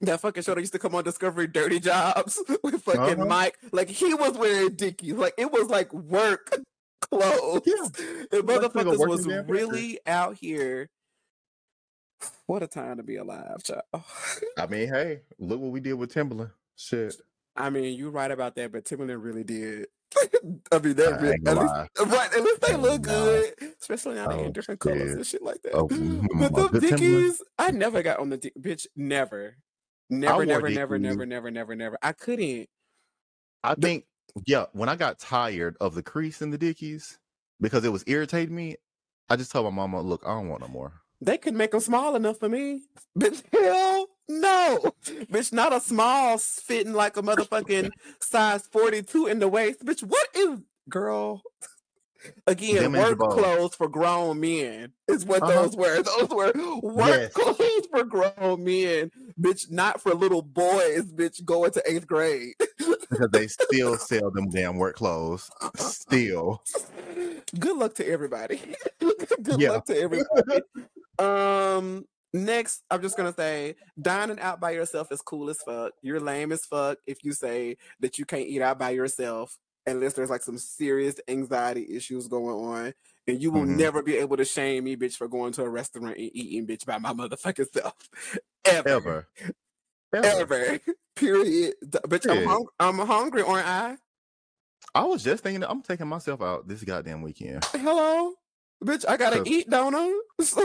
that 0.00 0.20
fucking 0.20 0.42
show 0.42 0.54
that 0.54 0.60
used 0.60 0.72
to 0.72 0.78
come 0.78 0.94
on 0.94 1.04
Discovery 1.04 1.46
Dirty 1.46 1.80
Jobs 1.80 2.38
with 2.62 2.82
fucking 2.82 3.00
Uh-huh. 3.20 3.24
Mike. 3.26 3.58
Like 3.72 3.88
he 3.88 4.12
was 4.14 4.36
wearing 4.36 4.74
dickies. 4.74 5.14
Like 5.14 5.34
it 5.38 5.50
was 5.52 5.68
like 5.68 5.92
work 5.92 6.56
clothes. 7.00 7.62
Yeah. 7.66 7.88
The 8.30 8.42
motherfuckers 8.42 9.06
was 9.08 9.26
really 9.48 9.98
out 10.06 10.36
here. 10.36 10.88
What 12.46 12.62
a 12.62 12.66
time 12.66 12.98
to 12.98 13.02
be 13.02 13.16
alive, 13.16 13.62
child. 13.62 13.82
I 14.58 14.66
mean, 14.66 14.88
hey, 14.88 15.20
look 15.38 15.60
what 15.60 15.70
we 15.70 15.80
did 15.80 15.94
with 15.94 16.12
Timberland. 16.12 16.50
Shit. 16.76 17.14
I 17.56 17.70
mean, 17.70 17.98
you're 17.98 18.10
right 18.10 18.30
about 18.30 18.56
that, 18.56 18.72
but 18.72 18.84
Timberland 18.84 19.22
really 19.22 19.44
did. 19.44 19.86
I 20.72 20.78
mean, 20.78 20.94
that 20.94 21.22
ain't 21.22 21.48
at 21.48 21.56
least, 21.56 21.74
right? 22.06 22.34
At 22.34 22.42
least 22.42 22.60
they 22.60 22.76
look 22.76 23.02
good, 23.02 23.54
especially 23.80 24.16
now 24.16 24.28
they 24.28 24.40
in 24.40 24.46
Oh, 24.46 24.52
different 24.52 24.80
colors 24.80 25.12
and 25.12 25.26
shit 25.26 25.42
like 25.42 25.62
that. 25.62 25.74
Oh, 25.74 25.88
mm, 25.88 26.26
but 26.38 26.54
the 26.54 26.68
good 26.68 26.82
Timberland. 26.82 27.00
Dickies, 27.00 27.42
I 27.58 27.70
never 27.70 28.02
got 28.02 28.18
on 28.20 28.30
the 28.30 28.36
Dick, 28.36 28.52
bitch. 28.60 28.86
Never, 28.96 29.56
never, 30.10 30.44
never, 30.44 30.68
never, 30.68 30.98
never, 30.98 31.26
never, 31.26 31.50
never, 31.50 31.74
never. 31.74 31.98
I 32.02 32.12
couldn't. 32.12 32.68
I 33.62 33.74
think, 33.74 34.04
yeah, 34.46 34.66
when 34.72 34.88
I 34.88 34.96
got 34.96 35.18
tired 35.18 35.76
of 35.80 35.94
the 35.94 36.02
crease 36.02 36.42
in 36.42 36.50
the 36.50 36.58
Dickies 36.58 37.18
because 37.60 37.84
it 37.84 37.92
was 37.92 38.04
irritating 38.06 38.54
me, 38.54 38.76
I 39.30 39.36
just 39.36 39.50
told 39.50 39.64
my 39.64 39.70
mama, 39.70 40.02
look, 40.02 40.22
I 40.26 40.30
don't 40.30 40.48
want 40.48 40.60
no 40.60 40.68
more. 40.68 40.92
They 41.20 41.38
could 41.38 41.54
make 41.54 41.70
them 41.70 41.80
small 41.80 42.16
enough 42.16 42.38
for 42.38 42.48
me, 42.48 42.82
bitch. 43.18 43.42
Hell 43.52 44.08
no, 44.28 44.92
bitch. 45.06 45.52
Not 45.52 45.72
a 45.72 45.80
small 45.80 46.38
fitting 46.38 46.92
like 46.92 47.16
a 47.16 47.22
motherfucking 47.22 47.90
size 48.20 48.66
forty-two 48.66 49.26
in 49.26 49.38
the 49.38 49.48
waist, 49.48 49.84
bitch. 49.84 50.02
What 50.02 50.28
is 50.34 50.60
girl? 50.88 51.42
Again, 52.46 52.92
Them 52.92 52.92
work 52.92 53.18
clothes 53.18 53.74
for 53.74 53.86
grown 53.88 54.40
men 54.40 54.92
is 55.08 55.26
what 55.26 55.42
Uh-huh. 55.42 55.62
those 55.62 55.76
were. 55.76 56.02
Those 56.02 56.28
were 56.30 56.52
work 56.82 57.06
Yes. 57.06 57.32
clothes 57.34 57.86
for 57.90 58.04
grown 58.04 58.64
men, 58.64 59.10
bitch. 59.38 59.70
Not 59.70 60.00
for 60.00 60.14
little 60.14 60.40
boys, 60.42 61.04
bitch. 61.12 61.44
Going 61.44 61.72
to 61.72 61.82
eighth 61.90 62.06
grade. 62.06 62.54
Because 62.78 63.28
they 63.30 63.46
still 63.46 63.96
sell 63.98 64.30
them 64.30 64.48
damn 64.50 64.76
work 64.78 64.96
clothes. 64.96 65.50
Still. 65.76 66.62
Good 67.58 67.76
luck 67.76 67.94
to 67.96 68.08
everybody. 68.08 68.60
Good 69.42 69.60
Yeah. 69.60 69.72
luck 69.72 69.84
to 69.86 69.98
everybody. 69.98 70.62
um, 71.18 72.04
next, 72.32 72.82
I'm 72.90 73.02
just 73.02 73.16
gonna 73.16 73.34
say 73.34 73.76
dining 74.00 74.40
out 74.40 74.60
by 74.60 74.72
yourself 74.72 75.10
is 75.12 75.20
cool 75.22 75.50
as 75.50 75.58
fuck. 75.64 75.92
You're 76.02 76.20
lame 76.20 76.52
as 76.52 76.64
fuck 76.64 76.98
if 77.06 77.24
you 77.24 77.32
say 77.32 77.76
that 78.00 78.18
you 78.18 78.24
can't 78.24 78.46
eat 78.46 78.62
out 78.62 78.78
by 78.78 78.90
yourself 78.90 79.56
unless 79.86 80.14
there's 80.14 80.30
like 80.30 80.42
some 80.42 80.56
serious 80.58 81.16
anxiety 81.28 81.86
issues 81.94 82.26
going 82.28 82.56
on. 82.56 82.94
And 83.26 83.40
you 83.42 83.50
will 83.52 83.62
Mhm. 83.64 83.76
never 83.76 84.02
be 84.02 84.16
able 84.16 84.36
to 84.36 84.44
shame 84.44 84.84
me, 84.84 84.96
bitch, 84.96 85.16
for 85.16 85.28
going 85.28 85.52
to 85.54 85.62
a 85.62 85.68
restaurant 85.68 86.16
and 86.16 86.30
eating, 86.34 86.66
bitch, 86.66 86.84
by 86.86 86.98
my 86.98 87.12
motherfucking 87.12 87.72
self. 87.72 87.94
Ever. 88.64 88.88
Ever. 88.88 89.28
Ever. 90.14 90.26
Ever. 90.54 90.80
Period. 91.16 91.74
Bitch, 91.84 92.30
I'm, 92.30 92.46
hung- 92.46 92.68
I'm 92.80 92.98
hungry, 92.98 93.42
aren't 93.42 93.66
I? 93.66 93.96
I 94.94 95.04
was 95.04 95.22
just 95.24 95.42
thinking 95.42 95.60
that 95.60 95.70
I'm 95.70 95.82
taking 95.82 96.06
myself 96.06 96.40
out 96.42 96.66
this 96.68 96.82
goddamn 96.84 97.22
weekend. 97.22 97.64
Hello? 97.66 98.32
Bitch, 98.82 99.04
I 99.08 99.16
gotta 99.16 99.42
eat, 99.46 99.68
don't 99.70 99.94
I? 99.94 100.08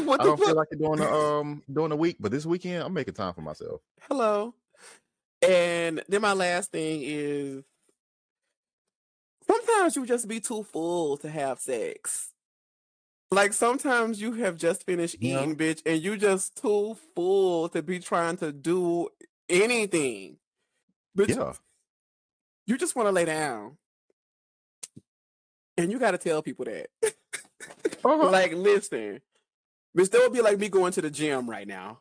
What 0.06 0.20
I 0.22 0.24
the 0.24 0.30
don't 0.30 0.38
fuck? 0.38 0.48
feel 0.48 0.56
like 0.56 0.68
it 0.72 0.80
doing 0.80 0.98
the 0.98 1.10
um 1.12 1.64
doing 1.72 1.92
a 1.92 1.96
week, 1.96 2.18
but 2.20 2.32
this 2.32 2.46
weekend 2.46 2.84
I'm 2.84 2.94
making 2.94 3.14
time 3.14 3.34
for 3.34 3.42
myself. 3.42 3.82
Hello. 4.02 4.54
And 5.42 6.04
then 6.10 6.22
my 6.22 6.34
last 6.34 6.72
thing 6.72 7.02
is 7.04 7.64
sometimes 9.48 9.96
you 9.96 10.06
just 10.06 10.28
be 10.28 10.40
too 10.42 10.64
full 10.64 11.18
to 11.18 11.30
have 11.30 11.60
sex. 11.60 12.34
Like 13.32 13.54
sometimes 13.54 14.20
you 14.20 14.34
have 14.34 14.58
just 14.58 14.86
finished 14.86 15.18
Yeah. 15.20 15.44
eating, 15.44 15.56
bitch, 15.56 15.82
and 15.86 16.02
you 16.02 16.18
just 16.18 16.62
too 16.62 16.98
full 17.16 17.70
to 17.70 17.82
be 17.82 18.00
trying 18.00 18.38
to 18.38 18.52
do 18.52 19.08
anything. 19.48 20.38
Bitch, 21.18 21.36
Yeah. 21.38 21.54
you 22.66 22.78
just 22.78 22.96
want 22.96 23.08
to 23.08 23.12
lay 23.12 23.26
down. 23.26 23.78
And 25.78 25.92
you 25.92 26.00
gotta 26.00 26.18
tell 26.18 26.42
people 26.42 26.66
that. 26.66 26.90
Uh-huh. 28.06 28.30
like, 28.32 28.54
listen, 28.54 29.22
bitch, 29.98 30.12
that 30.12 30.22
would 30.22 30.34
be 30.34 30.42
like 30.42 30.60
me 30.60 30.70
going 30.70 30.92
to 30.94 31.02
the 31.02 31.10
gym 31.10 31.50
right 31.50 31.68
now. 31.68 32.00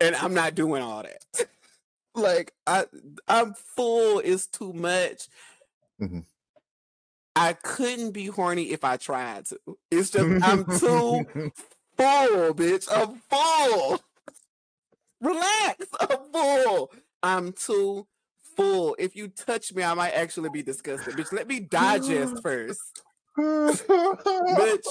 and 0.00 0.14
I'm 0.16 0.34
not 0.34 0.54
doing 0.54 0.82
all 0.82 1.02
that. 1.02 1.24
like 2.14 2.52
I 2.66 2.84
I'm 3.26 3.54
full 3.54 4.18
It's 4.20 4.46
too 4.46 4.72
much. 4.72 5.28
Mhm. 6.00 6.24
I 7.36 7.52
couldn't 7.52 8.10
be 8.12 8.26
horny 8.26 8.70
if 8.72 8.84
I 8.84 8.96
tried 8.96 9.46
to. 9.46 9.58
It's 9.90 10.10
just 10.10 10.44
I'm 10.44 10.64
too 10.64 10.72
full, 11.96 12.54
bitch. 12.54 12.88
I'm 12.90 13.20
full. 13.30 14.00
Relax. 15.20 15.86
I'm 16.00 16.18
full. 16.32 16.92
I'm 17.22 17.52
too 17.52 18.06
full. 18.56 18.96
If 18.98 19.14
you 19.16 19.28
touch 19.28 19.72
me, 19.72 19.82
I 19.84 19.94
might 19.94 20.12
actually 20.12 20.50
be 20.50 20.62
disgusted. 20.62 21.14
Bitch, 21.14 21.32
let 21.32 21.46
me 21.48 21.60
digest 21.60 22.34
first. 22.42 23.02
Bitch, 23.38 24.86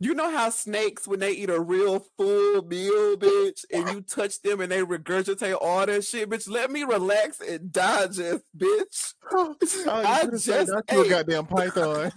you 0.00 0.14
know 0.14 0.30
how 0.30 0.50
snakes, 0.50 1.06
when 1.06 1.20
they 1.20 1.32
eat 1.32 1.50
a 1.50 1.60
real 1.60 2.04
full 2.16 2.62
meal, 2.66 3.16
bitch, 3.16 3.64
and 3.72 3.88
you 3.90 4.00
touch 4.02 4.40
them 4.42 4.60
and 4.60 4.72
they 4.72 4.80
regurgitate 4.82 5.56
all 5.60 5.86
that 5.86 6.04
shit, 6.04 6.28
bitch, 6.30 6.48
let 6.48 6.70
me 6.70 6.84
relax 6.84 7.40
and 7.40 7.70
digest, 7.72 8.44
bitch. 8.56 9.14
Oh, 9.32 9.56
I 9.86 10.26
just 10.26 10.46
that's 10.46 10.70
you 10.92 11.04
a 11.04 11.08
goddamn 11.08 11.46
python. 11.46 12.12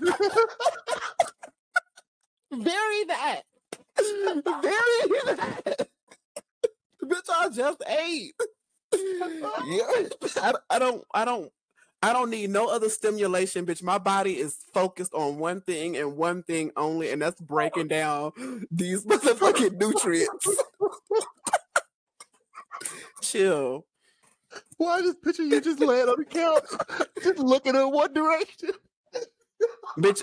Bury 2.52 3.03
that. 3.07 3.41
Bury 3.97 5.35
that. 5.35 5.88
Bitch, 7.03 7.30
I 7.30 7.49
just 7.49 7.84
ate. 7.88 8.34
Yeah, 9.68 9.84
I, 10.38 10.53
I 10.69 10.80
don't, 10.80 11.03
I 11.14 11.26
don't, 11.26 11.52
I 12.04 12.14
don't 12.14 12.30
need 12.30 12.50
no 12.52 12.68
other 12.68 12.90
stimulation, 12.90 13.66
bitch. 13.66 13.84
My 13.84 13.98
body 13.98 14.34
is 14.40 14.58
focused 14.74 15.14
on 15.14 15.38
one 15.40 15.62
thing 15.62 15.98
and 15.98 16.18
one 16.18 16.44
thing 16.44 16.72
only, 16.78 17.12
and 17.12 17.22
that's 17.22 17.42
breaking 17.42 17.88
down 17.90 18.32
these 18.72 19.06
motherfucking 19.06 19.78
nutrients. 19.80 20.48
Chill, 23.22 23.86
Well, 24.78 24.90
I 24.90 25.02
just 25.02 25.22
picture 25.24 25.44
you 25.44 25.62
just 25.62 25.80
laying 25.80 26.08
on 26.10 26.18
the 26.20 26.26
couch, 26.26 26.66
just 27.24 27.40
looking 27.40 27.76
in 27.76 27.92
one 27.92 28.14
direction. 28.14 28.72
bitch. 30.00 30.22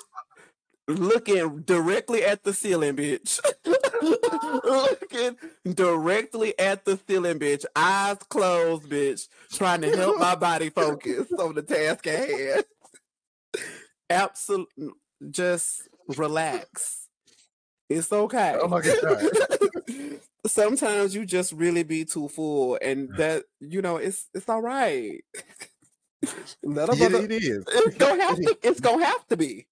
Looking 0.89 1.61
directly 1.61 2.25
at 2.25 2.43
the 2.43 2.53
ceiling, 2.53 2.97
bitch. 2.97 3.41
looking 4.65 5.37
directly 5.75 6.59
at 6.59 6.85
the 6.85 6.99
ceiling, 7.07 7.39
bitch. 7.39 7.65
Eyes 7.77 8.19
closed, 8.29 8.89
bitch. 8.89 9.29
Trying 9.53 9.83
to 9.83 9.97
help 9.97 10.19
my 10.19 10.35
body 10.35 10.71
focus 10.71 11.33
on 11.39 11.55
the 11.55 11.63
task 11.63 12.07
at 12.09 12.29
hand. 12.29 12.65
Absolutely, 14.11 14.91
just 15.31 15.89
relax. 16.17 17.09
It's 17.89 18.13
okay. 18.13 18.57
Oh 18.61 18.69
my 18.69 18.81
God. 18.81 20.21
Sometimes 20.47 21.15
you 21.15 21.25
just 21.25 21.53
really 21.53 21.85
be 21.85 22.05
too 22.05 22.29
full, 22.29 22.77
and 22.83 23.09
that 23.17 23.45
you 23.61 23.81
know 23.83 23.99
it's 23.99 24.29
it's 24.35 24.49
all 24.49 24.63
right. 24.63 25.23
Let 26.63 26.89
a 26.89 26.97
Yeah, 26.97 27.09
mother- 27.09 27.25
it 27.25 27.33
is. 27.33 27.65
it's 27.69 27.97
gonna 27.97 28.23
have 28.23 28.37
to. 28.37 28.59
It's 28.63 28.81
gonna 28.81 29.05
have 29.05 29.27
to 29.29 29.37
be. 29.37 29.67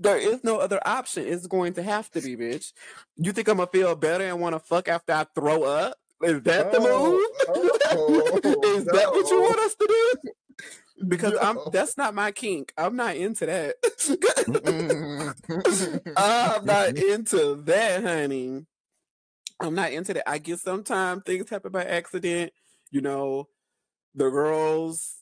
There 0.00 0.16
is 0.18 0.44
no 0.44 0.58
other 0.58 0.80
option. 0.86 1.26
It's 1.26 1.46
going 1.48 1.74
to 1.74 1.82
have 1.82 2.10
to 2.12 2.20
be, 2.20 2.36
bitch. 2.36 2.72
You 3.16 3.32
think 3.32 3.48
I'm 3.48 3.56
gonna 3.56 3.68
feel 3.70 3.94
better 3.96 4.24
and 4.24 4.40
want 4.40 4.54
to 4.54 4.60
fuck 4.60 4.88
after 4.88 5.12
I 5.12 5.24
throw 5.34 5.64
up? 5.64 5.96
Is 6.22 6.42
that 6.42 6.70
the 6.72 6.78
Oh, 6.80 7.12
move? 7.12 7.26
oh, 7.48 8.60
is 8.76 8.84
that 8.86 9.10
what 9.10 9.30
you 9.30 9.40
want 9.40 9.58
us 9.60 9.74
to 9.74 9.86
do? 9.88 10.30
Because 11.08 11.34
I'm. 11.40 11.58
That's 11.72 11.96
not 11.96 12.14
my 12.14 12.30
kink. 12.32 12.72
I'm 12.76 12.96
not 12.96 13.16
into 13.16 13.46
that. 13.46 13.76
I'm 16.16 16.64
not 16.64 16.96
into 16.98 17.62
that, 17.66 18.02
honey. 18.02 18.66
I'm 19.60 19.74
not 19.74 19.92
into 19.92 20.14
that. 20.14 20.28
I 20.28 20.38
get 20.38 20.60
sometimes 20.60 21.22
things 21.24 21.50
happen 21.50 21.72
by 21.72 21.84
accident. 21.84 22.52
You 22.90 23.00
know, 23.00 23.48
the 24.14 24.30
girls 24.30 25.16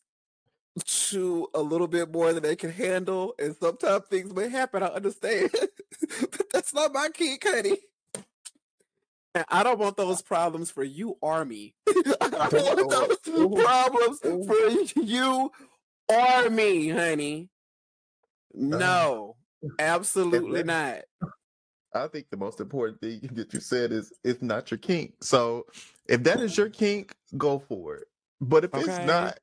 chew 0.85 1.48
a 1.55 1.61
little 1.61 1.89
bit 1.89 2.12
more 2.12 2.32
than 2.32 2.43
they 2.43 2.57
can 2.57 2.70
handle, 2.70 3.35
and 3.39 3.57
sometimes 3.57 4.05
things 4.07 4.35
may 4.35 4.48
happen. 4.48 4.82
I 4.82 4.86
understand, 4.86 5.51
but 6.11 6.47
that's 6.53 6.74
not 6.74 6.93
my 6.93 7.09
kink, 7.12 7.44
honey. 7.47 7.78
And 9.35 9.44
I 9.48 9.62
don't 9.62 9.78
want 9.78 9.97
those 9.97 10.23
problems 10.23 10.70
for 10.70 10.82
you 10.82 11.19
or 11.20 11.44
me. 11.44 11.74
I 11.89 12.48
don't 12.51 12.86
want 12.86 13.24
those 13.27 13.65
problems 13.65 14.20
for 14.20 15.01
you 15.01 15.53
or 16.09 16.51
me, 16.51 16.89
honey. 16.89 17.51
Uh, 18.55 18.78
no, 18.78 19.36
absolutely 19.78 20.62
not. 20.62 21.03
I 21.94 22.09
think 22.09 22.31
the 22.31 22.36
most 22.36 22.61
important 22.61 23.01
thing 23.01 23.28
that 23.32 23.53
you 23.53 23.61
said 23.61 23.93
is 23.93 24.12
it's 24.24 24.43
not 24.43 24.70
your 24.70 24.78
kink. 24.78 25.15
So 25.23 25.66
if 26.09 26.23
that 26.24 26.40
is 26.40 26.57
your 26.57 26.69
mm. 26.69 26.74
kink, 26.74 27.15
go 27.36 27.59
for 27.59 27.97
it. 27.97 28.09
But 28.40 28.65
if 28.65 28.74
Okay. 28.74 28.85
it's 28.85 29.07
not, 29.07 29.39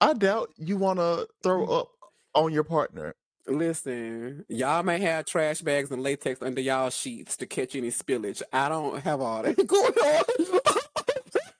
I 0.00 0.14
doubt 0.14 0.50
you 0.56 0.76
want 0.76 0.98
to 1.00 1.28
throw 1.42 1.66
mm. 1.66 1.80
up 1.80 1.90
on 2.34 2.52
your 2.52 2.64
partner. 2.64 3.14
Listen, 3.46 4.44
y'all 4.48 4.82
may 4.82 5.00
have 5.00 5.24
trash 5.24 5.62
bags 5.62 5.90
and 5.90 6.02
latex 6.02 6.42
under 6.42 6.60
y'all 6.60 6.90
sheets 6.90 7.36
to 7.38 7.46
catch 7.46 7.74
any 7.74 7.90
spillage. 7.90 8.42
I 8.52 8.68
don't 8.68 9.00
have 9.02 9.20
all 9.20 9.42
that 9.42 9.56
going 9.66 9.94
on. 9.94 10.24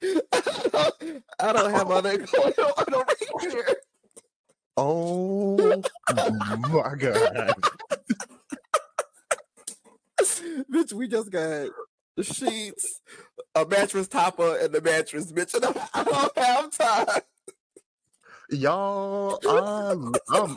I 1.40 1.52
don't 1.52 1.70
have 1.70 1.90
all 1.90 2.02
that 2.02 2.30
going 2.30 2.54
on 2.54 2.94
over 2.94 3.14
here. 3.40 3.76
Oh 4.80 5.56
my 5.56 6.94
god! 6.96 7.52
bitch, 10.70 10.92
we 10.92 11.08
just 11.08 11.32
got 11.32 11.70
the 12.16 12.22
sheets, 12.22 13.00
a 13.56 13.66
mattress 13.66 14.06
topper, 14.06 14.56
and 14.56 14.72
the 14.72 14.80
mattress, 14.80 15.32
bitch. 15.32 15.54
And 15.54 15.64
I, 15.64 15.88
I 15.94 16.04
don't 16.04 16.38
have 16.38 16.70
time. 16.70 17.22
Y'all, 18.50 19.38
I'm, 19.48 20.14
I'm 20.32 20.56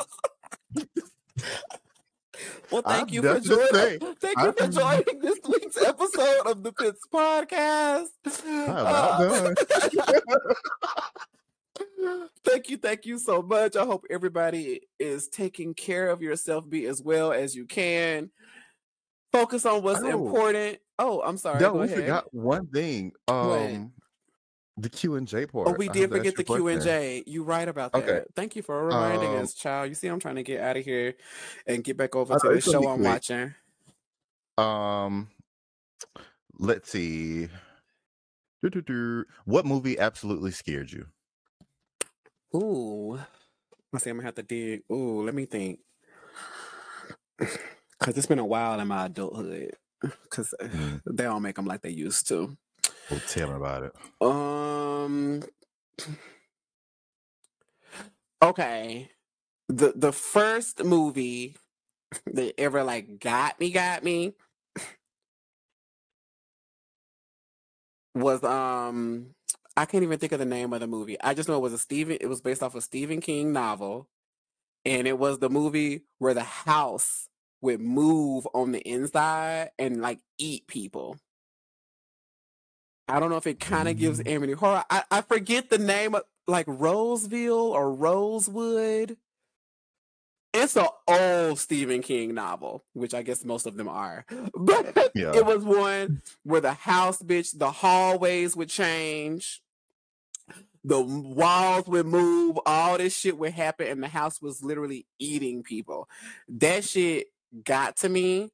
Well, 2.71 2.81
I'm 2.85 2.97
thank 2.99 3.11
you 3.11 3.21
for 3.21 3.39
just 3.39 3.47
to 3.47 3.67
say, 3.71 3.97
joining. 3.99 4.15
Thank 4.21 4.39
you 4.39 4.51
for 4.53 4.63
I'm- 4.63 4.71
joining 4.71 5.19
this 5.19 5.39
week's 5.47 5.77
episode 5.77 6.47
of 6.47 6.63
the 6.63 6.71
Pits 6.71 7.01
Podcast. 7.13 8.07
I'm 8.47 8.69
Uh, 8.69 9.53
thank 12.45 12.69
you, 12.69 12.77
thank 12.77 13.05
you 13.05 13.19
so 13.19 13.41
much. 13.41 13.75
I 13.75 13.83
hope 13.85 14.05
everybody 14.09 14.81
is 14.99 15.27
taking 15.27 15.73
care 15.73 16.09
of 16.09 16.21
yourself, 16.21 16.69
be 16.69 16.85
as 16.85 17.01
well 17.01 17.31
as 17.33 17.55
you 17.55 17.65
can. 17.65 18.29
Focus 19.33 19.65
on 19.65 19.83
what's 19.83 20.01
Oh. 20.01 20.07
important. 20.07 20.79
Oh, 20.99 21.21
I'm 21.21 21.37
sorry. 21.37 21.59
no, 21.59 21.73
Go 21.73 21.79
we 21.79 21.85
ahead. 21.85 21.97
forgot 21.97 22.33
one 22.33 22.67
thing. 22.67 23.11
Um, 23.27 23.91
the 24.81 24.89
Q 24.89 25.15
and 25.15 25.27
J 25.27 25.45
part. 25.45 25.67
Oh, 25.67 25.73
we 25.77 25.87
did 25.89 26.09
forget 26.09 26.35
the 26.35 26.43
Q 26.43 26.67
and 26.69 26.81
J. 26.81 27.23
You 27.25 27.43
right 27.43 27.67
about 27.67 27.91
that. 27.93 28.03
Okay. 28.03 28.21
Thank 28.35 28.55
you 28.55 28.61
for 28.61 28.85
reminding 28.85 29.29
Um, 29.29 29.41
us, 29.43 29.53
child. 29.53 29.89
You 29.89 29.95
see, 29.95 30.07
I'm 30.07 30.19
trying 30.19 30.35
to 30.35 30.43
get 30.43 30.61
out 30.61 30.77
of 30.77 30.83
here 30.85 31.15
and 31.67 31.83
get 31.83 31.97
back 31.97 32.15
over 32.15 32.37
to 32.37 32.49
the 32.49 32.61
show 32.61 32.87
I'm 32.87 32.99
quick. 32.99 33.07
watching. 33.07 33.53
Um, 34.57 35.29
let's 36.59 36.91
see. 36.91 37.47
Doo-doo-doo. 38.63 39.25
What 39.45 39.65
movie 39.65 39.97
absolutely 39.97 40.51
scared 40.51 40.91
you? 40.91 41.07
Ooh. 42.55 43.19
I 43.93 43.97
see 43.97 44.09
I'm 44.09 44.17
gonna 44.17 44.27
have 44.27 44.35
to 44.35 44.43
dig. 44.43 44.83
Ooh, 44.91 45.23
let 45.23 45.33
me 45.35 45.45
think. 45.45 45.79
Cause 47.99 48.17
it's 48.17 48.25
been 48.27 48.39
a 48.39 48.45
while 48.45 48.79
in 48.79 48.87
my 48.87 49.05
adulthood. 49.05 49.75
Cause 50.29 50.53
Mm. 50.61 51.01
they 51.05 51.23
don't 51.23 51.41
make 51.41 51.55
them 51.55 51.65
like 51.65 51.81
they 51.81 51.89
used 51.89 52.27
to. 52.29 52.57
Well, 53.11 53.21
tell 53.21 53.49
me 53.49 53.55
about 53.57 53.83
it. 53.83 53.93
Um. 54.21 55.43
Okay. 58.41 59.09
The 59.69 59.93
the 59.95 60.13
first 60.13 60.83
movie 60.83 61.57
that 62.27 62.53
ever 62.59 62.83
like 62.83 63.19
got 63.19 63.59
me 63.59 63.71
got 63.71 64.03
me 64.03 64.33
was 68.15 68.43
um 68.43 69.35
I 69.77 69.85
can't 69.85 70.03
even 70.03 70.19
think 70.19 70.33
of 70.33 70.39
the 70.39 70.45
name 70.45 70.73
of 70.73 70.81
the 70.81 70.87
movie. 70.87 71.19
I 71.21 71.33
just 71.33 71.49
know 71.49 71.57
it 71.57 71.61
was 71.61 71.73
a 71.73 71.79
Stephen 71.79 72.17
it 72.21 72.27
was 72.27 72.41
based 72.41 72.63
off 72.63 72.75
a 72.75 72.81
Stephen 72.81 73.21
King 73.21 73.53
novel 73.53 74.09
and 74.85 75.07
it 75.07 75.19
was 75.19 75.39
the 75.39 75.49
movie 75.49 76.03
where 76.19 76.33
the 76.35 76.43
house 76.43 77.29
would 77.61 77.81
move 77.81 78.47
on 78.53 78.73
the 78.73 78.81
inside 78.81 79.71
and 79.79 80.01
like 80.01 80.19
eat 80.39 80.67
people. 80.67 81.17
I 83.11 83.19
don't 83.19 83.29
know 83.29 83.37
if 83.37 83.47
it 83.47 83.59
kind 83.59 83.87
of 83.87 83.97
gives 83.97 84.19
Mm. 84.19 84.27
Emily 84.31 84.53
horror. 84.53 84.83
I, 84.89 85.03
I 85.11 85.21
forget 85.21 85.69
the 85.69 85.77
name 85.77 86.15
of 86.15 86.23
like 86.47 86.65
Roseville 86.67 87.53
or 87.73 87.93
Rosewood. 87.93 89.17
It's 90.53 90.75
an 90.75 90.87
old 91.07 91.59
Stephen 91.59 92.01
King 92.01 92.33
novel, 92.33 92.83
which 92.93 93.13
I 93.13 93.21
guess 93.21 93.45
most 93.45 93.65
of 93.65 93.77
them 93.77 93.87
are. 93.87 94.25
But 94.53 95.11
Yeah. 95.15 95.33
it 95.35 95.45
was 95.45 95.63
one 95.63 96.21
where 96.43 96.59
the 96.61 96.73
house, 96.73 97.21
bitch, 97.21 97.57
the 97.57 97.71
hallways 97.71 98.55
would 98.55 98.67
change, 98.69 99.61
the 100.83 100.99
walls 100.99 101.87
would 101.87 102.05
move, 102.05 102.59
all 102.65 102.97
this 102.97 103.15
shit 103.17 103.37
would 103.37 103.53
happen, 103.53 103.87
and 103.87 104.03
the 104.03 104.07
house 104.09 104.41
was 104.41 104.61
literally 104.63 105.05
eating 105.19 105.63
people. 105.63 106.09
That 106.49 106.83
shit 106.83 107.27
got 107.63 107.97
to 107.97 108.09
me. 108.09 108.49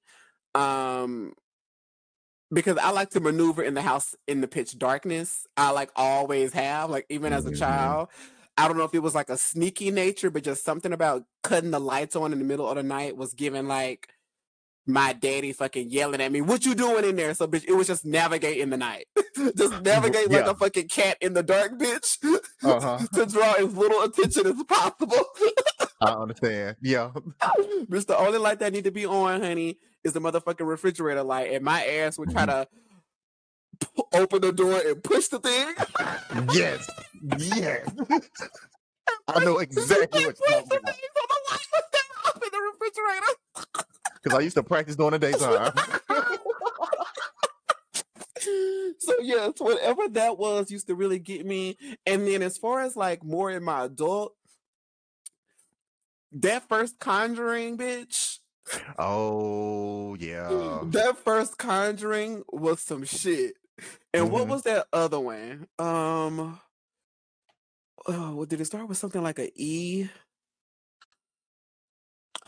Um, 0.54 1.34
because 2.52 2.78
I 2.78 2.92
like 2.92 3.10
to 3.12 3.20
maneuver 3.20 3.62
in 3.64 3.74
the 3.74 3.82
house 3.82 4.16
in 4.28 4.42
the 4.42 4.48
pitch 4.48 4.78
darkness. 4.78 5.46
I 5.58 5.72
like 5.72 5.92
always 5.96 6.54
have, 6.54 6.90
like 6.90 7.06
even 7.10 7.34
as 7.34 7.46
a 7.46 7.52
Mhm. 7.52 7.60
child. 7.60 8.10
I 8.58 8.68
don't 8.68 8.78
know 8.78 8.86
if 8.86 8.94
it 8.96 9.04
was 9.04 9.14
like 9.14 9.30
a 9.30 9.38
sneaky 9.38 9.92
nature, 9.92 10.32
but 10.32 10.44
just 10.44 10.64
something 10.64 10.92
about 10.92 11.26
cutting 11.44 11.72
the 11.72 11.80
lights 11.80 12.16
on 12.16 12.34
in 12.34 12.40
the 12.40 12.46
middle 12.46 12.68
of 12.68 12.76
the 12.76 12.84
night 12.84 13.16
was 13.16 13.34
giving 13.36 13.68
like 13.68 14.08
my 14.90 15.12
daddy 15.14 15.52
fucking 15.52 15.90
yelling 15.92 16.22
at 16.22 16.32
me, 16.32 16.40
"What 16.42 16.66
you 16.66 16.74
doing 16.74 17.04
in 17.04 17.18
there?" 17.18 17.34
So 17.34 17.46
bitch, 17.46 17.66
it 17.68 17.74
was 17.74 17.88
just 17.88 18.06
navigate 18.06 18.58
in 18.58 18.70
the 18.70 18.78
night, 18.78 19.06
just 19.56 19.82
navigate 19.84 20.32
like 20.32 20.46
a 20.46 20.56
fucking 20.56 20.88
cat 20.88 21.18
in 21.22 21.34
the 21.34 21.44
dark, 21.44 21.74
bitch, 21.74 22.18
Uh-huh. 22.64 23.00
to 23.14 23.26
draw 23.26 23.54
as 23.54 23.74
little 23.76 24.02
attention 24.02 24.48
as 24.48 24.64
possible. 24.64 25.26
I 26.00 26.12
understand. 26.12 26.76
Yeah. 26.82 27.12
Bitch, 27.90 28.06
the 28.06 28.18
only 28.18 28.38
light 28.38 28.60
that 28.60 28.74
need 28.74 28.84
to 28.84 28.92
be 28.92 29.06
on, 29.06 29.42
honey, 29.42 29.80
is 30.04 30.14
the 30.14 30.22
motherfucking 30.22 30.68
refrigerator 30.68 31.24
light, 31.24 31.52
and 31.52 31.64
my 31.64 31.84
ass 31.84 32.18
would 32.18 32.30
try 32.30 32.46
mm-hmm. 32.46 32.62
to 32.62 33.90
p- 33.96 34.04
open 34.14 34.42
the 34.42 34.52
door 34.52 34.80
and 34.86 35.04
push 35.04 35.28
the 35.28 35.40
thing. 35.40 35.74
Yes. 36.54 36.90
Yes. 37.38 37.90
I 39.28 39.44
know 39.44 39.58
exactly 39.58 40.26
what 40.26 40.38
you're 40.40 40.62
talking 40.62 40.66
about. 40.66 40.70
the 40.72 40.80
light 40.80 41.50
was 41.52 41.62
still 41.62 42.02
up 42.28 42.44
in 42.44 42.50
the 42.52 42.62
refrigerator. 42.72 43.34
Because 44.22 44.38
I 44.38 44.42
used 44.42 44.56
to 44.56 44.64
practice 44.64 44.96
during 44.96 45.12
the 45.12 45.20
daytime. 45.20 45.74
so 49.00 49.14
yes, 49.22 49.54
whatever 49.58 50.08
that 50.10 50.38
was 50.38 50.72
used 50.72 50.88
to 50.88 50.96
really 50.96 51.20
get 51.20 51.46
me. 51.46 51.78
And 52.06 52.28
then 52.28 52.42
as 52.42 52.58
far 52.58 52.82
as 52.82 52.96
like 52.96 53.24
more 53.24 53.52
in 53.52 53.64
my 53.64 53.86
adult, 53.86 54.34
that 56.34 56.68
first 56.68 57.00
conjuring, 57.00 57.78
bitch. 57.78 58.40
oh 58.98 60.16
yeah. 60.20 60.82
that 60.86 61.18
first 61.24 61.58
conjuring 61.58 62.44
was 62.52 62.82
some 62.82 63.04
shit. 63.06 63.54
And 64.14 64.32
what 64.32 64.46
Mhm. 64.46 64.50
was 64.50 64.64
that 64.64 64.88
other 64.92 65.20
one? 65.20 65.68
Um 65.80 66.60
oh, 68.08 68.36
what 68.36 68.50
did 68.50 68.62
it 68.62 68.66
start 68.66 68.88
with 68.88 68.98
something 68.98 69.22
like 69.24 69.40
a 69.40 69.52
E? 69.56 70.10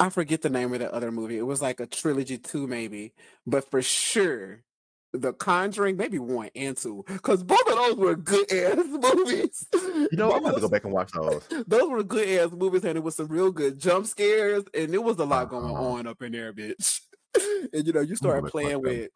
I 0.01 0.09
forget 0.09 0.41
the 0.41 0.49
name 0.49 0.73
of 0.73 0.79
that 0.79 0.91
other 0.91 1.11
movie. 1.11 1.37
It 1.37 1.45
was 1.45 1.61
like 1.61 1.79
a 1.81 1.85
trilogy 1.85 2.37
too, 2.37 2.67
maybe. 2.67 3.13
But 3.45 3.69
for 3.69 3.81
sure, 3.81 4.63
The 5.11 5.33
Conjuring, 5.33 5.97
maybe 5.97 6.19
one 6.19 6.49
and 6.55 6.77
two. 6.77 7.03
Because 7.07 7.43
both 7.43 7.67
of 7.67 7.75
those 7.75 7.95
were 7.95 8.15
good 8.15 8.51
ass 8.53 8.85
movies. 8.85 9.67
You 9.73 10.09
know, 10.13 10.31
I'm 10.31 10.43
gonna 10.43 10.59
go 10.59 10.69
back 10.69 10.83
and 10.83 10.93
watch 10.93 11.11
those. 11.13 11.43
those 11.67 11.89
were 11.89 12.03
good 12.03 12.27
ass 12.39 12.51
movies, 12.51 12.83
and 12.85 12.95
it 12.97 13.03
was 13.03 13.15
some 13.15 13.27
real 13.27 13.51
good 13.51 13.79
jump 13.79 14.05
scares, 14.05 14.63
and 14.73 14.93
it 14.93 15.03
was 15.03 15.17
a 15.17 15.25
lot 15.25 15.49
going 15.49 15.65
Uh-huh. 15.73 15.83
on 15.83 16.07
up 16.07 16.21
in 16.21 16.31
there, 16.33 16.53
bitch. 16.53 17.01
and 17.73 17.87
you 17.87 17.93
know, 17.93 18.01
you 18.01 18.15
start 18.15 18.45
playing 18.51 18.81
with 18.81 19.09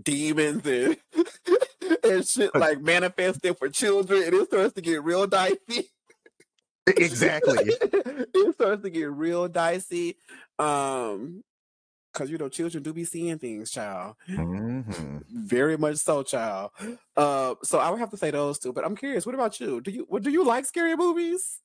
demons 0.00 0.66
and 0.66 0.96
and 2.04 2.26
shit 2.26 2.54
like 2.54 2.80
manifesting 2.80 3.54
for 3.54 3.68
children, 3.68 4.22
and 4.22 4.34
it 4.34 4.46
starts 4.46 4.74
to 4.74 4.80
get 4.80 5.02
real 5.02 5.26
dicey. 5.26 5.90
Exactly. 6.86 7.56
it 7.66 8.54
starts 8.54 8.82
to 8.82 8.90
get 8.90 9.10
real 9.12 9.46
dicey. 9.48 10.16
Um, 10.58 11.42
because 12.20 12.30
you 12.30 12.36
know, 12.36 12.50
children 12.50 12.82
do 12.82 12.92
be 12.92 13.04
seeing 13.04 13.38
things, 13.38 13.70
child. 13.70 14.14
hmm 14.26 14.82
Very 15.30 15.78
much 15.78 15.96
so, 15.96 16.22
child. 16.22 16.70
Uh, 17.16 17.54
so 17.62 17.78
I 17.78 17.88
would 17.88 17.98
have 17.98 18.10
to 18.10 18.18
say 18.18 18.30
those 18.30 18.58
two. 18.58 18.74
But 18.74 18.84
I'm 18.84 18.94
curious, 18.94 19.24
what 19.24 19.34
about 19.34 19.58
you? 19.58 19.80
Do 19.80 19.90
you 19.90 20.04
what 20.06 20.22
do 20.22 20.30
you 20.30 20.44
like 20.44 20.66
scary 20.66 20.94
movies? 20.96 21.60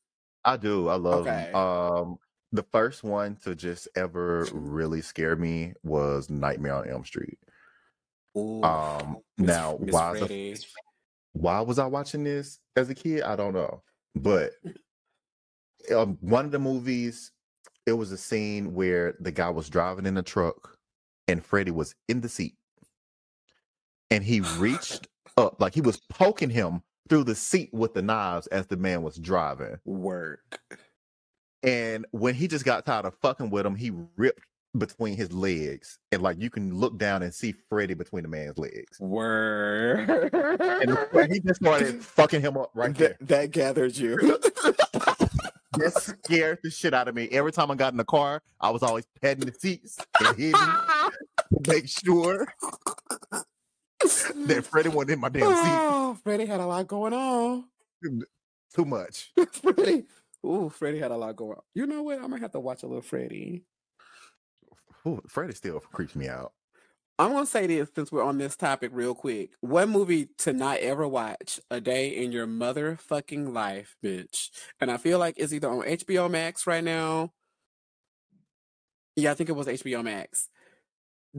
I 0.45 0.55
do. 0.55 0.87
I 0.87 0.95
love. 0.95 1.27
Okay. 1.27 1.51
Um, 1.51 2.17
the 2.53 2.63
first 2.71 3.03
one 3.03 3.35
to 3.43 3.53
just 3.53 3.89
ever 3.97 4.47
really 4.53 5.01
scare 5.01 5.35
me 5.35 5.73
was 5.83 6.29
Nightmare 6.29 6.75
on 6.75 6.89
Elm 6.89 7.03
Street. 7.03 7.37
Ooh, 8.37 8.63
Um, 8.63 9.17
Miss- 9.37 9.47
now 9.47 9.77
Miss 9.81 9.93
why 9.93 10.13
the 10.19 10.65
why 11.33 11.59
was 11.59 11.79
I 11.79 11.85
watching 11.85 12.23
this 12.23 12.59
as 12.77 12.89
a 12.89 12.95
kid? 12.95 13.23
I 13.23 13.35
don't 13.35 13.53
know. 13.53 13.83
But 14.15 14.53
um, 15.93 16.17
one 16.21 16.45
of 16.45 16.51
the 16.51 16.59
movies, 16.59 17.33
it 17.85 17.93
was 17.93 18.11
a 18.11 18.17
scene 18.17 18.73
where 18.73 19.15
the 19.19 19.31
guy 19.31 19.49
was 19.49 19.69
driving 19.69 20.05
in 20.05 20.17
a 20.17 20.23
truck 20.23 20.77
and 21.27 21.43
Freddy 21.43 21.71
was 21.71 21.95
in 22.07 22.21
the 22.21 22.29
seat. 22.29 22.55
And 24.11 24.23
he 24.23 24.39
reached 24.57 25.07
up, 25.37 25.59
like 25.59 25.73
he 25.73 25.81
was 25.81 25.97
poking 26.09 26.49
him 26.49 26.81
through 27.09 27.23
the 27.23 27.35
seat 27.35 27.69
with 27.73 27.93
the 27.93 28.01
knives 28.01 28.47
as 28.47 28.67
the 28.67 28.77
man 28.77 29.03
was 29.03 29.17
driving. 29.17 29.77
work. 29.85 30.59
And 31.63 32.05
when 32.11 32.35
he 32.35 32.47
just 32.47 32.65
got 32.65 32.85
tired 32.85 33.05
of 33.05 33.15
fucking 33.21 33.49
with 33.49 33.65
him, 33.65 33.75
he 33.75 33.91
ripped 34.17 34.45
between 34.77 35.15
his 35.15 35.31
legs. 35.31 35.97
And 36.11 36.21
like 36.21 36.39
you 36.39 36.49
can 36.49 36.75
look 36.75 36.97
down 36.97 37.23
and 37.23 37.33
see 37.33 37.53
Freddy 37.69 37.93
between 37.93 38.23
the 38.23 38.29
man's 38.29 38.57
legs. 38.57 38.99
Word. 38.99 40.09
And 40.09 41.31
he 41.31 41.39
just 41.39 41.61
started 41.61 42.03
fucking 42.03 42.41
him 42.41 42.57
up 42.57 42.71
right 42.75 42.93
there. 42.95 43.17
that, 43.21 43.51
gathers 43.51 43.99
you. 43.99 44.17
That 45.77 45.93
scared 46.01 46.59
the 46.63 46.69
shit 46.69 46.93
out 46.93 47.07
of 47.07 47.15
me. 47.15 47.27
Every 47.31 47.51
time 47.51 47.71
I 47.71 47.75
got 47.75 47.93
in 47.93 47.97
the 47.97 48.05
car, 48.05 48.41
I 48.59 48.69
was 48.69 48.83
always 48.83 49.05
patting 49.21 49.45
the 49.45 49.53
seats 49.53 49.97
and 50.19 50.37
hitting 50.37 50.51
to 50.53 51.11
make 51.67 51.87
sure 51.87 52.47
that 54.01 54.65
Freddy 54.65 54.89
wasn't 54.89 55.11
in 55.11 55.19
my 55.19 55.29
damn 55.29 55.47
seat 55.47 55.55
oh, 55.55 56.17
Freddy 56.23 56.45
had 56.45 56.59
a 56.59 56.65
lot 56.65 56.87
going 56.87 57.13
on. 57.13 57.65
too 58.73 58.85
much. 58.85 59.31
Freddy. 59.51 60.05
Ooh, 60.45 60.69
Freddy 60.69 60.99
had 60.99 61.11
a 61.11 61.17
lot 61.17 61.35
going 61.35 61.57
on. 61.57 61.63
You 61.73 61.87
know 61.87 62.03
what? 62.03 62.17
I'm 62.17 62.29
gonna 62.29 62.39
have 62.39 62.51
to 62.51 62.59
watch 62.59 62.83
a 62.83 62.87
little 62.87 63.01
Freddy. 63.01 63.63
Ooh, 65.07 65.21
Freddy 65.27 65.53
still 65.53 65.79
creeps 65.79 66.15
me 66.15 66.27
out. 66.27 66.53
I'm 67.17 67.31
gonna 67.31 67.45
say 67.45 67.65
this 67.67 67.89
since 67.95 68.11
we're 68.11 68.23
on 68.23 68.37
this 68.37 68.57
topic 68.57 68.91
real 68.93 69.15
quick. 69.15 69.51
One 69.61 69.89
movie 69.89 70.27
to 70.39 70.51
not 70.53 70.79
ever 70.79 71.07
watch 71.07 71.59
a 71.71 71.79
day 71.79 72.09
in 72.09 72.31
your 72.33 72.47
motherfucking 72.47 73.53
life, 73.53 73.95
bitch. 74.03 74.49
And 74.81 74.91
I 74.91 74.97
feel 74.97 75.17
like 75.17 75.35
it's 75.37 75.53
either 75.53 75.69
on 75.69 75.83
HBO 75.83 76.29
Max 76.29 76.67
right 76.67 76.83
now. 76.83 77.31
Yeah, 79.15 79.31
I 79.31 79.33
think 79.35 79.49
it 79.49 79.55
was 79.55 79.67
HBO 79.67 80.03
Max. 80.03 80.49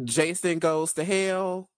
Jason 0.05 0.59
Goes 0.59 0.95
to 0.95 1.05
Hell. 1.05 1.69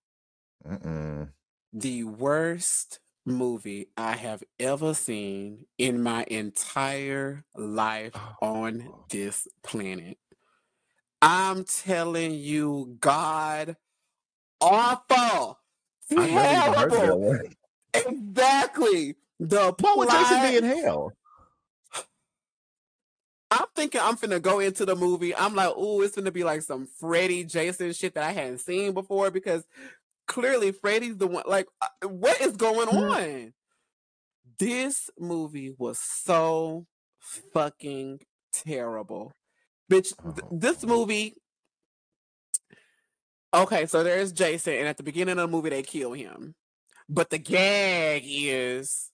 Mm-mm. 0.66 1.31
the 1.73 2.05
worst 2.05 3.01
movie 3.25 3.89
I 3.97 4.16
have 4.16 4.43
ever 4.59 4.95
seen 4.95 5.66
in 5.79 6.03
my 6.03 6.25
entire 6.29 7.45
life 7.57 8.15
on 8.43 8.89
this 9.11 9.47
planet. 9.62 10.19
I'm 11.20 11.65
telling 11.65 12.35
you, 12.35 12.97
God, 13.01 13.77
awful, 14.61 15.59
I 16.11 16.27
never 16.27 16.31
even 16.31 16.73
heard 16.75 16.85
of 16.85 16.91
that 16.91 16.97
terrible. 16.97 17.39
Exactly. 17.95 19.15
The 19.41 19.75
Why 19.79 19.95
would 19.97 20.11
Jason 20.11 20.43
be 20.43 20.57
in 20.57 20.65
hell? 20.65 21.13
I'm 23.51 23.65
thinking 23.75 24.01
I'm 24.03 24.17
finna 24.17 24.43
go 24.43 24.59
into 24.61 24.85
the 24.85 24.95
movie. 24.95 25.35
I'm 25.35 25.55
like, 25.55 25.73
oh, 25.75 26.03
it's 26.03 26.15
gonna 26.17 26.31
be 26.31 26.45
like 26.45 26.63
some 26.63 26.87
Freddy 26.99 27.45
Jason 27.45 27.93
shit 27.93 28.15
that 28.15 28.25
I 28.25 28.33
hadn't 28.33 28.59
seen 28.59 28.93
before 28.93 29.31
because 29.31 29.65
clearly 30.27 30.73
Freddy's 30.73 31.17
the 31.17 31.27
one. 31.27 31.45
Like, 31.47 31.67
uh, 31.81 32.09
what 32.09 32.41
is 32.43 32.57
going 32.57 32.89
Mhm. 32.89 33.11
on? 33.47 33.55
This 34.59 35.09
movie 35.19 35.75
was 35.79 35.99
so 35.99 36.87
fucking 37.21 38.21
terrible, 38.53 39.33
bitch. 39.91 40.15
th- 40.23 40.45
Oh, 40.45 40.49
this 40.53 40.85
movie. 40.85 41.35
Okay, 43.55 43.87
so 43.87 44.03
there's 44.05 44.33
Jason, 44.33 44.75
and 44.75 44.89
at 44.89 44.99
the 44.99 45.03
beginning 45.03 45.39
of 45.39 45.51
the 45.51 45.57
movie, 45.57 45.70
they 45.70 45.83
kill 45.83 46.12
him. 46.12 46.55
But 47.09 47.31
the 47.31 47.39
gag 47.39 48.23
is 48.27 49.11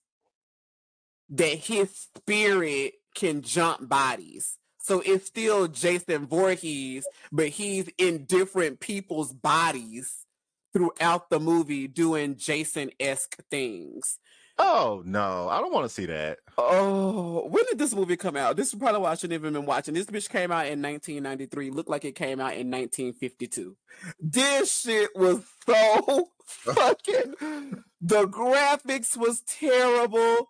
that 1.29 1.57
his 1.57 2.07
spirit 2.17 2.93
can 3.15 3.41
jump 3.41 3.87
bodies. 3.87 4.57
So 4.79 5.01
it's 5.05 5.27
still 5.27 5.67
Jason 5.67 6.27
Voorhees, 6.27 7.07
but 7.31 7.47
he's 7.47 7.89
in 7.97 8.25
different 8.25 8.79
people's 8.79 9.33
bodies 9.33 10.25
throughout 10.73 11.29
the 11.29 11.39
movie 11.39 11.87
doing 11.87 12.35
Jason 12.35 12.91
esque 12.99 13.37
things. 13.49 14.19
Oh 14.57 15.01
no, 15.05 15.49
I 15.49 15.59
don't 15.59 15.73
want 15.73 15.85
to 15.85 15.93
see 15.93 16.05
that. 16.05 16.39
Oh, 16.57 17.45
when 17.47 17.65
did 17.65 17.77
this 17.77 17.93
movie 17.93 18.15
come 18.15 18.37
out? 18.37 18.55
This 18.55 18.69
is 18.73 18.79
probably 18.79 19.01
why 19.01 19.11
I 19.11 19.15
shouldn't 19.15 19.33
even 19.33 19.53
been 19.53 19.65
watching. 19.65 19.93
This 19.93 20.05
bitch 20.05 20.29
came 20.29 20.51
out 20.51 20.67
in 20.67 20.81
1993. 20.81 21.71
Looked 21.71 21.89
like 21.89 22.05
it 22.05 22.15
came 22.15 22.39
out 22.39 22.55
in 22.55 22.71
1952. 22.71 23.75
This 24.19 24.81
shit 24.81 25.09
was 25.15 25.43
so 25.65 26.29
fucking. 26.45 27.83
The 28.01 28.27
graphics 28.27 29.17
was 29.17 29.41
terrible. 29.41 30.49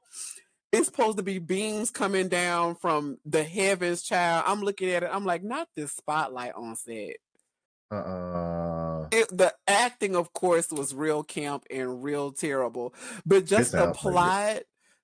It's 0.72 0.88
supposed 0.88 1.18
to 1.18 1.24
be 1.24 1.40
beams 1.40 1.90
coming 1.90 2.28
down 2.28 2.76
from 2.76 3.18
the 3.26 3.44
heavens, 3.44 4.04
child. 4.04 4.44
I'm 4.46 4.62
looking 4.62 4.90
at 4.90 5.04
it. 5.04 5.10
I'm 5.12 5.26
like, 5.26 5.44
not 5.44 5.70
this 5.76 5.94
spotlight 5.94 6.54
on 6.56 6.76
set. 6.76 7.16
Uh-uh. 7.92 9.08
It, 9.12 9.38
the 9.38 9.54
acting, 9.68 10.16
of 10.16 10.34
course, 10.34 10.72
was 10.72 10.94
real 10.94 11.24
camp 11.24 11.66
and 11.70 12.04
real 12.04 12.32
terrible. 12.32 12.94
But 13.26 13.46
just 13.46 13.72
the 13.72 13.80
sounds 13.80 13.98
pretty 13.98 14.04
good. 14.04 14.12
plot, 14.14 14.60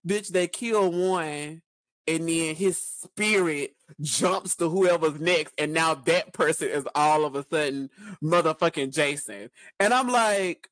bitch, 0.08 0.28
they 0.30 0.48
kill 0.48 0.91
one 0.91 1.62
and 2.08 2.28
then 2.28 2.56
his 2.56 2.78
spirit 2.78 3.76
jumps 4.02 4.56
to 4.56 4.70
whoever's 4.70 5.20
next, 5.20 5.53
and 5.58 5.74
now 5.74 5.94
that 5.94 6.34
person 6.34 6.70
is 6.70 6.86
all 6.95 7.26
of 7.26 7.36
a 7.36 7.45
sudden 7.48 7.90
motherfucking 8.24 8.94
Jason. 8.94 9.49
And 9.80 9.94
I'm 9.94 10.10
like, 10.10 10.70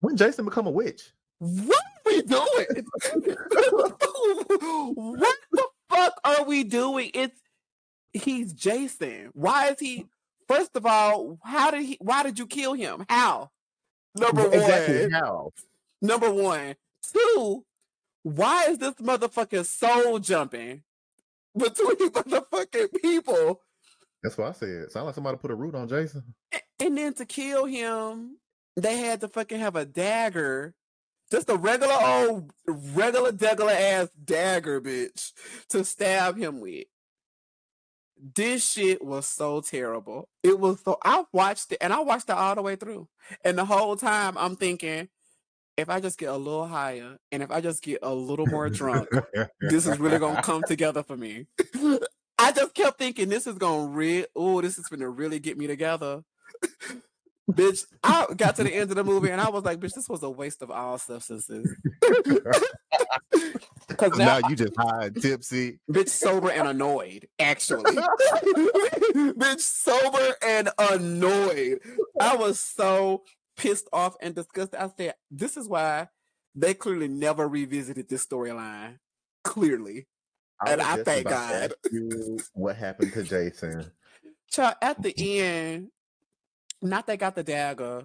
when 0.00 0.16
Jason 0.16 0.44
become 0.44 0.66
a 0.66 0.70
witch? 0.70 1.12
What 1.38 1.76
are 1.76 2.12
we 2.12 2.22
doing? 2.22 2.40
what 4.94 5.36
the 5.52 5.68
fuck 5.90 6.20
are 6.24 6.44
we 6.44 6.64
doing? 6.64 7.10
It's 7.14 7.40
he's 8.12 8.52
Jason. 8.52 9.30
Why 9.32 9.68
is 9.68 9.80
he? 9.80 10.06
First 10.48 10.76
of 10.76 10.86
all, 10.86 11.38
how 11.42 11.70
did 11.70 11.84
he? 11.84 11.98
Why 12.00 12.22
did 12.22 12.38
you 12.38 12.46
kill 12.46 12.74
him? 12.74 13.04
How? 13.08 13.50
Number 14.14 14.46
exactly 14.46 15.02
one. 15.02 15.10
How? 15.10 15.52
Number 16.00 16.32
one. 16.32 16.76
Two. 17.12 17.64
Why 18.22 18.66
is 18.66 18.78
this 18.78 18.94
motherfucking 18.94 19.66
soul 19.66 20.18
jumping 20.18 20.82
between 21.56 21.96
motherfucking 22.10 23.02
people? 23.02 23.60
That's 24.22 24.36
what 24.36 24.48
I 24.48 24.52
said. 24.52 24.90
Sound 24.90 25.06
like 25.06 25.14
somebody 25.14 25.36
put 25.36 25.50
a 25.50 25.54
root 25.54 25.74
on 25.74 25.88
Jason. 25.88 26.34
And 26.80 26.98
then 26.98 27.14
to 27.14 27.24
kill 27.24 27.66
him, 27.66 28.38
they 28.76 28.98
had 28.98 29.20
to 29.20 29.28
fucking 29.28 29.60
have 29.60 29.76
a 29.76 29.84
dagger 29.84 30.74
just 31.30 31.50
a 31.50 31.56
regular 31.56 31.94
old, 32.00 32.52
regular 32.66 33.32
degular 33.32 33.74
ass 33.74 34.08
dagger, 34.24 34.80
bitch, 34.80 35.32
to 35.70 35.84
stab 35.84 36.36
him 36.36 36.60
with. 36.60 36.84
This 38.18 38.72
shit 38.72 39.04
was 39.04 39.26
so 39.26 39.60
terrible. 39.60 40.28
It 40.42 40.58
was 40.58 40.80
so 40.82 40.98
I 41.04 41.24
watched 41.32 41.72
it 41.72 41.78
and 41.80 41.92
I 41.92 42.00
watched 42.00 42.28
it 42.30 42.36
all 42.36 42.54
the 42.54 42.62
way 42.62 42.76
through. 42.76 43.08
And 43.44 43.58
the 43.58 43.64
whole 43.64 43.96
time 43.96 44.36
I'm 44.38 44.56
thinking, 44.56 45.08
if 45.76 45.90
I 45.90 46.00
just 46.00 46.18
get 46.18 46.30
a 46.30 46.36
little 46.36 46.66
higher 46.66 47.18
and 47.30 47.42
if 47.42 47.50
I 47.50 47.60
just 47.60 47.82
get 47.82 47.98
a 48.02 48.14
little 48.14 48.46
more 48.46 48.70
drunk, 48.70 49.08
this 49.60 49.86
is 49.86 49.98
really 49.98 50.18
gonna 50.18 50.42
come 50.42 50.62
together 50.66 51.02
for 51.02 51.16
me. 51.16 51.46
I 52.38 52.52
just 52.52 52.74
kept 52.74 52.98
thinking 52.98 53.28
this 53.28 53.46
is 53.46 53.58
gonna 53.58 53.88
really 53.88 54.26
oh, 54.34 54.60
this 54.60 54.78
is 54.78 54.86
gonna 54.86 55.10
really 55.10 55.38
get 55.38 55.58
me 55.58 55.66
together 55.66 56.22
bitch, 57.50 57.86
I 58.02 58.26
got 58.36 58.56
to 58.56 58.64
the 58.64 58.74
end 58.74 58.90
of 58.90 58.96
the 58.96 59.04
movie 59.04 59.30
and 59.30 59.40
I 59.40 59.48
was 59.48 59.64
like, 59.64 59.80
bitch, 59.80 59.94
this 59.94 60.08
was 60.08 60.22
a 60.22 60.30
waste 60.30 60.62
of 60.62 60.70
all 60.70 60.98
substances. 60.98 61.74
Because 63.88 64.18
now, 64.18 64.40
now, 64.40 64.48
you 64.48 64.56
just 64.56 64.76
high 64.76 65.10
tipsy. 65.10 65.78
Bitch, 65.90 66.08
sober 66.08 66.50
and 66.50 66.68
annoyed, 66.68 67.28
actually. 67.38 67.84
bitch, 69.14 69.60
sober 69.60 70.34
and 70.44 70.68
annoyed. 70.78 71.78
I 72.20 72.36
was 72.36 72.58
so 72.58 73.22
pissed 73.56 73.88
off 73.92 74.16
and 74.20 74.34
disgusted. 74.34 74.80
I 74.80 74.90
said, 74.96 75.14
this 75.30 75.56
is 75.56 75.68
why 75.68 76.08
they 76.54 76.74
clearly 76.74 77.08
never 77.08 77.46
revisited 77.46 78.08
this 78.08 78.26
storyline. 78.26 78.98
Clearly. 79.44 80.08
I 80.60 80.72
and 80.72 80.82
I 80.82 81.02
thank 81.02 81.28
God. 81.28 81.72
What 82.54 82.76
happened 82.76 83.12
to 83.12 83.22
Jason? 83.22 83.90
Child, 84.50 84.74
at 84.82 85.00
the 85.02 85.12
mm-hmm. 85.12 85.44
end, 85.44 85.88
not 86.82 87.06
they 87.06 87.16
got 87.16 87.34
the 87.34 87.42
dagger, 87.42 88.04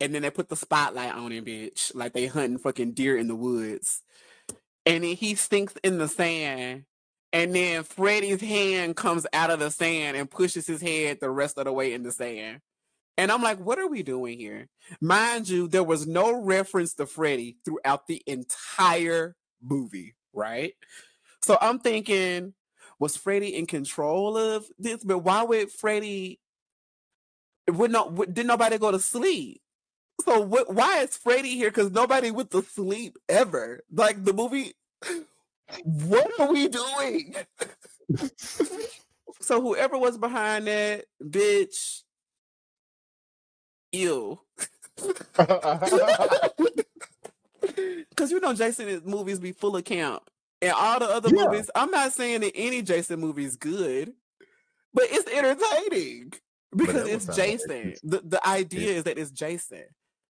and 0.00 0.14
then 0.14 0.22
they 0.22 0.30
put 0.30 0.48
the 0.48 0.56
spotlight 0.56 1.14
on 1.14 1.32
him, 1.32 1.44
bitch, 1.44 1.94
like 1.94 2.12
they 2.12 2.26
hunting 2.26 2.58
fucking 2.58 2.92
deer 2.92 3.16
in 3.16 3.28
the 3.28 3.34
woods. 3.34 4.02
And 4.84 5.02
then 5.02 5.16
he 5.16 5.34
sinks 5.34 5.74
in 5.82 5.98
the 5.98 6.08
sand, 6.08 6.84
and 7.32 7.54
then 7.54 7.82
Freddy's 7.82 8.40
hand 8.40 8.96
comes 8.96 9.26
out 9.32 9.50
of 9.50 9.58
the 9.58 9.70
sand 9.70 10.16
and 10.16 10.30
pushes 10.30 10.66
his 10.66 10.80
head 10.80 11.18
the 11.20 11.30
rest 11.30 11.58
of 11.58 11.64
the 11.64 11.72
way 11.72 11.92
in 11.92 12.02
the 12.02 12.12
sand. 12.12 12.60
And 13.18 13.32
I'm 13.32 13.42
like, 13.42 13.58
what 13.58 13.78
are 13.78 13.88
we 13.88 14.02
doing 14.02 14.38
here? 14.38 14.68
Mind 15.00 15.48
you, 15.48 15.68
there 15.68 15.82
was 15.82 16.06
no 16.06 16.40
reference 16.42 16.94
to 16.94 17.06
Freddy 17.06 17.56
throughout 17.64 18.06
the 18.06 18.22
entire 18.26 19.34
movie, 19.62 20.14
right? 20.34 20.74
So 21.42 21.56
I'm 21.60 21.78
thinking, 21.78 22.52
was 22.98 23.16
Freddy 23.16 23.56
in 23.56 23.66
control 23.66 24.36
of 24.36 24.66
this? 24.78 25.02
But 25.02 25.20
why 25.20 25.42
would 25.42 25.72
Freddy 25.72 26.40
would 27.68 27.90
not 27.90 28.32
did 28.32 28.46
nobody 28.46 28.78
go 28.78 28.90
to 28.90 28.98
sleep. 28.98 29.60
So 30.24 30.40
what, 30.40 30.72
why 30.72 31.02
is 31.02 31.16
Freddy 31.16 31.56
here? 31.56 31.70
Because 31.70 31.90
nobody 31.90 32.30
went 32.30 32.50
to 32.52 32.62
sleep 32.62 33.18
ever. 33.28 33.82
Like 33.92 34.24
the 34.24 34.32
movie. 34.32 34.72
What 35.82 36.30
are 36.40 36.52
we 36.52 36.68
doing? 36.68 37.34
so 39.40 39.60
whoever 39.60 39.98
was 39.98 40.16
behind 40.16 40.68
that, 40.68 41.06
bitch, 41.22 42.02
ew. 43.92 44.40
Because 48.08 48.30
you 48.30 48.40
know 48.40 48.54
Jason 48.54 49.02
movies 49.04 49.38
be 49.38 49.52
full 49.52 49.76
of 49.76 49.84
camp. 49.84 50.30
And 50.62 50.72
all 50.72 50.98
the 50.98 51.06
other 51.06 51.28
yeah. 51.28 51.44
movies, 51.44 51.70
I'm 51.74 51.90
not 51.90 52.12
saying 52.12 52.40
that 52.40 52.52
any 52.54 52.80
Jason 52.80 53.20
movie 53.20 53.44
is 53.44 53.56
good, 53.56 54.14
but 54.94 55.04
it's 55.10 55.30
entertaining 55.30 56.32
because 56.74 57.08
it's 57.08 57.36
Jason. 57.36 57.94
The 58.02 58.20
the 58.24 58.46
idea 58.46 58.92
is 58.92 59.04
that 59.04 59.18
it's 59.18 59.30
Jason. 59.30 59.84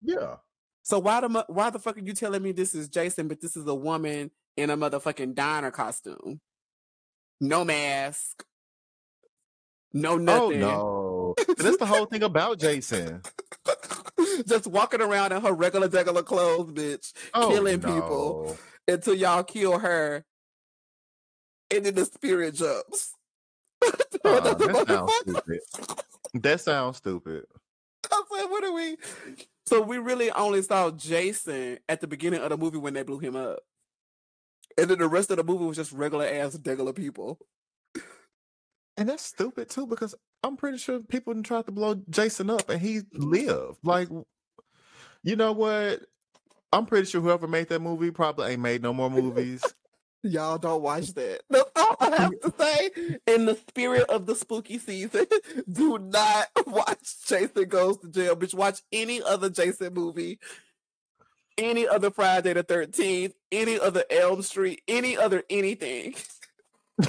Yeah. 0.02 0.36
So 0.84 1.00
why 1.00 1.22
the 1.22 1.46
why 1.48 1.70
the 1.70 1.80
fuck 1.80 1.98
are 1.98 2.02
you 2.02 2.14
telling 2.14 2.42
me 2.42 2.52
this 2.52 2.74
is 2.74 2.90
Jason, 2.90 3.28
but 3.28 3.42
this 3.42 3.58
is 3.58 3.68
a 3.68 3.76
woman 3.76 4.32
in 4.56 4.70
a 4.70 4.78
motherfucking 4.78 5.36
diner 5.36 5.72
costume? 5.72 6.40
No 7.42 7.66
mask. 7.66 8.44
No 9.94 10.14
oh, 10.14 10.18
nothing. 10.18 10.64
Oh 10.64 11.36
no. 11.38 11.54
That's 11.58 11.78
the 11.78 11.86
whole 11.86 12.06
thing 12.06 12.24
about 12.24 12.60
Jason. 12.60 13.22
Just 14.48 14.68
walking 14.68 15.02
around 15.02 15.32
in 15.32 15.42
her 15.42 15.54
regular 15.54 15.88
regular 15.88 16.24
clothes, 16.24 16.72
bitch, 16.72 17.14
oh, 17.34 17.50
killing 17.50 17.80
no. 17.82 17.94
people 17.94 18.58
until 18.88 19.14
y'all 19.14 19.44
kill 19.44 19.80
her. 19.80 20.24
And 21.70 21.86
then 21.86 21.96
the 21.96 22.06
spirit 22.06 22.56
jumps. 22.56 23.14
Uh, 24.26 24.40
that 24.56 24.88
sounds 24.88 25.14
stupid. 25.22 25.60
That 26.42 26.62
sounds 26.62 26.98
stupid. 26.98 27.46
I 28.12 28.22
said, 28.32 28.46
what 28.46 28.64
are 28.64 28.74
we? 28.74 28.98
So 29.66 29.82
we 29.82 29.98
really 29.98 30.32
only 30.32 30.62
saw 30.62 30.92
Jason 30.92 31.80
at 31.90 32.02
the 32.02 32.08
beginning 32.08 32.42
of 32.42 32.50
the 32.50 32.58
movie 32.58 32.78
when 32.78 32.94
they 32.94 33.04
blew 33.04 33.20
him 33.20 33.36
up. 33.36 33.60
And 34.78 34.90
then 34.90 35.00
the 35.00 35.08
rest 35.08 35.32
of 35.32 35.38
the 35.38 35.44
movie 35.44 35.66
was 35.66 35.78
just 35.78 35.92
regular 35.92 36.26
ass 36.26 36.58
regular 36.64 36.94
people. 36.94 37.40
And 38.96 39.10
that's 39.10 39.24
stupid 39.24 39.70
too, 39.70 39.88
because 39.88 40.16
I'm 40.44 40.56
pretty 40.58 40.78
sure 40.78 41.00
people 41.02 41.34
didn't 41.34 41.48
try 41.48 41.62
to 41.62 41.72
blow 41.72 42.02
Jason 42.10 42.50
up 42.50 42.70
and 42.70 42.82
he 42.82 43.02
lived. 43.14 43.80
Like, 43.84 44.10
you 45.24 45.36
know 45.36 45.52
what? 45.52 46.02
I'm 46.72 46.86
pretty 46.86 47.08
sure 47.08 47.22
whoever 47.22 47.48
made 47.48 47.70
that 47.70 47.82
movie 47.82 48.12
probably 48.12 48.52
ain't 48.52 48.62
made 48.62 48.82
no 48.82 48.94
more 48.94 49.10
movies. 49.10 49.64
Y'all 50.28 50.58
don't 50.58 50.82
watch 50.82 51.14
that. 51.14 51.42
That's 51.50 51.70
all 51.76 51.96
I 52.00 52.16
have 52.16 52.40
to 52.42 52.54
say. 52.58 52.90
In 53.28 53.46
the 53.46 53.56
spirit 53.56 54.06
of 54.10 54.26
the 54.26 54.36
spooky 54.36 54.78
season, 54.78 55.26
do 55.72 55.98
not 55.98 56.48
watch 56.68 57.26
Jason 57.26 57.68
Goes 57.68 57.98
to 58.00 58.10
Jail. 58.10 58.36
Bitch, 58.36 58.54
watch 58.54 58.82
any 58.92 59.22
other 59.22 59.50
Jason 59.50 59.94
movie, 59.94 60.40
any 61.58 61.88
other 61.88 62.12
Friday 62.12 62.54
the 62.54 62.64
13th, 62.64 63.34
any 63.52 63.80
other 63.80 64.04
Elm 64.10 64.42
Street, 64.42 64.82
any 64.88 65.18
other 65.18 65.44
anything. 65.50 66.16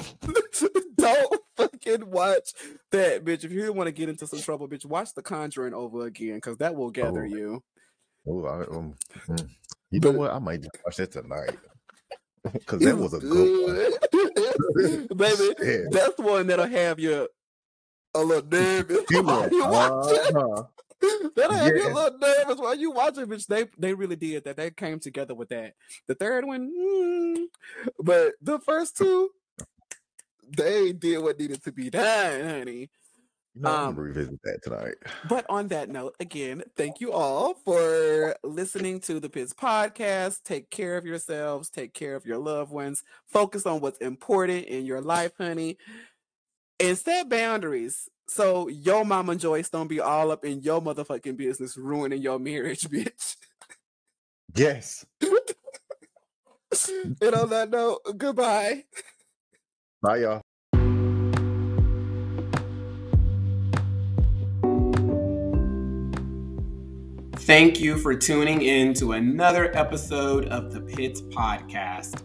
don't 0.97 1.41
fucking 1.57 2.09
watch 2.09 2.53
that, 2.91 3.25
bitch. 3.25 3.43
If 3.43 3.51
you 3.51 3.73
want 3.73 3.87
to 3.87 3.91
get 3.91 4.09
into 4.09 4.27
some 4.27 4.39
trouble, 4.39 4.67
bitch, 4.67 4.85
watch 4.85 5.13
The 5.13 5.23
Conjuring 5.23 5.73
over 5.73 6.05
again 6.05 6.35
because 6.35 6.57
that 6.57 6.75
will 6.75 6.91
gather 6.91 7.23
oh. 7.23 7.35
you. 7.35 7.63
Oh, 8.27 8.45
I, 8.45 8.61
um, 8.75 8.93
hmm. 9.25 9.35
you 9.89 9.99
know 9.99 10.11
what? 10.11 10.31
I 10.31 10.39
might 10.39 10.61
just 10.61 10.77
watch 10.85 10.97
that 10.97 11.11
tonight. 11.11 11.57
Because 12.53 12.79
that 12.79 12.97
was 12.97 13.13
a 13.13 13.19
good 13.19 13.67
one. 13.67 15.17
Baby, 15.17 15.55
yeah. 15.61 15.89
that's 15.91 16.17
one 16.17 16.47
that'll 16.47 16.67
have 16.67 16.99
you 16.99 17.27
a 18.15 18.23
little 18.23 18.49
nervous 18.49 19.05
while 19.09 19.49
you 19.49 19.65
watch. 19.65 20.33
Uh-huh. 20.33 20.63
That'll 21.35 21.55
have 21.55 21.75
yeah. 21.75 21.83
you 21.83 21.89
a 21.89 21.93
little 21.93 22.19
nervous 22.19 22.57
while 22.57 22.75
you 22.75 22.91
watch 22.91 23.17
it, 23.17 23.29
bitch. 23.29 23.47
They 23.47 23.67
they 23.77 23.93
really 23.93 24.17
did 24.17 24.43
that. 24.43 24.57
They 24.57 24.69
came 24.71 24.99
together 24.99 25.33
with 25.33 25.49
that. 25.49 25.75
The 26.07 26.15
third 26.15 26.45
one, 26.45 26.71
mm, 26.77 27.45
but 27.99 28.33
the 28.41 28.59
first 28.59 28.97
two, 28.97 29.29
they 30.57 30.91
did 30.91 31.19
what 31.19 31.39
needed 31.39 31.63
to 31.63 31.71
be 31.71 31.89
done, 31.89 32.43
honey. 32.43 32.89
Um, 33.63 33.73
I'm 33.73 33.95
gonna 33.95 34.07
revisit 34.07 34.41
that 34.43 34.63
tonight. 34.63 34.95
But 35.27 35.45
on 35.49 35.67
that 35.69 35.89
note, 35.89 36.15
again, 36.19 36.63
thank 36.77 37.01
you 37.01 37.11
all 37.11 37.55
for 37.65 38.35
listening 38.43 38.99
to 39.01 39.19
the 39.19 39.29
Pits 39.29 39.53
podcast. 39.53 40.43
Take 40.43 40.69
care 40.69 40.95
of 40.95 41.05
yourselves, 41.05 41.69
take 41.69 41.93
care 41.93 42.15
of 42.15 42.25
your 42.25 42.37
loved 42.37 42.71
ones, 42.71 43.03
focus 43.27 43.65
on 43.65 43.81
what's 43.81 43.99
important 43.99 44.67
in 44.67 44.85
your 44.85 45.01
life, 45.01 45.33
honey, 45.37 45.77
and 46.79 46.97
set 46.97 47.27
boundaries. 47.27 48.07
So 48.29 48.69
your 48.69 49.03
mama 49.03 49.35
Joyce 49.35 49.69
don't 49.69 49.87
be 49.87 49.99
all 49.99 50.31
up 50.31 50.45
in 50.45 50.61
your 50.61 50.81
motherfucking 50.81 51.35
business, 51.35 51.75
ruining 51.75 52.21
your 52.21 52.39
marriage, 52.39 52.81
bitch. 52.89 53.35
Yes. 54.55 55.05
and 55.21 57.35
on 57.35 57.49
that 57.49 57.69
note, 57.69 57.99
goodbye. 58.17 58.85
Bye, 60.01 60.17
y'all. 60.17 60.41
Thank 67.49 67.79
you 67.79 67.97
for 67.97 68.13
tuning 68.13 68.61
in 68.61 68.93
to 68.93 69.13
another 69.13 69.75
episode 69.75 70.49
of 70.49 70.71
the 70.71 70.81
Pits 70.81 71.19
Podcast. 71.19 72.21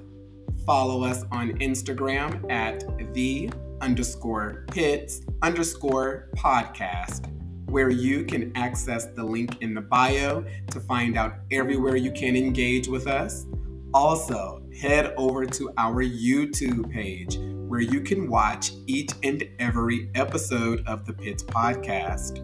follow 0.67 1.03
us 1.03 1.25
on 1.33 1.53
Instagram 1.61 2.45
at 2.53 2.85
the 3.15 3.49
underscore 3.81 4.67
pits 4.71 5.23
underscore 5.41 6.29
podcast, 6.37 7.33
where 7.71 7.89
you 7.89 8.25
can 8.27 8.53
access 8.55 9.07
the 9.07 9.25
link 9.25 9.63
in 9.63 9.73
the 9.73 9.81
bio 9.81 10.45
to 10.71 10.79
find 10.81 11.17
out 11.17 11.37
everywhere 11.51 11.97
you 11.97 12.13
can 12.13 12.37
engage 12.37 12.87
with 12.87 13.07
us. 13.07 13.47
Also, 13.95 14.63
head 14.79 15.15
over 15.17 15.47
to 15.47 15.73
our 15.79 16.05
YouTube 16.05 16.93
page 16.93 17.39
where 17.67 17.81
you 17.81 18.03
can 18.03 18.29
watch 18.29 18.73
each 18.87 19.13
and 19.23 19.43
every 19.59 20.11
episode 20.15 20.87
of 20.87 21.07
the 21.07 21.15
Pits 21.15 21.43
podcast. 21.45 22.43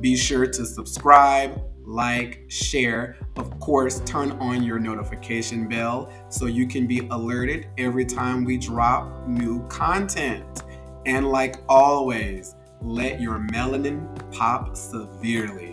Be 0.00 0.16
sure 0.16 0.46
to 0.46 0.64
subscribe, 0.64 1.62
like, 1.84 2.44
share. 2.48 3.16
Of 3.36 3.58
course, 3.60 4.00
turn 4.00 4.32
on 4.32 4.62
your 4.62 4.78
notification 4.78 5.68
bell 5.68 6.12
so 6.28 6.46
you 6.46 6.66
can 6.66 6.86
be 6.86 7.06
alerted 7.10 7.68
every 7.78 8.04
time 8.04 8.44
we 8.44 8.58
drop 8.58 9.26
new 9.26 9.66
content. 9.68 10.62
And 11.06 11.28
like 11.30 11.56
always, 11.68 12.54
let 12.80 13.20
your 13.20 13.38
melanin 13.52 14.32
pop 14.32 14.76
severely. 14.76 15.71